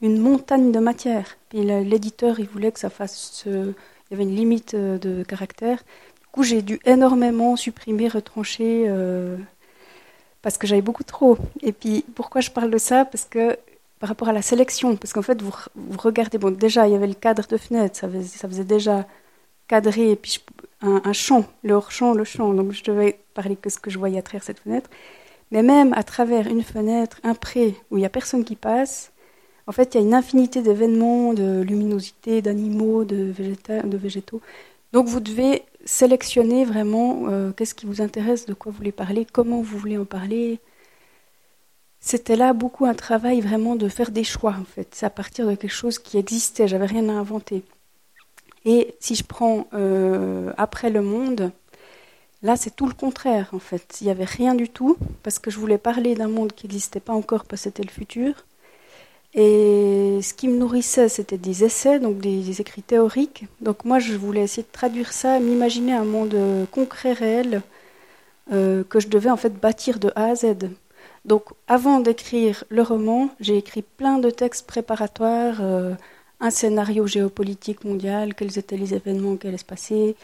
une 0.02 0.20
montagne 0.20 0.74
de 0.74 0.80
matière. 0.80 1.38
Puis, 1.48 1.64
l'éditeur, 1.64 2.42
il 2.42 2.48
voulait 2.50 2.74
que 2.74 2.80
ça 2.82 2.90
fasse. 2.90 3.48
Il 4.10 4.14
y 4.14 4.22
avait 4.22 4.30
une 4.30 4.36
limite 4.36 4.74
euh, 4.74 4.98
de 4.98 5.24
caractère. 5.24 5.78
Du 6.22 6.28
coup, 6.32 6.44
j'ai 6.44 6.62
dû 6.62 6.80
énormément 6.86 7.56
supprimer, 7.56 8.08
retrancher. 8.08 8.86
Euh, 8.88 9.38
parce 10.42 10.58
que 10.58 10.68
j'avais 10.68 10.82
beaucoup 10.82 11.04
trop. 11.04 11.38
Et 11.62 11.72
puis, 11.72 12.06
pourquoi 12.16 12.42
je 12.42 12.50
parle 12.50 12.72
de 12.72 12.78
ça? 12.78 13.06
Parce 13.06 13.26
que 13.26 13.58
par 14.00 14.10
rapport 14.10 14.30
à 14.30 14.34
la 14.34 14.42
sélection, 14.42 14.96
parce 14.96 15.12
qu'en 15.14 15.22
fait, 15.22 15.42
vous, 15.42 15.54
regardez, 15.98 16.38
bon, 16.38 16.52
déjà, 16.52 16.88
il 16.88 16.94
y 16.94 16.96
avait 16.96 17.08
le 17.08 17.14
cadre 17.14 17.46
de 17.48 17.58
fenêtre, 17.58 17.98
ça 17.98 18.08
faisait, 18.48 18.64
déjà 18.64 19.06
cadré, 19.68 20.12
et 20.12 20.16
puis 20.16 20.32
je, 20.32 20.88
un, 20.88 21.14
champ, 21.14 21.46
le 21.64 21.74
hors-champ, 21.74 22.14
le 22.14 22.24
champ. 22.24 22.54
Donc 22.54 22.72
je 22.72 22.84
devais 22.84 23.20
parler 23.34 23.56
que 23.56 23.70
ce 23.70 23.78
que 23.78 23.90
je 23.90 24.00
voyais 24.00 24.18
à 24.18 24.22
travers 24.22 24.44
cette 24.44 24.60
fenêtre. 24.60 24.90
Mais 25.52 25.64
même 25.64 25.94
à 25.94 26.04
travers 26.04 26.48
une 26.48 26.64
fenêtre, 26.64 27.20
un 27.24 27.34
pré 27.34 27.76
où 27.92 27.98
il 27.98 28.02
n'y 28.02 28.06
a 28.06 28.10
personne 28.10 28.46
qui 28.46 28.56
passe, 28.56 29.12
en 29.70 29.72
fait, 29.72 29.94
il 29.94 29.98
y 30.00 30.04
a 30.04 30.08
une 30.08 30.16
infinité 30.16 30.64
d'événements, 30.64 31.36
de 31.36 31.62
luminosité, 31.62 32.42
d'animaux, 32.42 33.04
de, 33.06 33.32
végétaux. 33.86 34.42
Donc 34.94 35.06
vous 35.06 35.20
devez 35.20 35.64
sélectionner 35.86 36.66
vraiment 36.66 37.28
euh, 37.28 37.52
qu'est-ce 37.52 37.76
qui 37.76 37.86
vous 37.86 38.02
intéresse, 38.02 38.48
de 38.48 38.56
quoi 38.56 38.72
vous 38.72 38.80
voulez 38.80 38.92
parler, 38.92 39.28
comment 39.32 39.62
vous 39.62 39.78
voulez 39.78 40.00
en 40.00 40.06
parler. 40.06 40.60
C'était 42.00 42.36
là 42.36 42.54
beaucoup 42.54 42.86
un 42.86 42.96
travail 42.96 43.42
vraiment 43.42 43.76
de 43.76 43.88
faire 43.90 44.10
des 44.10 44.24
choix, 44.24 44.56
en 44.60 44.64
fait. 44.64 44.88
C'est 44.96 45.06
à 45.06 45.12
partir 45.12 45.46
de 45.46 45.54
quelque 45.54 45.70
chose 45.70 46.00
qui 46.00 46.18
existait, 46.18 46.68
j'avais 46.68 46.88
rien 46.88 47.08
à 47.08 47.14
inventer. 47.14 47.62
Et 48.66 48.96
si 49.00 49.14
je 49.14 49.24
prends 49.24 49.68
euh, 49.76 50.52
après 50.58 50.90
le 50.90 51.04
monde, 51.04 51.52
là 52.42 52.56
c'est 52.56 52.76
tout 52.76 52.88
le 52.88 52.94
contraire 52.94 53.50
en 53.54 53.60
fait. 53.60 54.00
Il 54.02 54.06
n'y 54.06 54.12
avait 54.12 54.26
rien 54.26 54.56
du 54.56 54.68
tout 54.68 54.98
parce 55.22 55.38
que 55.38 55.52
je 55.52 55.60
voulais 55.60 55.78
parler 55.78 56.16
d'un 56.16 56.28
monde 56.28 56.54
qui 56.54 56.66
n'existait 56.66 57.00
pas 57.00 57.14
encore 57.14 57.46
parce 57.46 57.62
que 57.62 57.64
c'était 57.66 57.84
le 57.84 57.92
futur. 57.92 58.34
Et 59.36 60.20
ce 60.22 60.34
qui 60.34 60.48
me 60.48 60.58
nourrissait, 60.58 61.10
c'était 61.10 61.38
des 61.38 61.64
essais, 61.64 62.00
donc 62.00 62.20
des, 62.20 62.62
écrits 62.62 62.82
théoriques. 62.82 63.46
Donc 63.62 63.86
moi, 63.86 64.00
je 64.00 64.16
voulais 64.16 64.42
essayer 64.42 64.64
de 64.64 64.72
traduire 64.72 65.12
ça, 65.14 65.40
m'imaginer 65.40 65.94
un 65.94 66.06
monde 66.06 66.34
euh, 66.34 66.66
concret, 66.72 67.14
réel, 67.14 67.62
euh, 68.52 68.84
que 68.84 69.00
je 69.00 69.08
devais 69.08 69.30
en 69.30 69.38
fait 69.38 69.54
bâtir 69.60 70.00
de 70.00 70.12
A 70.16 70.26
à 70.26 70.36
Z. 70.36 70.56
Donc 71.26 71.44
avant 71.68 72.00
d'écrire 72.00 72.64
le 72.70 72.82
roman, 72.82 73.30
j'ai 73.40 73.58
écrit 73.58 73.84
plein 73.84 74.20
de 74.20 74.30
textes 74.30 74.66
préparatoires 74.68 75.62
un 76.40 76.50
scénario 76.50 77.06
géopolitique 77.08 77.84
mondial, 77.84 78.34
quels 78.34 78.58
étaient 78.58 78.78
les 78.78 78.94
événements 78.94 79.36
qui 79.36 79.48
allaient 79.48 79.58
se 79.58 79.66
passer, 79.66 80.16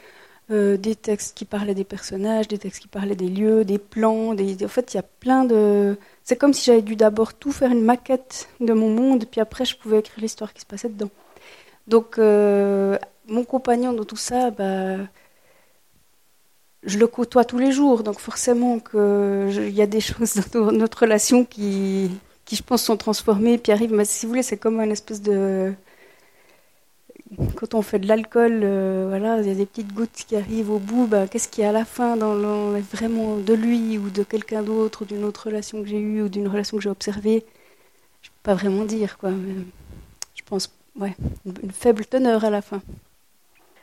euh, 0.52 0.78
des 0.78 0.96
textes 0.96 1.38
qui 1.38 1.46
parlaient 1.46 1.76
des 1.76 1.84
personnages, 1.84 2.48
des 2.48 2.58
textes 2.58 2.82
qui 2.82 2.88
parlaient 2.88 3.16
des 3.16 3.30
lieux, 3.30 3.66
des 3.66 3.80
plans. 3.80 4.34
Des... 4.34 4.64
En 4.64 4.70
fait, 4.70 4.94
il 4.94 4.98
y 4.98 5.00
a 5.00 5.04
plein 5.04 5.44
de. 5.46 5.98
C'est 6.26 6.36
comme 6.38 6.54
si 6.54 6.66
j'avais 6.66 6.82
dû 6.82 6.96
d'abord 6.96 7.36
tout 7.36 7.52
faire 7.52 7.72
une 7.72 7.84
maquette 7.84 8.50
de 8.60 8.74
mon 8.74 8.90
monde, 8.90 9.26
puis 9.30 9.42
après 9.42 9.64
je 9.64 9.78
pouvais 9.78 10.00
écrire 10.00 10.20
l'histoire 10.22 10.54
qui 10.54 10.62
se 10.62 10.66
passait 10.66 10.90
dedans. 10.90 11.12
Donc, 11.88 12.18
euh, 12.18 12.98
mon 13.28 13.44
compagnon 13.46 13.94
dans 13.94 14.06
tout 14.06 14.18
ça, 14.18 14.50
bah, 14.52 14.98
je 16.84 16.98
le 16.98 17.08
côtoie 17.08 17.46
tous 17.46 17.60
les 17.60 17.72
jours, 17.72 18.04
donc 18.04 18.20
forcément 18.20 18.80
qu'il 18.80 19.70
y 19.70 19.82
a 19.82 19.88
des 19.88 20.02
choses 20.02 20.36
dans 20.52 20.72
notre 20.72 21.02
relation 21.02 21.46
qui, 21.46 22.10
qui, 22.46 22.56
je 22.56 22.64
pense, 22.64 22.84
sont 22.84 22.98
transformées, 22.98 23.58
puis 23.60 23.72
arrivent. 23.72 23.94
Mais 23.94 24.06
si 24.06 24.26
vous 24.26 24.32
voulez, 24.32 24.44
c'est 24.44 24.58
comme 24.58 24.80
une 24.82 24.92
espèce 24.92 25.22
de 25.22 25.74
quand 27.56 27.74
on 27.74 27.82
fait 27.82 28.00
de 28.00 28.08
l'alcool, 28.08 28.62
euh, 28.64 29.08
voilà, 29.10 29.42
il 29.42 29.48
y 29.48 29.52
a 29.52 29.56
des 29.56 29.66
petites 29.66 29.94
gouttes 29.94 30.26
qui 30.28 30.36
arrivent 30.36 30.70
au 30.70 30.80
bout. 30.80 31.08
Bah, 31.08 31.28
qu'est-ce 31.28 31.48
qu'il 31.48 31.64
y 31.64 31.66
a 31.66 31.70
à 31.70 31.74
la 31.74 31.86
fin 31.86 32.16
dans 32.18 32.36
vraiment 32.82 33.38
de 33.38 33.54
lui 33.54 33.98
ou 33.98 34.10
de 34.10 34.24
quelqu'un 34.24 34.62
d'autre, 34.62 35.02
ou 35.02 35.06
d'une 35.06 35.24
autre 35.24 35.48
relation 35.48 35.82
que 35.82 35.88
j'ai 35.88 36.00
eue 36.00 36.22
ou 36.22 36.30
d'une 36.30 36.48
relation 36.48 36.78
que 36.78 36.84
j'ai 36.84 36.90
observée? 36.90 37.46
Je 38.22 38.30
peux 38.30 38.36
pas 38.44 38.54
vraiment 38.54 38.86
dire, 38.86 39.18
quoi. 39.18 39.32
je 39.32 40.44
pense, 40.46 40.72
ouais, 41.00 41.16
une 41.64 41.72
faible 41.72 42.06
teneur 42.06 42.46
à 42.46 42.50
la 42.50 42.62
fin. 42.62 42.82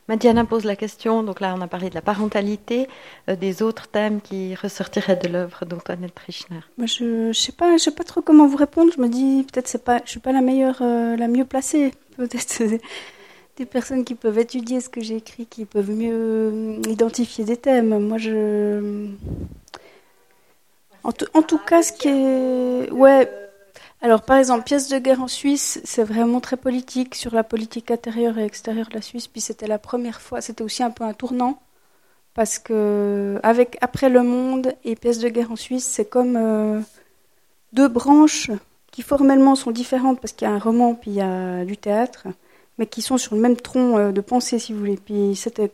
Madiana 0.09 0.44
pose 0.44 0.64
la 0.64 0.74
question, 0.74 1.23
donc 1.23 1.40
là 1.40 1.55
on 1.56 1.60
a 1.60 1.69
parlé 1.69 1.89
de 1.89 1.94
la 1.94 2.02
parentalité, 2.02 2.89
euh, 3.28 3.36
des 3.36 3.62
autres 3.62 3.86
thèmes 3.86 4.20
qui 4.20 4.55
ressortiraient 4.56 5.16
de 5.16 5.28
l'œuvre 5.28 5.64
d'Antoinette 5.64 6.14
Trichner. 6.14 6.60
Moi, 6.77 6.86
je 6.86 7.28
ne 7.28 7.32
sais 7.32 7.52
pas, 7.52 7.77
je 7.77 7.85
sais 7.85 7.93
pas 7.93 8.02
trop 8.02 8.20
comment 8.20 8.47
vous 8.47 8.56
répondre. 8.56 8.93
Je 8.94 9.01
me 9.01 9.09
dis 9.09 9.47
peut-être 9.51 9.69
c'est 9.69 9.85
pas, 9.85 10.01
je 10.05 10.10
suis 10.10 10.20
pas 10.20 10.32
la 10.32 10.40
meilleure, 10.40 10.78
euh, 10.82 11.16
la 11.16 11.28
mieux 11.28 11.44
placée. 11.44 11.93
Peut-être 12.16 12.62
des 13.56 13.66
personnes 13.66 14.04
qui 14.04 14.14
peuvent 14.14 14.38
étudier 14.38 14.80
ce 14.80 14.88
que 14.88 15.00
j'ai 15.00 15.16
écrit, 15.16 15.46
qui 15.46 15.64
peuvent 15.64 15.90
mieux 15.90 16.12
euh, 16.12 16.82
identifier 16.88 17.44
des 17.44 17.56
thèmes. 17.56 17.98
Moi, 17.98 18.18
je. 18.18 19.08
En, 21.04 21.12
tout 21.12 21.58
cas, 21.58 21.82
ce 21.82 21.92
qui 21.92 22.08
est. 22.08 22.90
Ouais. 22.90 23.28
Alors, 24.00 24.22
par 24.22 24.36
exemple, 24.38 24.64
pièce 24.64 24.88
de 24.88 24.98
guerre 24.98 25.22
en 25.22 25.28
Suisse, 25.28 25.80
c'est 25.84 26.02
vraiment 26.02 26.40
très 26.40 26.56
politique 26.56 27.14
sur 27.14 27.34
la 27.34 27.44
politique 27.44 27.90
intérieure 27.90 28.38
et 28.38 28.44
extérieure 28.44 28.88
de 28.88 28.94
la 28.94 29.02
Suisse. 29.02 29.28
Puis 29.28 29.40
c'était 29.40 29.68
la 29.68 29.78
première 29.78 30.20
fois, 30.20 30.40
c'était 30.40 30.64
aussi 30.64 30.82
un 30.82 30.90
peu 30.90 31.04
un 31.04 31.12
tournant 31.12 31.60
parce 32.34 32.58
que 32.58 33.38
avec 33.42 33.78
après 33.80 34.08
le 34.08 34.22
monde 34.22 34.74
et 34.84 34.96
pièce 34.96 35.18
de 35.18 35.28
guerre 35.28 35.52
en 35.52 35.56
Suisse, 35.56 35.84
c'est 35.84 36.04
comme 36.04 36.36
euh, 36.36 36.80
deux 37.72 37.88
branches 37.88 38.50
qui 38.90 39.02
formellement 39.02 39.54
sont 39.54 39.70
différentes 39.70 40.20
parce 40.20 40.32
qu'il 40.32 40.48
y 40.48 40.50
a 40.50 40.54
un 40.54 40.58
roman 40.58 40.94
puis 40.94 41.12
il 41.12 41.16
y 41.16 41.20
a 41.20 41.64
du 41.64 41.76
théâtre, 41.76 42.26
mais 42.82 42.86
qui 42.86 43.00
sont 43.00 43.16
sur 43.16 43.36
le 43.36 43.40
même 43.40 43.54
tronc 43.54 43.96
euh, 43.96 44.10
de 44.10 44.20
pensée 44.20 44.59
si 44.59 44.72
vous 44.72 44.80
voulez. 44.80 44.96
Puis 44.96 45.36
c'était, 45.36 45.70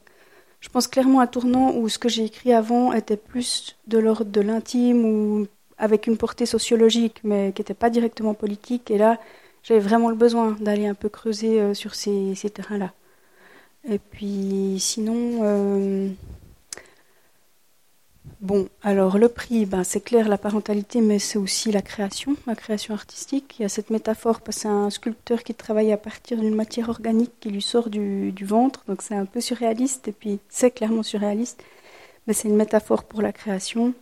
je 0.61 0.69
pense 0.69 0.87
clairement 0.89 1.21
un 1.21 1.27
tournant 1.27 1.75
où 1.75 1.89
ce 1.89 1.99
que 1.99 2.11
j'ai 2.11 2.25
écrit 2.25 2.53
avant 2.53 2.93
était 2.93 3.17
plus 3.17 3.79
de 3.87 3.97
l'ordre 3.97 4.31
de 4.31 4.43
l'intime 4.43 5.07
ou 5.07 5.47
avec 5.79 6.07
une 6.07 6.19
portée 6.19 6.45
sociologique, 6.45 7.21
mais 7.25 7.53
qui 7.55 7.63
n'était 7.63 7.73
pas 7.73 7.89
directement 7.89 8.35
politique. 8.35 8.91
Et 8.91 8.99
là, 8.99 9.19
j'avais 9.63 9.81
vraiment 9.81 10.11
le 10.11 10.17
besoin 10.17 10.55
d'aller 10.61 10.87
un 10.87 10.93
peu 10.93 11.09
creuser 11.09 11.59
euh, 11.63 11.73
sur 11.73 11.95
ces, 11.95 12.35
terrains-là. 12.53 12.93
Et 13.91 13.99
puis, 13.99 14.77
sinon, 14.79 15.41
euh, 15.45 16.11
bon, 18.41 18.69
alors 18.83 19.19
le 19.19 19.29
prix, 19.29 19.67
ben, 19.67 19.85
c'est 19.85 20.01
clair 20.01 20.29
la 20.29 20.39
parentalité, 20.39 21.01
mais 21.01 21.19
c'est 21.19 21.39
aussi 21.39 21.73
la 21.73 21.83
création, 21.83 22.37
la 22.47 22.55
création 22.55 22.95
artistique. 22.95 23.57
Il 23.59 23.63
y 23.63 23.65
a 23.65 23.69
cette 23.69 23.91
métaphore, 23.91 24.41
parce 24.41 24.57
que 24.57 24.63
c'est 24.63 24.69
un 24.69 24.91
sculpteur 24.91 25.43
qui 25.43 25.55
travaille 25.55 25.93
à 25.93 25.97
partir 25.97 26.39
d'une 26.39 26.55
matière 26.55 26.89
organique 26.89 27.33
qui 27.41 27.51
lui 27.51 27.63
sort 27.63 27.91
du, 27.91 28.33
ventre, 28.43 28.85
donc 28.89 29.03
c'est 29.03 29.15
un 29.15 29.27
peu 29.27 29.41
surréaliste, 29.41 30.09
et 30.09 30.13
puis 30.13 30.39
c'est 30.49 30.71
clairement 30.71 31.03
surréaliste, 31.03 31.63
mais 32.27 32.33
c'est 32.33 32.49
une 32.49 32.57
métaphore 32.57 33.05
pour 33.05 33.23
la 33.23 33.33
création. 33.33 33.95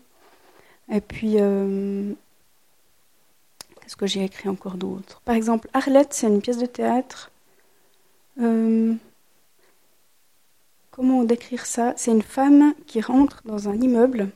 Et 0.92 1.00
puis, 1.00 1.36
euh, 1.40 2.12
qu'est-ce 3.80 3.96
que 3.96 4.06
j'ai 4.06 4.24
écrit 4.24 4.48
encore 4.48 4.76
d'autre? 4.76 5.20
Par 5.24 5.34
exemple, 5.34 5.68
Arlette, 5.72 6.14
c'est 6.14 6.28
une 6.28 6.40
pièce 6.40 6.58
de 6.58 6.66
théâtre. 6.66 7.30
Euh, 8.40 8.94
comment 10.96 11.24
décrire 11.24 11.66
ça? 11.66 11.92
C'est 11.96 12.10
une 12.10 12.22
femme 12.22 12.74
qui 12.86 13.02
rentre 13.02 13.42
dans 13.44 13.68
un 13.68 13.74
immeuble 13.74 14.30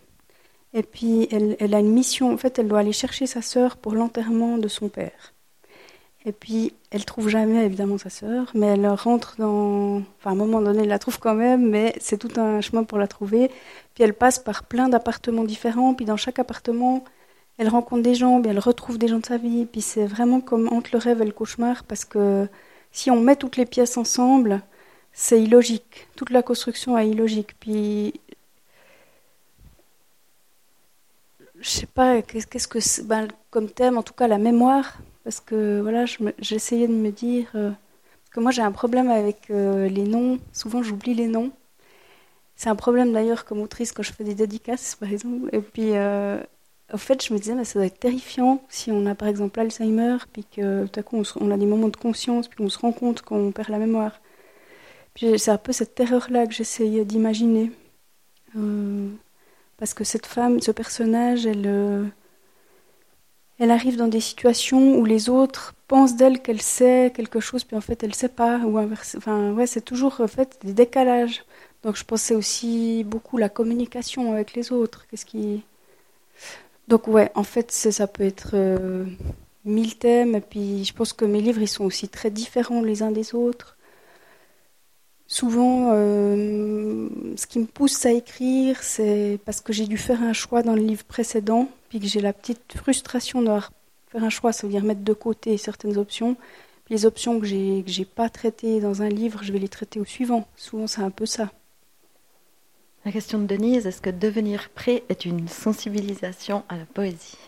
et 0.74 0.82
puis 0.82 1.26
elle, 1.32 1.74
a 1.74 1.80
une 1.80 1.90
mission. 1.90 2.32
En 2.32 2.36
fait, 2.36 2.58
elle 2.58 2.68
doit 2.68 2.80
aller 2.80 2.92
chercher 2.92 3.26
sa 3.26 3.40
sœur 3.40 3.78
pour 3.78 3.94
l'enterrement 3.94 4.58
de 4.58 4.68
son 4.68 4.88
père. 4.90 5.32
Et 6.26 6.32
puis, 6.32 6.74
elle 6.90 7.06
trouve 7.06 7.30
jamais 7.30 7.64
évidemment 7.64 7.96
sa 7.96 8.10
sœur, 8.10 8.50
mais 8.54 8.66
elle 8.66 8.86
rentre 8.88 9.36
dans. 9.38 10.02
Enfin, 10.18 10.30
à 10.30 10.32
un 10.32 10.34
moment 10.34 10.60
donné, 10.60 10.82
elle 10.82 10.88
la 10.88 10.98
trouve 10.98 11.18
quand 11.18 11.34
même, 11.34 11.70
mais 11.70 11.94
c'est 11.98 12.18
tout 12.18 12.38
un 12.38 12.60
chemin 12.60 12.84
pour 12.84 12.98
la 12.98 13.08
trouver. 13.08 13.50
Puis 13.94 14.04
elle 14.04 14.12
passe 14.12 14.38
par 14.38 14.64
plein 14.64 14.90
d'appartements 14.90 15.44
différents, 15.44 15.94
puis 15.94 16.04
dans 16.04 16.18
chaque 16.18 16.38
appartement, 16.38 17.04
elle 17.56 17.68
rencontre 17.70 18.02
des 18.02 18.14
gens, 18.14 18.40
puis 18.42 18.50
elle 18.50 18.58
retrouve 18.58 18.98
des 18.98 19.08
gens 19.08 19.18
de 19.20 19.26
sa 19.26 19.38
vie. 19.38 19.64
Puis 19.64 19.80
c'est 19.80 20.06
vraiment 20.06 20.42
comme 20.42 20.68
entre 20.68 20.90
le 20.92 20.98
rêve 20.98 21.22
et 21.22 21.24
le 21.24 21.32
cauchemar, 21.32 21.84
parce 21.84 22.04
que 22.04 22.48
si 22.92 23.10
on 23.10 23.20
met 23.20 23.36
toutes 23.36 23.56
les 23.56 23.66
pièces 23.66 23.96
ensemble, 23.96 24.62
c'est 25.12 25.42
illogique. 25.42 26.08
Toute 26.16 26.30
la 26.30 26.42
construction 26.42 26.96
est 26.98 27.08
illogique. 27.08 27.54
Puis. 27.60 28.14
Je 31.60 31.68
sais 31.68 31.86
pas, 31.86 32.22
qu'est-ce 32.22 32.68
que. 32.68 33.02
Ben, 33.04 33.28
comme 33.50 33.70
thème, 33.70 33.98
en 33.98 34.02
tout 34.02 34.14
cas, 34.14 34.28
la 34.28 34.38
mémoire 34.38 34.98
parce 35.24 35.40
que 35.40 35.80
voilà, 35.80 36.04
j'essayais 36.38 36.88
de 36.88 36.92
me 36.92 37.10
dire 37.10 37.48
euh, 37.54 37.70
que 38.30 38.40
moi 38.40 38.50
j'ai 38.50 38.62
un 38.62 38.72
problème 38.72 39.10
avec 39.10 39.50
euh, 39.50 39.88
les 39.88 40.04
noms. 40.04 40.38
Souvent 40.52 40.82
j'oublie 40.82 41.14
les 41.14 41.28
noms. 41.28 41.52
C'est 42.56 42.68
un 42.68 42.76
problème 42.76 43.12
d'ailleurs 43.12 43.44
comme 43.44 43.60
autrice 43.60 43.92
quand 43.92 44.02
je 44.02 44.12
fais 44.12 44.24
des 44.24 44.34
dédicaces 44.34 44.96
par 44.96 45.10
exemple. 45.12 45.48
Et 45.52 45.60
puis 45.60 45.90
euh, 45.94 46.40
en 46.92 46.98
fait 46.98 47.24
je 47.24 47.32
me 47.34 47.38
disais 47.38 47.64
ça 47.64 47.78
doit 47.78 47.86
être 47.86 48.00
terrifiant 48.00 48.62
si 48.68 48.90
on 48.90 49.06
a 49.06 49.14
par 49.14 49.28
exemple 49.28 49.60
Alzheimer 49.60 50.16
puis 50.32 50.44
que 50.44 50.86
tout 50.86 51.00
à 51.00 51.02
coup 51.02 51.22
on, 51.40 51.50
a 51.50 51.56
des 51.56 51.66
moments 51.66 51.88
de 51.88 51.96
conscience 51.96 52.48
puis 52.48 52.64
on 52.64 52.68
se 52.68 52.78
rend 52.78 52.92
compte 52.92 53.22
qu'on 53.22 53.52
perd 53.52 53.68
la 53.68 53.78
mémoire. 53.78 54.20
C'est 55.20 55.50
un 55.50 55.58
peu 55.58 55.72
cette 55.72 55.94
terreur 55.94 56.30
là 56.30 56.46
que 56.46 56.52
j'essayais 56.54 57.04
d'imaginer. 57.04 57.70
parce 59.76 59.94
que 59.94 60.04
cette 60.04 60.26
femme, 60.26 60.60
ce 60.60 60.70
personnage, 60.72 61.46
elle 61.46 62.10
elle 63.60 63.70
arrive 63.70 63.96
dans 63.96 64.08
des 64.08 64.20
situations 64.20 64.96
où 64.96 65.04
les 65.04 65.28
autres 65.28 65.74
pensent 65.86 66.16
d'elle 66.16 66.40
qu'elle 66.40 66.62
sait 66.62 67.12
quelque 67.14 67.40
chose, 67.40 67.62
puis 67.64 67.76
en 67.76 67.82
fait 67.82 68.02
elle 68.02 68.10
ne 68.10 68.14
sait 68.14 68.30
pas, 68.30 68.58
ou 68.60 68.78
Enfin, 68.78 69.52
ouais, 69.52 69.66
c'est 69.66 69.82
toujours 69.82 70.20
en 70.22 70.28
fait 70.28 70.58
des 70.64 70.72
décalages. 70.72 71.44
Donc 71.82 71.96
je 71.96 72.04
pensais 72.04 72.34
aussi 72.34 73.04
beaucoup 73.04 73.36
la 73.36 73.50
communication 73.50 74.32
avec 74.32 74.54
les 74.54 74.72
autres. 74.72 75.06
Qu'est-ce 75.08 75.26
qui 75.26 75.62
donc 76.88 77.06
ouais, 77.06 77.30
en 77.36 77.44
fait 77.44 77.70
ça 77.70 78.06
peut 78.08 78.24
être 78.24 78.50
euh, 78.54 79.04
mille 79.64 79.96
thèmes, 79.96 80.34
et 80.34 80.40
puis 80.40 80.84
je 80.84 80.92
pense 80.94 81.12
que 81.12 81.24
mes 81.24 81.40
livres 81.40 81.60
ils 81.62 81.68
sont 81.68 81.84
aussi 81.84 82.08
très 82.08 82.30
différents 82.30 82.82
les 82.82 83.02
uns 83.02 83.12
des 83.12 83.34
autres. 83.34 83.76
Souvent, 85.32 85.90
euh, 85.92 87.08
ce 87.36 87.46
qui 87.46 87.60
me 87.60 87.64
pousse 87.64 88.04
à 88.04 88.10
écrire, 88.10 88.82
c'est 88.82 89.38
parce 89.44 89.60
que 89.60 89.72
j'ai 89.72 89.86
dû 89.86 89.96
faire 89.96 90.20
un 90.24 90.32
choix 90.32 90.64
dans 90.64 90.74
le 90.74 90.82
livre 90.82 91.04
précédent 91.04 91.68
puis 91.88 92.00
que 92.00 92.08
j'ai 92.08 92.20
la 92.20 92.32
petite 92.32 92.72
frustration 92.74 93.40
de 93.40 93.46
faire 94.08 94.24
un 94.24 94.28
choix, 94.28 94.52
ça 94.52 94.66
veut 94.66 94.72
dire 94.72 94.82
mettre 94.82 95.02
de 95.02 95.12
côté 95.12 95.56
certaines 95.56 95.98
options. 95.98 96.36
les 96.88 97.06
options 97.06 97.38
que 97.38 97.46
j'ai 97.46 97.84
que 97.86 97.92
j'ai 97.92 98.04
pas 98.04 98.28
traitées 98.28 98.80
dans 98.80 99.02
un 99.02 99.08
livre, 99.08 99.44
je 99.44 99.52
vais 99.52 99.60
les 99.60 99.68
traiter 99.68 100.00
au 100.00 100.04
suivant. 100.04 100.48
Souvent, 100.56 100.88
c'est 100.88 101.02
un 101.02 101.10
peu 101.10 101.26
ça. 101.26 101.52
La 103.04 103.12
question 103.12 103.38
de 103.38 103.46
Denise, 103.46 103.86
est-ce 103.86 104.02
que 104.02 104.10
devenir 104.10 104.68
prêt 104.70 105.04
est 105.08 105.24
une 105.26 105.46
sensibilisation 105.46 106.64
à 106.68 106.76
la 106.76 106.86
poésie? 106.86 107.38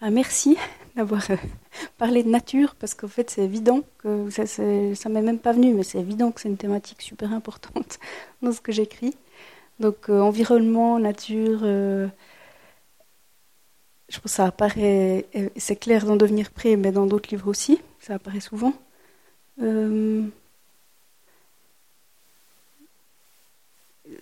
Ah, 0.00 0.10
Merci 0.10 0.56
d'avoir 0.96 1.30
euh, 1.30 1.36
parlé 1.98 2.22
de 2.22 2.28
nature, 2.28 2.74
parce 2.76 2.94
qu'en 2.94 3.08
fait, 3.08 3.30
c'est 3.30 3.42
évident 3.42 3.82
que 3.98 4.30
ça, 4.30 4.46
ça 4.46 5.08
m'est 5.08 5.22
même 5.22 5.38
pas 5.38 5.52
venu, 5.52 5.74
mais 5.74 5.82
c'est 5.82 5.98
évident 5.98 6.32
que 6.32 6.40
c'est 6.40 6.48
une 6.48 6.56
thématique 6.56 7.02
super 7.02 7.32
importante 7.32 7.98
dans 8.42 8.52
ce 8.52 8.60
que 8.60 8.72
j'écris. 8.72 9.14
Donc, 9.80 10.08
euh, 10.08 10.20
environnement, 10.20 10.98
nature, 10.98 11.60
euh, 11.64 12.08
je 14.08 14.16
pense 14.16 14.24
que 14.24 14.28
ça 14.30 14.46
apparaît, 14.46 15.26
c'est 15.56 15.76
clair 15.76 16.04
d'en 16.06 16.16
devenir 16.16 16.50
prêt, 16.50 16.76
mais 16.76 16.92
dans 16.92 17.06
d'autres 17.06 17.30
livres 17.30 17.48
aussi, 17.48 17.80
ça 18.00 18.14
apparaît 18.14 18.40
souvent. 18.40 18.74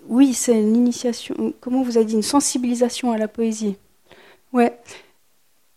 Oui, 0.06 0.32
c'est 0.34 0.60
une 0.60 0.76
initiation, 0.76 1.54
comment 1.60 1.82
vous 1.82 1.96
avez 1.96 2.06
dit, 2.06 2.14
une 2.14 2.22
sensibilisation 2.22 3.12
à 3.12 3.18
la 3.18 3.28
poésie. 3.28 3.76
Ouais. 4.52 4.78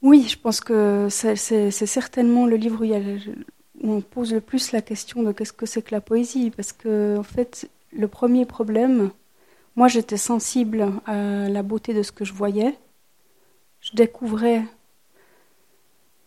Oui, 0.06 0.28
je 0.30 0.38
pense 0.38 0.62
que 0.62 1.08
c'est 1.10 1.72
certainement 1.72 2.46
le 2.46 2.58
livre 2.58 2.86
où, 2.86 3.88
on 3.96 4.02
pose 4.02 4.34
le 4.36 4.40
plus 4.40 4.72
la 4.72 4.84
question 4.84 5.24
de 5.24 5.32
qu'est-ce 5.32 5.52
que 5.52 5.66
c'est 5.66 5.82
que 5.82 5.96
la 5.96 6.00
poésie, 6.00 6.52
parce 6.52 6.74
que 6.74 7.18
en 7.18 7.24
fait, 7.24 7.68
le 7.92 8.08
premier 8.08 8.46
problème, 8.46 9.10
moi 9.76 9.88
j'étais 9.88 10.18
sensible 10.18 10.92
à 11.08 11.50
la 11.50 11.64
beauté 11.64 11.96
de 11.96 12.04
ce 12.04 12.12
que 12.12 12.24
je 12.24 12.34
voyais, 12.34 12.76
je 13.82 13.96
découvrais. 13.96 14.62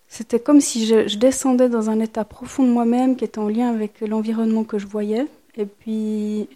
C'était 0.08 0.40
comme 0.40 0.60
si 0.60 0.84
je, 0.84 1.16
descendais 1.16 1.68
dans 1.68 1.88
un 1.88 2.00
état 2.00 2.24
profond 2.24 2.64
de 2.64 2.72
moi-même 2.72 3.14
qui 3.14 3.24
était 3.24 3.38
en 3.38 3.48
lien 3.48 3.70
avec 3.70 4.00
l'environnement 4.00 4.64
que 4.64 4.78
je 4.80 4.88
voyais. 4.88 5.26
Et 5.56 5.66
puis, 5.66 6.48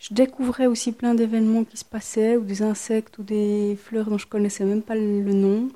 je 0.00 0.14
découvrais 0.14 0.66
aussi 0.66 0.90
plein 0.90 1.14
d'événements 1.14 1.62
qui 1.64 1.76
se 1.76 1.84
passaient, 1.84 2.36
ou 2.36 2.42
des 2.42 2.62
insectes, 2.62 3.18
ou 3.18 3.22
des 3.22 3.78
fleurs 3.80 4.10
dont 4.10 4.18
je 4.18 4.26
connaissais 4.26 4.64
même 4.64 4.82
pas 4.82 4.96
le 4.96 5.32
nom. 5.32 5.68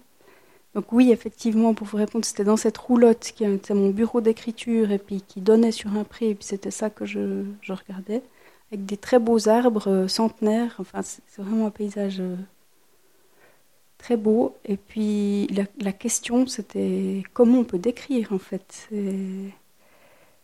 Donc 0.74 0.92
oui, 0.92 1.12
effectivement, 1.12 1.72
pour 1.72 1.86
vous 1.86 1.96
répondre, 1.96 2.24
c'était 2.24 2.44
dans 2.44 2.56
cette 2.56 2.76
roulotte 2.78 3.32
qui 3.34 3.44
était 3.44 3.74
mon 3.74 3.90
bureau 3.90 4.20
d'écriture 4.20 4.90
et 4.90 4.98
puis 4.98 5.22
qui 5.22 5.40
donnait 5.40 5.70
sur 5.72 5.96
un 5.96 6.04
pré, 6.04 6.30
et 6.30 6.34
puis 6.34 6.44
c'était 6.44 6.72
ça 6.72 6.90
que 6.90 7.04
je, 7.04 7.44
regardais, 7.68 8.22
avec 8.72 8.84
des 8.84 8.96
très 8.96 9.20
beaux 9.20 9.48
arbres 9.48 9.88
euh, 9.88 10.08
centenaires. 10.08 10.74
Enfin, 10.80 11.02
c'est 11.02 11.22
vraiment 11.38 11.66
un 11.66 11.70
paysage 11.70 12.20
euh, 12.20 12.36
très 13.98 14.16
beau. 14.16 14.56
Et 14.64 14.76
puis 14.76 15.48
la, 15.78 15.92
question, 15.92 16.46
c'était 16.46 17.22
comment 17.34 17.60
on 17.60 17.64
peut 17.64 17.78
décrire 17.78 18.32
en 18.32 18.38
fait? 18.38 18.88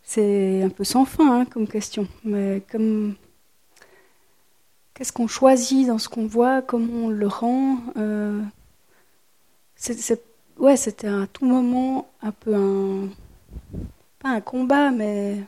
C'est 0.02 0.62
un 0.62 0.68
peu 0.70 0.84
sans 0.84 1.04
fin 1.04 1.40
hein, 1.40 1.44
comme 1.44 1.68
question, 1.68 2.06
mais 2.24 2.62
comme 2.70 3.16
qu'est-ce 4.94 5.12
qu'on 5.12 5.28
choisit 5.28 5.86
dans 5.88 5.98
ce 5.98 6.08
qu'on 6.08 6.26
voit, 6.26 6.62
comment 6.62 7.06
on 7.06 7.08
le 7.08 7.26
rend? 7.26 7.78
Euh, 7.96 8.40
ouais, 10.58 10.76
c'était 10.76 11.08
à 11.08 11.26
tout 11.32 11.46
moment 11.46 12.10
un 12.22 12.32
peu 12.32 12.54
un 12.54 13.08
pas 14.20 14.28
un 14.30 14.40
combat, 14.40 14.90
mais 14.90 15.38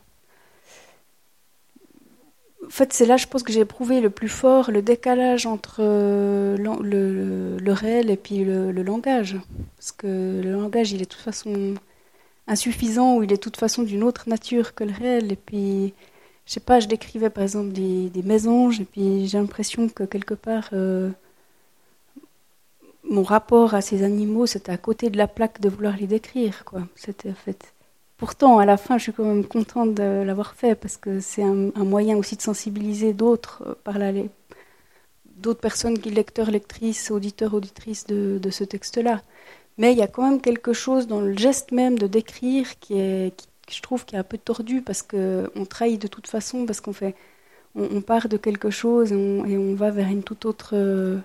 en 2.67 2.71
fait, 2.71 2.93
c'est 2.93 3.07
là, 3.07 3.17
je 3.17 3.27
pense, 3.27 3.43
que 3.43 3.53
j'ai 3.53 3.61
éprouvé 3.61 4.01
le 4.01 4.11
plus 4.11 4.29
fort 4.29 4.71
le 4.71 4.83
décalage 4.83 5.47
entre 5.47 5.77
euh, 5.81 6.57
le, 6.57 7.73
réel 7.73 8.11
et 8.11 8.17
puis 8.17 8.45
le, 8.45 8.71
langage. 8.83 9.37
Parce 9.77 9.93
que 9.93 10.41
le 10.43 10.53
langage, 10.53 10.93
il 10.93 11.03
est 11.03 11.05
de 11.05 11.11
toute 11.11 11.21
façon 11.21 11.75
insuffisant 12.49 13.17
ou 13.17 13.23
il 13.23 13.33
est 13.33 13.37
de 13.37 13.41
toute 13.41 13.57
façon 13.57 13.83
d'une 13.83 14.03
autre 14.03 14.29
nature 14.29 14.75
que 14.75 14.85
le 14.85 14.93
réel. 14.93 15.33
Et 15.33 15.37
puis, 15.37 15.93
je 16.47 16.53
sais 16.53 16.61
pas, 16.61 16.81
je 16.81 16.89
décrivais 16.89 17.31
par 17.31 17.43
exemple 17.43 17.73
des, 17.73 18.09
des 18.11 18.23
mésanges 18.23 18.81
et 18.81 18.85
puis 18.85 19.27
j'ai 19.29 19.39
l'impression 19.39 19.89
que 19.89 20.05
quelque 20.05 20.35
part, 20.35 20.71
euh, 20.73 21.11
mon 23.13 23.23
rapport 23.23 23.75
à 23.75 23.83
ces 23.83 24.03
animaux, 24.03 24.47
c'était 24.47 24.73
à 24.73 24.79
côté 24.79 25.11
de 25.11 25.19
la 25.19 25.29
plaque 25.29 25.61
de 25.61 25.69
vouloir 25.69 25.97
les 25.97 26.07
décrire. 26.07 26.65
Quoi. 26.65 26.81
En 26.81 27.35
fait. 27.35 27.75
Pourtant, 28.17 28.59
à 28.59 28.65
la 28.65 28.77
fin, 28.77 28.99
je 28.99 29.05
suis 29.05 29.13
quand 29.13 29.25
même 29.25 29.45
contente 29.45 29.95
de 29.95 30.23
l'avoir 30.23 30.55
fait 30.55 30.75
parce 30.75 30.97
que 30.97 31.21
c'est 31.21 31.43
un, 31.43 31.73
moyen 31.85 32.17
aussi 32.17 32.37
de 32.37 32.43
sensibiliser 32.43 33.13
d'autres 33.13 33.63
euh, 33.67 33.75
par 33.85 33.99
la, 33.99 34.13
d'autres 35.37 35.61
personnes 35.61 35.99
qui 35.99 36.11
lecteurs, 36.11 36.51
lectrices, 36.51 37.11
auditeurs, 37.11 37.53
auditrices 37.53 38.07
de, 38.07 38.51
ce 38.51 38.65
texte-là. 38.65 39.21
Mais 39.77 39.93
il 39.93 39.99
y 39.99 40.03
a 40.03 40.07
quand 40.07 40.23
même 40.29 40.41
quelque 40.41 40.73
chose 40.73 41.07
dans 41.07 41.21
le 41.21 41.37
geste 41.37 41.73
même 41.73 41.99
de 41.99 42.07
décrire 42.07 42.79
qui 42.79 42.99
est, 42.99 43.35
je 43.71 43.83
trouve, 43.83 44.05
qui 44.05 44.15
est 44.15 44.19
un 44.19 44.25
peu 44.25 44.39
tordu 44.39 44.83
parce 44.83 45.03
que 45.03 45.51
on 45.55 45.65
trahit 45.67 46.01
de 46.01 46.09
toute 46.09 46.29
façon 46.29 46.65
parce 46.65 46.81
qu'on 46.81 46.93
fait, 46.93 47.15
on, 47.75 48.01
part 48.03 48.29
de 48.29 48.37
quelque 48.37 48.71
chose 48.71 49.13
et 49.13 49.17
on, 49.17 49.45
et 49.47 49.59
on, 49.59 49.75
va 49.75 49.91
vers 49.91 50.09
une 50.09 50.23
toute 50.23 50.45
autre 50.45 50.71
euh, 50.75 51.19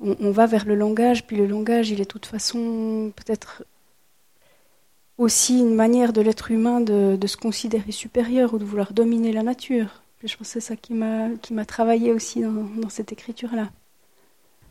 on, 0.00 0.30
va 0.30 0.46
vers 0.46 0.66
le 0.66 0.74
langage, 0.74 1.26
puis 1.26 1.36
le 1.36 1.46
langage, 1.46 1.90
il 1.90 2.00
est 2.00 2.04
de 2.04 2.10
toute 2.10 2.26
façon 2.26 3.12
peut-être 3.16 3.64
aussi 5.18 5.58
une 5.58 5.74
manière 5.74 6.12
de 6.12 6.20
l'être 6.20 6.50
humain 6.50 6.80
de, 6.80 7.18
se 7.26 7.36
considérer 7.36 7.92
supérieur 7.92 8.52
ou 8.52 8.58
de 8.58 8.64
vouloir 8.64 8.92
dominer 8.92 9.32
la 9.32 9.42
nature. 9.42 10.02
je 10.22 10.36
pense 10.36 10.48
que 10.48 10.52
c'est 10.52 10.60
ça 10.60 10.76
qui 10.76 10.92
m'a, 10.92 11.30
travaillé 11.66 12.12
aussi 12.12 12.42
dans, 12.42 12.88
cette 12.90 13.12
écriture-là. 13.12 13.70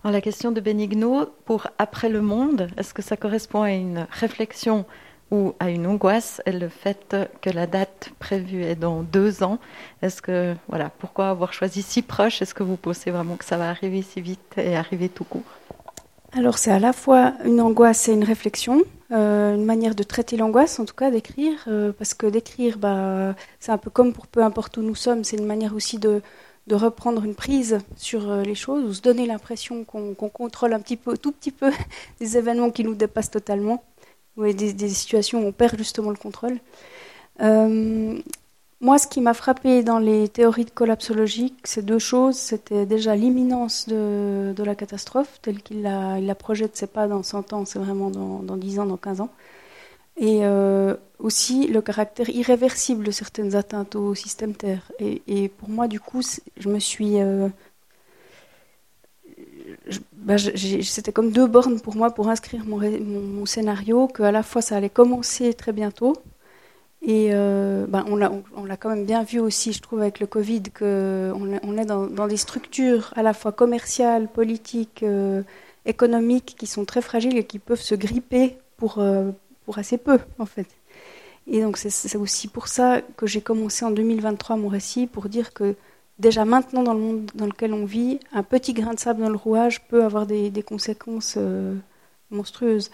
la 0.03 0.21
question 0.21 0.51
de 0.51 0.61
Benigno, 0.61 1.25
pour 1.45 1.67
Après 1.79 2.09
le 2.09 2.21
monde, 2.21 2.69
est-ce 2.77 2.93
que 2.93 3.01
ça 3.01 3.17
correspond 3.17 3.63
à 3.63 3.71
une 3.71 4.07
réflexion 4.11 4.85
ou 5.31 5.53
à 5.59 5.69
une 5.69 5.87
angoisse 5.87 6.41
le 6.45 6.69
fait 6.69 7.15
que 7.41 7.49
la 7.49 7.67
date 7.67 8.09
prévue 8.19 8.63
est 8.63 8.75
dans 8.75 9.01
deux 9.01 9.43
ans. 9.43 9.59
Est-ce 10.01 10.21
que, 10.21 10.55
voilà, 10.67 10.91
pourquoi 10.99 11.29
avoir 11.29 11.53
choisi 11.53 11.81
si 11.81 12.01
proche? 12.01 12.41
Est-ce 12.41 12.53
que 12.53 12.63
vous 12.63 12.77
pensez 12.77 13.11
vraiment 13.11 13.35
que 13.35 13.45
ça 13.45 13.57
va 13.57 13.69
arriver 13.69 14.01
si 14.01 14.21
vite 14.21 14.53
et 14.57 14.75
arriver 14.75 15.09
tout 15.09 15.23
court? 15.23 15.43
Alors, 16.37 16.57
c'est 16.57 16.71
à 16.71 16.79
la 16.79 16.91
fois 16.91 17.33
une 17.45 17.61
angoisse 17.61 18.09
et 18.09 18.13
une 18.13 18.25
réflexion, 18.25 18.83
euh, 19.11 19.55
une 19.55 19.63
manière 19.63 19.95
de 19.95 20.03
traiter 20.03 20.35
l'angoisse, 20.35 20.79
en 20.79 20.85
tout 20.85 20.93
cas, 20.93 21.09
d'écrire, 21.09 21.63
euh, 21.69 21.93
parce 21.93 22.13
que 22.13 22.27
d'écrire, 22.27 22.77
bah, 22.77 23.35
c'est 23.61 23.71
un 23.71 23.77
peu 23.77 23.89
comme 23.89 24.11
pour 24.11 24.27
peu 24.27 24.43
importe 24.43 24.75
où 24.77 24.81
nous 24.81 24.95
sommes, 24.95 25.23
c'est 25.23 25.37
une 25.37 25.45
manière 25.45 25.73
aussi 25.73 25.97
de, 25.97 26.21
de 26.67 26.75
reprendre 26.75 27.23
une 27.23 27.35
prise 27.35 27.77
sur 27.95 28.29
euh, 28.29 28.41
les 28.41 28.55
choses, 28.55 28.83
ou 28.83 28.93
se 28.93 29.01
donner 29.01 29.27
l'impression 29.27 29.85
qu'on 29.85 30.13
contrôle 30.13 30.73
un 30.73 30.79
petit 30.81 30.97
peu, 30.97 31.17
tout 31.17 31.31
petit 31.31 31.51
peu, 31.51 31.71
des 32.19 32.37
événements 32.37 32.69
qui 32.69 32.83
nous 32.83 32.95
dépassent 32.95 33.31
totalement 33.31 33.83
ou 34.37 34.43
des, 34.51 34.73
des, 34.73 34.89
situations 34.89 35.43
où 35.43 35.47
on 35.47 35.51
perd 35.51 35.77
justement 35.77 36.09
le 36.09 36.17
contrôle. 36.17 36.59
Euh, 37.41 38.19
moi, 38.81 38.97
ce 38.97 39.07
qui 39.07 39.21
m'a 39.21 39.33
frappé 39.33 39.83
dans 39.83 39.99
les 39.99 40.27
théories 40.27 40.65
de 40.65 40.69
collapsologie, 40.69 41.53
c'est 41.63 41.83
deux 41.83 41.99
choses. 41.99 42.35
C'était 42.35 42.85
déjà 42.85 43.15
l'imminence 43.15 43.87
de, 43.87 44.53
la 44.63 44.75
catastrophe, 44.75 45.39
telle 45.41 45.61
qu'il 45.61 45.81
la, 45.81 46.19
il 46.19 46.25
la 46.25 46.35
projette, 46.35 46.71
c'est 46.75 46.91
pas 46.91 47.07
dans 47.07 47.23
100 47.23 47.53
ans, 47.53 47.65
c'est 47.65 47.79
vraiment 47.79 48.09
dans, 48.09 48.39
dans, 48.43 48.57
10 48.57 48.79
ans, 48.79 48.85
dans 48.85 48.97
15 48.97 49.21
ans. 49.21 49.29
Et 50.17 50.39
euh, 50.43 50.95
aussi 51.19 51.67
le 51.67 51.81
caractère 51.81 52.29
irréversible 52.29 53.05
de 53.05 53.11
certaines 53.11 53.55
atteintes 53.55 53.95
au 53.95 54.13
système 54.15 54.53
Terre. 54.53 54.91
Et, 54.99 55.21
et 55.27 55.49
pour 55.49 55.69
moi, 55.69 55.87
du 55.87 55.99
coup, 55.99 56.21
je 56.57 56.69
me 56.69 56.79
suis 56.79 57.19
euh, 57.19 57.49
bah, 60.25 60.37
c'était 60.37 61.11
comme 61.11 61.31
deux 61.31 61.45
bornes 61.45 61.79
pour 61.79 61.95
moi 61.95 62.09
pour 62.09 62.29
inscrire 62.29 62.65
mon, 62.65 63.45
scénario, 63.45 64.07
qu'à 64.07 64.31
la 64.31 64.41
fois 64.41 64.61
ça 64.61 64.75
allait 64.75 64.89
commencer 64.89 65.53
très 65.53 65.71
bientôt. 65.71 66.15
Et 67.03 67.29
euh, 67.33 67.85
bah, 67.87 68.03
on 68.07 68.15
l'a 68.15 68.77
quand 68.77 68.89
même 68.89 69.05
bien 69.05 69.23
vu 69.23 69.39
aussi, 69.39 69.71
je 69.73 69.81
trouve, 69.81 70.01
avec 70.01 70.19
le 70.19 70.25
Covid, 70.25 70.63
qu'on 70.77 71.59
on 71.61 71.77
est 71.77 71.85
dans, 71.85 72.07
dans, 72.07 72.27
des 72.27 72.37
structures 72.37 73.13
à 73.15 73.21
la 73.21 73.33
fois 73.33 73.51
commerciales, 73.51 74.27
politiques, 74.27 75.03
euh, 75.03 75.43
économiques, 75.85 76.55
qui 76.57 76.65
sont 76.65 76.85
très 76.85 77.01
fragiles 77.01 77.37
et 77.37 77.43
qui 77.43 77.59
peuvent 77.59 77.79
se 77.79 77.93
gripper 77.93 78.57
pour, 78.77 78.97
euh, 78.97 79.29
pour 79.65 79.77
assez 79.77 79.99
peu, 79.99 80.17
en 80.39 80.47
fait. 80.47 80.67
Et 81.47 81.61
donc 81.61 81.77
c'est 81.77 82.17
aussi 82.17 82.47
pour 82.47 82.67
ça 82.67 83.01
que 83.17 83.27
j'ai 83.27 83.41
commencé 83.41 83.85
en 83.85 83.91
2023 83.91 84.55
mon 84.57 84.69
récit, 84.69 85.05
pour 85.05 85.29
dire 85.29 85.53
que 85.53 85.75
déjà 86.19 86.45
maintenant 86.45 86.83
dans 86.83 86.93
le 86.93 86.99
monde 86.99 87.31
dans 87.35 87.45
lequel 87.45 87.73
on 87.73 87.85
vit, 87.85 88.19
un 88.33 88.43
petit 88.43 88.73
grain 88.73 88.93
de 88.93 88.99
sable 88.99 89.21
dans 89.21 89.29
le 89.29 89.35
rouage 89.35 89.81
peut 89.87 90.03
avoir 90.03 90.25
des, 90.25 90.51
conséquences 90.65 91.35
euh, 91.37 91.75
monstrueuses. 92.31 92.91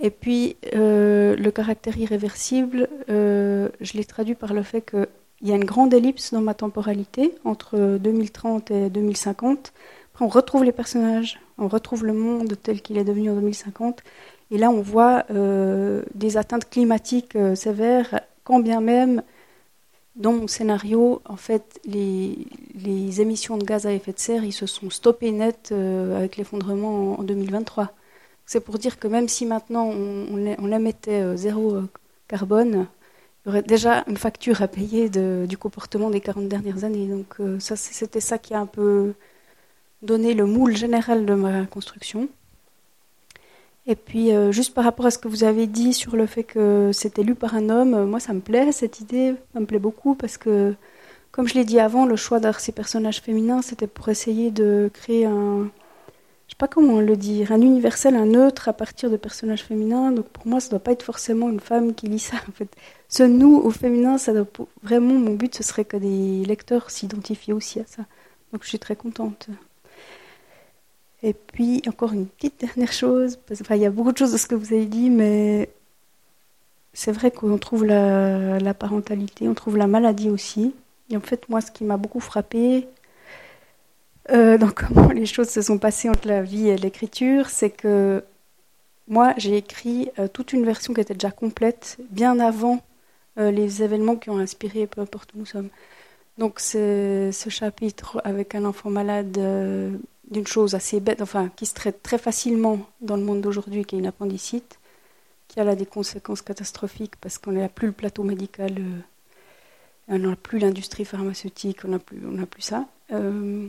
Et 0.00 0.10
puis, 0.10 0.56
euh, 0.74 1.34
le 1.34 1.50
caractère 1.50 1.98
irréversible, 1.98 2.88
euh, 3.10 3.68
je 3.80 3.94
l'ai 3.94 4.04
traduit 4.04 4.36
par 4.36 4.54
le 4.54 4.62
fait 4.62 4.82
qu'il 4.82 5.08
y 5.42 5.52
a 5.52 5.56
une 5.56 5.64
grande 5.64 5.92
ellipse 5.92 6.32
dans 6.32 6.40
ma 6.40 6.54
temporalité 6.54 7.34
entre 7.44 7.98
2030 7.98 8.70
et 8.70 8.90
2050. 8.90 9.72
Après, 10.12 10.24
on 10.24 10.28
retrouve 10.28 10.62
les 10.62 10.72
personnages, 10.72 11.40
on 11.58 11.66
retrouve 11.66 12.04
le 12.04 12.12
monde 12.12 12.54
tel 12.62 12.80
qu'il 12.80 12.96
est 12.96 13.04
devenu 13.04 13.30
en 13.30 13.34
2050. 13.34 14.02
Et 14.50 14.58
là, 14.58 14.70
on 14.70 14.80
voit 14.80 15.24
des 16.14 16.36
atteintes 16.38 16.70
climatiques 16.70 17.36
sévères, 17.54 18.20
quand 18.44 18.60
bien 18.60 18.80
même 18.80 19.22
dans 20.18 20.32
mon 20.32 20.48
scénario, 20.48 21.22
en 21.24 21.36
fait, 21.36 21.80
les, 21.84 23.20
émissions 23.20 23.56
de 23.56 23.64
gaz 23.64 23.86
à 23.86 23.92
effet 23.92 24.12
de 24.12 24.18
serre, 24.18 24.42
se 24.52 24.66
sont 24.66 24.90
stoppées 24.90 25.32
net 25.32 25.70
euh, 25.72 26.16
avec 26.18 26.36
l'effondrement 26.36 27.18
en, 27.20 27.22
2023. 27.22 27.92
C'est 28.46 28.60
pour 28.60 28.78
dire 28.78 28.98
que 28.98 29.08
même 29.08 29.28
si 29.28 29.46
maintenant 29.46 29.86
on, 29.86 30.56
on, 30.58 30.72
émettait 30.72 31.22
euh, 31.22 31.36
zéro 31.36 31.74
euh, 31.74 31.88
carbone, 32.28 32.86
il 33.44 33.48
y 33.48 33.50
aurait 33.50 33.62
déjà 33.62 34.04
une 34.08 34.16
facture 34.16 34.62
à 34.62 34.68
payer 34.68 35.08
du 35.08 35.56
comportement 35.58 36.10
des 36.10 36.20
40 36.20 36.48
dernières 36.48 36.84
années. 36.84 37.06
Donc 37.06 37.36
ça, 37.60 37.76
c'était 37.76 38.20
ça 38.20 38.36
qui 38.38 38.52
a 38.54 38.60
un 38.60 38.66
peu 38.66 39.14
donné 40.02 40.34
le 40.34 40.44
moule 40.44 40.76
général 40.76 41.24
de 41.24 41.34
ma 41.34 41.64
construction. 41.66 42.28
Et 43.88 43.96
puis, 43.96 44.32
euh, 44.32 44.52
juste 44.52 44.74
par 44.74 44.84
rapport 44.84 45.06
à 45.06 45.10
ce 45.10 45.18
que 45.18 45.28
vous 45.28 45.44
avez 45.44 45.66
dit 45.66 45.94
sur 45.94 46.14
le 46.14 46.26
fait 46.26 46.44
que 46.44 46.90
c'était 46.92 47.22
lu 47.22 47.34
par 47.34 47.54
un 47.54 47.70
homme, 47.70 47.94
euh, 47.94 48.04
moi, 48.06 48.20
ça 48.20 48.34
me 48.34 48.40
plaît, 48.40 48.70
cette 48.70 49.00
idée, 49.00 49.34
ça 49.54 49.60
me 49.60 49.66
plaît 49.66 49.78
beaucoup, 49.78 50.14
parce 50.14 50.36
que, 50.36 50.74
comme 51.32 51.48
je 51.48 51.54
l'ai 51.54 51.64
dit 51.64 51.80
avant, 51.80 52.04
le 52.04 52.14
choix 52.16 52.38
d'avoir 52.38 52.60
ces 52.60 52.72
personnages 52.72 53.22
féminins, 53.22 53.62
c'était 53.62 53.86
pour 53.86 54.10
essayer 54.10 54.50
de 54.50 54.90
créer 54.92 55.24
un, 55.24 55.70
je 56.48 56.52
sais 56.52 56.58
pas 56.58 56.68
comment 56.68 57.00
le 57.00 57.16
dire, 57.16 57.52
un 57.52 57.62
universel, 57.62 58.14
un 58.16 58.26
neutre 58.26 58.68
à 58.68 58.74
partir 58.74 59.10
de 59.10 59.16
personnages 59.16 59.64
féminins. 59.64 60.12
Donc, 60.12 60.26
pour 60.28 60.46
moi, 60.46 60.60
ça 60.60 60.70
doit 60.70 60.80
pas 60.80 60.92
être 60.92 61.02
forcément 61.02 61.48
une 61.50 61.60
femme 61.60 61.94
qui 61.94 62.08
lit 62.08 62.18
ça, 62.18 62.36
en 62.48 62.52
fait. 62.52 62.68
Ce 63.08 63.22
nous 63.22 63.56
au 63.56 63.70
féminin, 63.70 64.18
ça 64.18 64.32
vraiment, 64.82 65.14
mon 65.14 65.34
but, 65.34 65.54
ce 65.54 65.62
serait 65.62 65.86
que 65.86 65.96
des 65.96 66.44
lecteurs 66.44 66.90
s'identifient 66.90 67.54
aussi 67.54 67.80
à 67.80 67.86
ça. 67.86 68.04
Donc, 68.52 68.64
je 68.64 68.68
suis 68.68 68.78
très 68.78 68.96
contente. 68.96 69.48
Et 71.22 71.32
puis, 71.32 71.82
encore 71.88 72.12
une 72.12 72.26
petite 72.26 72.60
dernière 72.60 72.92
chose, 72.92 73.38
parce, 73.46 73.60
enfin, 73.60 73.76
y 73.76 73.86
a 73.86 73.90
beaucoup 73.90 74.12
de 74.12 74.18
choses 74.18 74.32
de 74.32 74.36
ce 74.36 74.46
que 74.46 74.54
vous 74.54 74.72
avez 74.72 74.86
dit, 74.86 75.10
mais 75.10 75.68
c'est 76.92 77.12
vrai 77.12 77.30
qu'on 77.30 77.58
trouve 77.58 77.84
la, 77.84 78.74
parentalité, 78.74 79.48
on 79.48 79.54
trouve 79.54 79.76
la 79.76 79.86
maladie 79.86 80.30
aussi. 80.30 80.74
Et 81.10 81.16
en 81.16 81.20
fait, 81.20 81.48
moi, 81.48 81.60
ce 81.60 81.70
qui 81.70 81.84
m'a 81.84 81.96
beaucoup 81.96 82.20
frappé 82.20 82.86
euh, 84.30 84.58
dans 84.58 84.70
comment 84.74 85.08
les 85.08 85.26
choses 85.26 85.48
se 85.48 85.62
sont 85.62 85.78
passées 85.78 86.08
entre 86.08 86.28
la 86.28 86.42
vie 86.42 86.68
et 86.68 86.76
l'écriture, 86.76 87.50
c'est 87.50 87.70
que 87.70 88.24
moi, 89.08 89.34
j'ai 89.38 89.56
écrit 89.56 90.10
euh, 90.18 90.28
toute 90.28 90.52
une 90.52 90.64
version 90.64 90.94
qui 90.94 91.00
était 91.00 91.14
déjà 91.14 91.30
complète, 91.30 91.98
bien 92.10 92.38
avant 92.40 92.82
euh, 93.38 93.50
les 93.50 93.82
événements 93.82 94.16
qui 94.16 94.30
ont 94.30 94.38
inspiré 94.38 94.86
peu 94.86 95.00
importe 95.00 95.34
où 95.34 95.38
nous 95.38 95.46
sommes. 95.46 95.70
Donc, 96.36 96.60
ce 96.60 97.32
chapitre 97.48 98.20
avec 98.24 98.54
un 98.54 98.64
enfant 98.64 98.90
malade 98.90 99.38
d'une 100.30 100.46
chose 100.46 100.74
assez 100.74 101.00
bête, 101.00 101.22
enfin, 101.22 101.50
qui 101.56 101.66
se 101.66 101.74
traite 101.74 102.02
très 102.02 102.18
facilement 102.18 102.80
dans 103.00 103.16
le 103.16 103.22
monde 103.22 103.40
d'aujourd'hui, 103.40 103.84
qui 103.84 103.96
est 103.96 103.98
une 103.98 104.06
appendicite, 104.06 104.78
qui 105.48 105.60
a 105.60 105.64
là 105.64 105.74
des 105.74 105.86
conséquences 105.86 106.42
catastrophiques 106.42 107.16
parce 107.16 107.38
qu'on 107.38 107.52
n'a 107.52 107.68
plus 107.68 107.88
le 107.88 107.92
plateau 107.92 108.22
médical, 108.22 108.74
euh, 108.78 109.00
on 110.08 110.18
n'a 110.18 110.36
plus 110.36 110.58
l'industrie 110.58 111.04
pharmaceutique, 111.04 111.78
on 111.84 111.88
n'a 111.88 111.98
plus, 112.46 112.62
ça. 112.62 112.86
Euh, 113.12 113.66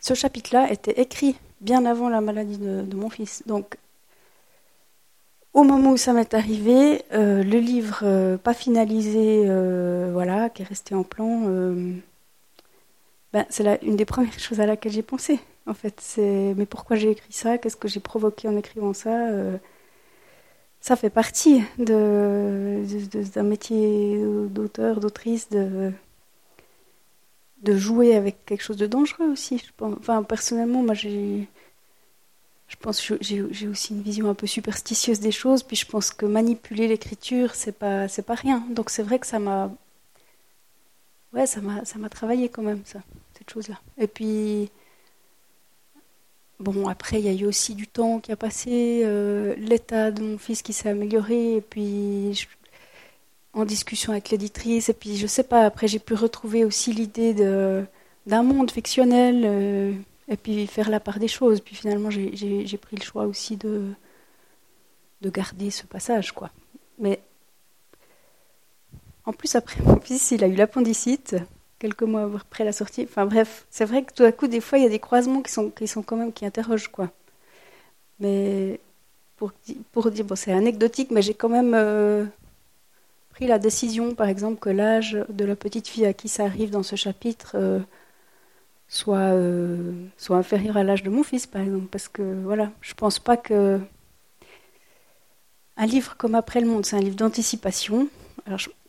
ce 0.00 0.14
chapitre-là 0.14 0.70
était 0.70 1.00
écrit 1.00 1.36
bien 1.60 1.84
avant 1.84 2.08
la 2.08 2.20
maladie 2.20 2.58
de, 2.58 2.96
mon 2.96 3.10
fils. 3.10 3.42
Donc, 3.46 3.76
au 5.52 5.62
moment 5.62 5.92
où 5.92 5.96
ça 5.96 6.12
m'est 6.12 6.34
arrivé, 6.34 7.02
euh, 7.12 7.42
le 7.42 7.58
livre 7.58 8.36
pas 8.36 8.54
finalisé, 8.54 9.44
voilà, 10.12 10.50
qui 10.50 10.62
est 10.62 10.66
resté 10.66 10.94
en 10.94 11.04
plan 11.04 11.46
ben, 13.34 13.44
c'est 13.50 13.82
une 13.82 13.96
des 13.96 14.04
premières 14.04 14.38
choses 14.38 14.60
à 14.60 14.66
laquelle 14.66 14.92
j'ai 14.92 15.02
pensé. 15.02 15.40
En 15.66 15.74
fait, 15.74 15.96
c'est 16.00 16.54
mais 16.56 16.66
pourquoi 16.66 16.96
j'ai 16.96 17.10
écrit 17.10 17.32
ça? 17.32 17.58
Qu'est-ce 17.58 17.76
que 17.76 17.88
j'ai 17.88 17.98
provoqué 17.98 18.46
en 18.48 18.56
écrivant 18.56 18.94
ça? 18.94 19.28
Euh, 19.28 19.58
Ça 20.80 20.96
fait 20.96 21.10
partie 21.10 21.62
de, 21.78 22.84
d'un 23.34 23.42
métier 23.42 24.22
d'auteur, 24.50 25.00
d'autrice, 25.00 25.48
de, 25.50 25.92
jouer 27.66 28.14
avec 28.14 28.44
quelque 28.46 28.62
chose 28.62 28.76
de 28.76 28.86
dangereux 28.86 29.30
aussi. 29.30 29.60
Personnellement, 30.28 30.82
moi, 30.82 30.94
j'ai, 30.94 31.48
aussi 33.68 33.94
une 33.94 34.02
vision 34.02 34.28
un 34.30 34.34
peu 34.34 34.46
superstitieuse 34.46 35.20
des 35.20 35.32
choses. 35.32 35.62
Puis 35.64 35.76
je 35.76 35.86
pense 35.86 36.10
que 36.12 36.26
manipuler 36.26 36.86
l'écriture, 36.88 37.54
c'est 37.54 37.76
pas, 37.76 38.06
pas 38.26 38.34
rien. 38.34 38.62
Donc 38.70 38.90
c'est 38.90 39.02
vrai 39.02 39.18
que 39.18 39.26
ça 39.26 39.38
m'a, 39.38 39.72
ouais, 41.34 41.46
ça 41.46 41.60
m'a, 41.60 42.08
travaillé 42.08 42.48
quand 42.48 42.62
même 42.62 42.82
ça 42.84 43.00
chose-là. 43.50 43.80
Et 43.98 44.06
puis, 44.06 44.70
bon, 46.60 46.88
après, 46.88 47.20
il 47.20 47.26
y 47.26 47.28
a 47.28 47.32
eu 47.32 47.46
aussi 47.46 47.74
du 47.74 47.86
temps 47.86 48.20
qui 48.20 48.32
a 48.32 48.36
passé, 48.36 49.02
euh, 49.04 49.54
l'état 49.56 50.10
de 50.10 50.22
mon 50.22 50.38
fils 50.38 50.62
qui 50.62 50.72
s'est 50.72 50.88
amélioré, 50.88 51.56
et 51.56 51.60
puis 51.60 52.46
en 53.52 53.64
discussion 53.64 54.12
avec 54.12 54.30
l'éditrice, 54.30 54.88
et 54.88 54.94
puis 54.94 55.16
je 55.16 55.26
sais 55.26 55.44
pas, 55.44 55.64
après 55.64 55.86
j'ai 55.86 56.00
pu 56.00 56.14
retrouver 56.14 56.64
aussi 56.64 56.92
l'idée 56.92 57.34
d'un 57.34 58.42
monde 58.42 58.70
fictionnel, 58.70 59.42
euh, 59.44 59.92
et 60.28 60.36
puis 60.36 60.66
faire 60.66 60.90
la 60.90 61.00
part 61.00 61.18
des 61.18 61.28
choses. 61.28 61.60
Puis 61.60 61.76
finalement, 61.76 62.10
j'ai 62.10 62.78
pris 62.78 62.96
le 62.96 63.02
choix 63.02 63.26
aussi 63.26 63.56
de, 63.56 63.90
de 65.20 65.30
garder 65.30 65.70
ce 65.70 65.84
passage, 65.86 66.32
quoi. 66.32 66.50
Mais 66.98 67.20
en 69.26 69.32
plus, 69.32 69.54
après, 69.54 69.82
mon 69.82 70.00
fils, 70.00 70.30
il 70.32 70.44
a 70.44 70.46
eu 70.48 70.54
l'appendicite 70.54 71.36
quelques 71.78 72.02
mois 72.02 72.30
après 72.36 72.64
la 72.64 72.72
sortie. 72.72 73.04
Enfin 73.04 73.26
bref, 73.26 73.66
c'est 73.70 73.84
vrai 73.84 74.04
que 74.04 74.12
tout 74.12 74.24
à 74.24 74.32
coup, 74.32 74.48
des 74.48 74.60
fois, 74.60 74.78
il 74.78 74.84
y 74.84 74.86
a 74.86 74.90
des 74.90 74.98
croisements 74.98 75.42
qui 75.42 75.52
sont, 75.52 76.02
quand 76.02 76.16
même 76.16 76.32
qui 76.32 76.46
interrogent, 76.46 76.88
quoi. 76.88 77.10
Mais 78.20 78.80
pour, 79.36 79.52
dire, 80.10 80.24
bon, 80.24 80.36
c'est 80.36 80.52
anecdotique, 80.52 81.10
mais 81.10 81.22
j'ai 81.22 81.34
quand 81.34 81.48
même 81.48 81.74
euh, 81.74 82.24
pris 83.30 83.46
la 83.46 83.58
décision, 83.58 84.14
par 84.14 84.28
exemple, 84.28 84.58
que 84.60 84.70
l'âge 84.70 85.18
de 85.28 85.44
la 85.44 85.56
petite 85.56 85.88
fille 85.88 86.06
à 86.06 86.12
qui 86.14 86.28
ça 86.28 86.44
arrive 86.44 86.70
dans 86.70 86.82
ce 86.82 86.96
chapitre 86.96 87.52
euh, 87.56 87.80
soit, 88.88 89.18
euh, 89.18 89.92
soit 90.16 90.36
inférieur 90.36 90.76
à 90.76 90.84
l'âge 90.84 91.02
de 91.02 91.10
mon 91.10 91.22
fils, 91.22 91.46
par 91.46 91.62
exemple, 91.62 91.86
parce 91.90 92.08
que 92.08 92.22
voilà, 92.42 92.70
je 92.80 92.94
pense 92.94 93.18
pas 93.18 93.36
que 93.36 93.80
un 95.76 95.86
livre 95.86 96.16
comme 96.16 96.34
Après 96.34 96.60
le 96.60 96.66
monde, 96.66 96.86
c'est 96.86 96.96
un 96.96 97.00
livre 97.00 97.16
d'anticipation. 97.16 98.08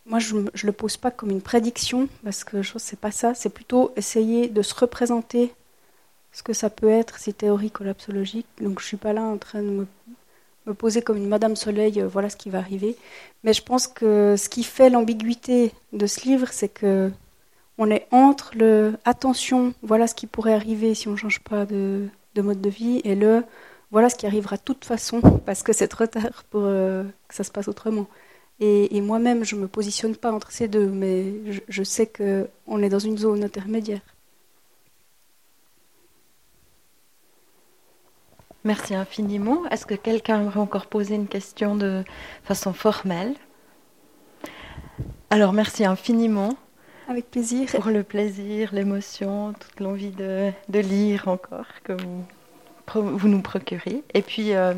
Moi, 0.06 0.20
je 0.20 0.36
ne 0.36 0.50
le 0.64 0.72
pose 0.72 0.98
pas 0.98 1.12
comme 1.12 1.32
une 1.32 1.42
prédiction, 1.42 2.08
parce 2.24 2.44
que 2.44 2.62
je 2.62 2.78
sais 2.78 2.96
pas 2.96 3.12
ça. 3.12 3.34
C'est 3.34 3.50
plutôt 3.50 3.92
essayer 3.96 4.48
de 4.48 4.62
se 4.62 4.76
représenter 4.76 5.54
ce 6.32 6.44
que 6.44 6.54
ça 6.54 6.70
peut 6.70 6.90
être, 6.90 7.18
ces 7.18 7.34
théories 7.34 7.72
collapsologiques. 7.72 8.48
Donc 8.62 8.82
je 8.82 8.86
suis 8.86 8.98
pas 8.98 9.14
là 9.14 9.24
en 9.24 9.38
train 9.38 9.64
de 9.64 9.88
me, 10.66 10.74
poser 10.74 11.02
comme 11.02 11.18
une 11.18 11.28
Madame 11.28 11.56
Soleil, 11.56 12.02
euh, 12.02 12.08
voilà 12.08 12.30
ce 12.30 12.36
qui 12.36 12.50
va 12.50 12.60
arriver. 12.60 12.96
Mais 13.44 13.54
je 13.54 13.64
pense 13.64 13.88
que 13.88 14.36
ce 14.38 14.50
qui 14.50 14.64
fait 14.64 14.90
l'ambiguïté 14.90 15.72
de 15.94 16.08
ce 16.08 16.22
livre, 16.26 16.50
c'est 16.52 16.70
que 16.70 17.12
on 17.78 17.90
est 17.90 18.08
entre 18.12 18.52
le 18.56 18.98
attention, 19.06 19.74
voilà 19.82 20.08
ce 20.08 20.16
qui 20.16 20.28
pourrait 20.28 20.54
arriver 20.54 20.96
si 20.96 21.08
on 21.08 21.12
ne 21.12 21.18
change 21.18 21.40
pas 21.42 21.66
de, 21.66 22.08
de 22.36 22.42
mode 22.42 22.62
de 22.62 22.70
vie, 22.70 23.02
et 23.04 23.16
le 23.16 23.44
voilà 23.92 24.10
ce 24.10 24.16
qui 24.16 24.26
arrivera 24.26 24.58
de 24.58 24.62
toute 24.62 24.86
façon, 24.86 25.22
parce 25.46 25.64
que 25.64 25.74
c'est 25.74 25.88
trop 25.88 26.08
tard 26.08 26.44
pour 26.50 26.62
euh, 26.64 27.04
que 27.28 27.36
ça 27.36 27.44
se 27.44 27.52
passe 27.52 27.68
autrement. 27.68 28.08
Et, 28.62 29.02
moi-même, 29.02 29.44
je 29.44 29.56
ne 29.56 29.62
me 29.62 29.68
positionne 29.68 30.16
pas 30.16 30.32
entre 30.32 30.52
ces 30.52 30.68
deux, 30.68 30.88
mais 30.88 31.34
je, 31.68 31.84
sais 31.84 32.08
qu'on 32.08 32.82
est 32.82 32.90
dans 32.90 33.00
une 33.00 33.18
zone 33.18 33.44
intermédiaire. 33.44 34.02
Merci 38.64 38.96
infiniment. 38.96 39.66
Est-ce 39.70 39.86
que 39.86 39.94
quelqu'un 39.94 40.42
aimerait 40.42 40.60
encore 40.60 40.88
poser 40.88 41.16
une 41.16 41.28
question 41.28 41.76
de 41.76 42.04
façon 42.44 42.74
formelle? 42.74 43.36
Alors, 45.30 45.52
merci 45.52 45.86
infiniment. 45.86 46.56
Avec 47.08 47.30
plaisir. 47.30 47.70
Pour 47.70 47.92
le 47.92 48.04
plaisir, 48.04 48.74
l'émotion, 48.74 49.54
toute 49.54 49.80
l'envie 49.82 50.12
de, 50.12 50.52
lire 50.70 51.28
encore 51.28 51.68
que 51.84 51.94
vous, 51.94 53.28
nous 53.28 53.42
procurez. 53.42 54.04
Et 54.14 54.22
puis, 54.22 54.54
euh, 54.54 54.74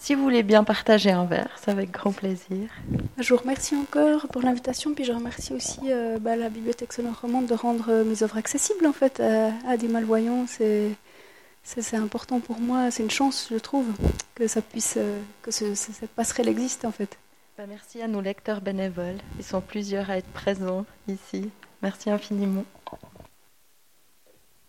si 0.00 0.14
vous 0.14 0.22
voulez 0.22 0.42
bien 0.42 0.64
partager 0.64 1.10
un 1.10 1.26
verre, 1.26 1.50
c'est 1.62 1.70
avec 1.70 1.90
grand 1.90 2.12
plaisir. 2.12 2.70
Je 3.18 3.34
vous 3.34 3.38
remercie 3.38 3.76
encore 3.76 4.28
pour 4.28 4.40
l'invitation, 4.40 4.94
puis 4.94 5.04
je 5.04 5.12
remercie 5.12 5.52
aussi 5.52 5.78
euh, 5.90 6.18
bah, 6.18 6.36
la 6.36 6.48
Bibliothèque 6.48 6.94
sonore 6.94 7.20
romande 7.20 7.44
de 7.44 7.52
rendre 7.52 7.90
euh, 7.90 8.02
mes 8.02 8.22
œuvres 8.22 8.38
accessibles 8.38 8.86
en 8.86 8.94
fait 8.94 9.20
à, 9.20 9.76
des 9.76 9.88
malvoyants. 9.88 10.46
C'est, 10.46 10.96
important 11.92 12.40
pour 12.40 12.60
moi, 12.60 12.90
c'est 12.90 13.02
une 13.02 13.10
chance, 13.10 13.48
je 13.52 13.58
trouve, 13.58 13.88
que 14.34 14.46
ça 14.46 14.62
puisse, 14.62 14.94
euh, 14.96 15.20
que 15.42 15.50
ce, 15.50 15.74
cette 15.74 16.10
passerelle 16.10 16.48
existe 16.48 16.86
en 16.86 16.92
fait. 16.92 17.18
Bah, 17.58 17.64
merci 17.68 18.00
à 18.00 18.08
nos 18.08 18.22
lecteurs 18.22 18.62
bénévoles, 18.62 19.18
ils 19.38 19.44
sont 19.44 19.60
plusieurs 19.60 20.08
à 20.08 20.16
être 20.16 20.30
présents 20.32 20.86
ici. 21.08 21.50
Merci 21.82 22.08
infiniment. 22.08 22.64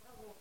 Bravo. 0.03 0.35